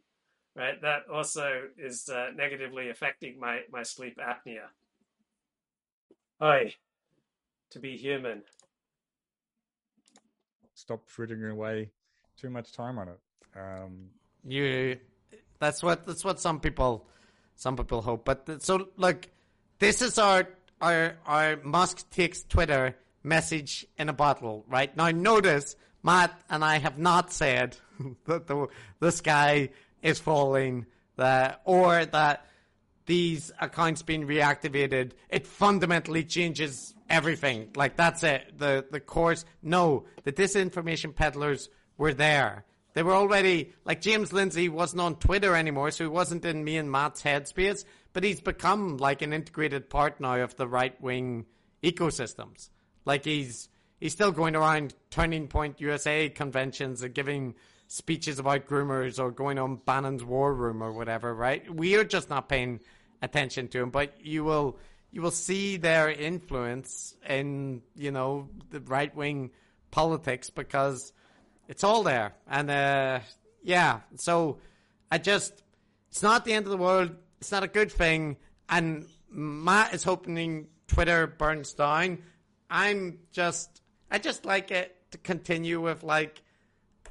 Right, 0.55 0.79
that 0.83 1.07
also 1.11 1.63
is 1.79 2.07
uh, 2.09 2.27
negatively 2.35 2.89
affecting 2.89 3.39
my 3.39 3.61
my 3.71 3.83
sleep 3.83 4.17
apnea. 4.17 4.67
Hi, 6.39 6.75
to 7.71 7.79
be 7.79 7.97
human. 7.97 8.43
Stop 10.75 11.09
frittering 11.09 11.51
away 11.51 11.89
too 12.37 12.51
much 12.51 12.71
time 12.71 12.99
on 12.99 13.07
it. 13.09 13.19
Um, 13.55 14.09
you, 14.45 14.97
that's 15.59 15.81
what 15.81 16.05
that's 16.05 16.23
what 16.23 16.39
some 16.39 16.59
people 16.59 17.07
some 17.55 17.75
people 17.75 18.01
hope. 18.01 18.25
But 18.25 18.63
so 18.63 18.89
like 18.97 19.31
this 19.79 20.01
is 20.01 20.17
our 20.17 20.47
our 20.81 21.15
our 21.25 21.57
Musk 21.63 22.09
takes 22.09 22.43
Twitter 22.43 22.95
message 23.23 23.85
in 23.97 24.09
a 24.09 24.13
bottle, 24.13 24.65
right? 24.67 24.95
Now 24.95 25.09
notice 25.11 25.75
Matt 26.03 26.39
and 26.49 26.63
I 26.63 26.79
have 26.79 26.97
not 26.97 27.31
said 27.31 27.77
that 28.25 28.47
the 28.47 28.67
the 28.99 29.11
sky 29.11 29.69
is 30.01 30.19
falling, 30.19 30.85
that 31.15 31.61
or 31.65 32.05
that 32.05 32.45
these 33.05 33.51
accounts 33.59 34.01
being 34.01 34.27
reactivated, 34.27 35.11
it 35.29 35.45
fundamentally 35.45 36.23
changes 36.23 36.93
everything. 37.09 37.69
Like 37.75 37.95
that's 37.95 38.23
it. 38.23 38.57
The 38.57 38.85
the 38.89 38.99
course. 38.99 39.45
No, 39.61 40.05
the 40.23 40.31
disinformation 40.31 41.15
peddlers 41.15 41.69
were 41.97 42.13
there. 42.13 42.65
They 42.93 43.03
were 43.03 43.15
already 43.15 43.73
like 43.85 44.01
James 44.01 44.31
Lindsay 44.31 44.69
wasn't 44.69 45.01
on 45.01 45.15
Twitter 45.15 45.55
anymore, 45.55 45.91
so 45.91 46.03
he 46.03 46.09
wasn't 46.09 46.45
in 46.45 46.63
me 46.63 46.77
and 46.77 46.91
Matt's 46.91 47.23
headspace. 47.23 47.85
But 48.13 48.23
he's 48.23 48.41
become 48.41 48.97
like 48.97 49.21
an 49.21 49.33
integrated 49.33 49.89
part 49.89 50.19
now 50.19 50.35
of 50.41 50.55
the 50.55 50.67
right 50.67 50.99
wing 51.01 51.45
ecosystems. 51.81 52.69
Like 53.05 53.25
he's 53.25 53.69
he's 53.99 54.13
still 54.13 54.31
going 54.31 54.55
around 54.55 54.93
Turning 55.09 55.47
Point 55.47 55.81
USA 55.81 56.29
conventions 56.29 57.01
and 57.01 57.13
giving 57.13 57.55
speeches 57.87 58.37
about 58.39 58.67
groomers 58.67 59.19
or 59.19 59.31
going 59.31 59.57
on 59.57 59.77
Bannon's 59.77 60.23
War 60.23 60.53
Room 60.53 60.83
or 60.83 60.91
whatever. 60.91 61.33
Right? 61.33 61.73
We 61.73 61.95
are 61.95 62.03
just 62.03 62.29
not 62.29 62.47
paying 62.47 62.79
attention 63.23 63.69
to 63.69 63.81
him, 63.81 63.89
but 63.89 64.13
you 64.23 64.43
will 64.43 64.77
you 65.11 65.23
will 65.23 65.31
see 65.31 65.77
their 65.77 66.11
influence 66.11 67.15
in 67.27 67.81
you 67.95 68.11
know 68.11 68.49
the 68.69 68.81
right 68.81 69.15
wing 69.15 69.49
politics 69.89 70.51
because 70.51 71.11
it's 71.67 71.83
all 71.83 72.03
there. 72.03 72.33
And 72.47 72.69
uh, 72.69 73.19
yeah, 73.63 74.01
so 74.15 74.59
I 75.11 75.17
just, 75.17 75.63
it's 76.09 76.23
not 76.23 76.45
the 76.45 76.53
end 76.53 76.65
of 76.65 76.71
the 76.71 76.77
world. 76.77 77.11
It's 77.39 77.51
not 77.51 77.63
a 77.63 77.67
good 77.67 77.91
thing. 77.91 78.37
And 78.69 79.05
Matt 79.29 79.93
is 79.93 80.03
hoping 80.03 80.67
Twitter 80.87 81.27
burns 81.27 81.73
down. 81.73 82.19
I'm 82.69 83.19
just, 83.31 83.81
I 84.09 84.19
just 84.19 84.45
like 84.45 84.71
it 84.71 84.95
to 85.11 85.17
continue 85.17 85.81
with 85.81 86.03
like, 86.03 86.41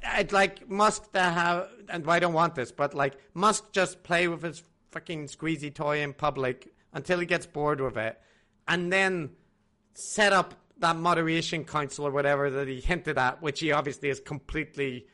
I'd 0.05 0.31
like 0.31 0.69
Musk 0.69 1.11
to 1.13 1.21
have, 1.21 1.69
and 1.89 2.09
I 2.09 2.19
don't 2.19 2.33
want 2.33 2.55
this, 2.55 2.71
but 2.71 2.93
like 2.93 3.13
Musk 3.33 3.71
just 3.71 4.03
play 4.03 4.27
with 4.27 4.43
his 4.43 4.63
fucking 4.91 5.27
squeezy 5.27 5.73
toy 5.73 6.01
in 6.01 6.13
public 6.13 6.73
until 6.93 7.19
he 7.19 7.25
gets 7.25 7.45
bored 7.45 7.79
with 7.81 7.97
it, 7.97 8.19
and 8.67 8.91
then 8.91 9.31
set 9.93 10.33
up 10.33 10.53
that 10.79 10.97
moderation 10.97 11.63
council 11.65 12.07
or 12.07 12.11
whatever 12.11 12.49
that 12.49 12.67
he 12.67 12.79
hinted 12.79 13.17
at, 13.17 13.41
which 13.41 13.59
he 13.59 13.71
obviously 13.71 14.09
is 14.09 14.19
completely 14.19 15.07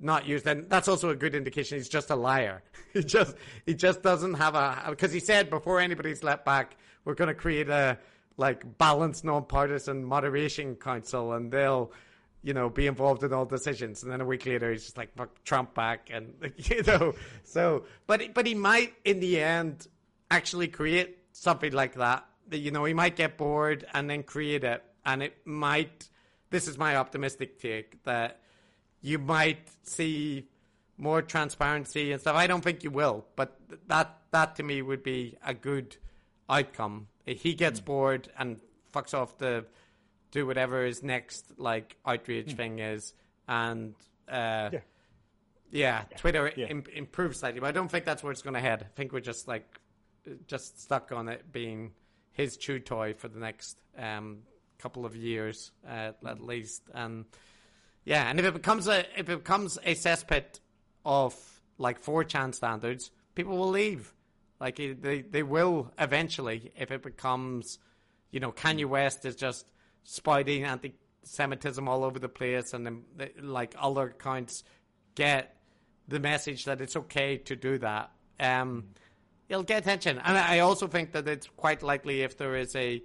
not 0.00 0.26
used, 0.26 0.46
and 0.46 0.68
that's 0.68 0.88
also 0.88 1.10
a 1.10 1.16
good 1.16 1.34
indication 1.34 1.78
he's 1.78 1.88
just 1.88 2.10
a 2.10 2.16
liar. 2.16 2.62
he 2.92 3.02
just 3.02 3.34
he 3.64 3.74
just 3.74 4.02
doesn't 4.02 4.34
have 4.34 4.54
a 4.54 4.84
because 4.90 5.12
he 5.12 5.20
said 5.20 5.50
before 5.50 5.80
anybody's 5.80 6.22
let 6.22 6.44
back, 6.44 6.76
we're 7.04 7.14
going 7.14 7.28
to 7.28 7.34
create 7.34 7.68
a 7.68 7.98
like 8.36 8.78
balanced, 8.78 9.24
non-partisan 9.24 10.04
moderation 10.04 10.74
council, 10.76 11.32
and 11.32 11.50
they'll 11.50 11.92
you 12.42 12.52
know 12.52 12.68
be 12.68 12.86
involved 12.86 13.22
in 13.24 13.32
all 13.32 13.46
decisions. 13.46 14.02
And 14.02 14.12
then 14.12 14.20
a 14.20 14.24
week 14.26 14.44
later, 14.44 14.70
he's 14.70 14.84
just 14.84 14.98
like 14.98 15.14
fuck 15.16 15.42
Trump 15.44 15.74
back, 15.74 16.10
and 16.12 16.34
you 16.56 16.82
know 16.82 17.14
so. 17.42 17.84
But 18.06 18.34
but 18.34 18.46
he 18.46 18.54
might 18.54 18.94
in 19.04 19.20
the 19.20 19.40
end 19.40 19.86
actually 20.30 20.68
create 20.68 21.18
something 21.32 21.72
like 21.72 21.94
that. 21.94 22.26
You 22.50 22.70
know, 22.70 22.84
he 22.84 22.94
might 22.94 23.16
get 23.16 23.36
bored 23.36 23.86
and 23.92 24.08
then 24.08 24.22
create 24.22 24.62
it 24.62 24.84
and 25.06 25.22
it 25.22 25.38
might. 25.46 26.10
This 26.50 26.68
is 26.68 26.76
my 26.76 26.96
optimistic 26.96 27.58
take 27.58 28.02
that 28.04 28.40
you 29.00 29.18
might 29.18 29.68
see 29.82 30.48
more 30.98 31.22
transparency 31.22 32.12
and 32.12 32.20
stuff. 32.20 32.36
I 32.36 32.46
don't 32.46 32.62
think 32.62 32.84
you 32.84 32.90
will, 32.90 33.24
but 33.36 33.58
that 33.86 34.18
that 34.32 34.56
to 34.56 34.62
me 34.62 34.82
would 34.82 35.02
be 35.02 35.36
a 35.44 35.54
good 35.54 35.96
outcome. 36.48 37.06
If 37.24 37.42
he 37.42 37.54
gets 37.54 37.80
mm. 37.80 37.86
bored 37.86 38.28
and 38.38 38.60
fucks 38.92 39.14
off 39.14 39.38
to 39.38 39.64
do 40.30 40.46
whatever 40.46 40.84
his 40.84 41.02
next 41.02 41.52
like 41.56 41.96
outrage 42.04 42.52
mm. 42.52 42.56
thing 42.56 42.78
is, 42.80 43.14
and 43.48 43.94
uh, 44.28 44.70
yeah. 44.72 44.80
Yeah, 45.72 46.04
Twitter 46.16 46.52
yeah. 46.56 46.66
Im- 46.66 46.84
improves 46.94 47.40
slightly, 47.40 47.60
but 47.60 47.66
I 47.66 47.72
don't 47.72 47.90
think 47.90 48.04
that's 48.04 48.22
where 48.22 48.30
it's 48.30 48.40
going 48.40 48.54
to 48.54 48.60
head. 48.60 48.82
I 48.82 48.94
think 48.94 49.12
we're 49.12 49.20
just 49.20 49.48
like 49.48 49.66
just 50.46 50.80
stuck 50.80 51.10
on 51.12 51.28
it 51.28 51.52
being 51.52 51.92
his 52.32 52.56
chew 52.56 52.78
toy 52.78 53.14
for 53.14 53.28
the 53.28 53.40
next 53.40 53.76
um, 53.98 54.38
couple 54.78 55.04
of 55.06 55.16
years 55.16 55.72
uh, 55.88 56.12
at 56.26 56.40
least. 56.40 56.82
And 56.94 57.24
yeah, 58.04 58.28
and 58.28 58.38
if 58.38 58.46
it 58.46 58.54
becomes 58.54 58.88
a 58.88 59.00
if 59.18 59.28
it 59.28 59.38
becomes 59.38 59.78
a 59.84 59.94
cesspit 59.94 60.60
of 61.04 61.34
like 61.78 62.02
4chan 62.02 62.54
standards, 62.54 63.10
people 63.34 63.56
will 63.56 63.70
leave. 63.70 64.12
Like 64.60 64.76
they 64.76 65.22
they 65.22 65.42
will 65.42 65.92
eventually 65.98 66.72
if 66.76 66.90
it 66.90 67.02
becomes, 67.02 67.78
you 68.30 68.40
know, 68.40 68.52
Kanye 68.52 68.86
West 68.86 69.24
is 69.24 69.36
just 69.36 69.70
spouting 70.04 70.64
anti-Semitism 70.64 71.86
all 71.88 72.04
over 72.04 72.18
the 72.18 72.28
place, 72.28 72.72
and 72.72 72.86
then 72.86 73.02
like 73.40 73.74
other 73.78 74.04
accounts 74.08 74.64
get 75.14 75.56
the 76.08 76.20
message 76.20 76.64
that 76.64 76.80
it's 76.80 76.96
okay 76.96 77.36
to 77.38 77.56
do 77.56 77.78
that. 77.78 78.10
Um, 78.38 78.90
it'll 79.48 79.62
get 79.62 79.82
attention, 79.82 80.18
and 80.24 80.38
I 80.38 80.60
also 80.60 80.86
think 80.86 81.12
that 81.12 81.28
it's 81.28 81.48
quite 81.56 81.82
likely 81.82 82.22
if 82.22 82.38
there 82.38 82.56
is 82.56 82.74
a 82.76 83.02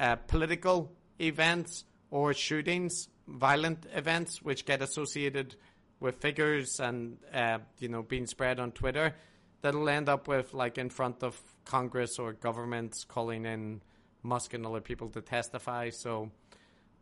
uh, 0.00 0.16
political 0.16 0.92
events 1.20 1.84
or 2.10 2.32
shootings, 2.34 3.08
violent 3.26 3.86
events, 3.94 4.42
which 4.42 4.64
get 4.64 4.82
associated 4.82 5.54
with 6.00 6.16
figures 6.20 6.80
and 6.80 7.18
uh, 7.34 7.58
you 7.78 7.88
know 7.88 8.02
being 8.02 8.26
spread 8.26 8.60
on 8.60 8.72
Twitter, 8.72 9.14
that'll 9.62 9.88
end 9.88 10.08
up 10.08 10.28
with 10.28 10.54
like 10.54 10.78
in 10.78 10.90
front 10.90 11.22
of 11.22 11.40
Congress 11.64 12.18
or 12.18 12.32
governments 12.32 13.04
calling 13.04 13.44
in 13.44 13.80
Musk 14.22 14.54
and 14.54 14.64
other 14.66 14.80
people 14.80 15.08
to 15.10 15.20
testify. 15.20 15.90
So 15.90 16.30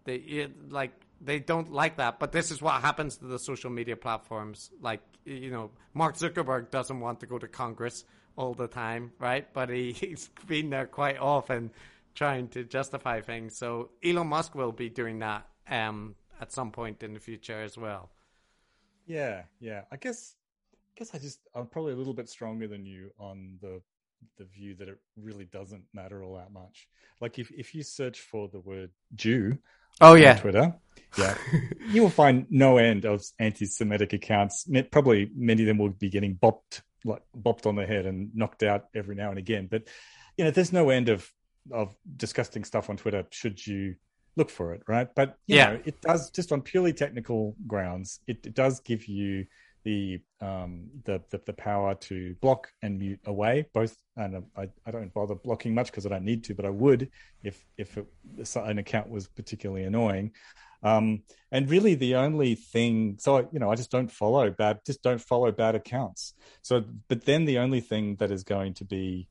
they 0.05 0.17
it, 0.17 0.73
like 0.73 0.93
they 1.21 1.39
don't 1.39 1.73
like 1.73 1.97
that. 1.97 2.19
But 2.19 2.33
this 2.33 2.51
is 2.51 2.61
what 2.61 2.81
happens 2.81 3.19
to 3.19 3.27
the 3.27 3.39
social 3.39 3.71
media 3.71 3.97
platforms. 3.97 4.71
Like 4.81 5.03
you 5.25 5.51
know, 5.51 5.71
Mark 5.95 6.17
Zuckerberg 6.17 6.71
doesn't 6.71 7.01
want 7.01 7.21
to 7.21 7.27
go 7.27 7.39
to 7.39 7.49
Congress 7.49 8.05
all 8.37 8.55
the 8.55 8.69
time, 8.69 9.13
right? 9.19 9.51
But 9.53 9.71
he, 9.71 9.93
he's 10.01 10.29
been 10.47 10.71
there 10.71 10.87
quite 10.87 11.19
often 11.19 11.71
trying 12.17 12.49
to 12.49 12.65
justify 12.65 13.21
things. 13.21 13.57
So 13.57 13.91
Elon 14.05 14.27
Musk 14.27 14.55
will 14.55 14.73
be 14.73 14.89
doing 14.89 15.21
that 15.21 15.47
um, 15.69 16.17
at 16.41 16.51
some 16.51 16.73
point 16.73 17.03
in 17.03 17.15
the 17.15 17.21
future 17.21 17.63
as 17.63 17.79
well. 17.79 18.11
Yeah, 19.07 19.43
yeah. 19.61 19.83
I 19.93 19.97
guess, 19.97 20.35
I 20.75 20.99
guess 20.99 21.15
I 21.15 21.19
just 21.19 21.39
I'm 21.55 21.67
probably 21.67 21.93
a 21.93 21.97
little 21.97 22.15
bit 22.15 22.29
stronger 22.29 22.67
than 22.67 22.85
you 22.85 23.13
on 23.21 23.59
the 23.61 23.81
the 24.39 24.45
view 24.45 24.75
that 24.75 24.89
it 24.89 24.99
really 25.17 25.45
doesn't 25.45 25.85
matter 25.93 26.25
all 26.25 26.37
that 26.37 26.53
much. 26.53 26.89
Like 27.21 27.39
if 27.39 27.51
if 27.53 27.75
you 27.75 27.85
search 27.85 28.21
for 28.21 28.49
the 28.49 28.59
word 28.59 28.91
Jew, 29.15 29.59
oh 30.01 30.15
yeah, 30.15 30.37
Twitter, 30.39 30.75
yeah, 31.17 31.37
you 31.91 32.03
will 32.03 32.11
find 32.11 32.47
no 32.51 32.79
end 32.79 33.05
of 33.05 33.23
anti-Semitic 33.39 34.13
accounts. 34.13 34.69
Probably 34.91 35.31
many 35.37 35.63
of 35.63 35.67
them 35.69 35.79
will 35.79 35.91
be 35.91 36.11
getting 36.11 36.35
bopped 36.35 36.81
like 37.05 37.23
bopped 37.39 37.67
on 37.67 37.77
the 37.77 37.87
head 37.87 38.07
and 38.07 38.35
knocked 38.35 38.63
out 38.63 38.87
every 38.95 39.15
now 39.15 39.31
and 39.31 39.39
again. 39.39 39.69
But 39.71 39.85
you 40.37 40.45
know, 40.45 40.51
there's 40.51 40.73
no 40.73 40.91
end 40.91 41.09
of 41.09 41.31
of 41.73 41.95
disgusting 42.17 42.65
stuff 42.65 42.91
on 42.91 42.97
Twitter. 42.97 43.25
Should 43.31 43.67
you 43.67 43.97
look 44.37 44.51
for 44.51 44.75
it, 44.75 44.83
right? 44.87 45.09
But 45.15 45.37
yeah, 45.47 45.73
know, 45.73 45.81
it 45.85 46.01
does 46.01 46.31
just 46.31 46.53
on 46.53 46.63
purely 46.63 46.93
technical 46.93 47.57
grounds. 47.67 48.21
It, 48.27 48.47
it 48.47 48.55
does 48.55 48.81
give 48.81 49.07
you 49.07 49.47
the, 49.85 50.21
um, 50.41 50.89
the, 51.05 51.23
the 51.31 51.41
the 51.47 51.53
power 51.53 51.95
to 51.95 52.35
block 52.41 52.73
and 52.83 52.99
mute 52.99 53.21
away 53.25 53.67
both. 53.73 53.97
And 54.17 54.45
I, 54.57 54.69
I 54.85 54.91
don't 54.91 55.15
bother 55.15 55.37
blocking 55.37 55.75
much 55.75 55.87
because 55.87 56.05
I 56.05 56.09
don't 56.09 56.25
need 56.25 56.43
to, 56.45 56.55
but 56.55 56.65
I 56.65 56.71
would 56.71 57.09
if 57.45 57.65
if 57.79 57.97
it, 57.97 58.07
an 58.57 58.79
account 58.79 59.09
was 59.09 59.29
particularly 59.29 59.85
annoying. 59.85 60.33
Um, 60.83 61.23
and 61.53 61.71
really, 61.71 61.95
the 61.95 62.17
only 62.17 62.55
thing, 62.55 63.17
so 63.19 63.49
you 63.53 63.59
know, 63.59 63.71
I 63.71 63.77
just 63.77 63.91
don't 63.91 64.11
follow 64.11 64.51
bad, 64.51 64.81
just 64.85 65.03
don't 65.03 65.21
follow 65.21 65.53
bad 65.53 65.75
accounts. 65.75 66.35
So, 66.63 66.85
but 67.09 67.25
then 67.25 67.45
the 67.45 67.59
only 67.59 67.81
thing 67.81 68.17
that 68.17 68.31
is 68.31 68.43
going 68.45 68.75
to 68.75 68.85
be 68.85 69.29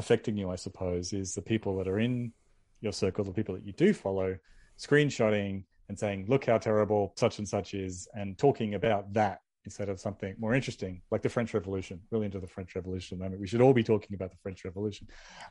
affecting 0.00 0.36
you, 0.36 0.50
I 0.50 0.56
suppose, 0.56 1.12
is 1.12 1.34
the 1.34 1.42
people 1.42 1.76
that 1.76 1.86
are 1.86 2.00
in 2.00 2.32
your 2.80 2.92
circle, 2.92 3.22
the 3.22 3.32
people 3.32 3.54
that 3.54 3.64
you 3.64 3.72
do 3.72 3.92
follow, 3.92 4.36
screenshotting 4.78 5.64
and 5.88 5.98
saying, 5.98 6.26
look 6.28 6.46
how 6.46 6.58
terrible 6.58 7.12
such 7.16 7.38
and 7.38 7.48
such 7.48 7.74
is, 7.74 8.08
and 8.14 8.38
talking 8.38 8.74
about 8.74 9.12
that 9.12 9.42
instead 9.64 9.90
of 9.90 10.00
something 10.00 10.34
more 10.38 10.54
interesting, 10.54 11.02
like 11.10 11.20
the 11.20 11.28
French 11.28 11.52
Revolution. 11.52 12.00
Really 12.10 12.26
into 12.26 12.40
the 12.40 12.46
French 12.46 12.74
Revolution 12.74 13.16
at 13.16 13.18
the 13.18 13.24
moment. 13.24 13.40
We 13.40 13.46
should 13.46 13.60
all 13.60 13.74
be 13.74 13.82
talking 13.82 14.14
about 14.14 14.30
the 14.30 14.38
French 14.42 14.64
Revolution. 14.64 15.06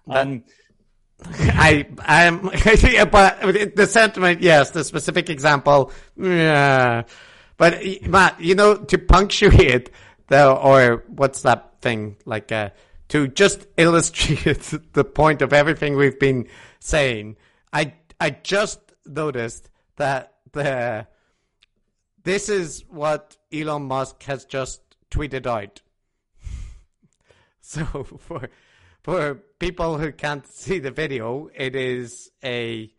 Um, 0.09 0.43
I 1.23 1.85
I'm 1.99 2.41
but 3.11 3.75
the 3.75 3.87
sentiment, 3.87 4.41
yes, 4.41 4.71
the 4.71 4.83
specific 4.83 5.29
example, 5.29 5.91
yeah. 6.17 7.03
But 7.57 7.83
Matt, 8.07 8.41
you 8.41 8.55
know, 8.55 8.77
to 8.77 8.97
punctuate 8.97 9.91
the 10.27 10.51
or 10.51 11.03
what's 11.07 11.41
that 11.41 11.81
thing 11.81 12.15
like 12.25 12.51
uh, 12.51 12.69
to 13.09 13.27
just 13.27 13.67
illustrate 13.77 14.73
the 14.93 15.03
point 15.03 15.41
of 15.41 15.53
everything 15.53 15.95
we've 15.95 16.19
been 16.19 16.47
saying. 16.79 17.37
I 17.73 17.93
I 18.19 18.31
just 18.31 18.79
noticed 19.05 19.69
that 19.97 20.33
the 20.51 21.07
this 22.23 22.49
is 22.49 22.83
what 22.89 23.37
Elon 23.53 23.83
Musk 23.83 24.23
has 24.23 24.45
just 24.45 24.81
tweeted 25.11 25.45
out. 25.45 25.81
so 27.61 27.85
for 28.19 28.49
for 29.01 29.35
people 29.59 29.97
who 29.97 30.11
can't 30.11 30.45
see 30.47 30.79
the 30.79 30.91
video, 30.91 31.49
it 31.53 31.75
is 31.75 32.31
a 32.43 32.91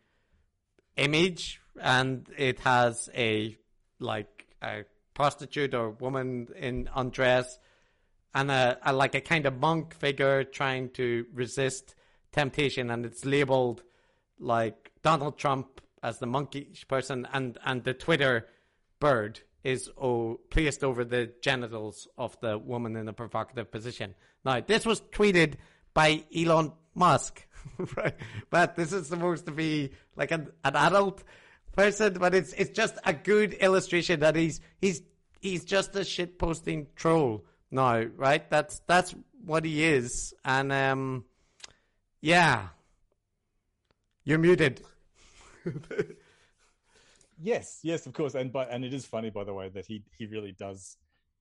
image 0.96 1.60
and 1.80 2.26
it 2.36 2.60
has 2.60 3.08
a 3.14 3.56
like 3.98 4.46
a 4.62 4.84
prostitute 5.14 5.74
or 5.74 5.90
woman 5.90 6.48
in 6.56 6.88
undress 6.94 7.58
and 8.34 8.50
a, 8.50 8.78
a 8.82 8.92
like 8.92 9.14
a 9.14 9.20
kind 9.20 9.46
of 9.46 9.58
monk 9.58 9.94
figure 9.94 10.44
trying 10.44 10.90
to 10.90 11.26
resist 11.32 11.94
temptation 12.32 12.90
and 12.90 13.04
it's 13.04 13.24
labeled 13.24 13.82
like 14.38 14.92
Donald 15.02 15.36
Trump 15.38 15.80
as 16.02 16.18
the 16.18 16.26
monkey 16.26 16.68
person 16.88 17.26
and 17.32 17.58
and 17.64 17.84
the 17.84 17.94
Twitter 17.94 18.46
bird 19.00 19.40
is 19.64 19.90
oh, 20.00 20.40
placed 20.50 20.82
over 20.82 21.04
the 21.04 21.32
genitals 21.42 22.08
of 22.16 22.38
the 22.40 22.56
woman 22.56 22.96
in 22.96 23.08
a 23.08 23.12
provocative 23.12 23.70
position. 23.70 24.14
Now, 24.44 24.60
this 24.60 24.86
was 24.86 25.00
tweeted 25.00 25.54
by 25.92 26.24
Elon 26.34 26.72
Musk, 26.94 27.46
right? 27.96 28.14
But 28.48 28.76
this 28.76 28.92
is 28.92 29.08
supposed 29.08 29.46
to 29.46 29.52
be 29.52 29.90
like 30.16 30.30
an, 30.30 30.48
an 30.64 30.76
adult 30.76 31.24
person, 31.72 32.14
but 32.14 32.34
it's 32.34 32.52
it's 32.54 32.70
just 32.70 32.94
a 33.04 33.12
good 33.12 33.54
illustration 33.54 34.20
that 34.20 34.36
he's 34.36 34.60
he's 34.80 35.02
he's 35.40 35.64
just 35.64 35.94
a 35.96 36.04
shit 36.04 36.38
posting 36.38 36.86
troll 36.96 37.44
now, 37.70 38.04
right? 38.16 38.48
That's 38.50 38.80
that's 38.86 39.14
what 39.44 39.64
he 39.64 39.84
is, 39.84 40.34
and 40.44 40.72
um, 40.72 41.24
yeah, 42.20 42.68
you're 44.24 44.38
muted. 44.38 44.82
yes, 47.40 47.80
yes, 47.82 48.06
of 48.06 48.12
course, 48.12 48.34
and 48.34 48.52
but 48.52 48.68
and 48.70 48.84
it 48.84 48.94
is 48.94 49.06
funny, 49.06 49.30
by 49.30 49.44
the 49.44 49.54
way, 49.54 49.68
that 49.70 49.86
he 49.86 50.02
he 50.18 50.26
really 50.26 50.52
does 50.52 50.96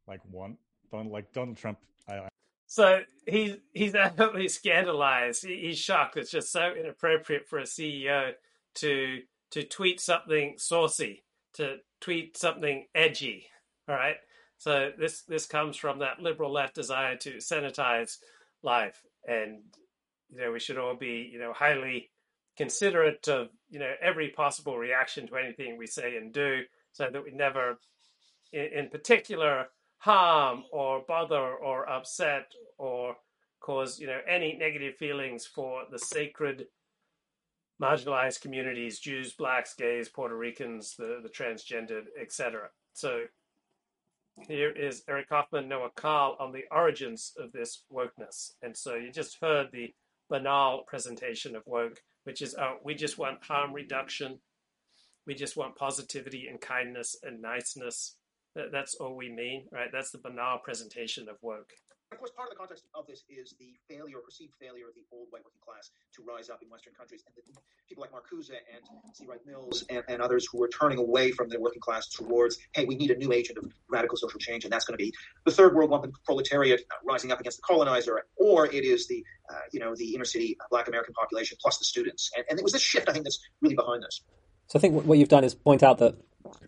like 0.07 0.21
want 0.29 0.57
Donald 0.91 1.11
like 1.11 1.31
Donald 1.33 1.57
Trump. 1.57 1.79
I, 2.07 2.27
so 2.67 3.01
he's 3.25 3.57
he's 3.73 3.95
absolutely 3.95 4.47
scandalized. 4.47 5.45
He's 5.45 5.77
shocked. 5.77 6.17
It's 6.17 6.31
just 6.31 6.51
so 6.51 6.71
inappropriate 6.77 7.47
for 7.47 7.59
a 7.59 7.63
CEO 7.63 8.31
to 8.75 9.21
to 9.51 9.63
tweet 9.63 9.99
something 9.99 10.55
saucy, 10.57 11.23
to 11.53 11.77
tweet 11.99 12.37
something 12.37 12.85
edgy. 12.93 13.47
All 13.87 13.95
right. 13.95 14.17
So 14.59 14.91
this 14.97 15.23
this 15.23 15.45
comes 15.45 15.77
from 15.77 15.99
that 15.99 16.19
liberal 16.19 16.51
left 16.51 16.75
desire 16.75 17.15
to 17.17 17.37
sanitize 17.37 18.17
life, 18.61 19.01
and 19.25 19.61
you 20.29 20.41
know 20.41 20.51
we 20.51 20.59
should 20.59 20.77
all 20.77 20.95
be 20.95 21.29
you 21.31 21.39
know 21.39 21.53
highly 21.53 22.09
considerate 22.57 23.27
of 23.29 23.47
you 23.69 23.79
know 23.79 23.93
every 24.01 24.29
possible 24.29 24.77
reaction 24.77 25.27
to 25.27 25.37
anything 25.37 25.77
we 25.77 25.87
say 25.87 26.17
and 26.17 26.33
do, 26.33 26.61
so 26.91 27.07
that 27.09 27.23
we 27.23 27.31
never, 27.31 27.79
in, 28.51 28.65
in 28.75 28.89
particular, 28.89 29.67
harm 29.99 30.63
or 30.73 31.03
bother 31.07 31.37
or 31.37 31.89
upset 31.89 32.51
or 32.77 33.15
cause 33.61 33.97
you 33.97 34.07
know 34.07 34.19
any 34.27 34.57
negative 34.57 34.95
feelings 34.95 35.45
for 35.45 35.83
the 35.89 35.99
sacred 35.99 36.67
marginalized 37.81 38.41
communities 38.41 38.99
jews 38.99 39.33
blacks 39.33 39.73
gays 39.73 40.07
puerto 40.07 40.35
ricans 40.35 40.95
the, 40.97 41.19
the 41.21 41.29
transgendered 41.29 42.05
etc 42.21 42.69
so 42.93 43.23
here 44.47 44.71
is 44.71 45.03
eric 45.09 45.29
kaufmann 45.29 45.67
noah 45.67 45.89
Carl 45.95 46.35
on 46.39 46.51
the 46.51 46.63
origins 46.71 47.33
of 47.37 47.51
this 47.51 47.83
wokeness 47.91 48.51
and 48.61 48.75
so 48.75 48.95
you 48.95 49.11
just 49.11 49.37
heard 49.41 49.67
the 49.71 49.93
banal 50.29 50.83
presentation 50.87 51.55
of 51.55 51.63
woke 51.65 52.01
which 52.23 52.41
is 52.41 52.55
oh 52.59 52.77
we 52.83 52.93
just 52.93 53.17
want 53.17 53.43
harm 53.43 53.73
reduction 53.73 54.39
we 55.25 55.33
just 55.35 55.57
want 55.57 55.75
positivity 55.75 56.47
and 56.47 56.61
kindness 56.61 57.15
and 57.23 57.41
niceness 57.41 58.15
that's 58.71 58.95
all 58.95 59.15
we 59.15 59.29
mean, 59.29 59.65
right? 59.71 59.89
That's 59.91 60.11
the 60.11 60.17
banal 60.17 60.59
presentation 60.59 61.29
of 61.29 61.37
woke. 61.41 61.71
Of 62.11 62.17
course, 62.17 62.31
part 62.31 62.49
of 62.49 62.53
the 62.53 62.57
context 62.57 62.85
of 62.95 63.05
this 63.05 63.23
is 63.29 63.53
the 63.59 63.71
failure, 63.87 64.17
perceived 64.25 64.55
failure 64.59 64.87
of 64.89 64.95
the 64.95 65.05
old 65.11 65.27
white 65.29 65.43
working 65.45 65.61
class 65.63 65.91
to 66.15 66.23
rise 66.23 66.49
up 66.49 66.63
in 66.63 66.69
Western 66.69 66.93
countries, 66.95 67.23
and 67.27 67.35
the, 67.35 67.61
people 67.87 68.01
like 68.01 68.11
Marcuse 68.11 68.49
and 68.49 68.81
C. 69.13 69.27
Wright 69.27 69.39
Mills 69.45 69.85
and, 69.91 70.03
and, 70.07 70.19
others 70.19 70.47
who 70.51 70.61
are 70.63 70.67
turning 70.69 70.97
away 70.97 71.31
from 71.31 71.49
the 71.49 71.59
working 71.59 71.81
class 71.81 72.09
towards, 72.09 72.57
hey, 72.73 72.85
we 72.85 72.95
need 72.95 73.11
a 73.11 73.15
new 73.15 73.31
agent 73.31 73.59
of 73.59 73.71
radical 73.89 74.17
social 74.17 74.39
change, 74.39 74.63
and 74.63 74.73
that's 74.73 74.85
going 74.85 74.97
to 74.97 75.03
be 75.03 75.13
the 75.45 75.51
third 75.51 75.75
world 75.75 75.91
lumpen 75.91 76.11
proletariat 76.25 76.81
uh, 76.89 76.95
rising 77.03 77.31
up 77.31 77.39
against 77.39 77.59
the 77.59 77.61
colonizer, 77.61 78.25
or 78.37 78.65
it 78.65 78.83
is 78.83 79.07
the, 79.07 79.23
uh, 79.47 79.59
you 79.71 79.79
know, 79.79 79.93
the 79.95 80.15
inner 80.15 80.25
city 80.25 80.57
Black 80.71 80.87
American 80.87 81.13
population 81.13 81.57
plus 81.61 81.77
the 81.77 81.85
students, 81.85 82.31
and, 82.35 82.43
and 82.49 82.57
it 82.57 82.63
was 82.63 82.73
this 82.73 82.81
shift 82.81 83.07
I 83.07 83.13
think 83.13 83.23
that's 83.23 83.39
really 83.61 83.75
behind 83.75 84.01
this. 84.01 84.23
So 84.65 84.79
I 84.79 84.81
think 84.81 85.05
what 85.05 85.19
you've 85.19 85.29
done 85.29 85.43
is 85.43 85.53
point 85.53 85.83
out 85.83 85.99
that 85.99 86.15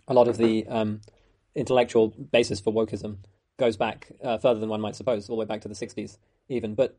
a 0.07 0.13
lot 0.13 0.27
of 0.27 0.37
the 0.37 0.67
um, 0.67 1.01
intellectual 1.55 2.09
basis 2.31 2.59
for 2.59 2.71
wokeism 2.71 3.17
goes 3.61 3.77
back 3.77 4.11
uh, 4.23 4.39
further 4.39 4.59
than 4.59 4.69
one 4.69 4.81
might 4.81 4.95
suppose, 4.95 5.29
all 5.29 5.35
the 5.37 5.39
way 5.39 5.45
back 5.45 5.61
to 5.61 5.67
the 5.67 5.75
60s 5.75 6.17
even. 6.49 6.73
But 6.73 6.97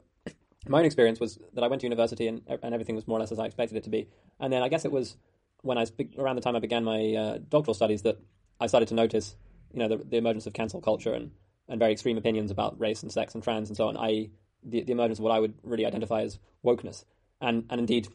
my 0.69 0.79
own 0.79 0.85
experience 0.85 1.19
was 1.19 1.39
that 1.55 1.65
I 1.65 1.67
went 1.67 1.81
to 1.81 1.87
university 1.87 2.29
and, 2.29 2.41
and 2.47 2.73
everything 2.73 2.95
was 2.95 3.07
more 3.09 3.19
or 3.19 3.21
less 3.21 3.33
as 3.33 3.41
I 3.41 3.47
expected 3.47 3.77
it 3.77 3.85
to 3.85 3.91
be. 3.91 4.09
And 4.39 4.53
then 4.53 4.63
I 4.63 4.69
guess 4.69 4.85
it 4.85 4.93
was 4.93 5.17
when 5.63 5.77
I 5.77 5.87
around 6.17 6.37
the 6.37 6.43
time 6.43 6.55
I 6.55 6.61
began 6.61 6.85
my 6.85 7.15
uh, 7.15 7.39
doctoral 7.49 7.75
studies 7.75 8.03
that 8.03 8.17
I 8.61 8.69
started 8.69 8.89
to 8.89 8.95
notice, 8.95 9.35
you 9.73 9.81
know, 9.81 9.89
the, 9.89 9.97
the, 9.97 10.17
emergence 10.19 10.47
of 10.47 10.53
cancel 10.53 10.81
culture 10.81 11.13
and, 11.13 11.33
and 11.69 11.81
very 11.81 11.93
extreme 11.93 12.17
opinions 12.17 12.53
about 12.53 12.79
race 12.79 13.03
and 13.03 13.11
sex 13.11 13.35
and 13.35 13.43
trans 13.43 13.69
and 13.69 13.77
so 13.77 13.89
on, 13.89 13.97
i.e., 13.97 14.31
the, 14.63 14.83
the 14.85 14.93
emergence 14.93 15.19
of 15.19 15.25
what 15.25 15.33
I 15.33 15.41
would 15.41 15.55
really 15.65 15.85
identify 15.85 16.23
as 16.23 16.39
wokeness. 16.65 17.05
And 17.41 17.65
and 17.71 17.81
indeed, 17.81 18.07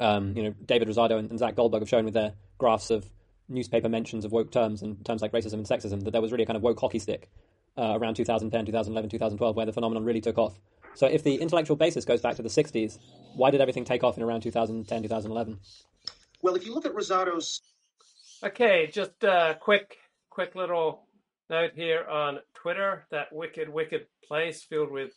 um, 0.00 0.36
you 0.36 0.42
know, 0.42 0.54
David 0.66 0.88
Rozado 0.88 1.16
and, 1.16 1.30
and 1.30 1.38
Zach 1.38 1.54
Goldberg 1.54 1.82
have 1.82 1.88
shown 1.88 2.04
with 2.04 2.14
their 2.14 2.32
graphs 2.58 2.90
of 2.90 3.08
newspaper 3.48 3.88
mentions 3.88 4.24
of 4.24 4.32
woke 4.32 4.50
terms 4.50 4.82
and 4.82 5.04
terms 5.04 5.22
like 5.22 5.32
racism 5.32 5.54
and 5.54 5.66
sexism 5.66 6.02
that 6.04 6.10
there 6.10 6.22
was 6.22 6.32
really 6.32 6.44
a 6.44 6.46
kind 6.46 6.56
of 6.56 6.62
woke 6.62 6.80
hockey 6.80 6.98
stick 6.98 7.30
uh, 7.76 7.98
around 7.98 8.14
2010, 8.14 8.66
2011, 8.66 9.10
2012, 9.10 9.56
where 9.56 9.66
the 9.66 9.72
phenomenon 9.72 10.04
really 10.04 10.20
took 10.20 10.38
off. 10.38 10.58
So 10.94 11.06
if 11.06 11.24
the 11.24 11.34
intellectual 11.36 11.76
basis 11.76 12.04
goes 12.04 12.20
back 12.20 12.36
to 12.36 12.42
the 12.42 12.48
60s, 12.48 12.98
why 13.34 13.50
did 13.50 13.60
everything 13.60 13.84
take 13.84 14.04
off 14.04 14.16
in 14.16 14.22
around 14.22 14.42
2010, 14.42 15.02
2011? 15.02 15.58
Well, 16.42 16.54
if 16.54 16.66
you 16.66 16.74
look 16.74 16.86
at 16.86 16.94
Rozado's. 16.94 17.60
Okay, 18.42 18.88
just 18.92 19.24
a 19.24 19.56
quick, 19.60 19.96
quick 20.30 20.54
little 20.54 21.06
note 21.50 21.72
here 21.74 22.04
on 22.04 22.38
Twitter 22.54 23.06
that 23.10 23.32
wicked, 23.32 23.68
wicked 23.68 24.06
place 24.26 24.62
filled 24.62 24.90
with 24.90 25.12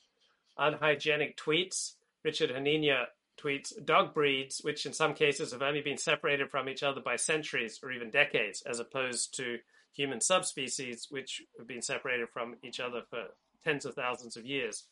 unhygienic 0.57 1.37
tweets. 1.37 1.93
Richard 2.23 2.51
Hanania 2.51 3.05
tweets 3.37 3.73
dog 3.85 4.13
breeds, 4.13 4.59
which 4.63 4.85
in 4.85 4.93
some 4.93 5.13
cases 5.13 5.51
have 5.51 5.61
only 5.61 5.81
been 5.81 5.97
separated 5.97 6.49
from 6.49 6.67
each 6.69 6.83
other 6.83 7.01
by 7.01 7.15
centuries 7.15 7.79
or 7.83 7.91
even 7.91 8.09
decades, 8.09 8.63
as 8.65 8.79
opposed 8.79 9.35
to 9.37 9.57
human 9.97 10.21
subspecies, 10.21 11.07
which 11.09 11.41
have 11.57 11.67
been 11.67 11.81
separated 11.81 12.29
from 12.29 12.55
each 12.63 12.79
other 12.79 13.01
for 13.09 13.25
tens 13.65 13.85
of 13.85 13.95
thousands 13.95 14.37
of 14.37 14.45
years. 14.45 14.85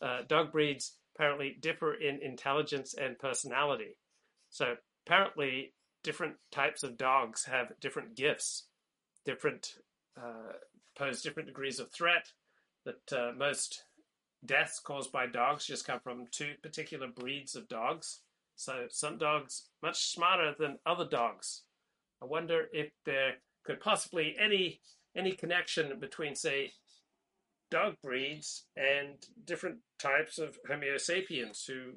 Uh, 0.00 0.20
dog 0.28 0.52
breeds 0.52 0.98
apparently 1.14 1.56
differ 1.60 1.94
in 1.94 2.20
intelligence 2.22 2.94
and 2.94 3.18
personality. 3.18 3.96
So 4.50 4.76
apparently, 5.06 5.72
different 6.04 6.34
types 6.50 6.82
of 6.82 6.98
dogs 6.98 7.44
have 7.44 7.72
different 7.80 8.14
gifts, 8.14 8.66
different 9.24 9.74
uh, 10.16 10.52
pose 10.96 11.22
different 11.22 11.48
degrees 11.48 11.80
of 11.80 11.90
threat. 11.90 12.28
That 12.84 13.12
uh, 13.12 13.32
most 13.36 13.84
deaths 14.44 14.80
caused 14.80 15.12
by 15.12 15.26
dogs 15.26 15.66
just 15.66 15.86
come 15.86 16.00
from 16.00 16.26
two 16.30 16.54
particular 16.62 17.06
breeds 17.06 17.54
of 17.54 17.68
dogs. 17.68 18.20
So 18.56 18.86
some 18.90 19.18
dogs 19.18 19.68
much 19.82 20.10
smarter 20.10 20.54
than 20.58 20.78
other 20.84 21.08
dogs. 21.08 21.62
I 22.20 22.26
wonder 22.26 22.66
if 22.72 22.90
there 23.06 23.36
could 23.64 23.80
possibly 23.80 24.36
any 24.38 24.80
any 25.16 25.32
connection 25.32 25.98
between 26.00 26.34
say 26.34 26.72
dog 27.70 27.94
breeds 28.02 28.64
and 28.76 29.14
different 29.44 29.78
types 29.98 30.38
of 30.38 30.58
Homo 30.68 30.96
sapiens 30.98 31.64
who 31.66 31.92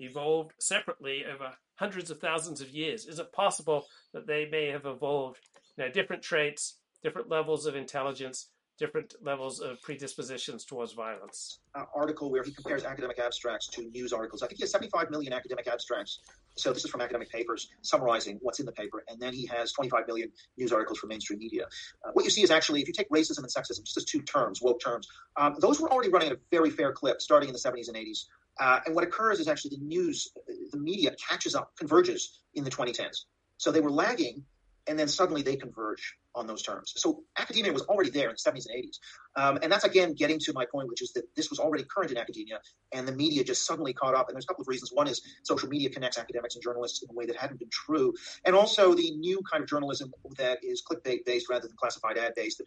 evolved 0.00 0.52
separately 0.60 1.24
over 1.24 1.52
hundreds 1.76 2.10
of 2.10 2.20
thousands 2.20 2.60
of 2.60 2.70
years. 2.70 3.06
Is 3.06 3.18
it 3.18 3.32
possible 3.32 3.86
that 4.12 4.26
they 4.26 4.46
may 4.50 4.68
have 4.68 4.86
evolved 4.86 5.40
you 5.76 5.84
know, 5.84 5.90
different 5.90 6.22
traits, 6.22 6.78
different 7.02 7.28
levels 7.28 7.66
of 7.66 7.76
intelligence, 7.76 8.48
different 8.78 9.14
levels 9.22 9.60
of 9.60 9.80
predispositions 9.82 10.64
towards 10.64 10.92
violence. 10.92 11.60
Uh, 11.74 11.84
article 11.94 12.30
where 12.30 12.42
he 12.42 12.52
compares 12.52 12.84
academic 12.84 13.18
abstracts 13.18 13.68
to 13.68 13.82
news 13.90 14.12
articles. 14.12 14.42
I 14.42 14.46
think 14.46 14.58
he 14.58 14.62
has 14.62 14.72
75 14.72 15.10
million 15.10 15.32
academic 15.32 15.66
abstracts. 15.68 16.20
So 16.56 16.72
this 16.72 16.84
is 16.84 16.90
from 16.90 17.00
academic 17.00 17.30
papers 17.30 17.68
summarizing 17.82 18.38
what's 18.42 18.60
in 18.60 18.66
the 18.66 18.72
paper, 18.72 19.04
and 19.08 19.20
then 19.20 19.32
he 19.32 19.46
has 19.46 19.72
25 19.72 20.06
million 20.06 20.30
news 20.56 20.72
articles 20.72 20.98
from 20.98 21.08
mainstream 21.08 21.38
media. 21.38 21.66
Uh, 22.04 22.10
what 22.12 22.24
you 22.24 22.30
see 22.30 22.42
is 22.42 22.50
actually, 22.50 22.80
if 22.80 22.88
you 22.88 22.94
take 22.94 23.10
racism 23.10 23.38
and 23.38 23.48
sexism, 23.48 23.84
just 23.84 23.96
as 23.96 24.04
two 24.04 24.22
terms, 24.22 24.60
woke 24.62 24.80
terms, 24.80 25.08
um, 25.36 25.56
those 25.58 25.80
were 25.80 25.90
already 25.90 26.10
running 26.10 26.28
at 26.28 26.36
a 26.36 26.40
very 26.50 26.70
fair 26.70 26.92
clip 26.92 27.20
starting 27.20 27.48
in 27.48 27.52
the 27.52 27.58
70s 27.58 27.88
and 27.88 27.96
80s. 27.96 28.26
Uh, 28.60 28.80
and 28.86 28.94
what 28.94 29.02
occurs 29.02 29.40
is 29.40 29.48
actually 29.48 29.76
the 29.76 29.84
news, 29.84 30.28
the 30.70 30.78
media 30.78 31.12
catches 31.28 31.54
up, 31.54 31.72
converges 31.76 32.40
in 32.54 32.62
the 32.62 32.70
2010s. 32.70 33.24
So 33.56 33.72
they 33.72 33.80
were 33.80 33.90
lagging, 33.90 34.44
and 34.86 34.98
then 34.98 35.08
suddenly 35.08 35.42
they 35.42 35.56
converge 35.56 36.16
on 36.34 36.46
those 36.46 36.62
terms. 36.62 36.92
So 36.96 37.22
academia 37.38 37.72
was 37.72 37.82
already 37.82 38.10
there 38.10 38.28
in 38.28 38.34
the 38.34 38.50
70s 38.50 38.66
and 38.68 38.84
80s. 38.84 38.98
Um, 39.36 39.58
and 39.62 39.70
that's 39.70 39.84
again 39.84 40.14
getting 40.14 40.38
to 40.40 40.52
my 40.52 40.66
point, 40.66 40.88
which 40.88 41.00
is 41.00 41.12
that 41.12 41.24
this 41.36 41.48
was 41.50 41.58
already 41.58 41.84
current 41.84 42.10
in 42.10 42.16
academia, 42.16 42.60
and 42.92 43.06
the 43.06 43.12
media 43.12 43.44
just 43.44 43.66
suddenly 43.66 43.92
caught 43.92 44.14
up. 44.14 44.28
And 44.28 44.36
there's 44.36 44.44
a 44.44 44.48
couple 44.48 44.62
of 44.62 44.68
reasons. 44.68 44.90
One 44.92 45.06
is 45.06 45.22
social 45.42 45.68
media 45.68 45.90
connects 45.90 46.18
academics 46.18 46.54
and 46.56 46.62
journalists 46.62 47.02
in 47.02 47.10
a 47.10 47.12
way 47.12 47.26
that 47.26 47.36
hadn't 47.36 47.60
been 47.60 47.70
true. 47.70 48.14
And 48.44 48.54
also 48.54 48.94
the 48.94 49.10
new 49.12 49.40
kind 49.50 49.62
of 49.62 49.68
journalism 49.68 50.12
that 50.36 50.58
is 50.62 50.82
clickbait 50.82 51.24
based 51.24 51.48
rather 51.48 51.66
than 51.66 51.76
classified 51.76 52.18
ad 52.18 52.34
based. 52.34 52.62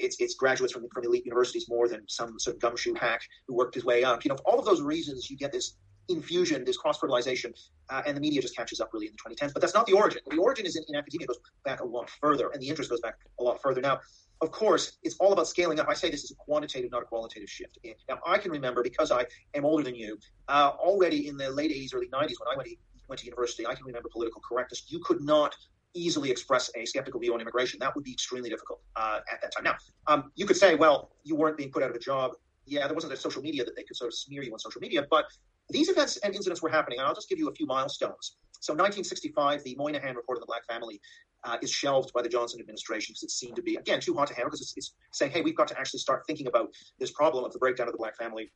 It's, 0.00 0.20
it's 0.20 0.34
graduates 0.34 0.72
from, 0.72 0.88
from 0.92 1.04
elite 1.04 1.24
universities 1.24 1.68
more 1.68 1.88
than 1.88 2.08
some 2.08 2.38
sort 2.38 2.56
of 2.56 2.60
gumshoe 2.60 2.94
hack 2.94 3.22
who 3.46 3.54
worked 3.54 3.74
his 3.74 3.84
way 3.84 4.04
up. 4.04 4.24
You 4.24 4.30
know, 4.30 4.36
for 4.36 4.42
all 4.42 4.58
of 4.58 4.64
those 4.64 4.82
reasons, 4.82 5.30
you 5.30 5.36
get 5.36 5.52
this 5.52 5.76
infusion, 6.08 6.64
this 6.64 6.76
cross 6.76 6.98
fertilization, 6.98 7.52
uh, 7.90 8.02
and 8.06 8.16
the 8.16 8.20
media 8.20 8.40
just 8.40 8.56
catches 8.56 8.80
up 8.80 8.90
really 8.92 9.06
in 9.06 9.12
the 9.12 9.34
2010s. 9.34 9.52
But 9.52 9.60
that's 9.60 9.74
not 9.74 9.86
the 9.86 9.92
origin. 9.92 10.20
The 10.30 10.38
origin 10.38 10.66
is 10.66 10.76
in, 10.76 10.84
in 10.88 10.96
academia 10.96 11.26
goes 11.26 11.38
back 11.64 11.80
a 11.80 11.84
lot 11.84 12.10
further, 12.20 12.50
and 12.50 12.62
the 12.62 12.68
interest 12.68 12.90
goes 12.90 13.00
back 13.00 13.14
a 13.40 13.42
lot 13.42 13.60
further. 13.62 13.80
Now, 13.80 14.00
of 14.42 14.50
course, 14.50 14.98
it's 15.02 15.16
all 15.18 15.32
about 15.32 15.48
scaling 15.48 15.80
up. 15.80 15.88
I 15.88 15.94
say 15.94 16.10
this 16.10 16.24
is 16.24 16.30
a 16.30 16.34
quantitative, 16.34 16.90
not 16.90 17.02
a 17.02 17.06
qualitative 17.06 17.48
shift. 17.48 17.78
Now, 18.08 18.18
I 18.26 18.38
can 18.38 18.50
remember 18.50 18.82
because 18.82 19.10
I 19.10 19.24
am 19.54 19.64
older 19.64 19.82
than 19.82 19.94
you, 19.94 20.18
uh, 20.48 20.72
already 20.78 21.28
in 21.28 21.36
the 21.36 21.50
late 21.50 21.70
80s, 21.70 21.94
early 21.94 22.08
90s, 22.08 22.34
when 22.38 22.52
I 22.52 22.56
went 22.56 22.68
to, 22.68 22.76
went 23.08 23.20
to 23.20 23.26
university, 23.26 23.66
I 23.66 23.74
can 23.74 23.86
remember 23.86 24.08
political 24.12 24.42
correctness. 24.46 24.84
You 24.88 25.00
could 25.00 25.22
not 25.22 25.56
easily 25.94 26.30
express 26.30 26.70
a 26.76 26.84
skeptical 26.84 27.18
view 27.18 27.32
on 27.32 27.40
immigration. 27.40 27.78
That 27.80 27.94
would 27.94 28.04
be 28.04 28.12
extremely 28.12 28.50
difficult 28.50 28.80
uh, 28.96 29.20
at 29.32 29.40
that 29.40 29.52
time. 29.54 29.64
Now, 29.64 29.76
um, 30.06 30.30
you 30.34 30.44
could 30.46 30.56
say, 30.56 30.74
well, 30.74 31.10
you 31.24 31.34
weren't 31.34 31.56
being 31.56 31.70
put 31.70 31.82
out 31.82 31.90
of 31.90 31.96
a 31.96 32.00
job. 32.00 32.32
Yeah, 32.66 32.86
there 32.86 32.94
wasn't 32.94 33.14
a 33.14 33.16
social 33.16 33.42
media 33.42 33.64
that 33.64 33.74
they 33.76 33.84
could 33.84 33.96
sort 33.96 34.08
of 34.08 34.14
smear 34.14 34.42
you 34.42 34.52
on 34.52 34.58
social 34.58 34.80
media, 34.80 35.06
but 35.08 35.24
these 35.68 35.88
events 35.88 36.16
and 36.18 36.34
incidents 36.34 36.62
were 36.62 36.70
happening, 36.70 36.98
and 36.98 37.06
I'll 37.06 37.14
just 37.14 37.28
give 37.28 37.38
you 37.38 37.48
a 37.48 37.54
few 37.54 37.66
milestones. 37.66 38.36
So, 38.60 38.72
1965, 38.72 39.62
the 39.64 39.74
Moynihan 39.76 40.14
report 40.14 40.38
of 40.38 40.40
the 40.40 40.46
Black 40.46 40.66
family 40.66 41.00
uh, 41.44 41.56
is 41.62 41.70
shelved 41.70 42.12
by 42.12 42.22
the 42.22 42.28
Johnson 42.28 42.60
administration 42.60 43.12
because 43.12 43.22
it 43.24 43.30
seemed 43.30 43.56
to 43.56 43.62
be, 43.62 43.76
again, 43.76 44.00
too 44.00 44.14
hot 44.14 44.28
to 44.28 44.34
handle 44.34 44.50
because 44.50 44.62
it's, 44.62 44.74
it's, 44.76 44.94
saying, 45.12 45.32
hey, 45.32 45.40
we've 45.40 45.56
got 45.56 45.68
to 45.68 45.78
actually 45.78 46.00
start 46.00 46.22
thinking 46.26 46.46
about 46.46 46.68
this 46.98 47.10
problem 47.10 47.44
of 47.44 47.52
the 47.52 47.58
breakdown 47.58 47.86
of 47.86 47.92
the 47.92 47.98
Black 47.98 48.16
family. 48.16 48.50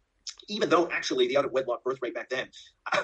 Even 0.51 0.68
though 0.68 0.89
actually 0.90 1.28
the 1.28 1.36
out 1.36 1.44
of 1.44 1.52
wedlock 1.52 1.82
birth 1.85 1.98
rate 2.02 2.14
back 2.14 2.28
then 2.28 2.48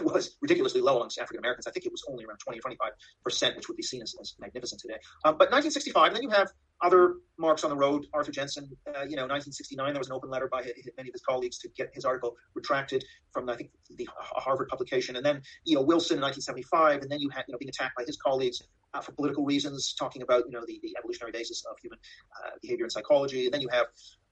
was 0.02 0.36
ridiculously 0.42 0.80
low 0.80 0.96
amongst 0.96 1.18
African 1.18 1.38
Americans, 1.38 1.66
I 1.66 1.70
think 1.70 1.86
it 1.86 1.92
was 1.92 2.04
only 2.08 2.24
around 2.24 2.38
20 2.38 2.58
or 2.58 2.62
25 2.62 2.90
percent, 3.24 3.56
which 3.56 3.68
would 3.68 3.76
be 3.76 3.82
seen 3.82 4.02
as, 4.02 4.14
as 4.20 4.34
magnificent 4.38 4.80
today. 4.80 4.98
Um, 5.24 5.34
but 5.38 5.50
1965, 5.50 6.08
and 6.08 6.16
then 6.16 6.22
you 6.22 6.30
have 6.30 6.50
other 6.82 7.14
marks 7.38 7.64
on 7.64 7.70
the 7.70 7.76
road. 7.76 8.06
Arthur 8.12 8.32
Jensen, 8.32 8.68
uh, 8.88 9.02
you 9.02 9.16
know, 9.16 9.22
1969, 9.22 9.92
there 9.92 10.00
was 10.00 10.08
an 10.08 10.14
open 10.14 10.30
letter 10.30 10.48
by 10.50 10.62
many 10.96 11.08
of 11.08 11.12
his 11.12 11.22
colleagues 11.22 11.58
to 11.58 11.68
get 11.76 11.90
his 11.94 12.04
article 12.04 12.36
retracted 12.54 13.04
from, 13.32 13.48
I 13.48 13.56
think, 13.56 13.70
the 13.96 14.08
Harvard 14.18 14.68
publication. 14.68 15.16
And 15.16 15.24
then, 15.24 15.40
you 15.64 15.76
know, 15.76 15.82
Wilson 15.82 16.18
in 16.18 16.22
1975, 16.22 17.02
and 17.02 17.10
then 17.10 17.20
you 17.20 17.30
had, 17.30 17.44
you 17.48 17.52
know, 17.52 17.58
being 17.58 17.70
attacked 17.70 17.96
by 17.96 18.04
his 18.04 18.16
colleagues 18.16 18.62
uh, 18.94 19.00
for 19.00 19.12
political 19.12 19.44
reasons, 19.44 19.94
talking 19.94 20.22
about, 20.22 20.44
you 20.46 20.52
know, 20.52 20.64
the, 20.66 20.78
the 20.82 20.94
evolutionary 20.98 21.32
basis 21.32 21.64
of 21.70 21.78
human 21.78 21.98
uh, 22.44 22.50
behavior 22.62 22.84
and 22.84 22.92
psychology. 22.92 23.46
And 23.46 23.54
then 23.54 23.60
you 23.60 23.68
have 23.72 23.86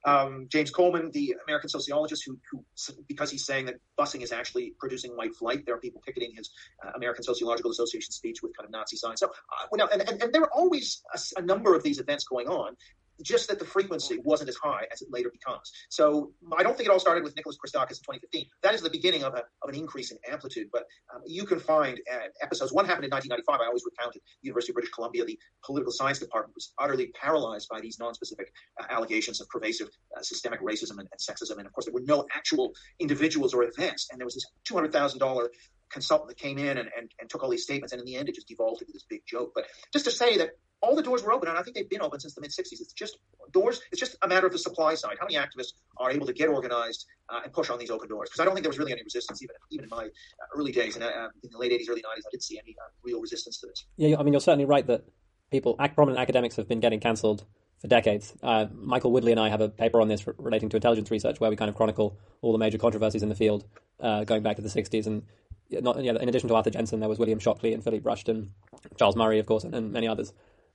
um, 0.04 0.46
James 0.50 0.70
Coleman, 0.70 1.10
the 1.12 1.34
American 1.46 1.68
sociologist, 1.68 2.24
who, 2.26 2.38
who, 2.50 2.64
because 3.08 3.30
he's 3.30 3.46
saying 3.46 3.66
that 3.66 3.76
busing 3.98 4.22
is 4.22 4.32
actually 4.32 4.74
producing 4.78 5.12
white 5.12 5.34
flight, 5.34 5.64
there 5.64 5.74
are 5.74 5.80
people 5.80 6.02
picketing 6.04 6.32
his 6.36 6.50
uh, 6.84 6.90
American 6.94 7.24
Sociological 7.24 7.70
Association 7.70 8.12
speech 8.12 8.42
with 8.42 8.56
kind 8.56 8.66
of 8.66 8.70
Nazi 8.70 8.96
signs. 8.96 9.20
So, 9.20 9.28
uh, 9.28 9.66
well, 9.70 9.88
and, 9.92 10.02
and, 10.02 10.22
and, 10.22 10.32
there 10.32 10.42
are 10.42 10.52
always 10.52 11.02
a, 11.14 11.40
a, 11.40 11.42
number 11.42 11.74
of 11.74 11.82
these 11.82 11.98
events 11.98 12.24
going 12.24 12.48
on 12.48 12.76
just 13.22 13.48
that 13.48 13.58
the 13.58 13.64
frequency 13.64 14.18
wasn't 14.24 14.48
as 14.48 14.56
high 14.56 14.86
as 14.92 15.02
it 15.02 15.08
later 15.10 15.30
becomes. 15.30 15.72
So 15.88 16.32
I 16.56 16.62
don't 16.62 16.76
think 16.76 16.88
it 16.88 16.92
all 16.92 17.00
started 17.00 17.24
with 17.24 17.36
Nicholas 17.36 17.56
Christakis 17.56 17.98
in 17.98 18.18
2015. 18.18 18.46
That 18.62 18.74
is 18.74 18.82
the 18.82 18.90
beginning 18.90 19.24
of, 19.24 19.34
a, 19.34 19.42
of 19.62 19.68
an 19.68 19.74
increase 19.74 20.10
in 20.10 20.18
amplitude, 20.30 20.68
but 20.72 20.84
um, 21.14 21.22
you 21.26 21.44
can 21.44 21.58
find 21.58 22.00
uh, 22.12 22.26
episodes. 22.42 22.72
One 22.72 22.84
happened 22.84 23.04
in 23.04 23.10
1995. 23.10 23.60
I 23.60 23.66
always 23.66 23.84
recounted. 23.84 24.20
The 24.42 24.48
University 24.48 24.72
of 24.72 24.74
British 24.74 24.92
Columbia, 24.92 25.24
the 25.24 25.38
political 25.64 25.92
science 25.92 26.18
department 26.18 26.54
was 26.54 26.72
utterly 26.78 27.08
paralyzed 27.08 27.68
by 27.68 27.80
these 27.80 27.98
non-specific 27.98 28.52
uh, 28.80 28.86
allegations 28.90 29.40
of 29.40 29.48
pervasive 29.48 29.88
uh, 30.16 30.22
systemic 30.22 30.60
racism 30.60 30.98
and, 30.98 31.08
and, 31.10 31.20
sexism. 31.20 31.58
And 31.58 31.66
of 31.66 31.72
course, 31.72 31.86
there 31.86 31.94
were 31.94 32.02
no 32.04 32.26
actual 32.34 32.72
individuals 32.98 33.54
or 33.54 33.64
events. 33.64 34.08
And 34.10 34.20
there 34.20 34.26
was 34.26 34.34
this 34.34 34.44
$200,000 34.68 35.48
consultant 35.90 36.28
that 36.28 36.38
came 36.38 36.58
in 36.58 36.78
and, 36.78 36.88
and, 36.96 37.10
and 37.20 37.30
took 37.30 37.42
all 37.42 37.50
these 37.50 37.62
statements. 37.62 37.92
And 37.92 38.00
in 38.00 38.06
the 38.06 38.16
end, 38.16 38.28
it 38.28 38.34
just 38.34 38.48
devolved 38.48 38.82
into 38.82 38.92
this 38.92 39.04
big 39.08 39.22
joke. 39.26 39.52
But 39.54 39.66
just 39.92 40.04
to 40.06 40.10
say 40.10 40.38
that 40.38 40.50
all 40.84 40.94
the 40.94 41.02
doors 41.02 41.22
were 41.22 41.32
open, 41.32 41.48
and 41.48 41.58
I 41.58 41.62
think 41.62 41.76
they've 41.76 41.88
been 41.88 42.02
open 42.02 42.20
since 42.20 42.34
the 42.34 42.40
mid 42.40 42.50
'60s. 42.50 42.80
It's 42.80 42.92
just 42.92 43.18
doors. 43.52 43.80
It's 43.90 44.00
just 44.00 44.16
a 44.22 44.28
matter 44.28 44.46
of 44.46 44.52
the 44.52 44.58
supply 44.58 44.94
side. 44.94 45.16
How 45.18 45.26
many 45.26 45.36
activists 45.36 45.72
are 45.96 46.10
able 46.10 46.26
to 46.26 46.32
get 46.32 46.48
organized 46.48 47.06
uh, 47.28 47.40
and 47.44 47.52
push 47.52 47.70
on 47.70 47.78
these 47.78 47.90
open 47.90 48.08
doors? 48.08 48.28
Because 48.28 48.40
I 48.40 48.44
don't 48.44 48.54
think 48.54 48.64
there 48.64 48.70
was 48.70 48.78
really 48.78 48.92
any 48.92 49.02
resistance, 49.02 49.42
even 49.42 49.56
even 49.70 49.84
in 49.84 49.90
my 49.90 50.04
uh, 50.04 50.58
early 50.58 50.72
days, 50.72 50.94
and 50.96 51.04
uh, 51.04 51.28
in 51.42 51.50
the 51.50 51.58
late 51.58 51.72
'80s, 51.72 51.88
early 51.88 52.02
'90s, 52.02 52.26
I 52.26 52.30
didn't 52.30 52.42
see 52.42 52.58
any 52.58 52.76
uh, 52.78 52.90
real 53.02 53.20
resistance 53.20 53.58
to 53.60 53.66
this. 53.66 53.86
Yeah, 53.96 54.16
I 54.18 54.22
mean, 54.22 54.34
you're 54.34 54.40
certainly 54.40 54.66
right 54.66 54.86
that 54.86 55.04
people, 55.50 55.74
prominent 55.94 56.18
academics, 56.18 56.56
have 56.56 56.68
been 56.68 56.80
getting 56.80 57.00
cancelled 57.00 57.44
for 57.80 57.88
decades. 57.88 58.34
Uh, 58.42 58.66
Michael 58.72 59.12
Woodley 59.12 59.32
and 59.32 59.40
I 59.40 59.48
have 59.48 59.60
a 59.60 59.68
paper 59.68 60.00
on 60.00 60.08
this 60.08 60.26
relating 60.38 60.68
to 60.70 60.76
intelligence 60.76 61.10
research, 61.10 61.40
where 61.40 61.50
we 61.50 61.56
kind 61.56 61.70
of 61.70 61.76
chronicle 61.76 62.18
all 62.42 62.52
the 62.52 62.58
major 62.58 62.78
controversies 62.78 63.22
in 63.22 63.28
the 63.30 63.34
field 63.34 63.64
uh, 64.00 64.24
going 64.24 64.42
back 64.42 64.56
to 64.56 64.62
the 64.62 64.68
'60s 64.68 65.06
and. 65.06 65.22
Not, 65.70 66.02
yeah, 66.02 66.12
in 66.12 66.28
addition 66.28 66.48
to 66.48 66.54
Arthur 66.54 66.70
Jensen, 66.70 67.00
there 67.00 67.08
was 67.08 67.18
William 67.18 67.38
Shockley 67.38 67.72
and 67.72 67.82
Philip 67.82 68.04
Rushton, 68.04 68.52
Charles 68.96 69.16
Murray, 69.16 69.38
of 69.38 69.46
course, 69.46 69.64
and, 69.64 69.74
and 69.74 69.92
many 69.92 70.06
others. 70.06 70.32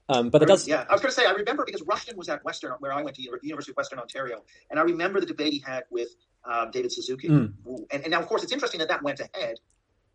Um, 0.08 0.30
but 0.30 0.42
it 0.42 0.46
does. 0.46 0.66
Yeah, 0.66 0.84
I 0.88 0.92
was 0.92 1.00
going 1.00 1.10
to 1.10 1.14
say 1.14 1.26
I 1.26 1.32
remember 1.32 1.64
because 1.64 1.82
Rushton 1.82 2.16
was 2.16 2.28
at 2.28 2.44
Western, 2.44 2.72
where 2.80 2.92
I 2.92 3.02
went 3.02 3.16
to 3.16 3.22
University 3.22 3.70
of 3.70 3.76
Western 3.76 4.00
Ontario, 4.00 4.42
and 4.68 4.80
I 4.80 4.82
remember 4.82 5.20
the 5.20 5.26
debate 5.26 5.52
he 5.52 5.60
had 5.60 5.84
with 5.90 6.08
um, 6.44 6.70
David 6.72 6.92
Suzuki. 6.92 7.28
Mm. 7.28 7.52
And, 7.92 8.02
and, 8.02 8.10
now, 8.10 8.20
of 8.20 8.26
course, 8.26 8.42
it's 8.42 8.52
interesting 8.52 8.78
that 8.78 8.88
that 8.88 9.02
went 9.04 9.20
ahead, 9.20 9.56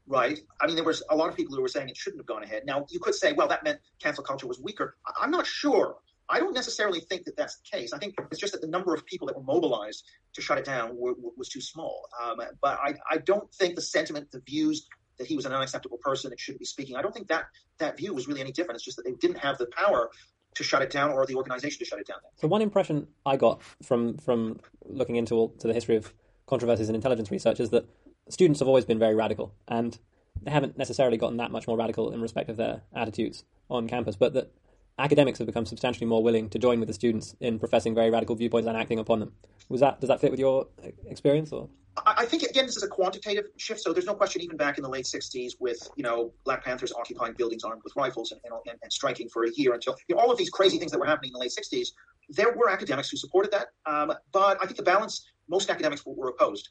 right? 0.08 0.38
I 0.60 0.68
mean, 0.68 0.76
there 0.76 0.84
was 0.84 1.02
a 1.10 1.16
lot 1.16 1.30
of 1.30 1.36
people 1.36 1.56
who 1.56 1.62
were 1.62 1.70
saying 1.70 1.88
it 1.88 1.96
shouldn't 1.96 2.20
have 2.20 2.28
gone 2.28 2.44
ahead. 2.44 2.64
Now, 2.66 2.86
you 2.90 3.00
could 3.00 3.16
say, 3.16 3.32
well, 3.34 3.48
that 3.48 3.64
meant 3.64 3.80
cancel 4.02 4.24
culture 4.24 4.48
was 4.48 4.60
weaker. 4.60 4.98
I'm 5.22 5.32
not 5.32 5.48
sure. 5.48 5.96
I 6.28 6.40
don't 6.40 6.54
necessarily 6.54 7.02
think 7.02 7.26
that 7.26 7.38
that's 7.38 7.58
the 7.58 7.78
case. 7.78 7.94
I 7.94 8.00
think 8.00 8.16
it's 8.32 8.40
just 8.40 8.54
that 8.54 8.62
the 8.62 8.68
number 8.68 8.94
of 8.94 9.06
people 9.06 9.28
that 9.28 9.36
were 9.36 9.44
mobilized 9.44 10.04
to 10.34 10.42
shut 10.42 10.58
it 10.58 10.66
down 10.66 10.98
were, 10.98 11.14
was 11.38 11.50
too 11.50 11.62
small. 11.62 12.08
Um, 12.24 12.38
but 12.62 12.80
I, 12.80 12.96
I 13.10 13.18
don't 13.18 13.54
think 13.54 13.76
the 13.76 13.82
sentiment, 13.82 14.32
the 14.32 14.42
views 14.42 14.88
that 15.18 15.28
he 15.28 15.36
was 15.36 15.46
an 15.46 15.54
unacceptable 15.54 15.98
person 15.98 16.32
and 16.32 16.40
shouldn't 16.40 16.60
be 16.60 16.66
speaking. 16.66 16.96
I 16.96 17.02
don't 17.02 17.14
think 17.14 17.28
that 17.28 17.46
that 17.78 17.98
view 17.98 18.14
was 18.14 18.28
really 18.28 18.42
any 18.42 18.52
different. 18.52 18.78
It's 18.78 18.86
just 18.86 18.98
that 18.98 19.06
they 19.06 19.14
didn't 19.14 19.38
have 19.38 19.58
the 19.58 19.68
power 19.68 20.10
to 20.56 20.64
shut 20.64 20.82
it 20.82 20.90
down 20.90 21.12
or 21.12 21.26
the 21.26 21.36
organization 21.36 21.80
to 21.80 21.86
shut 21.86 22.00
it 22.00 22.08
down. 22.08 22.18
So 22.38 22.48
one 22.48 22.62
impression 22.62 23.08
I 23.26 23.38
got 23.38 23.62
from 23.84 24.18
from 24.18 24.60
looking 24.86 25.18
into 25.18 25.36
all, 25.36 25.50
to 25.60 25.68
the 25.68 25.74
history 25.74 25.96
of 25.98 26.14
controversies 26.48 26.90
in 26.90 26.96
intelligence 26.96 27.32
research 27.32 27.60
is 27.60 27.70
that 27.70 27.88
students 28.30 28.60
have 28.60 28.68
always 28.68 28.86
been 28.86 29.00
very 29.00 29.16
radical 29.16 29.54
and 29.68 29.98
they 30.42 30.52
haven't 30.52 30.78
necessarily 30.78 31.18
gotten 31.18 31.38
that 31.38 31.52
much 31.52 31.68
more 31.68 31.78
radical 31.78 32.12
in 32.12 32.22
respect 32.22 32.50
of 32.50 32.58
their 32.58 32.82
attitudes 32.94 33.44
on 33.70 33.88
campus, 33.88 34.16
but 34.16 34.34
that 34.34 34.52
academics 34.98 35.40
have 35.40 35.48
become 35.48 35.66
substantially 35.66 36.06
more 36.06 36.24
willing 36.24 36.50
to 36.50 36.60
join 36.60 36.80
with 36.80 36.88
the 36.88 36.94
students 36.94 37.36
in 37.40 37.60
professing 37.60 37.94
very 37.94 38.10
radical 38.10 38.36
viewpoints 38.36 38.68
and 38.68 38.78
acting 38.78 39.00
upon 39.00 39.20
them. 39.20 39.32
Was 39.70 39.82
that 39.82 40.00
does 40.00 40.10
that 40.10 40.22
fit 40.22 40.32
with 40.32 40.40
your 40.40 40.68
experience 41.08 41.52
or? 41.52 41.70
I 42.06 42.26
think 42.26 42.44
again 42.44 42.66
this 42.66 42.76
is 42.76 42.84
a 42.84 42.88
quantitative 42.88 43.46
shift. 43.58 43.80
So 43.80 43.94
there's 43.94 44.06
no 44.06 44.16
question, 44.16 44.42
even 44.42 44.58
back 44.58 44.78
in 44.78 44.84
the 44.84 44.90
late 44.90 45.06
'60s, 45.06 45.54
with 45.60 45.78
you 45.96 46.04
know 46.04 46.34
Black 46.44 46.64
Panthers 46.64 46.92
occupying 46.92 47.34
buildings 47.34 47.64
armed 47.64 47.82
with 47.84 47.94
rifles 47.96 48.32
and, 48.32 48.42
and, 48.44 48.78
and 48.82 48.92
striking 48.92 49.30
for 49.30 49.46
a 49.46 49.52
year 49.56 49.74
until 49.74 49.96
you 50.08 50.16
know, 50.16 50.22
all 50.22 50.32
of 50.32 50.38
these 50.38 50.50
crazy 50.50 50.78
things 50.78 50.92
that 50.92 51.00
were 51.00 51.06
happening 51.06 51.30
in 51.30 51.34
the 51.34 51.40
late 51.40 51.54
'60s. 51.58 51.90
There 52.30 52.54
were 52.54 52.70
academics 52.70 53.10
who 53.10 53.18
supported 53.18 53.52
that, 53.52 53.68
um, 53.86 54.12
but 54.32 54.58
I 54.62 54.66
think 54.66 54.78
the 54.78 54.84
balance 54.84 55.26
most 55.48 55.70
academics 55.70 56.06
were, 56.06 56.14
were 56.14 56.30
opposed. 56.30 56.70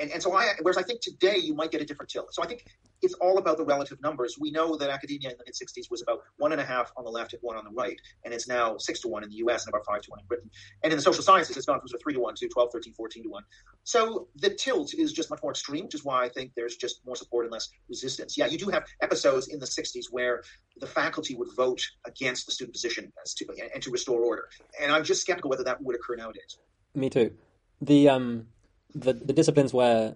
And, 0.00 0.10
and 0.10 0.22
so 0.22 0.34
I, 0.34 0.52
whereas 0.62 0.76
I 0.76 0.82
think 0.82 1.00
today 1.00 1.36
you 1.36 1.54
might 1.54 1.70
get 1.70 1.80
a 1.82 1.84
different 1.84 2.10
tilt. 2.10 2.34
So 2.34 2.42
I 2.42 2.46
think 2.46 2.66
it's 3.02 3.14
all 3.14 3.38
about 3.38 3.58
the 3.58 3.64
relative 3.64 4.00
numbers. 4.00 4.36
We 4.38 4.50
know 4.50 4.76
that 4.76 4.90
academia 4.90 5.30
in 5.30 5.36
the 5.36 5.44
mid 5.44 5.54
60s 5.54 5.90
was 5.90 6.02
about 6.02 6.20
one 6.36 6.52
and 6.52 6.60
a 6.60 6.64
half 6.64 6.92
on 6.96 7.04
the 7.04 7.10
left 7.10 7.32
and 7.32 7.42
one 7.42 7.56
on 7.56 7.64
the 7.64 7.70
right. 7.70 8.00
And 8.24 8.32
it's 8.32 8.48
now 8.48 8.76
six 8.78 9.00
to 9.00 9.08
one 9.08 9.22
in 9.22 9.30
the 9.30 9.36
US 9.36 9.66
and 9.66 9.74
about 9.74 9.84
five 9.84 10.02
to 10.02 10.10
one 10.10 10.20
in 10.20 10.26
Britain. 10.26 10.50
And 10.82 10.92
in 10.92 10.98
the 10.98 11.02
social 11.02 11.22
sciences, 11.22 11.56
it's 11.56 11.66
gone 11.66 11.80
from 11.80 11.88
three 12.02 12.14
to 12.14 12.20
one 12.20 12.34
to 12.36 12.48
12, 12.48 12.70
13, 12.72 12.94
14 12.94 13.22
to 13.24 13.28
one. 13.28 13.44
So 13.84 14.28
the 14.36 14.50
tilt 14.50 14.94
is 14.94 15.12
just 15.12 15.30
much 15.30 15.42
more 15.42 15.52
extreme, 15.52 15.84
which 15.84 15.94
is 15.94 16.04
why 16.04 16.24
I 16.24 16.28
think 16.28 16.52
there's 16.56 16.76
just 16.76 17.04
more 17.06 17.16
support 17.16 17.44
and 17.44 17.52
less 17.52 17.68
resistance. 17.88 18.38
Yeah, 18.38 18.46
you 18.46 18.58
do 18.58 18.68
have 18.70 18.84
episodes 19.02 19.48
in 19.48 19.58
the 19.58 19.66
60s 19.66 20.06
where 20.10 20.42
the 20.78 20.86
faculty 20.86 21.34
would 21.36 21.48
vote 21.54 21.82
against 22.06 22.46
the 22.46 22.52
student 22.52 22.74
position 22.74 23.12
to, 23.36 23.46
and 23.72 23.82
to 23.82 23.90
restore 23.90 24.20
order. 24.20 24.48
And 24.80 24.90
I'm 24.90 25.04
just 25.04 25.20
skeptical 25.20 25.50
whether 25.50 25.64
that 25.64 25.82
would 25.82 25.94
occur 25.96 26.16
nowadays. 26.16 26.58
Me 26.94 27.10
too. 27.10 27.32
The 27.80 28.08
um, 28.08 28.46
the, 28.94 29.12
the 29.12 29.32
disciplines 29.32 29.72
where 29.72 30.14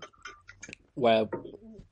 where 0.94 1.28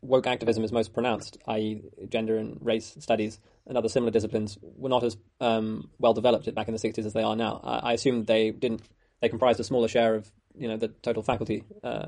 woke 0.03 0.27
activism 0.27 0.65
is 0.65 0.73
most 0.73 0.93
pronounced, 0.93 1.39
i.e., 1.49 1.83
gender 2.09 2.37
and 2.39 2.59
race 2.61 2.97
studies 3.01 3.41
and 3.67 3.77
other 3.77 3.89
similar 3.89 4.13
disciplines, 4.13 4.59
were 4.63 4.89
not 4.89 5.03
as 5.03 5.17
um, 5.41 5.91
well 5.99 6.15
developed 6.15 6.53
back 6.55 6.69
in 6.69 6.75
the 6.75 6.81
'60s 6.81 7.05
as 7.05 7.13
they 7.13 7.23
are 7.23 7.37
now. 7.37 7.61
I, 7.63 7.91
I, 7.91 7.93
assume 7.95 8.25
they 8.25 8.51
didn't. 8.51 8.83
They 9.21 9.29
comprised 9.29 9.59
a 9.61 9.65
smaller 9.65 9.89
share 9.89 10.15
of 10.15 10.31
you 10.57 10.69
know 10.69 10.77
the 10.77 10.89
total 10.89 11.23
faculty. 11.23 11.65
Uh, 11.83 12.07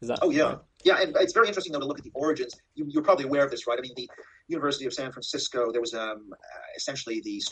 is 0.00 0.08
that? 0.08 0.18
Oh 0.22 0.30
yeah, 0.30 0.42
right? 0.42 0.58
yeah. 0.84 1.00
And 1.00 1.16
it's 1.20 1.32
very 1.32 1.48
interesting 1.48 1.72
though 1.72 1.80
to 1.80 1.86
look 1.86 1.98
at 1.98 2.04
the 2.04 2.12
origins. 2.14 2.54
You, 2.74 2.88
are 2.98 3.02
probably 3.02 3.24
aware 3.24 3.44
of 3.44 3.50
this, 3.50 3.66
right? 3.66 3.78
I 3.78 3.82
mean, 3.82 3.94
the 3.96 4.08
University 4.48 4.86
of 4.86 4.94
San 4.94 5.12
Francisco, 5.12 5.72
there 5.72 5.80
was 5.80 5.94
um, 5.94 6.32
essentially 6.76 7.20
the 7.20 7.30
you 7.30 7.42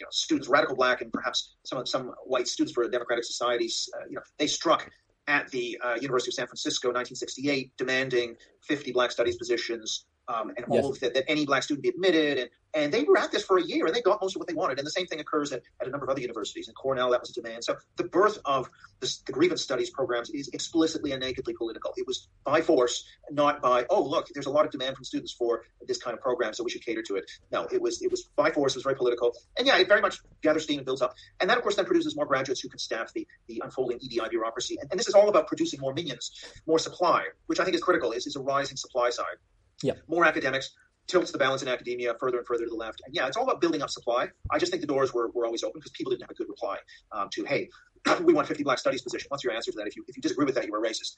know, 0.00 0.06
students, 0.10 0.48
radical 0.48 0.76
black, 0.76 1.00
and 1.00 1.12
perhaps 1.12 1.54
some 1.64 1.84
some 1.86 2.12
white 2.24 2.48
students 2.48 2.72
for 2.72 2.84
a 2.84 2.90
democratic 2.90 3.24
societies. 3.24 3.88
Uh, 3.96 4.04
you 4.08 4.16
know, 4.16 4.22
they 4.38 4.46
struck 4.46 4.88
at 5.26 5.50
the 5.50 5.78
uh, 5.84 5.94
University 6.00 6.30
of 6.30 6.34
San 6.34 6.46
Francisco, 6.46 6.88
1968, 6.88 7.72
demanding 7.76 8.36
50 8.66 8.92
Black 8.92 9.10
Studies 9.10 9.36
positions 9.36 10.06
um, 10.28 10.52
and 10.56 10.66
all 10.68 10.90
of 10.90 11.00
that, 11.00 11.14
that 11.14 11.24
any 11.28 11.44
black 11.44 11.62
student 11.62 11.82
be 11.82 11.88
admitted. 11.88 12.38
And, 12.38 12.50
and 12.74 12.92
they 12.92 13.02
were 13.02 13.18
at 13.18 13.30
this 13.30 13.44
for 13.44 13.58
a 13.58 13.62
year 13.62 13.86
and 13.86 13.94
they 13.94 14.00
got 14.00 14.20
most 14.22 14.34
of 14.34 14.40
what 14.40 14.48
they 14.48 14.54
wanted. 14.54 14.78
And 14.78 14.86
the 14.86 14.90
same 14.90 15.06
thing 15.06 15.20
occurs 15.20 15.52
at, 15.52 15.62
at 15.80 15.86
a 15.86 15.90
number 15.90 16.04
of 16.04 16.10
other 16.10 16.20
universities. 16.20 16.68
In 16.68 16.74
Cornell, 16.74 17.10
that 17.10 17.20
was 17.20 17.30
a 17.30 17.34
demand. 17.34 17.64
So 17.64 17.76
the 17.96 18.04
birth 18.04 18.38
of 18.44 18.70
this, 19.00 19.18
the 19.18 19.32
grievance 19.32 19.62
studies 19.62 19.90
programs 19.90 20.30
is 20.30 20.48
explicitly 20.48 21.12
and 21.12 21.20
nakedly 21.20 21.54
political. 21.54 21.92
It 21.96 22.06
was 22.06 22.28
by 22.44 22.62
force, 22.62 23.04
not 23.30 23.60
by, 23.60 23.84
oh, 23.90 24.02
look, 24.02 24.28
there's 24.32 24.46
a 24.46 24.50
lot 24.50 24.64
of 24.64 24.70
demand 24.70 24.96
from 24.96 25.04
students 25.04 25.32
for 25.32 25.64
this 25.86 25.98
kind 25.98 26.16
of 26.16 26.22
program, 26.22 26.54
so 26.54 26.64
we 26.64 26.70
should 26.70 26.84
cater 26.84 27.02
to 27.02 27.16
it. 27.16 27.24
No, 27.50 27.66
it 27.70 27.82
was, 27.82 28.00
it 28.00 28.10
was 28.10 28.22
by 28.36 28.50
force, 28.50 28.74
it 28.74 28.78
was 28.78 28.84
very 28.84 28.96
political. 28.96 29.34
And 29.58 29.66
yeah, 29.66 29.76
it 29.78 29.88
very 29.88 30.00
much 30.00 30.20
gathers 30.42 30.64
steam 30.64 30.78
and 30.78 30.86
builds 30.86 31.02
up. 31.02 31.14
And 31.40 31.50
that, 31.50 31.58
of 31.58 31.62
course, 31.62 31.76
then 31.76 31.84
produces 31.84 32.16
more 32.16 32.26
graduates 32.26 32.60
who 32.60 32.68
can 32.68 32.78
staff 32.78 33.12
the, 33.12 33.26
the 33.48 33.60
unfolding 33.62 33.98
EDI 34.00 34.28
bureaucracy. 34.30 34.78
And, 34.80 34.90
and 34.90 34.98
this 34.98 35.08
is 35.08 35.14
all 35.14 35.28
about 35.28 35.46
producing 35.46 35.80
more 35.80 35.92
minions, 35.92 36.30
more 36.66 36.78
supply, 36.78 37.24
which 37.46 37.60
I 37.60 37.64
think 37.64 37.74
is 37.74 37.82
critical, 37.82 38.12
is, 38.12 38.26
is 38.26 38.36
a 38.36 38.40
rising 38.40 38.76
supply 38.76 39.10
side. 39.10 39.36
Yeah. 39.82 39.94
More 40.08 40.24
academics 40.24 40.70
tilts 41.06 41.30
the 41.32 41.38
balance 41.38 41.62
in 41.62 41.68
academia 41.68 42.14
further 42.18 42.38
and 42.38 42.46
further 42.46 42.64
to 42.64 42.70
the 42.70 42.76
left. 42.76 43.02
And 43.04 43.14
yeah, 43.14 43.26
it's 43.26 43.36
all 43.36 43.44
about 43.44 43.60
building 43.60 43.82
up 43.82 43.90
supply. 43.90 44.28
I 44.50 44.58
just 44.58 44.70
think 44.70 44.80
the 44.80 44.86
doors 44.86 45.12
were, 45.12 45.28
were 45.30 45.44
always 45.44 45.62
open 45.62 45.80
because 45.80 45.92
people 45.92 46.10
didn't 46.10 46.22
have 46.22 46.30
a 46.30 46.34
good 46.34 46.48
reply 46.48 46.78
um, 47.10 47.28
to, 47.32 47.44
hey, 47.44 47.68
we 48.22 48.32
want 48.32 48.48
50 48.48 48.62
black 48.62 48.78
studies 48.78 49.02
position. 49.02 49.26
What's 49.28 49.44
your 49.44 49.52
answer 49.52 49.72
to 49.72 49.78
that? 49.78 49.86
If 49.86 49.96
you, 49.96 50.04
if 50.08 50.16
you 50.16 50.22
disagree 50.22 50.46
with 50.46 50.54
that, 50.54 50.66
you're 50.66 50.84
a 50.84 50.88
racist. 50.88 51.16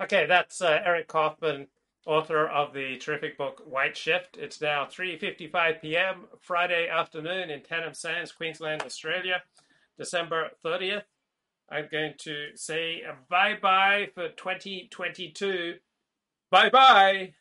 Okay, 0.00 0.26
that's 0.26 0.62
uh, 0.62 0.80
Eric 0.84 1.08
Kaufmann, 1.08 1.66
author 2.06 2.48
of 2.48 2.72
the 2.72 2.96
terrific 2.98 3.36
book 3.36 3.62
White 3.66 3.96
Shift. 3.96 4.38
It's 4.38 4.60
now 4.60 4.86
3.55 4.86 5.82
p.m. 5.82 6.24
Friday 6.40 6.88
afternoon 6.88 7.50
in 7.50 7.60
Tannum 7.60 7.94
Sands, 7.94 8.32
Queensland, 8.32 8.82
Australia, 8.82 9.42
December 9.98 10.50
30th. 10.64 11.02
I'm 11.70 11.88
going 11.90 12.14
to 12.20 12.48
say 12.54 13.02
bye-bye 13.28 14.08
for 14.14 14.30
2022. 14.30 15.74
Bye-bye. 16.50 17.34